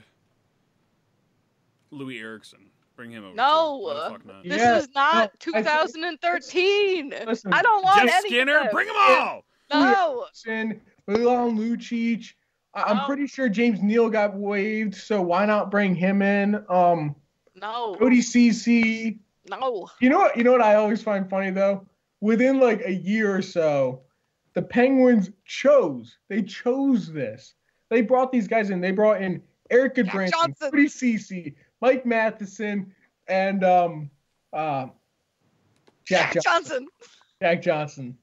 Loui 1.91 2.21
Eriksson. 2.21 2.69
Bring 2.95 3.09
him 3.11 3.23
over. 3.25 3.33
No. 3.35 3.77
too. 3.79 3.83
Why 3.85 3.93
the 3.93 4.09
fuck 4.11 4.25
not? 4.25 4.43
this 4.43 4.57
Yeah, 4.57 4.77
is 4.77 4.89
not 4.93 5.15
no, 5.45 5.53
I 5.55 5.61
2013. 5.63 7.13
Listen, 7.25 7.51
I 7.53 7.61
don't 7.63 7.83
want 7.83 8.01
Jeff 8.01 8.19
any 8.19 8.29
Skinner, 8.29 8.59
of 8.59 8.71
bring 8.71 8.87
them 8.87 8.95
all. 8.97 9.45
No. 9.71 10.25
Sin, 10.33 10.81
Milan 11.07 11.57
Lucic. 11.57 12.33
I- 12.75 12.83
I'm 12.83 12.97
No. 12.97 13.05
pretty 13.07 13.25
sure 13.25 13.49
James 13.49 13.81
Neal 13.81 14.09
got 14.09 14.35
waived, 14.35 14.93
so 14.93 15.21
why 15.21 15.45
not 15.47 15.71
bring 15.71 15.95
him 15.95 16.21
in? 16.21 16.63
Um, 16.69 17.15
No. 17.55 17.95
Cody 17.95 18.21
Ceci. 18.21 19.19
No. 19.49 19.89
You 19.99 20.09
know 20.09 20.19
what? 20.19 20.37
You 20.37 20.43
know 20.43 20.51
what 20.51 20.61
I 20.61 20.75
always 20.75 21.01
find 21.01 21.27
funny 21.27 21.49
though. 21.49 21.87
Within 22.21 22.59
like 22.59 22.81
a 22.85 22.91
year 22.93 23.35
or 23.35 23.41
so, 23.41 24.03
the 24.53 24.61
Penguins 24.61 25.31
chose. 25.45 26.17
They 26.27 26.43
chose 26.43 27.11
this. 27.11 27.55
They 27.89 28.01
brought 28.01 28.31
these 28.31 28.47
guys 28.47 28.69
in. 28.69 28.81
They 28.81 28.91
brought 28.91 29.21
in 29.21 29.41
Erik 29.69 29.95
Jack 29.95 30.05
Gudbranson, 30.07 30.31
Johnson. 30.31 30.71
Cody 30.71 30.87
Ceci, 30.87 31.55
Mike 31.81 32.05
Matheson, 32.05 32.93
and 33.27 33.63
um, 33.63 34.09
uh, 34.53 34.87
Jack, 36.05 36.33
Jack 36.33 36.43
Johnson. 36.43 36.43
Johnson. 36.43 36.87
Jack 37.41 37.61
Johnson. 37.61 38.17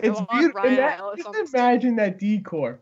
It's 0.00 0.20
beautiful. 0.32 0.62
Ryan 0.62 0.72
Ima- 0.78 0.96
Ellis 0.98 1.20
just 1.24 1.54
imagine 1.54 1.96
that 1.96 2.18
decor. 2.18 2.80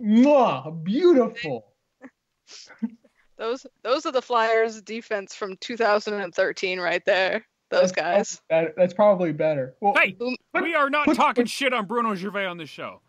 Mwah, 0.00 0.82
beautiful. 0.82 1.66
Those 3.38 3.66
those 3.82 4.06
are 4.06 4.12
the 4.12 4.22
Flyers 4.22 4.80
defense 4.82 5.34
from 5.34 5.56
2013 5.56 6.78
right 6.78 7.04
there. 7.04 7.44
Those 7.70 7.90
That's 7.90 7.92
guys. 7.92 8.40
probably 8.48 8.72
That's 8.76 8.94
probably 8.94 9.32
better. 9.32 9.74
Well, 9.80 9.94
Hey, 9.96 10.12
Boom. 10.12 10.36
we 10.54 10.74
are 10.76 10.88
not 10.90 11.06
put- 11.06 11.16
talking 11.16 11.44
put- 11.44 11.50
shit 11.50 11.72
on 11.72 11.86
Bruno 11.86 12.14
Gervais 12.14 12.46
on 12.46 12.56
this 12.56 12.68
show. 12.70 13.00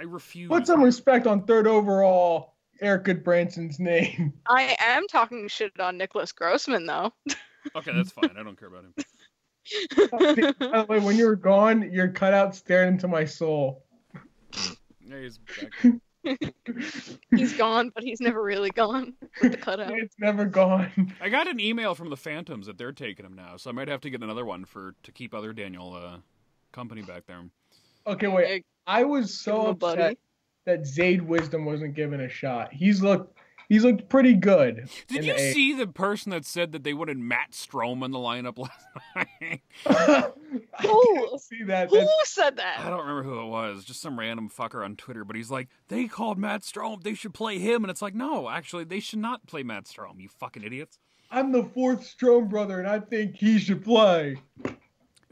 I 0.00 0.04
refuse. 0.04 0.48
put 0.48 0.66
some 0.66 0.82
respect 0.82 1.26
on 1.26 1.44
third 1.44 1.66
overall 1.66 2.54
Erik 2.80 3.04
Gudbranson's 3.04 3.78
name. 3.78 4.32
I 4.48 4.74
am 4.80 5.06
talking 5.08 5.46
shit 5.48 5.78
on 5.78 5.98
Nicklas 5.98 6.34
Grossmann 6.34 6.86
though. 6.86 7.12
Okay, 7.76 7.92
that's 7.94 8.10
fine. 8.10 8.34
I 8.38 8.42
don't 8.42 8.58
care 8.58 8.68
about 8.68 8.84
him. 8.84 8.94
By 10.10 10.78
the 10.80 10.86
way, 10.88 10.98
when 10.98 11.18
you're 11.18 11.36
gone, 11.36 11.92
your 11.92 12.08
cutout 12.08 12.54
stared 12.54 12.88
into 12.88 13.06
my 13.06 13.26
soul. 13.26 13.84
Yeah, 15.06 15.20
he's 15.20 15.36
back. 15.36 16.00
he's 17.36 17.52
gone, 17.52 17.92
but 17.94 18.02
he's 18.02 18.18
never 18.22 18.42
really 18.42 18.70
gone 18.70 19.12
with 19.42 19.52
the 19.52 19.58
cutout. 19.58 19.92
It's 19.92 20.16
never 20.18 20.46
gone. 20.46 21.14
I 21.20 21.28
got 21.28 21.48
an 21.48 21.60
email 21.60 21.94
from 21.94 22.08
the 22.08 22.16
Phantoms 22.16 22.66
that 22.66 22.78
they're 22.78 22.92
taking 22.92 23.26
him 23.26 23.34
now, 23.34 23.58
so 23.58 23.68
I 23.68 23.74
might 23.74 23.88
have 23.88 24.00
to 24.00 24.10
get 24.10 24.22
another 24.22 24.46
one 24.46 24.64
for 24.64 24.94
to 25.02 25.12
keep 25.12 25.34
other 25.34 25.52
Daniel 25.52 25.92
uh, 25.94 26.16
company 26.72 27.02
back 27.02 27.26
there. 27.26 27.42
Okay, 28.06 28.28
wait. 28.28 28.64
I 28.90 29.04
was 29.04 29.32
so 29.32 29.68
upset 29.68 29.78
buddy. 29.98 30.18
that 30.66 30.80
Zayde 30.82 31.22
Wisdom 31.22 31.64
wasn't 31.64 31.94
given 31.94 32.20
a 32.20 32.28
shot. 32.28 32.72
He's 32.72 33.00
looked 33.02 33.38
he's 33.68 33.84
looked 33.84 34.08
pretty 34.08 34.34
good. 34.34 34.88
Did 35.06 35.24
you 35.24 35.32
the 35.34 35.52
see 35.52 35.74
the 35.74 35.86
person 35.86 36.30
that 36.30 36.44
said 36.44 36.72
that 36.72 36.82
they 36.82 36.92
wanted 36.92 37.18
Matt 37.18 37.52
Strome 37.52 38.04
in 38.04 38.10
the 38.10 38.18
lineup 38.18 38.58
last 38.58 38.86
night? 39.16 39.62
Who? 40.82 41.14
didn't 41.20 41.40
see 41.40 41.62
that. 41.64 41.90
Who 41.90 41.96
That's- 41.98 42.30
said 42.30 42.58
I 42.60 42.90
don't 42.90 43.00
remember 43.00 43.22
who 43.22 43.40
it 43.40 43.46
was, 43.46 43.84
just 43.84 44.00
some 44.00 44.18
random 44.18 44.50
fucker 44.50 44.84
on 44.84 44.96
Twitter, 44.96 45.24
but 45.24 45.36
he's 45.36 45.50
like, 45.50 45.68
they 45.88 46.06
called 46.06 46.36
Matt 46.38 46.62
Strome, 46.62 47.02
they 47.04 47.14
should 47.14 47.32
play 47.34 47.58
him, 47.60 47.84
and 47.84 47.90
it's 47.90 48.02
like, 48.02 48.14
no, 48.14 48.48
actually, 48.48 48.84
they 48.84 48.98
should 49.00 49.20
not 49.20 49.46
play 49.46 49.62
Matt 49.62 49.84
Strome, 49.84 50.20
you 50.20 50.28
fucking 50.28 50.64
idiots. 50.64 50.98
I'm 51.30 51.52
the 51.52 51.62
fourth 51.62 52.00
Strome 52.02 52.48
brother, 52.48 52.80
and 52.80 52.88
I 52.88 52.98
think 52.98 53.36
he 53.36 53.58
should 53.60 53.84
play. 53.84 54.36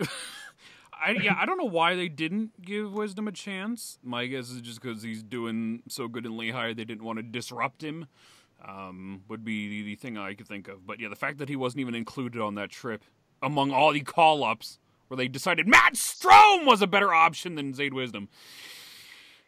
I 1.04 1.12
yeah, 1.12 1.36
I 1.40 1.46
don't 1.46 1.58
know 1.58 1.64
why 1.64 1.94
they 1.94 2.08
didn't 2.08 2.62
give 2.62 2.92
Wisdom 2.92 3.28
a 3.28 3.32
chance. 3.32 3.98
My 4.02 4.26
guess 4.26 4.50
is 4.50 4.60
just 4.60 4.80
because 4.80 5.02
he's 5.02 5.22
doing 5.22 5.82
so 5.88 6.08
good 6.08 6.26
in 6.26 6.36
Lehigh, 6.36 6.74
they 6.74 6.84
didn't 6.84 7.04
want 7.04 7.18
to 7.18 7.22
disrupt 7.22 7.82
him. 7.82 8.06
Um, 8.66 9.22
would 9.28 9.44
be 9.44 9.68
the, 9.68 9.82
the 9.82 9.94
thing 9.94 10.18
I 10.18 10.34
could 10.34 10.48
think 10.48 10.66
of. 10.66 10.84
But 10.84 10.98
yeah, 10.98 11.08
the 11.08 11.16
fact 11.16 11.38
that 11.38 11.48
he 11.48 11.54
wasn't 11.54 11.80
even 11.80 11.94
included 11.94 12.40
on 12.40 12.56
that 12.56 12.70
trip 12.70 13.04
among 13.40 13.70
all 13.70 13.92
the 13.92 14.00
call 14.00 14.42
ups 14.42 14.80
where 15.06 15.16
they 15.16 15.28
decided 15.28 15.68
Matt 15.68 15.94
Strome 15.94 16.66
was 16.66 16.82
a 16.82 16.86
better 16.86 17.14
option 17.14 17.54
than 17.54 17.72
Zayde 17.72 17.92
Wisdom. 17.92 18.28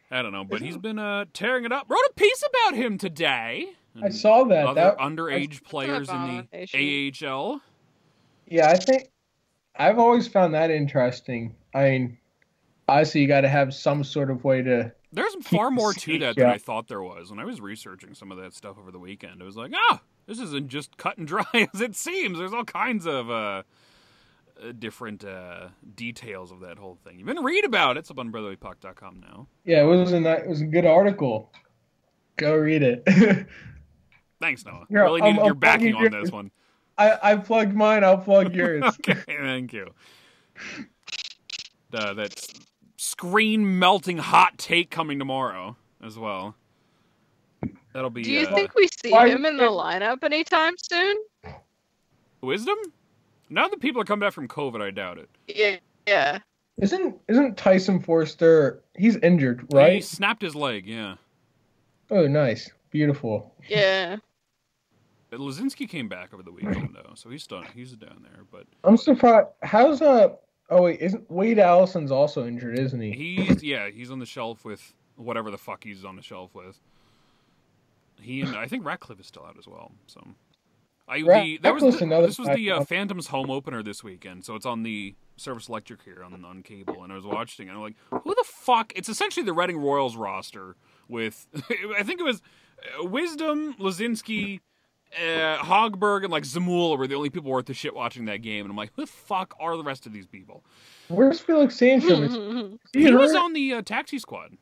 I 0.09 0.21
don't 0.21 0.33
know, 0.33 0.43
but 0.43 0.61
he's 0.61 0.77
been 0.77 0.99
uh, 0.99 1.25
tearing 1.33 1.63
it 1.63 1.71
up. 1.71 1.89
Wrote 1.89 1.99
a 2.09 2.13
piece 2.13 2.43
about 2.49 2.75
him 2.75 2.97
today. 2.97 3.69
I 4.01 4.09
saw 4.09 4.43
that. 4.45 4.67
Other 4.67 4.81
that 4.81 4.97
underage 4.97 5.63
players 5.63 6.09
in 6.09 6.47
the 6.51 7.25
AHL. 7.25 7.61
yeah, 8.47 8.69
I 8.69 8.75
think 8.75 9.09
I've 9.75 9.99
always 9.99 10.27
found 10.27 10.53
that 10.53 10.69
interesting. 10.71 11.55
I 11.73 11.89
mean, 11.89 12.17
obviously, 12.87 13.21
you 13.21 13.27
got 13.27 13.41
to 13.41 13.49
have 13.49 13.73
some 13.73 14.03
sort 14.03 14.29
of 14.29 14.43
way 14.43 14.61
to. 14.61 14.91
There's 15.13 15.35
far 15.41 15.71
more 15.71 15.93
to 15.93 16.19
that 16.19 16.35
than 16.37 16.45
I 16.47 16.57
thought 16.57 16.87
there 16.87 17.01
was. 17.01 17.29
When 17.31 17.39
I 17.39 17.45
was 17.45 17.59
researching 17.59 18.13
some 18.13 18.31
of 18.31 18.37
that 18.37 18.53
stuff 18.53 18.77
over 18.79 18.91
the 18.91 18.99
weekend, 18.99 19.41
I 19.41 19.45
was 19.45 19.57
like, 19.57 19.71
ah, 19.75 20.01
this 20.25 20.39
isn't 20.39 20.69
just 20.69 20.95
cut 20.97 21.17
and 21.17 21.27
dry 21.27 21.43
as 21.73 21.81
it 21.81 21.95
seems. 21.95 22.37
There's 22.37 22.53
all 22.53 22.63
kinds 22.63 23.05
of 23.05 23.29
uh, 23.29 23.33
uh, 24.61 24.71
different 24.77 25.25
uh, 25.25 25.69
details 25.95 26.51
of 26.51 26.61
that 26.61 26.77
whole 26.77 26.97
thing. 27.03 27.19
You 27.19 27.25
can 27.25 27.43
read 27.43 27.65
about 27.65 27.97
it. 27.97 28.01
It's 28.01 28.11
up 28.11 28.19
on 28.19 28.31
brotherlypuck.com 28.31 29.19
now. 29.19 29.47
Yeah, 29.65 29.81
it 29.83 29.85
was 29.85 30.13
a 30.13 30.17
it 30.17 30.47
was 30.47 30.61
a 30.61 30.65
good 30.65 30.85
article. 30.85 31.51
Go 32.37 32.55
read 32.55 32.81
it. 32.83 33.03
Thanks, 34.39 34.65
Noah. 34.65 34.85
Yeah, 34.89 35.01
really 35.01 35.21
I'm- 35.21 35.33
needed 35.33 35.45
your 35.45 35.53
I'm 35.53 35.59
backing 35.59 35.91
plugging 35.93 36.15
on 36.15 36.21
this 36.23 36.31
one. 36.31 36.51
I 37.09 37.31
I 37.31 37.35
plugged 37.37 37.73
mine. 37.73 38.03
I'll 38.03 38.17
plug 38.17 38.53
yours. 38.61 38.83
okay, 38.83 39.15
thank 39.25 39.73
you. 39.73 39.87
Uh, 41.93 42.13
that 42.13 42.45
screen 42.97 43.79
melting 43.79 44.17
hot 44.17 44.57
take 44.57 44.89
coming 44.89 45.19
tomorrow 45.19 45.75
as 46.03 46.17
well. 46.17 46.55
That'll 47.93 48.09
be 48.09 48.23
Do 48.23 48.31
you 48.31 48.47
uh, 48.47 48.55
think 48.55 48.73
we 48.75 48.87
see 49.03 49.11
why- 49.11 49.29
him 49.29 49.45
in 49.45 49.57
the 49.57 49.63
lineup 49.63 50.23
anytime 50.23 50.73
soon? 50.77 51.17
wisdom. 52.41 52.77
Now 53.49 53.67
that 53.67 53.79
people 53.81 54.01
are 54.01 54.05
coming 54.05 54.25
back 54.25 54.33
from 54.33 54.47
COVID, 54.47 54.81
I 54.81 54.91
doubt 54.91 55.17
it. 55.17 55.29
Yeah. 55.47 55.75
Yeah. 56.07 56.39
Isn't 56.81 57.17
isn't 57.27 57.57
Tyson 57.57 57.99
Foerster? 57.99 58.81
He's 58.97 59.17
injured, 59.17 59.67
right? 59.73 59.93
He 59.95 60.01
snapped 60.01 60.41
his 60.41 60.55
leg. 60.55 60.87
Yeah. 60.87 61.15
Oh, 62.09 62.27
nice, 62.27 62.71
beautiful. 62.89 63.53
Yeah. 63.67 64.17
Laczynski 65.37 65.87
came 65.87 66.09
back 66.09 66.33
over 66.33 66.43
the 66.43 66.51
weekend 66.51 66.93
though, 66.93 67.13
so 67.15 67.29
he's 67.29 67.47
done. 67.47 67.65
He's 67.73 67.93
down 67.93 68.23
there, 68.23 68.43
but 68.51 68.65
I'm 68.83 68.97
surprised. 68.97 69.47
How's 69.63 70.01
uh? 70.01 70.29
Oh 70.69 70.83
wait, 70.83 70.99
isn't 71.01 71.29
Wade 71.29 71.59
Allison's 71.59 72.11
also 72.11 72.45
injured, 72.45 72.77
isn't 72.77 72.99
he? 72.99 73.11
he's 73.11 73.63
yeah, 73.63 73.89
he's 73.89 74.11
on 74.11 74.19
the 74.19 74.25
shelf 74.25 74.65
with 74.65 74.93
whatever 75.15 75.51
the 75.51 75.57
fuck 75.57 75.83
he's 75.83 76.03
on 76.03 76.15
the 76.15 76.21
shelf 76.21 76.53
with. 76.53 76.79
He 78.21 78.41
and 78.41 78.55
I 78.55 78.67
think 78.67 78.85
Ratcliffe 78.85 79.19
is 79.19 79.27
still 79.27 79.45
out 79.45 79.55
as 79.57 79.67
well. 79.67 79.91
So, 80.07 80.25
I 81.07 81.21
Rat- 81.21 81.43
the, 81.43 81.59
that 81.63 81.73
was 81.73 81.97
the, 81.97 82.03
another 82.03 82.27
this 82.27 82.37
was 82.37 82.49
the 82.49 82.71
uh, 82.71 82.83
Phantoms 82.83 83.27
home 83.27 83.49
opener 83.49 83.81
this 83.81 84.03
weekend, 84.03 84.45
so 84.45 84.55
it's 84.55 84.65
on 84.65 84.83
the 84.83 85.15
Service 85.37 85.69
Electric 85.69 86.03
here 86.03 86.23
on 86.23 86.45
on 86.45 86.61
cable, 86.61 87.03
and 87.03 87.11
I 87.11 87.15
was 87.15 87.25
watching, 87.25 87.67
and 87.67 87.77
I'm 87.77 87.83
like, 87.83 87.95
who 88.09 88.35
the 88.35 88.45
fuck? 88.45 88.93
It's 88.95 89.09
essentially 89.09 89.45
the 89.45 89.53
Reading 89.53 89.77
Royals 89.77 90.15
roster 90.15 90.75
with 91.07 91.47
I 91.97 92.03
think 92.03 92.19
it 92.19 92.23
was 92.23 92.41
uh, 92.99 93.05
Wisdom, 93.05 93.75
Laczynski. 93.79 94.59
Uh, 95.17 95.57
Hogberg 95.57 96.23
and 96.23 96.31
like 96.31 96.43
Zamula 96.43 96.97
were 96.97 97.05
the 97.07 97.15
only 97.15 97.29
people 97.29 97.51
worth 97.51 97.65
the 97.65 97.73
shit 97.73 97.93
watching 97.93 98.25
that 98.25 98.37
game, 98.37 98.63
and 98.65 98.71
I'm 98.71 98.77
like, 98.77 98.91
who 98.95 99.01
the 99.03 99.07
fuck 99.07 99.53
are 99.59 99.75
the 99.75 99.83
rest 99.83 100.05
of 100.05 100.13
these 100.13 100.25
people? 100.25 100.63
Where's 101.09 101.39
Felix 101.39 101.75
Sandstrom? 101.75 102.77
He, 102.93 103.03
He 103.05 103.13
was 103.13 103.35
on 103.35 103.51
the 103.53 103.73
uh, 103.73 103.81
taxi 103.81 104.19
squad 104.19 104.57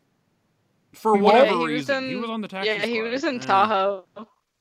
for 0.93 1.15
whatever 1.15 1.45
Yeah, 1.45 1.51
he 1.51 1.57
was 1.57 1.67
reason. 1.69 2.09
he 2.09 2.15
was 2.15 2.29
on 2.31 2.41
the 2.41 2.47
taxi 2.47 2.69
yeah, 2.69 2.77
squad. 2.77 2.89
he 2.89 3.01
was 3.01 3.23
in 3.23 3.39
Tahoe. 3.39 4.05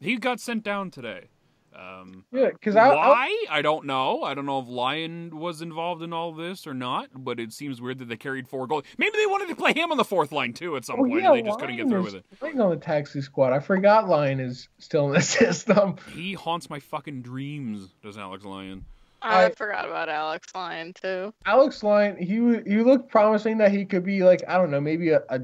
He 0.00 0.16
got 0.18 0.40
sent 0.40 0.62
down 0.62 0.90
today. 0.90 1.28
Um, 1.74 2.24
Yeah, 2.32 2.50
because 2.50 2.76
I, 2.76 2.88
I 2.88 2.94
why? 2.94 3.44
I 3.50 3.62
don't 3.62 3.86
know. 3.86 4.22
I 4.22 4.34
don't 4.34 4.46
know 4.46 4.58
if 4.58 4.68
Lyon 4.68 5.36
was 5.36 5.62
involved 5.62 6.02
in 6.02 6.12
all 6.12 6.32
this 6.32 6.66
or 6.66 6.74
not, 6.74 7.08
but 7.14 7.38
it 7.38 7.52
seems 7.52 7.80
weird 7.80 7.98
that 7.98 8.08
they 8.08 8.16
carried 8.16 8.48
four 8.48 8.66
goals. 8.66 8.84
Maybe 8.96 9.16
they 9.16 9.26
wanted 9.26 9.48
to 9.48 9.56
play 9.56 9.72
him 9.72 9.90
on 9.90 9.96
the 9.96 10.04
fourth 10.04 10.32
line 10.32 10.52
too 10.52 10.76
at 10.76 10.84
some 10.84 11.00
oh, 11.00 11.04
point, 11.04 11.22
yeah, 11.22 11.32
and 11.32 11.38
they 11.38 11.42
just 11.42 11.58
couldn't 11.58 11.76
get 11.76 11.88
through 11.88 12.06
is 12.06 12.14
with 12.14 12.14
it. 12.16 12.38
playing 12.38 12.60
on 12.60 12.70
the 12.70 12.76
taxi 12.76 13.20
squad. 13.20 13.52
I 13.52 13.60
forgot 13.60 14.08
Lyon 14.08 14.40
is 14.40 14.68
still 14.78 15.06
in 15.08 15.14
the 15.14 15.22
system. 15.22 15.96
He 16.14 16.34
haunts 16.34 16.68
my 16.68 16.80
fucking 16.80 17.22
dreams, 17.22 17.94
does 18.02 18.18
Alex 18.18 18.44
Lyon. 18.44 18.84
I, 19.20 19.46
I- 19.46 19.50
forgot 19.50 19.84
about 19.84 20.08
Alex 20.08 20.48
Lyon 20.54 20.94
too. 20.94 21.32
Alex 21.44 21.82
Lyon, 21.82 22.16
he 22.16 22.36
he 22.70 22.82
looked 22.82 23.10
promising 23.10 23.58
that 23.58 23.72
he 23.72 23.84
could 23.84 24.04
be 24.04 24.22
like 24.22 24.42
I 24.48 24.56
don't 24.56 24.70
know, 24.70 24.80
maybe 24.80 25.10
a, 25.10 25.22
a, 25.28 25.40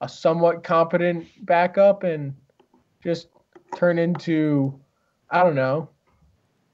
a 0.00 0.08
somewhat 0.08 0.64
competent 0.64 1.26
backup 1.44 2.02
and 2.04 2.34
just 3.02 3.28
turn 3.76 3.98
into 3.98 4.80
I 5.30 5.42
don't 5.42 5.54
know 5.54 5.88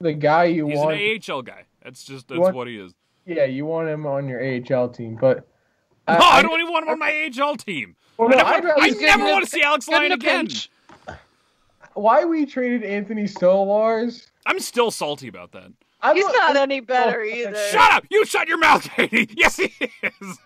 the 0.01 0.13
guy 0.13 0.45
you 0.45 0.67
He's 0.69 0.79
want. 0.79 0.97
an 0.97 1.21
AHL 1.31 1.43
guy. 1.43 1.65
That's 1.83 2.05
just 2.05 2.29
that's 2.29 2.39
want- 2.41 2.55
what 2.57 2.67
he 2.69 2.79
is. 2.79 2.93
Yeah, 3.27 3.45
you 3.45 3.65
want 3.65 3.89
him 3.89 4.05
on 4.07 4.29
your 4.29 4.41
AHL 4.43 4.91
team, 4.91 5.17
but 5.19 5.49
No, 6.07 6.19
I, 6.19 6.43
don't 6.43 6.61
even 6.61 6.71
want 6.71 6.85
him 6.85 6.91
on 6.93 6.99
my 6.99 7.31
AHL 7.41 7.57
team. 7.57 7.97
well, 8.19 8.29
I 8.29 8.33
no, 8.33 8.37
never, 8.37 8.49
I'd 8.51 8.65
rather 8.65 8.83
I 8.83 8.89
never 8.91 9.25
want 9.25 9.45
to 9.47 9.51
see 9.51 9.63
Alex 9.63 9.87
Good 9.87 9.93
Lyon 9.95 10.13
again. 10.13 10.47
pinch. 10.49 10.71
why 11.95 12.25
we 12.25 12.45
traded 12.45 12.83
Anthony 12.85 13.25
Stolarz. 13.25 14.27
I'm 14.47 14.61
still 14.61 14.91
salty 14.91 15.29
about 15.29 15.53
that. 15.53 15.73
I'm 16.03 16.17
He's 16.17 16.27
not 16.27 16.55
any 16.57 16.81
better 16.81 17.21
Oh, 17.23 17.25
either. 17.25 17.55
Shut 17.71 17.93
up! 17.95 18.05
You 18.11 18.27
shut 18.27 18.47
your 18.47 18.59
mouth, 18.59 18.87
Katie. 18.91 19.27
Yes, 19.37 19.57
he 19.57 19.73
is. 20.03 20.39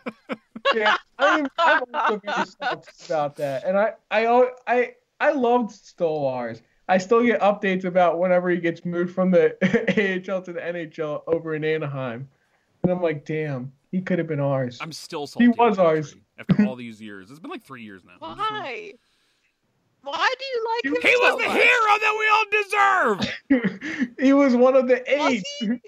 Yeah, 0.72 0.96
I'm, 1.18 1.48
I'm 1.58 1.82
also 1.92 2.20
very 2.24 2.46
salty 2.46 2.90
about 3.06 3.34
that, 3.36 3.64
and 3.64 3.76
I, 3.76 3.94
I, 4.10 4.50
I, 4.68 4.92
I 5.18 5.32
loved 5.32 5.70
Stolarz. 5.72 6.60
I 6.88 6.98
still 6.98 7.22
get 7.22 7.40
updates 7.40 7.84
about 7.84 8.18
whenever 8.18 8.48
he 8.48 8.58
gets 8.58 8.84
moved 8.84 9.14
from 9.14 9.30
the 9.30 9.56
AHL 10.32 10.42
to 10.42 10.52
the 10.52 10.60
NHL 10.60 11.22
over 11.26 11.54
in 11.54 11.64
Anaheim, 11.64 12.28
and 12.82 12.92
I'm 12.92 13.02
like, 13.02 13.24
damn, 13.26 13.72
he 13.92 14.00
could 14.00 14.18
have 14.18 14.26
been 14.26 14.40
ours. 14.40 14.78
I'm 14.80 14.92
still 14.92 15.26
salty. 15.26 15.46
He 15.46 15.50
was 15.50 15.78
ours. 15.78 16.16
After 16.38 16.62
all 16.66 16.76
these 16.76 17.00
years, 17.00 17.30
it's 17.30 17.40
been 17.40 17.50
like 17.50 17.64
three 17.64 17.82
years 17.82 18.02
now. 18.04 18.14
Why? 18.18 18.92
Why 20.02 20.34
do 20.38 20.44
you 20.44 20.66
like 20.74 20.84
him 20.84 21.10
He 21.10 21.16
was 21.16 21.30
so 21.32 21.36
the 21.38 21.46
much? 21.48 21.62
hero 21.62 21.98
that 22.00 22.14
we 22.18 22.28
all 22.32 23.64
deserve. 23.68 24.10
he 24.20 24.32
was 24.32 24.54
one 24.54 24.76
of 24.76 24.86
the 24.86 25.02
Was 25.18 25.42
eight. 25.60 25.80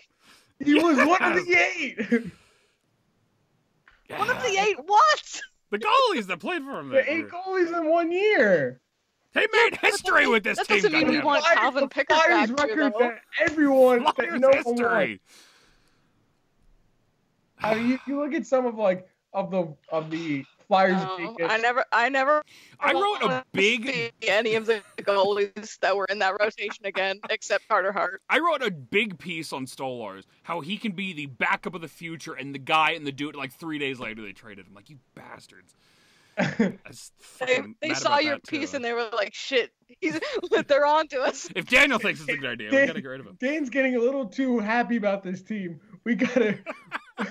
He 0.59 0.75
was 0.75 0.97
one 0.99 1.23
of 1.23 1.47
the 1.47 1.55
eight. 1.55 2.31
One 4.19 4.29
of 4.29 4.43
the 4.43 4.59
eight 4.59 4.77
what? 4.85 5.41
The 5.71 5.79
goalies 5.79 6.27
that 6.27 6.41
played 6.41 6.63
for 6.65 6.81
him. 6.81 6.89
The 6.91 7.09
eight 7.11 7.19
year. 7.19 7.29
goalies 7.29 7.79
in 7.79 7.89
one 7.89 8.11
year. 8.11 8.81
They 9.33 9.47
made 9.53 9.77
history 9.81 10.27
with 10.27 10.43
this 10.43 10.59
that 10.59 10.67
team. 10.67 10.83
doesn't 10.83 10.93
mean 10.93 11.09
we 11.09 11.21
want 11.21 11.45
Calvin 11.45 11.85
the 11.85 11.89
Pickard 11.89 12.17
Flyers 12.17 12.51
back 12.51 12.67
here, 12.67 12.77
record 12.77 12.93
though. 12.95 12.99
that 12.99 13.21
everyone, 13.41 14.05
that 14.05 14.17
Flyers 14.17 14.41
no 14.41 14.49
one 14.49 14.77
history. 14.77 15.21
I 17.63 17.75
mean, 17.75 17.89
you, 17.91 17.99
you 18.07 18.21
look 18.21 18.35
at 18.35 18.47
some 18.47 18.67
of 18.67 18.77
like 18.77 19.09
of 19.33 19.51
the 19.51 19.73
of 19.91 20.11
the 20.11 20.45
Flyers. 20.67 21.03
No. 21.03 21.37
I 21.47 21.59
never, 21.59 21.85
I 21.93 22.09
never. 22.09 22.43
I 22.79 22.93
wrote 22.93 23.23
a 23.23 23.45
big 23.53 24.13
any 24.23 24.55
of 24.55 24.67
the 24.67 24.83
goalies 24.99 25.79
that 25.81 25.97
were 25.97 26.07
in 26.07 26.21
that 26.21 26.35
rotation 26.41 26.87
again, 26.87 27.21
except 27.29 27.67
Carter 27.69 27.93
Hart. 27.93 28.23
I 28.31 28.39
wrote 28.39 28.63
a 28.63 28.71
big 28.71 29.19
piece 29.19 29.53
on 29.53 29.67
Stolarz, 29.67 30.25
how 30.45 30.61
he 30.61 30.77
can 30.77 30.93
be 30.93 31.13
the 31.13 31.27
backup 31.27 31.75
of 31.75 31.81
the 31.81 31.89
future, 31.89 32.35
and 32.35 32.55
the 32.55 32.59
guy 32.59 32.93
and 32.93 33.07
the 33.07 33.13
dude. 33.13 33.37
Like 33.37 33.53
three 33.53 33.79
days 33.79 34.01
later, 34.01 34.23
they 34.23 34.33
traded 34.33 34.67
him. 34.67 34.75
Like 34.75 34.91
you 34.91 34.99
bastards. 35.15 35.75
I 36.39 36.79
was 36.87 37.13
They, 37.47 37.63
they 37.81 37.95
saw 37.95 38.19
your 38.19 38.35
that, 38.37 38.45
too. 38.45 38.59
piece 38.61 38.75
and 38.75 38.85
they 38.85 38.93
were 38.93 39.09
like, 39.13 39.35
"Shit, 39.35 39.71
he's 40.01 40.19
they're 40.69 40.87
on 40.87 41.09
to 41.09 41.21
us." 41.21 41.49
If 41.55 41.67
Daniel 41.67 41.99
thinks 41.99 42.21
it's 42.21 42.29
a 42.29 42.37
good 42.37 42.51
idea, 42.61 42.71
we 42.71 42.87
gotta 42.87 43.01
get 43.01 43.09
rid 43.09 43.21
of 43.21 43.27
him. 43.27 43.37
Dane's 43.41 43.71
getting 43.71 43.97
a 43.97 44.01
little 44.01 44.27
too 44.27 44.59
happy 44.59 44.97
about 44.97 45.23
this 45.23 45.43
team. 45.43 45.81
We 46.05 46.15
gotta, 46.15 46.59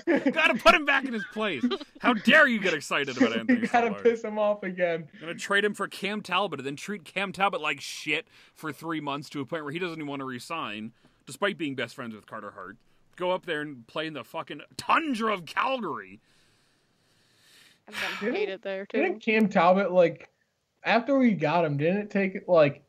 Gotta 0.06 0.54
put 0.54 0.74
him 0.74 0.84
back 0.84 1.04
in 1.04 1.12
his 1.12 1.24
place. 1.32 1.64
How 1.98 2.14
dare 2.14 2.46
you 2.46 2.60
get 2.60 2.74
excited 2.74 3.16
about 3.16 3.30
we 3.30 3.38
Anthony 3.40 3.66
gotta 3.66 3.90
Stolarz? 3.90 4.02
piss 4.04 4.22
him 4.24 4.38
off 4.38 4.62
again. 4.62 5.08
Gonna 5.20 5.34
trade 5.34 5.64
him 5.64 5.74
for 5.74 5.88
Cam 5.88 6.20
Talbot 6.22 6.60
and 6.60 6.66
then 6.66 6.76
treat 6.76 7.04
Cam 7.04 7.32
Talbot 7.32 7.60
like 7.60 7.80
shit 7.80 8.28
for 8.54 8.72
three 8.72 9.00
months 9.00 9.28
to 9.30 9.40
a 9.40 9.46
point 9.46 9.64
where 9.64 9.72
he 9.72 9.78
doesn't 9.80 9.96
even 9.98 10.06
want 10.06 10.20
to 10.20 10.26
resign, 10.26 10.92
despite 11.26 11.58
being 11.58 11.74
best 11.74 11.96
friends 11.96 12.14
with 12.14 12.26
Carter 12.26 12.52
Hart. 12.52 12.76
Go 13.16 13.32
up 13.32 13.44
there 13.46 13.60
and 13.60 13.84
play 13.88 14.06
in 14.06 14.12
the 14.14 14.22
fucking 14.24 14.60
tundra 14.76 15.34
of 15.34 15.44
Calgary. 15.46 16.20
And 17.86 17.96
then 17.96 18.10
Didn't- 18.20 18.34
hate 18.36 18.48
it 18.48 18.62
there 18.62 18.86
too. 18.86 18.98
Didn't 18.98 19.20
too. 19.20 19.32
Cam 19.32 19.48
Talbot 19.48 19.90
like 19.92 20.28
after 20.84 21.18
we 21.18 21.32
got 21.32 21.64
him? 21.64 21.76
Didn't 21.76 21.98
it 21.98 22.10
take 22.10 22.46
like 22.48 22.82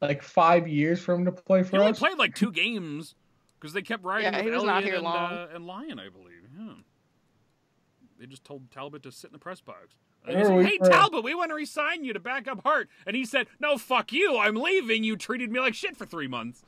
like 0.00 0.22
five 0.22 0.66
years 0.68 1.00
for 1.00 1.14
him 1.14 1.24
to 1.24 1.32
play 1.32 1.62
He 1.62 1.68
for 1.68 1.76
only 1.76 1.90
us? 1.90 1.98
He 1.98 2.06
played 2.06 2.18
like 2.18 2.34
two 2.34 2.52
games 2.52 3.14
because 3.58 3.72
they 3.72 3.82
kept 3.82 4.04
riding 4.04 4.32
Yeah, 4.32 4.38
with 4.38 4.46
he 4.46 4.52
Elliott 4.52 4.66
not 4.66 4.84
here 4.84 4.94
and, 4.96 5.04
long. 5.04 5.32
Uh, 5.32 5.48
and 5.54 5.66
Lyon, 5.66 5.98
I 5.98 6.08
believe. 6.08 6.42
Yeah. 6.58 6.74
They 8.18 8.26
just 8.26 8.44
told 8.44 8.70
Talbot 8.70 9.02
to 9.04 9.12
sit 9.12 9.28
in 9.28 9.32
the 9.32 9.38
press 9.38 9.60
box. 9.60 9.96
And 10.26 10.38
he 10.38 10.44
said, 10.44 10.66
hey 10.66 10.78
were- 10.80 10.88
Talbot, 10.88 11.24
we 11.24 11.34
want 11.34 11.50
to 11.50 11.54
resign 11.56 12.04
you 12.04 12.12
to 12.12 12.20
back 12.20 12.46
up 12.46 12.62
Hart, 12.62 12.88
and 13.06 13.16
he 13.16 13.24
said, 13.24 13.48
"No, 13.58 13.76
fuck 13.76 14.12
you, 14.12 14.38
I'm 14.38 14.54
leaving. 14.54 15.02
You 15.02 15.16
treated 15.16 15.50
me 15.50 15.58
like 15.58 15.74
shit 15.74 15.96
for 15.96 16.06
three 16.06 16.28
months." 16.28 16.62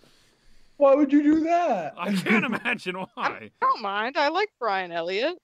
Why 0.77 0.97
would 0.97 1.13
you 1.13 1.23
do 1.23 1.41
that? 1.45 1.95
I 1.97 2.13
can't 2.15 2.45
imagine 2.45 2.97
why. 2.97 3.09
I 3.17 3.51
don't 3.61 3.81
mind. 3.81 4.17
I 4.17 4.27
like 4.31 4.51
Brian 4.59 4.91
Elliott. 4.91 5.39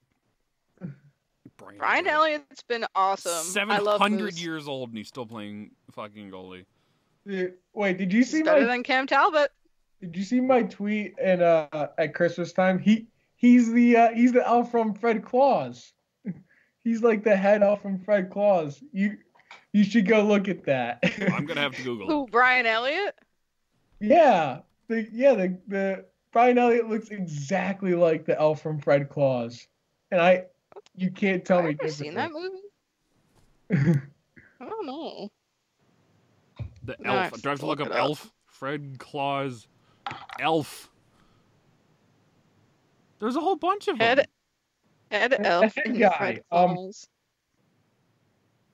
Brian, 1.61 1.77
Brian 1.77 2.07
Elliott's 2.07 2.63
been 2.63 2.85
awesome. 2.95 3.43
Seven 3.43 3.71
I 3.75 3.79
love 3.79 4.01
hundred 4.01 4.25
Moose. 4.25 4.43
years 4.43 4.67
old 4.67 4.89
and 4.89 4.97
he's 4.97 5.07
still 5.07 5.25
playing 5.25 5.71
fucking 5.91 6.31
goalie. 6.31 6.65
Dude, 7.27 7.53
Wait, 7.73 7.97
did 7.97 8.11
you 8.11 8.23
see 8.23 8.37
He's 8.37 8.45
better 8.45 8.61
my 8.61 8.67
than 8.67 8.83
Cam 8.83 9.07
Talbot. 9.07 9.51
Did 10.01 10.17
you 10.17 10.23
see 10.23 10.39
my 10.39 10.63
tweet 10.63 11.13
and 11.21 11.41
uh 11.41 11.67
at 11.97 12.15
Christmas 12.15 12.51
time? 12.51 12.79
He 12.79 13.07
he's 13.35 13.71
the 13.71 13.97
uh, 13.97 14.09
he's 14.13 14.31
the 14.31 14.45
elf 14.47 14.71
from 14.71 14.93
Fred 14.93 15.23
Claus. 15.23 15.93
He's 16.83 17.03
like 17.03 17.23
the 17.23 17.35
head 17.35 17.61
elf 17.61 17.81
from 17.83 17.99
Fred 17.99 18.31
Claus. 18.31 18.83
You 18.91 19.17
you 19.71 19.83
should 19.83 20.07
go 20.07 20.23
look 20.23 20.47
at 20.47 20.65
that. 20.65 21.03
I'm 21.31 21.45
gonna 21.45 21.61
have 21.61 21.75
to 21.75 21.83
Google. 21.83 22.07
Who? 22.07 22.27
Brian 22.31 22.65
Elliott? 22.65 23.15
yeah, 23.99 24.59
the 24.87 25.07
yeah 25.11 25.33
the 25.35 25.57
the 25.67 26.05
Brian 26.31 26.57
Elliott 26.57 26.89
looks 26.89 27.09
exactly 27.09 27.93
like 27.93 28.25
the 28.25 28.39
elf 28.39 28.61
from 28.61 28.79
Fred 28.79 29.09
Claus, 29.09 29.67
and 30.09 30.19
I 30.19 30.45
you 30.95 31.11
can't 31.11 31.43
tell 31.45 31.59
I've 31.59 31.65
me 31.65 31.75
never 31.79 31.91
seen 31.91 32.13
that 32.15 32.31
movie. 32.31 34.01
I 34.59 34.65
don't 34.65 34.85
know. 34.85 35.29
The 36.83 36.95
No, 36.99 37.13
elf. 37.13 37.41
Do 37.41 37.49
I 37.49 37.51
have 37.51 37.59
to 37.59 37.65
look 37.65 37.79
look 37.79 37.87
up 37.89 37.93
up. 37.93 37.97
elf? 37.99 38.31
Fred 38.45 38.95
Claus. 38.99 39.67
Elf. 40.39 40.89
There's 43.19 43.35
a 43.35 43.39
whole 43.39 43.55
bunch 43.55 43.87
of 43.87 43.97
them. 43.97 44.07
Head 44.17 44.27
Head 45.11 45.31
The 45.31 45.45
elf 45.45 45.75
head 45.75 45.99
guy, 45.99 46.39
um, 46.51 46.91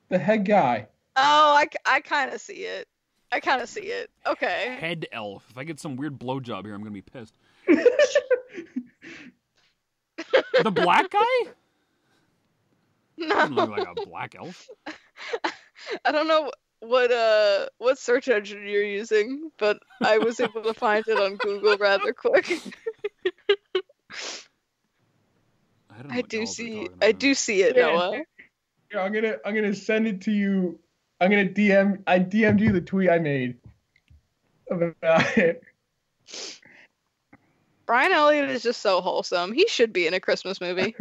The 0.10 0.18
head 0.20 0.46
guy. 0.46 0.88
Oh, 1.16 1.56
I, 1.56 1.68
I 1.86 2.00
kind 2.00 2.32
of 2.32 2.40
see 2.40 2.64
it. 2.66 2.88
I 3.32 3.40
kind 3.40 3.62
of 3.62 3.68
see 3.68 3.82
it. 3.82 4.10
Okay. 4.26 4.78
Head 4.80 5.08
elf. 5.12 5.46
If 5.50 5.58
I 5.58 5.64
get 5.64 5.80
some 5.80 5.96
weird 5.98 6.18
blowjob 6.20 6.66
here, 6.66 6.74
I'm 6.76 6.82
gonna 6.82 6.92
be 6.92 7.02
pissed. 7.02 7.34
The 10.64 10.72
black 10.72 11.12
guy? 11.12 11.52
Doesn't 13.20 13.56
No, 13.56 13.66
look 13.66 13.70
like 13.70 13.88
a 13.88 14.06
black 14.06 14.36
elf. 14.36 14.68
I 16.06 16.12
don't 16.12 16.28
know 16.28 16.52
what 16.80 17.12
uh 17.12 17.68
what 17.80 17.98
search 17.98 18.28
engine 18.28 18.68
you're 18.68 18.84
using, 18.84 19.52
but 19.58 19.80
I 20.04 20.20
was 20.20 20.40
able 20.40 20.62
to 20.64 20.74
find 20.74 21.04
it 21.08 21.20
on 21.20 21.36
Google 21.38 21.78
rather 21.80 22.14
quick. 22.14 22.46
I, 25.90 26.02
don't 26.02 26.08
know 26.10 26.16
I 26.16 26.22
do 26.22 26.46
see 26.46 26.86
talking 26.86 26.98
I 27.02 27.12
do 27.12 27.34
see 27.34 27.64
it, 27.64 27.76
Yeah. 27.76 27.88
Noah. 27.88 28.22
Yeah, 28.94 29.02
I'm 29.02 29.12
gonna 29.12 29.38
I'm 29.46 29.56
gonna 29.56 29.74
send 29.74 30.08
it 30.08 30.22
to 30.22 30.32
you. 30.32 30.80
I'm 31.20 31.32
gonna 31.32 31.50
DM 31.50 32.04
I 32.06 32.20
DM'd 32.20 32.62
you 32.62 32.72
the 32.72 32.82
tweet 32.82 33.10
I 33.10 33.20
made 33.20 33.58
about 34.70 35.38
it. 35.38 35.64
Brian 37.86 38.12
Elliott 38.12 38.50
is 38.50 38.64
just 38.64 38.82
so 38.82 39.02
wholesome. 39.02 39.54
He 39.54 39.68
should 39.68 39.94
be 39.94 40.08
in 40.08 40.14
a 40.14 40.20
Christmas 40.20 40.60
movie. 40.60 40.94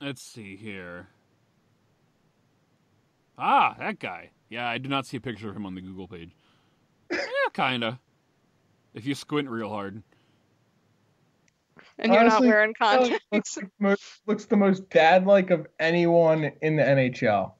Let's 0.00 0.22
see 0.22 0.56
here. 0.56 1.08
Ah, 3.36 3.76
that 3.78 3.98
guy. 3.98 4.30
Yeah, 4.48 4.68
I 4.68 4.78
do 4.78 4.88
not 4.88 5.06
see 5.06 5.16
a 5.16 5.20
picture 5.20 5.48
of 5.50 5.56
him 5.56 5.66
on 5.66 5.74
the 5.74 5.80
Google 5.80 6.08
page. 6.08 6.30
yeah, 7.10 7.18
kinda. 7.52 8.00
If 8.94 9.06
you 9.06 9.14
squint 9.14 9.48
real 9.48 9.68
hard. 9.68 10.02
And 11.98 12.12
you're 12.12 12.24
not 12.24 12.40
wearing 12.40 12.72
contacts. 12.74 13.56
like 13.56 13.68
most, 13.78 14.02
looks 14.26 14.46
the 14.46 14.56
most 14.56 14.88
dad-like 14.90 15.50
of 15.50 15.66
anyone 15.78 16.50
in 16.62 16.76
the 16.76 16.82
NHL. 16.82 17.52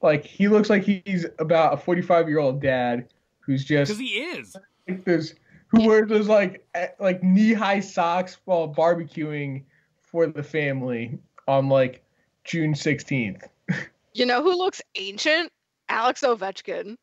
Like 0.00 0.24
he 0.24 0.48
looks 0.48 0.70
like 0.70 0.84
he's 0.84 1.26
about 1.38 1.74
a 1.74 1.76
45-year-old 1.76 2.62
dad 2.62 3.08
who's 3.40 3.64
just 3.64 3.90
Because 3.90 4.00
he 4.00 4.20
is. 4.20 4.56
like 4.88 5.04
those 5.04 5.34
who 5.68 5.86
wears 5.86 6.08
those 6.08 6.28
like 6.28 6.66
like 6.98 7.22
knee-high 7.22 7.80
socks 7.80 8.38
while 8.44 8.72
barbecuing 8.72 9.64
for 10.00 10.26
the 10.26 10.42
family 10.42 11.18
on 11.48 11.68
like 11.68 12.02
June 12.44 12.74
16th. 12.74 13.42
You 14.12 14.26
know 14.26 14.42
who 14.42 14.58
looks 14.58 14.82
ancient? 14.96 15.52
Alex 15.88 16.22
Ovechkin. 16.22 16.96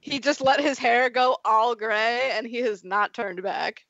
He 0.00 0.18
just 0.18 0.42
let 0.42 0.60
his 0.60 0.78
hair 0.78 1.08
go 1.08 1.38
all 1.42 1.74
gray 1.74 2.32
and 2.34 2.46
he 2.46 2.58
has 2.58 2.84
not 2.84 3.14
turned 3.14 3.42
back. 3.42 3.86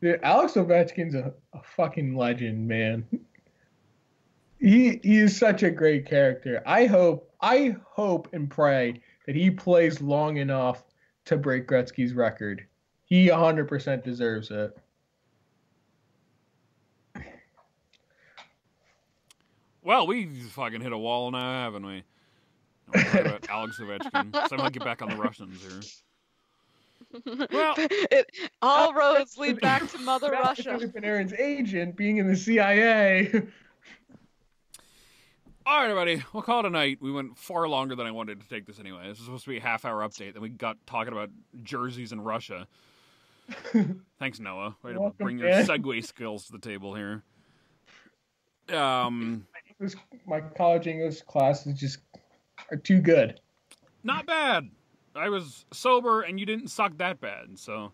Dude, 0.00 0.20
Alex 0.22 0.54
Ovechkin's 0.54 1.14
a, 1.14 1.34
a 1.52 1.62
fucking 1.76 2.16
legend, 2.16 2.66
man. 2.66 3.06
He 4.60 4.98
he 5.04 5.18
is 5.18 5.36
such 5.36 5.62
a 5.62 5.70
great 5.70 6.04
character. 6.04 6.60
I 6.66 6.86
hope 6.86 7.32
I 7.40 7.76
hope 7.84 8.32
and 8.32 8.50
pray 8.50 9.00
that 9.26 9.36
he 9.36 9.52
plays 9.52 10.00
long 10.00 10.38
enough 10.38 10.82
to 11.26 11.36
break 11.36 11.68
Gretzky's 11.68 12.12
record. 12.12 12.66
He 13.04 13.28
100% 13.28 14.02
deserves 14.02 14.50
it. 14.50 14.76
Well, 19.82 20.06
we 20.06 20.26
fucking 20.26 20.80
hit 20.80 20.92
a 20.92 20.98
wall 20.98 21.30
now, 21.30 21.64
haven't 21.64 21.86
we? 21.86 22.02
Don't 22.92 23.14
worry 23.14 23.20
about 23.26 23.48
Alex 23.48 23.78
Ovechkin. 23.78 24.48
So 24.48 24.56
I'm 24.56 24.72
get 24.72 24.84
back 24.84 25.02
on 25.02 25.10
the 25.10 25.16
Russians 25.16 25.60
here. 25.62 25.80
Well- 27.50 27.74
it, 27.78 28.30
all 28.60 28.92
roads 28.92 29.38
lead 29.38 29.60
back 29.60 29.88
to 29.92 29.98
Mother 29.98 30.30
Not 30.30 30.42
Russia. 30.42 30.70
Artemi 30.72 30.92
Panarin's 30.92 31.32
agent 31.32 31.96
being 31.96 32.18
in 32.18 32.26
the 32.26 32.36
CIA. 32.36 33.30
All 35.66 35.76
right, 35.80 35.90
everybody, 35.90 36.22
we'll 36.32 36.42
call 36.42 36.60
it 36.60 36.66
a 36.66 36.70
night. 36.70 36.96
We 37.00 37.12
went 37.12 37.36
far 37.36 37.68
longer 37.68 37.94
than 37.94 38.06
I 38.06 38.10
wanted 38.10 38.40
to 38.40 38.48
take 38.48 38.64
this 38.66 38.80
anyway. 38.80 39.00
This 39.08 39.18
was 39.18 39.26
supposed 39.26 39.44
to 39.44 39.50
be 39.50 39.58
a 39.58 39.60
half 39.62 39.84
hour 39.84 40.00
update. 40.06 40.32
Then 40.32 40.40
we 40.40 40.48
got 40.48 40.78
talking 40.86 41.12
about 41.12 41.28
jerseys 41.62 42.10
in 42.12 42.22
Russia. 42.22 42.66
Thanks, 44.18 44.40
Noah. 44.40 44.76
Way 44.82 44.94
to 44.94 45.00
Welcome, 45.00 45.16
bring 45.24 45.38
your 45.38 45.50
man. 45.50 45.66
segue 45.66 46.04
skills 46.06 46.46
to 46.46 46.52
the 46.52 46.58
table 46.58 46.94
here. 46.94 47.22
Um, 48.74 49.46
This- 49.78 49.96
My 50.26 50.40
college 50.40 50.86
English 50.86 51.22
classes 51.22 51.78
just 51.78 51.98
are 52.70 52.76
too 52.76 53.00
good. 53.00 53.40
not 54.02 54.26
bad. 54.26 54.70
I 55.14 55.28
was 55.30 55.64
sober, 55.72 56.22
and 56.22 56.38
you 56.38 56.46
didn't 56.46 56.68
suck 56.68 56.96
that 56.98 57.20
bad. 57.20 57.58
So 57.58 57.92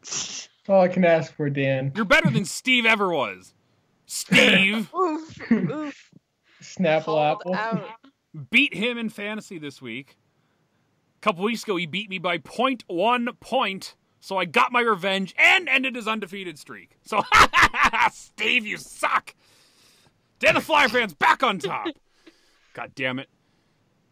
That's 0.00 0.48
all 0.68 0.80
I 0.80 0.88
can 0.88 1.04
ask 1.04 1.34
for, 1.34 1.50
Dan. 1.50 1.92
you're 1.94 2.04
better 2.04 2.30
than 2.30 2.44
Steve 2.46 2.86
ever 2.86 3.12
was. 3.12 3.54
Steve 4.06 4.92
oof, 4.94 5.52
oof. 5.52 6.10
Snapple 6.62 7.04
Called 7.04 7.40
apple. 7.40 7.54
out. 7.54 7.84
beat 8.50 8.74
him 8.74 8.98
in 8.98 9.08
fantasy 9.08 9.58
this 9.58 9.80
week. 9.82 10.16
A 11.18 11.20
couple 11.20 11.44
weeks 11.44 11.62
ago, 11.62 11.76
he 11.76 11.86
beat 11.86 12.08
me 12.10 12.18
by 12.18 12.38
point 12.38 12.84
one 12.86 13.28
point. 13.40 13.94
So 14.20 14.36
I 14.36 14.44
got 14.46 14.72
my 14.72 14.80
revenge 14.80 15.34
and 15.38 15.68
ended 15.68 15.94
his 15.96 16.06
undefeated 16.08 16.58
streak. 16.58 16.96
So, 17.02 17.22
Steve, 18.12 18.66
you 18.66 18.76
suck. 18.76 19.34
Dan 20.40 20.54
the 20.54 20.60
Flyer 20.60 20.88
fans 20.88 21.14
back 21.14 21.42
on 21.42 21.58
top. 21.58 21.86
God 22.74 22.92
damn 22.94 23.18
it. 23.18 23.28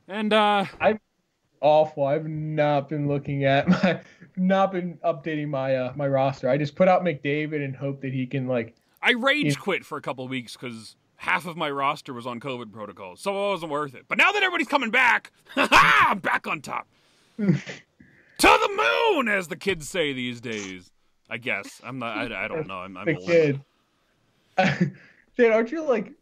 And 0.06 0.32
uh 0.32 0.66
I'm 0.80 1.00
awful. 1.60 2.04
I've 2.04 2.28
not 2.28 2.88
been 2.88 3.08
looking 3.08 3.44
at 3.44 3.68
my, 3.68 4.00
not 4.36 4.72
been 4.72 4.98
updating 5.04 5.48
my 5.48 5.74
uh, 5.74 5.92
my 5.96 6.06
roster. 6.06 6.48
I 6.48 6.58
just 6.58 6.76
put 6.76 6.86
out 6.86 7.02
McDavid 7.02 7.64
and 7.64 7.74
hope 7.74 8.00
that 8.02 8.12
he 8.12 8.26
can 8.26 8.46
like. 8.46 8.76
I 9.02 9.12
rage 9.12 9.58
quit 9.58 9.84
for 9.84 9.96
a 9.96 10.02
couple 10.02 10.26
weeks 10.28 10.54
because 10.54 10.96
half 11.16 11.46
of 11.46 11.56
my 11.56 11.70
roster 11.70 12.12
was 12.12 12.26
on 12.26 12.40
COVID 12.40 12.72
protocols, 12.72 13.20
so 13.20 13.30
it 13.30 13.50
wasn't 13.50 13.72
worth 13.72 13.94
it. 13.94 14.04
But 14.08 14.18
now 14.18 14.32
that 14.32 14.42
everybody's 14.42 14.68
coming 14.68 14.90
back, 14.90 15.32
I'm 15.56 16.18
back 16.18 16.46
on 16.46 16.60
top. 16.60 16.86
to 17.38 17.54
the 18.38 19.12
moon, 19.14 19.28
as 19.28 19.48
the 19.48 19.56
kids 19.56 19.88
say 19.88 20.12
these 20.12 20.40
days. 20.40 20.90
I 21.30 21.36
guess 21.36 21.80
I'm 21.84 21.98
not. 21.98 22.32
I, 22.32 22.44
I 22.44 22.48
don't 22.48 22.66
know. 22.66 22.78
I'm, 22.78 22.96
I'm 22.96 23.04
the 23.04 23.16
old. 23.16 23.26
kid. 23.26 23.60
Dan, 25.38 25.52
aren't 25.52 25.70
you 25.70 25.82
like 25.82 26.12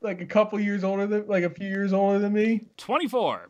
like 0.00 0.20
a 0.22 0.26
couple 0.26 0.58
years 0.58 0.82
older 0.84 1.06
than 1.06 1.26
like 1.28 1.44
a 1.44 1.50
few 1.50 1.68
years 1.68 1.92
older 1.92 2.18
than 2.18 2.32
me? 2.32 2.66
24. 2.78 3.48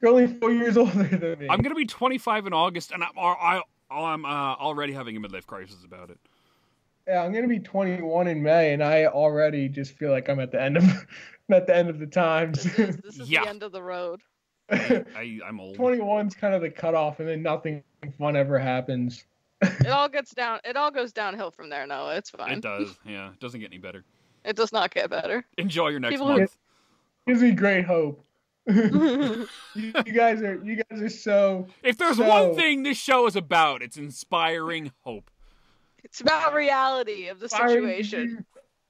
You're 0.00 0.10
only 0.10 0.26
four 0.38 0.52
years 0.52 0.76
older 0.78 1.02
than 1.04 1.38
me. 1.40 1.48
I'm 1.50 1.60
gonna 1.60 1.74
be 1.74 1.84
25 1.84 2.46
in 2.46 2.52
August, 2.52 2.92
and 2.92 3.02
I'm 3.02 3.10
I, 3.18 3.60
I'm 3.90 4.24
uh, 4.24 4.28
already 4.54 4.92
having 4.92 5.16
a 5.16 5.20
midlife 5.20 5.46
crisis 5.46 5.84
about 5.84 6.10
it. 6.10 6.18
yeah, 7.08 7.22
I'm 7.24 7.32
gonna 7.32 7.48
be 7.48 7.58
21 7.58 8.28
in 8.28 8.42
May, 8.42 8.72
and 8.72 8.82
I 8.84 9.06
already 9.06 9.68
just 9.68 9.92
feel 9.98 10.12
like 10.12 10.28
I'm 10.28 10.38
at 10.38 10.52
the 10.52 10.62
end 10.62 10.76
of 10.76 10.84
I'm 11.48 11.56
at 11.56 11.66
the 11.66 11.76
end 11.76 11.90
of 11.90 11.98
the 11.98 12.06
times. 12.06 12.62
This 12.62 12.78
is, 12.78 12.96
this 12.98 13.18
is 13.18 13.28
Yeah. 13.28 13.42
the 13.42 13.50
end 13.50 13.62
of 13.64 13.72
the 13.72 13.82
road. 13.82 14.20
I, 14.70 15.40
I'm 15.44 15.60
old. 15.60 15.76
21's 15.76 16.34
kind 16.36 16.54
of 16.54 16.62
the 16.62 16.70
cutoff, 16.70 17.18
and 17.20 17.28
then 17.28 17.42
nothing 17.42 17.82
fun 18.16 18.36
ever 18.36 18.58
happens. 18.58 19.24
It 19.80 19.88
all 19.88 20.08
gets 20.18 20.32
down. 20.34 20.60
It 20.64 20.76
all 20.76 20.90
goes 20.90 21.12
downhill 21.12 21.50
from 21.50 21.68
there. 21.70 21.86
No, 21.86 22.10
it's 22.10 22.30
fine. 22.30 22.52
It 22.58 22.62
does. 22.62 22.94
Yeah, 23.06 23.30
it 23.30 23.40
doesn't 23.40 23.60
get 23.60 23.70
any 23.70 23.78
better. 23.78 24.04
It 24.44 24.56
does 24.56 24.72
not 24.72 24.92
get 24.92 25.10
better. 25.10 25.44
Enjoy 25.58 25.88
your 25.88 26.00
next 26.00 26.12
People 26.14 26.28
who- 26.32 26.38
month. 26.38 26.56
Gives 27.26 27.40
me 27.42 27.52
great 27.52 27.86
hope. 27.86 28.22
you, 28.66 29.46
you 29.74 29.92
guys 30.12 30.40
are 30.42 30.58
you 30.64 30.76
guys 30.76 31.00
are 31.02 31.08
so 31.08 31.66
If 31.82 31.98
there's 31.98 32.16
So- 32.18 32.28
one 32.28 32.54
thing 32.54 32.82
this 32.82 32.98
show 32.98 33.26
is 33.26 33.36
about, 33.36 33.82
it's 33.82 33.96
inspiring 33.96 34.92
hope. 35.00 35.30
it's 36.02 36.20
about 36.20 36.54
reality 36.54 37.28
of 37.28 37.38
the 37.40 37.44
inspiring 37.46 37.86
situation. 37.88 38.44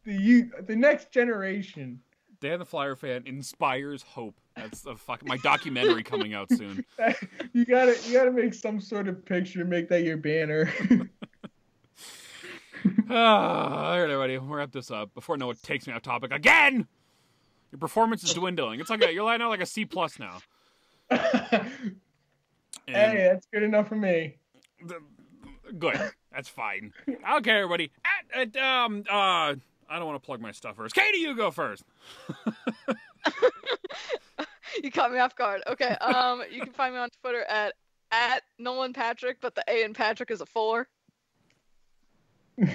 The 0.05 0.15
youth, 0.15 0.53
the 0.67 0.77
next 0.77 1.11
generation. 1.13 2.01
Dan 2.41 2.59
the 2.59 2.65
Flyer 2.65 2.95
fan 2.97 3.23
inspires 3.27 4.03
hope. 4.03 4.39
That's 4.57 4.83
the 4.83 4.95
fuck 4.97 5.27
my 5.27 5.37
documentary 5.39 6.03
coming 6.03 6.35
out 6.35 6.49
soon. 6.51 6.85
You 7.53 7.65
gotta 7.65 7.97
you 8.07 8.13
gotta 8.13 8.33
make 8.33 8.53
some 8.55 8.81
sort 8.81 9.07
of 9.09 9.25
picture, 9.25 9.65
make 9.65 9.89
that 9.89 10.03
your 10.03 10.17
banner. 10.17 10.73
Ah, 13.09 13.93
all 13.93 13.99
right, 13.99 14.11
everybody, 14.11 14.37
we'll 14.39 14.49
wrap 14.59 14.71
this 14.73 14.91
up 14.91 15.15
before 15.15 15.37
Noah 15.39 15.55
takes 15.55 15.87
me 15.87 15.93
off 15.95 16.03
topic 16.03 16.33
again. 16.33 16.87
Your 17.73 17.79
performance 17.79 18.23
is 18.23 18.35
dwindling. 18.35 18.79
It's 18.81 18.91
like 18.91 19.03
a, 19.03 19.13
you're 19.13 19.25
lying 19.25 19.41
out 19.41 19.49
like 19.49 19.61
a 19.63 19.67
C 19.67 19.85
plus 19.85 20.19
now. 20.19 20.39
Hey, 22.87 23.29
that's 23.31 23.47
good 23.53 23.63
enough 23.63 23.89
for 23.89 23.97
me. 23.97 24.37
good. 25.79 25.99
That's 26.33 26.49
fine. 26.49 26.93
Okay, 27.37 27.51
everybody. 27.53 27.91
At, 28.35 28.55
at 28.55 28.63
um 28.63 29.05
uh 29.11 29.55
I 29.89 29.99
don't 29.99 30.07
want 30.07 30.23
to 30.23 30.27
plug 30.27 30.41
my 30.41 30.53
stuff 30.53 30.77
first. 30.77 30.95
Katie, 30.95 31.19
you 31.19 31.35
go 31.35 31.51
first. 31.51 31.85
You 34.83 34.91
caught 34.91 35.13
me 35.13 35.19
off 35.19 35.37
guard. 35.37 35.63
Okay. 35.67 35.91
Um, 36.01 36.43
you 36.51 36.61
can 36.63 36.73
find 36.73 36.95
me 36.95 37.01
on 37.01 37.09
Twitter 37.23 37.45
at 37.45 37.75
at 38.11 38.43
Nolan 38.59 38.93
Patrick, 38.93 39.39
but 39.41 39.55
the 39.55 39.65
A 39.69 39.85
in 39.85 39.95
Patrick 39.95 40.31
is 40.31 40.41
a 40.41 40.47
four. 40.47 40.89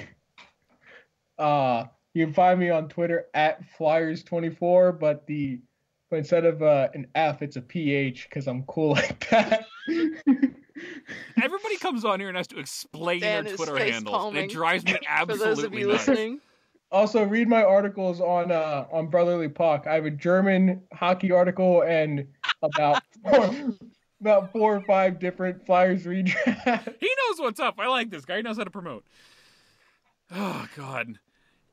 Uh, 1.37 1.85
you 2.13 2.25
can 2.25 2.33
find 2.33 2.59
me 2.59 2.69
on 2.69 2.89
Twitter 2.89 3.27
at 3.33 3.61
Flyers24, 3.79 4.99
but 4.99 5.25
the 5.25 5.59
but 6.09 6.17
instead 6.17 6.43
of 6.43 6.61
uh, 6.61 6.89
an 6.93 7.07
F, 7.15 7.41
it's 7.41 7.55
a 7.55 7.61
PH 7.61 8.27
because 8.29 8.45
I'm 8.47 8.63
cool 8.63 8.89
like 8.93 9.29
that. 9.29 9.65
Everybody 11.41 11.77
comes 11.77 12.03
on 12.03 12.19
here 12.19 12.27
and 12.27 12.35
has 12.35 12.47
to 12.47 12.59
explain 12.59 13.21
Dan 13.21 13.45
their 13.45 13.55
Twitter 13.55 13.77
face 13.77 13.93
handles. 13.93 14.35
It 14.35 14.49
drives 14.49 14.83
me 14.83 14.93
For 14.93 14.99
absolutely 15.07 15.47
those 15.47 15.63
of 15.63 15.73
you 15.73 15.87
nuts. 15.87 16.07
listening, 16.07 16.41
also, 16.91 17.23
read 17.23 17.47
my 17.47 17.63
articles 17.63 18.19
on 18.19 18.51
uh, 18.51 18.85
on 18.91 19.07
Brotherly 19.07 19.49
Puck. 19.49 19.85
I 19.87 19.93
have 19.93 20.05
a 20.05 20.11
German 20.11 20.81
hockey 20.91 21.31
article 21.31 21.83
and 21.83 22.27
about 22.63 23.03
four, 23.23 23.75
about 24.21 24.51
four 24.51 24.75
or 24.77 24.81
five 24.81 25.19
different 25.19 25.65
Flyers 25.65 26.05
redraft. 26.05 26.95
He 26.99 27.15
knows 27.27 27.39
what's 27.39 27.59
up. 27.59 27.75
I 27.79 27.87
like 27.87 28.09
this 28.09 28.25
guy. 28.25 28.37
He 28.37 28.41
knows 28.41 28.57
how 28.57 28.63
to 28.63 28.71
promote. 28.71 29.05
Oh 30.31 30.67
God. 30.75 31.19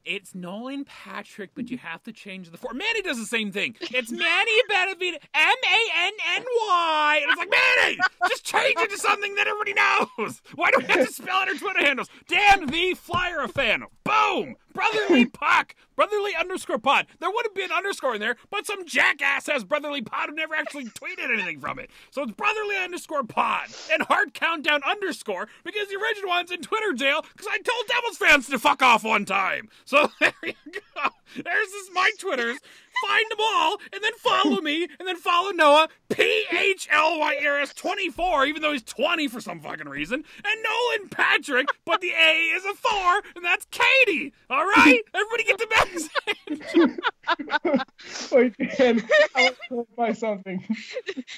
It's 0.07 0.37
Nolan 0.37 0.85
Patrick, 0.85 1.51
but 1.57 1.69
you 1.69 1.79
have 1.79 2.01
to 2.05 2.13
change 2.13 2.51
the 2.51 2.57
form. 2.57 2.79
Manny 2.79 3.03
does 3.03 3.19
the 3.19 3.27
same 3.27 3.51
thing. 3.51 3.75
It's 3.81 4.13
Manny 4.13 4.63
Benavides, 4.69 5.17
M 5.35 5.57
A 5.65 6.07
N 6.07 6.13
N 6.37 6.45
Y. 6.45 7.21
And 7.23 7.31
it's 7.33 7.39
like, 7.39 7.51
Manny, 7.51 7.99
just 8.29 8.45
change 8.45 8.77
it 8.79 8.91
to 8.91 8.99
something 8.99 9.35
that 9.35 9.49
everybody 9.49 9.75
knows. 9.75 10.43
Why 10.55 10.71
do 10.71 10.79
we 10.79 10.85
have 10.85 11.09
to 11.09 11.13
spell 11.13 11.35
out 11.35 11.49
our 11.49 11.55
Twitter 11.55 11.85
handles? 11.85 12.09
Dan 12.29 12.67
the 12.67 12.95
Flyer 12.95 13.41
a 13.41 13.49
fan. 13.49 13.83
Boom! 14.05 14.55
Brotherly 14.77 15.25
Puck. 15.27 15.75
Brotherly 15.97 16.35
underscore 16.39 16.79
pod. 16.79 17.07
There 17.21 17.31
would 17.31 17.47
have 17.47 17.55
been 17.55 17.73
underscore 17.73 18.15
in 18.15 18.21
there, 18.21 18.37
but 18.51 18.67
some 18.67 18.85
jackass 18.87 19.47
has 19.47 19.65
Brotherly 19.65 20.03
Pod 20.03 20.29
who 20.29 20.35
never 20.35 20.55
actually 20.55 20.85
tweeted 20.85 21.33
anything 21.33 21.59
from 21.59 21.79
it. 21.79 21.91
So 22.11 22.23
it's 22.23 22.33
Brotherly 22.33 22.77
underscore 22.77 23.25
pod 23.25 23.69
and 23.91 24.03
Hard 24.03 24.35
Countdown 24.35 24.83
underscore 24.85 25.49
because 25.65 25.89
the 25.89 25.97
original 25.97 26.29
one's 26.29 26.51
in 26.51 26.61
Twitter 26.61 26.93
jail 26.93 27.25
because 27.33 27.47
I 27.51 27.59
told 27.59 27.87
Devils 27.89 28.19
fans 28.19 28.47
to 28.49 28.59
fuck 28.59 28.83
off 28.83 29.05
one 29.05 29.25
time. 29.25 29.71
So 29.87 30.11
there 30.21 30.35
you 30.45 30.53
go. 30.73 31.09
There's 31.35 31.71
this 31.71 31.91
my 31.95 32.11
Twitters. 32.19 32.59
Find 33.03 33.25
them 33.31 33.39
all 33.41 33.79
and 33.93 34.03
then 34.03 34.13
follow 34.19 34.61
me 34.61 34.85
and 34.85 35.07
then 35.07 35.17
follow 35.17 35.51
Noah 35.51 35.89
P 36.09 36.45
H 36.51 36.89
L 36.91 37.19
Y 37.19 37.39
R 37.45 37.61
S 37.61 37.75
24 37.75 38.47
even 38.47 38.63
though 38.63 38.73
he's 38.73 38.83
20 38.83 39.29
for 39.29 39.41
some 39.41 39.61
fucking 39.61 39.89
reason 39.89 40.25
and 40.45 40.63
Nolan 40.63 41.09
Patrick 41.11 41.69
but 41.85 42.01
the 42.01 42.11
A 42.13 42.33
is 42.55 42.65
a 42.65 42.75
4 42.75 43.23
and 43.37 43.45
that's 43.45 43.67
Katie. 43.71 44.33
All 44.51 44.65
right? 44.65 45.01
Everybody 45.15 45.45
get 45.45 45.59
the 45.59 45.67
message. 45.71 46.11
Wait, 48.33 48.55
Dan, 48.77 49.03
I 49.35 49.43
want 49.43 49.57
to 49.57 49.95
clarify 49.97 50.13
something. 50.13 50.65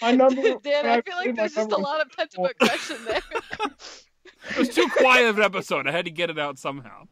My 0.01 0.13
number. 0.13 0.43
Dan, 0.63 0.85
when 0.85 0.87
I 0.87 1.01
feel 1.01 1.17
like 1.17 1.35
there's 1.37 1.55
just 1.55 1.73
a 1.73 1.77
lot 1.77 2.01
of 2.01 2.11
pent 2.13 2.35
up 2.39 2.51
aggression 2.51 2.97
there. 3.07 3.21
It 4.51 4.57
was 4.57 4.69
too 4.69 4.89
quiet 4.97 5.27
of 5.27 5.37
an 5.39 5.45
episode. 5.45 5.87
I 5.89 5.91
had 5.91 6.05
to 6.05 6.13
get 6.13 6.31
it 6.31 6.39
out 6.39 6.59
somehow. 6.59 7.09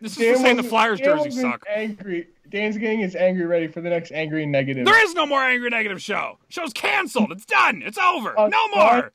This 0.00 0.12
is 0.12 0.16
Dan 0.18 0.34
for 0.34 0.40
saying 0.42 0.56
the 0.56 0.62
Flyers 0.62 1.00
Dan 1.00 1.16
jerseys 1.16 1.34
wasn't 1.36 1.52
suck. 1.52 1.62
Angry. 1.74 2.28
Dan's 2.50 2.76
getting 2.78 3.00
his 3.00 3.16
angry 3.16 3.44
ready 3.46 3.66
for 3.66 3.80
the 3.80 3.90
next 3.90 4.12
angry 4.12 4.46
negative. 4.46 4.84
There 4.84 5.04
is 5.04 5.14
no 5.14 5.26
more 5.26 5.42
Angry 5.42 5.68
Negative 5.70 6.00
show. 6.00 6.38
Show's 6.48 6.72
canceled. 6.72 7.32
It's 7.32 7.44
done. 7.46 7.82
It's 7.84 7.98
over. 7.98 8.38
Uh, 8.38 8.48
no 8.48 8.68
more. 8.68 9.12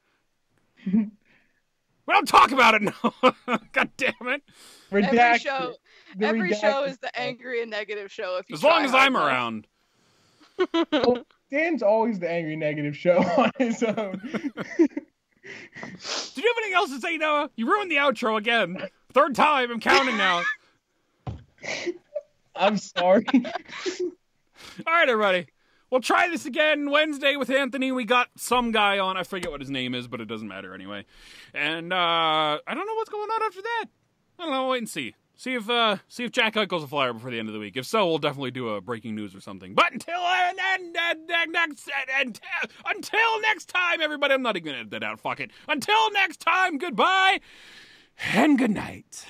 we 0.94 1.10
don't 2.10 2.28
talk 2.28 2.52
about 2.52 2.74
it 2.76 2.82
no. 2.82 2.94
God 3.72 3.90
damn 3.98 4.14
it. 4.22 4.42
every 4.92 5.40
show, 5.40 5.76
The 6.18 6.26
every 6.26 6.54
show 6.54 6.84
is 6.84 6.98
the 6.98 7.18
angry 7.18 7.62
and 7.62 7.72
negative 7.72 8.12
show. 8.12 8.38
If 8.38 8.50
you 8.50 8.56
As 8.56 8.64
long 8.64 8.84
as 8.84 8.94
I'm 8.94 9.16
enough. 9.16 9.28
around. 9.28 9.68
Dan's 11.52 11.84
always 11.84 12.20
the 12.20 12.30
angry 12.30 12.56
negative 12.56 12.96
show 12.98 13.18
on 13.38 13.52
his 13.58 13.82
own. 13.84 14.22
Did 14.74 16.38
you 16.38 16.44
have 16.44 16.58
anything 16.58 16.74
else 16.74 16.92
to 16.92 17.00
say, 17.00 17.18
Noah? 17.18 17.50
You 17.56 17.68
ruined 17.68 17.90
the 17.92 17.96
outro 17.96 18.38
again. 18.38 18.78
Third 19.14 19.36
time. 19.36 19.72
I'm 19.72 19.80
counting 19.80 20.18
now. 20.18 20.44
I'm 22.56 22.78
sorry. 22.78 23.26
All 23.34 23.42
right, 24.88 25.10
everybody. 25.10 25.48
We'll 25.90 26.02
try 26.02 26.30
this 26.30 26.46
again 26.46 26.90
Wednesday 26.90 27.36
with 27.36 27.50
Anthony. 27.50 27.92
We 27.92 28.06
got 28.06 28.30
some 28.38 28.72
guy 28.72 29.00
on. 29.00 29.18
I 29.18 29.24
forget 29.24 29.52
what 29.52 29.60
his 29.60 29.70
name 29.70 29.94
is, 29.94 30.08
but 30.08 30.22
it 30.22 30.26
doesn't 30.26 30.48
matter 30.48 30.74
anyway. 30.74 31.06
And 31.54 31.92
uh, 31.92 31.96
I 31.96 32.74
don't 32.74 32.88
know 32.88 32.96
what's 32.96 33.10
going 33.10 33.30
on 33.30 33.44
after 33.44 33.62
that. 33.62 33.86
I 34.40 34.44
don't 34.44 34.54
know. 34.54 34.70
Wait 34.70 34.78
and 34.78 34.90
see. 34.90 35.16
See 35.36 35.56
if 35.56 35.70
uh, 35.70 35.98
see 36.08 36.24
if 36.24 36.32
Jack 36.32 36.54
Eichel's 36.54 36.84
a 36.84 36.88
flyer 36.88 37.12
before 37.12 37.32
the 37.32 37.40
end 37.40 37.50
of 37.50 37.54
the 37.54 37.60
week. 37.60 37.76
If 37.76 37.86
so, 37.86 38.08
we'll 38.08 38.20
definitely 38.20 38.52
do 38.52 38.70
a 38.70 38.80
breaking 38.80 39.16
news 39.16 39.36
or 39.36 39.42
something. 39.42 39.74
But 39.74 39.92
until 39.92 40.20
and, 40.20 40.58
and, 40.74 40.96
and, 40.98 41.52
next 41.52 41.90
until 42.86 43.42
next 43.42 43.66
time, 43.66 44.00
everybody. 44.02 44.34
I'm 44.36 44.44
not 44.44 44.56
even 44.56 44.68
gonna 44.68 44.78
edit 44.80 44.92
that 44.92 45.04
out. 45.04 45.20
Fuck 45.20 45.42
it. 45.42 45.52
Until 45.68 46.12
next 46.12 46.40
time. 46.40 46.78
Goodbye 46.78 47.40
and 48.34 48.58
good 48.58 48.72
night. 48.72 49.26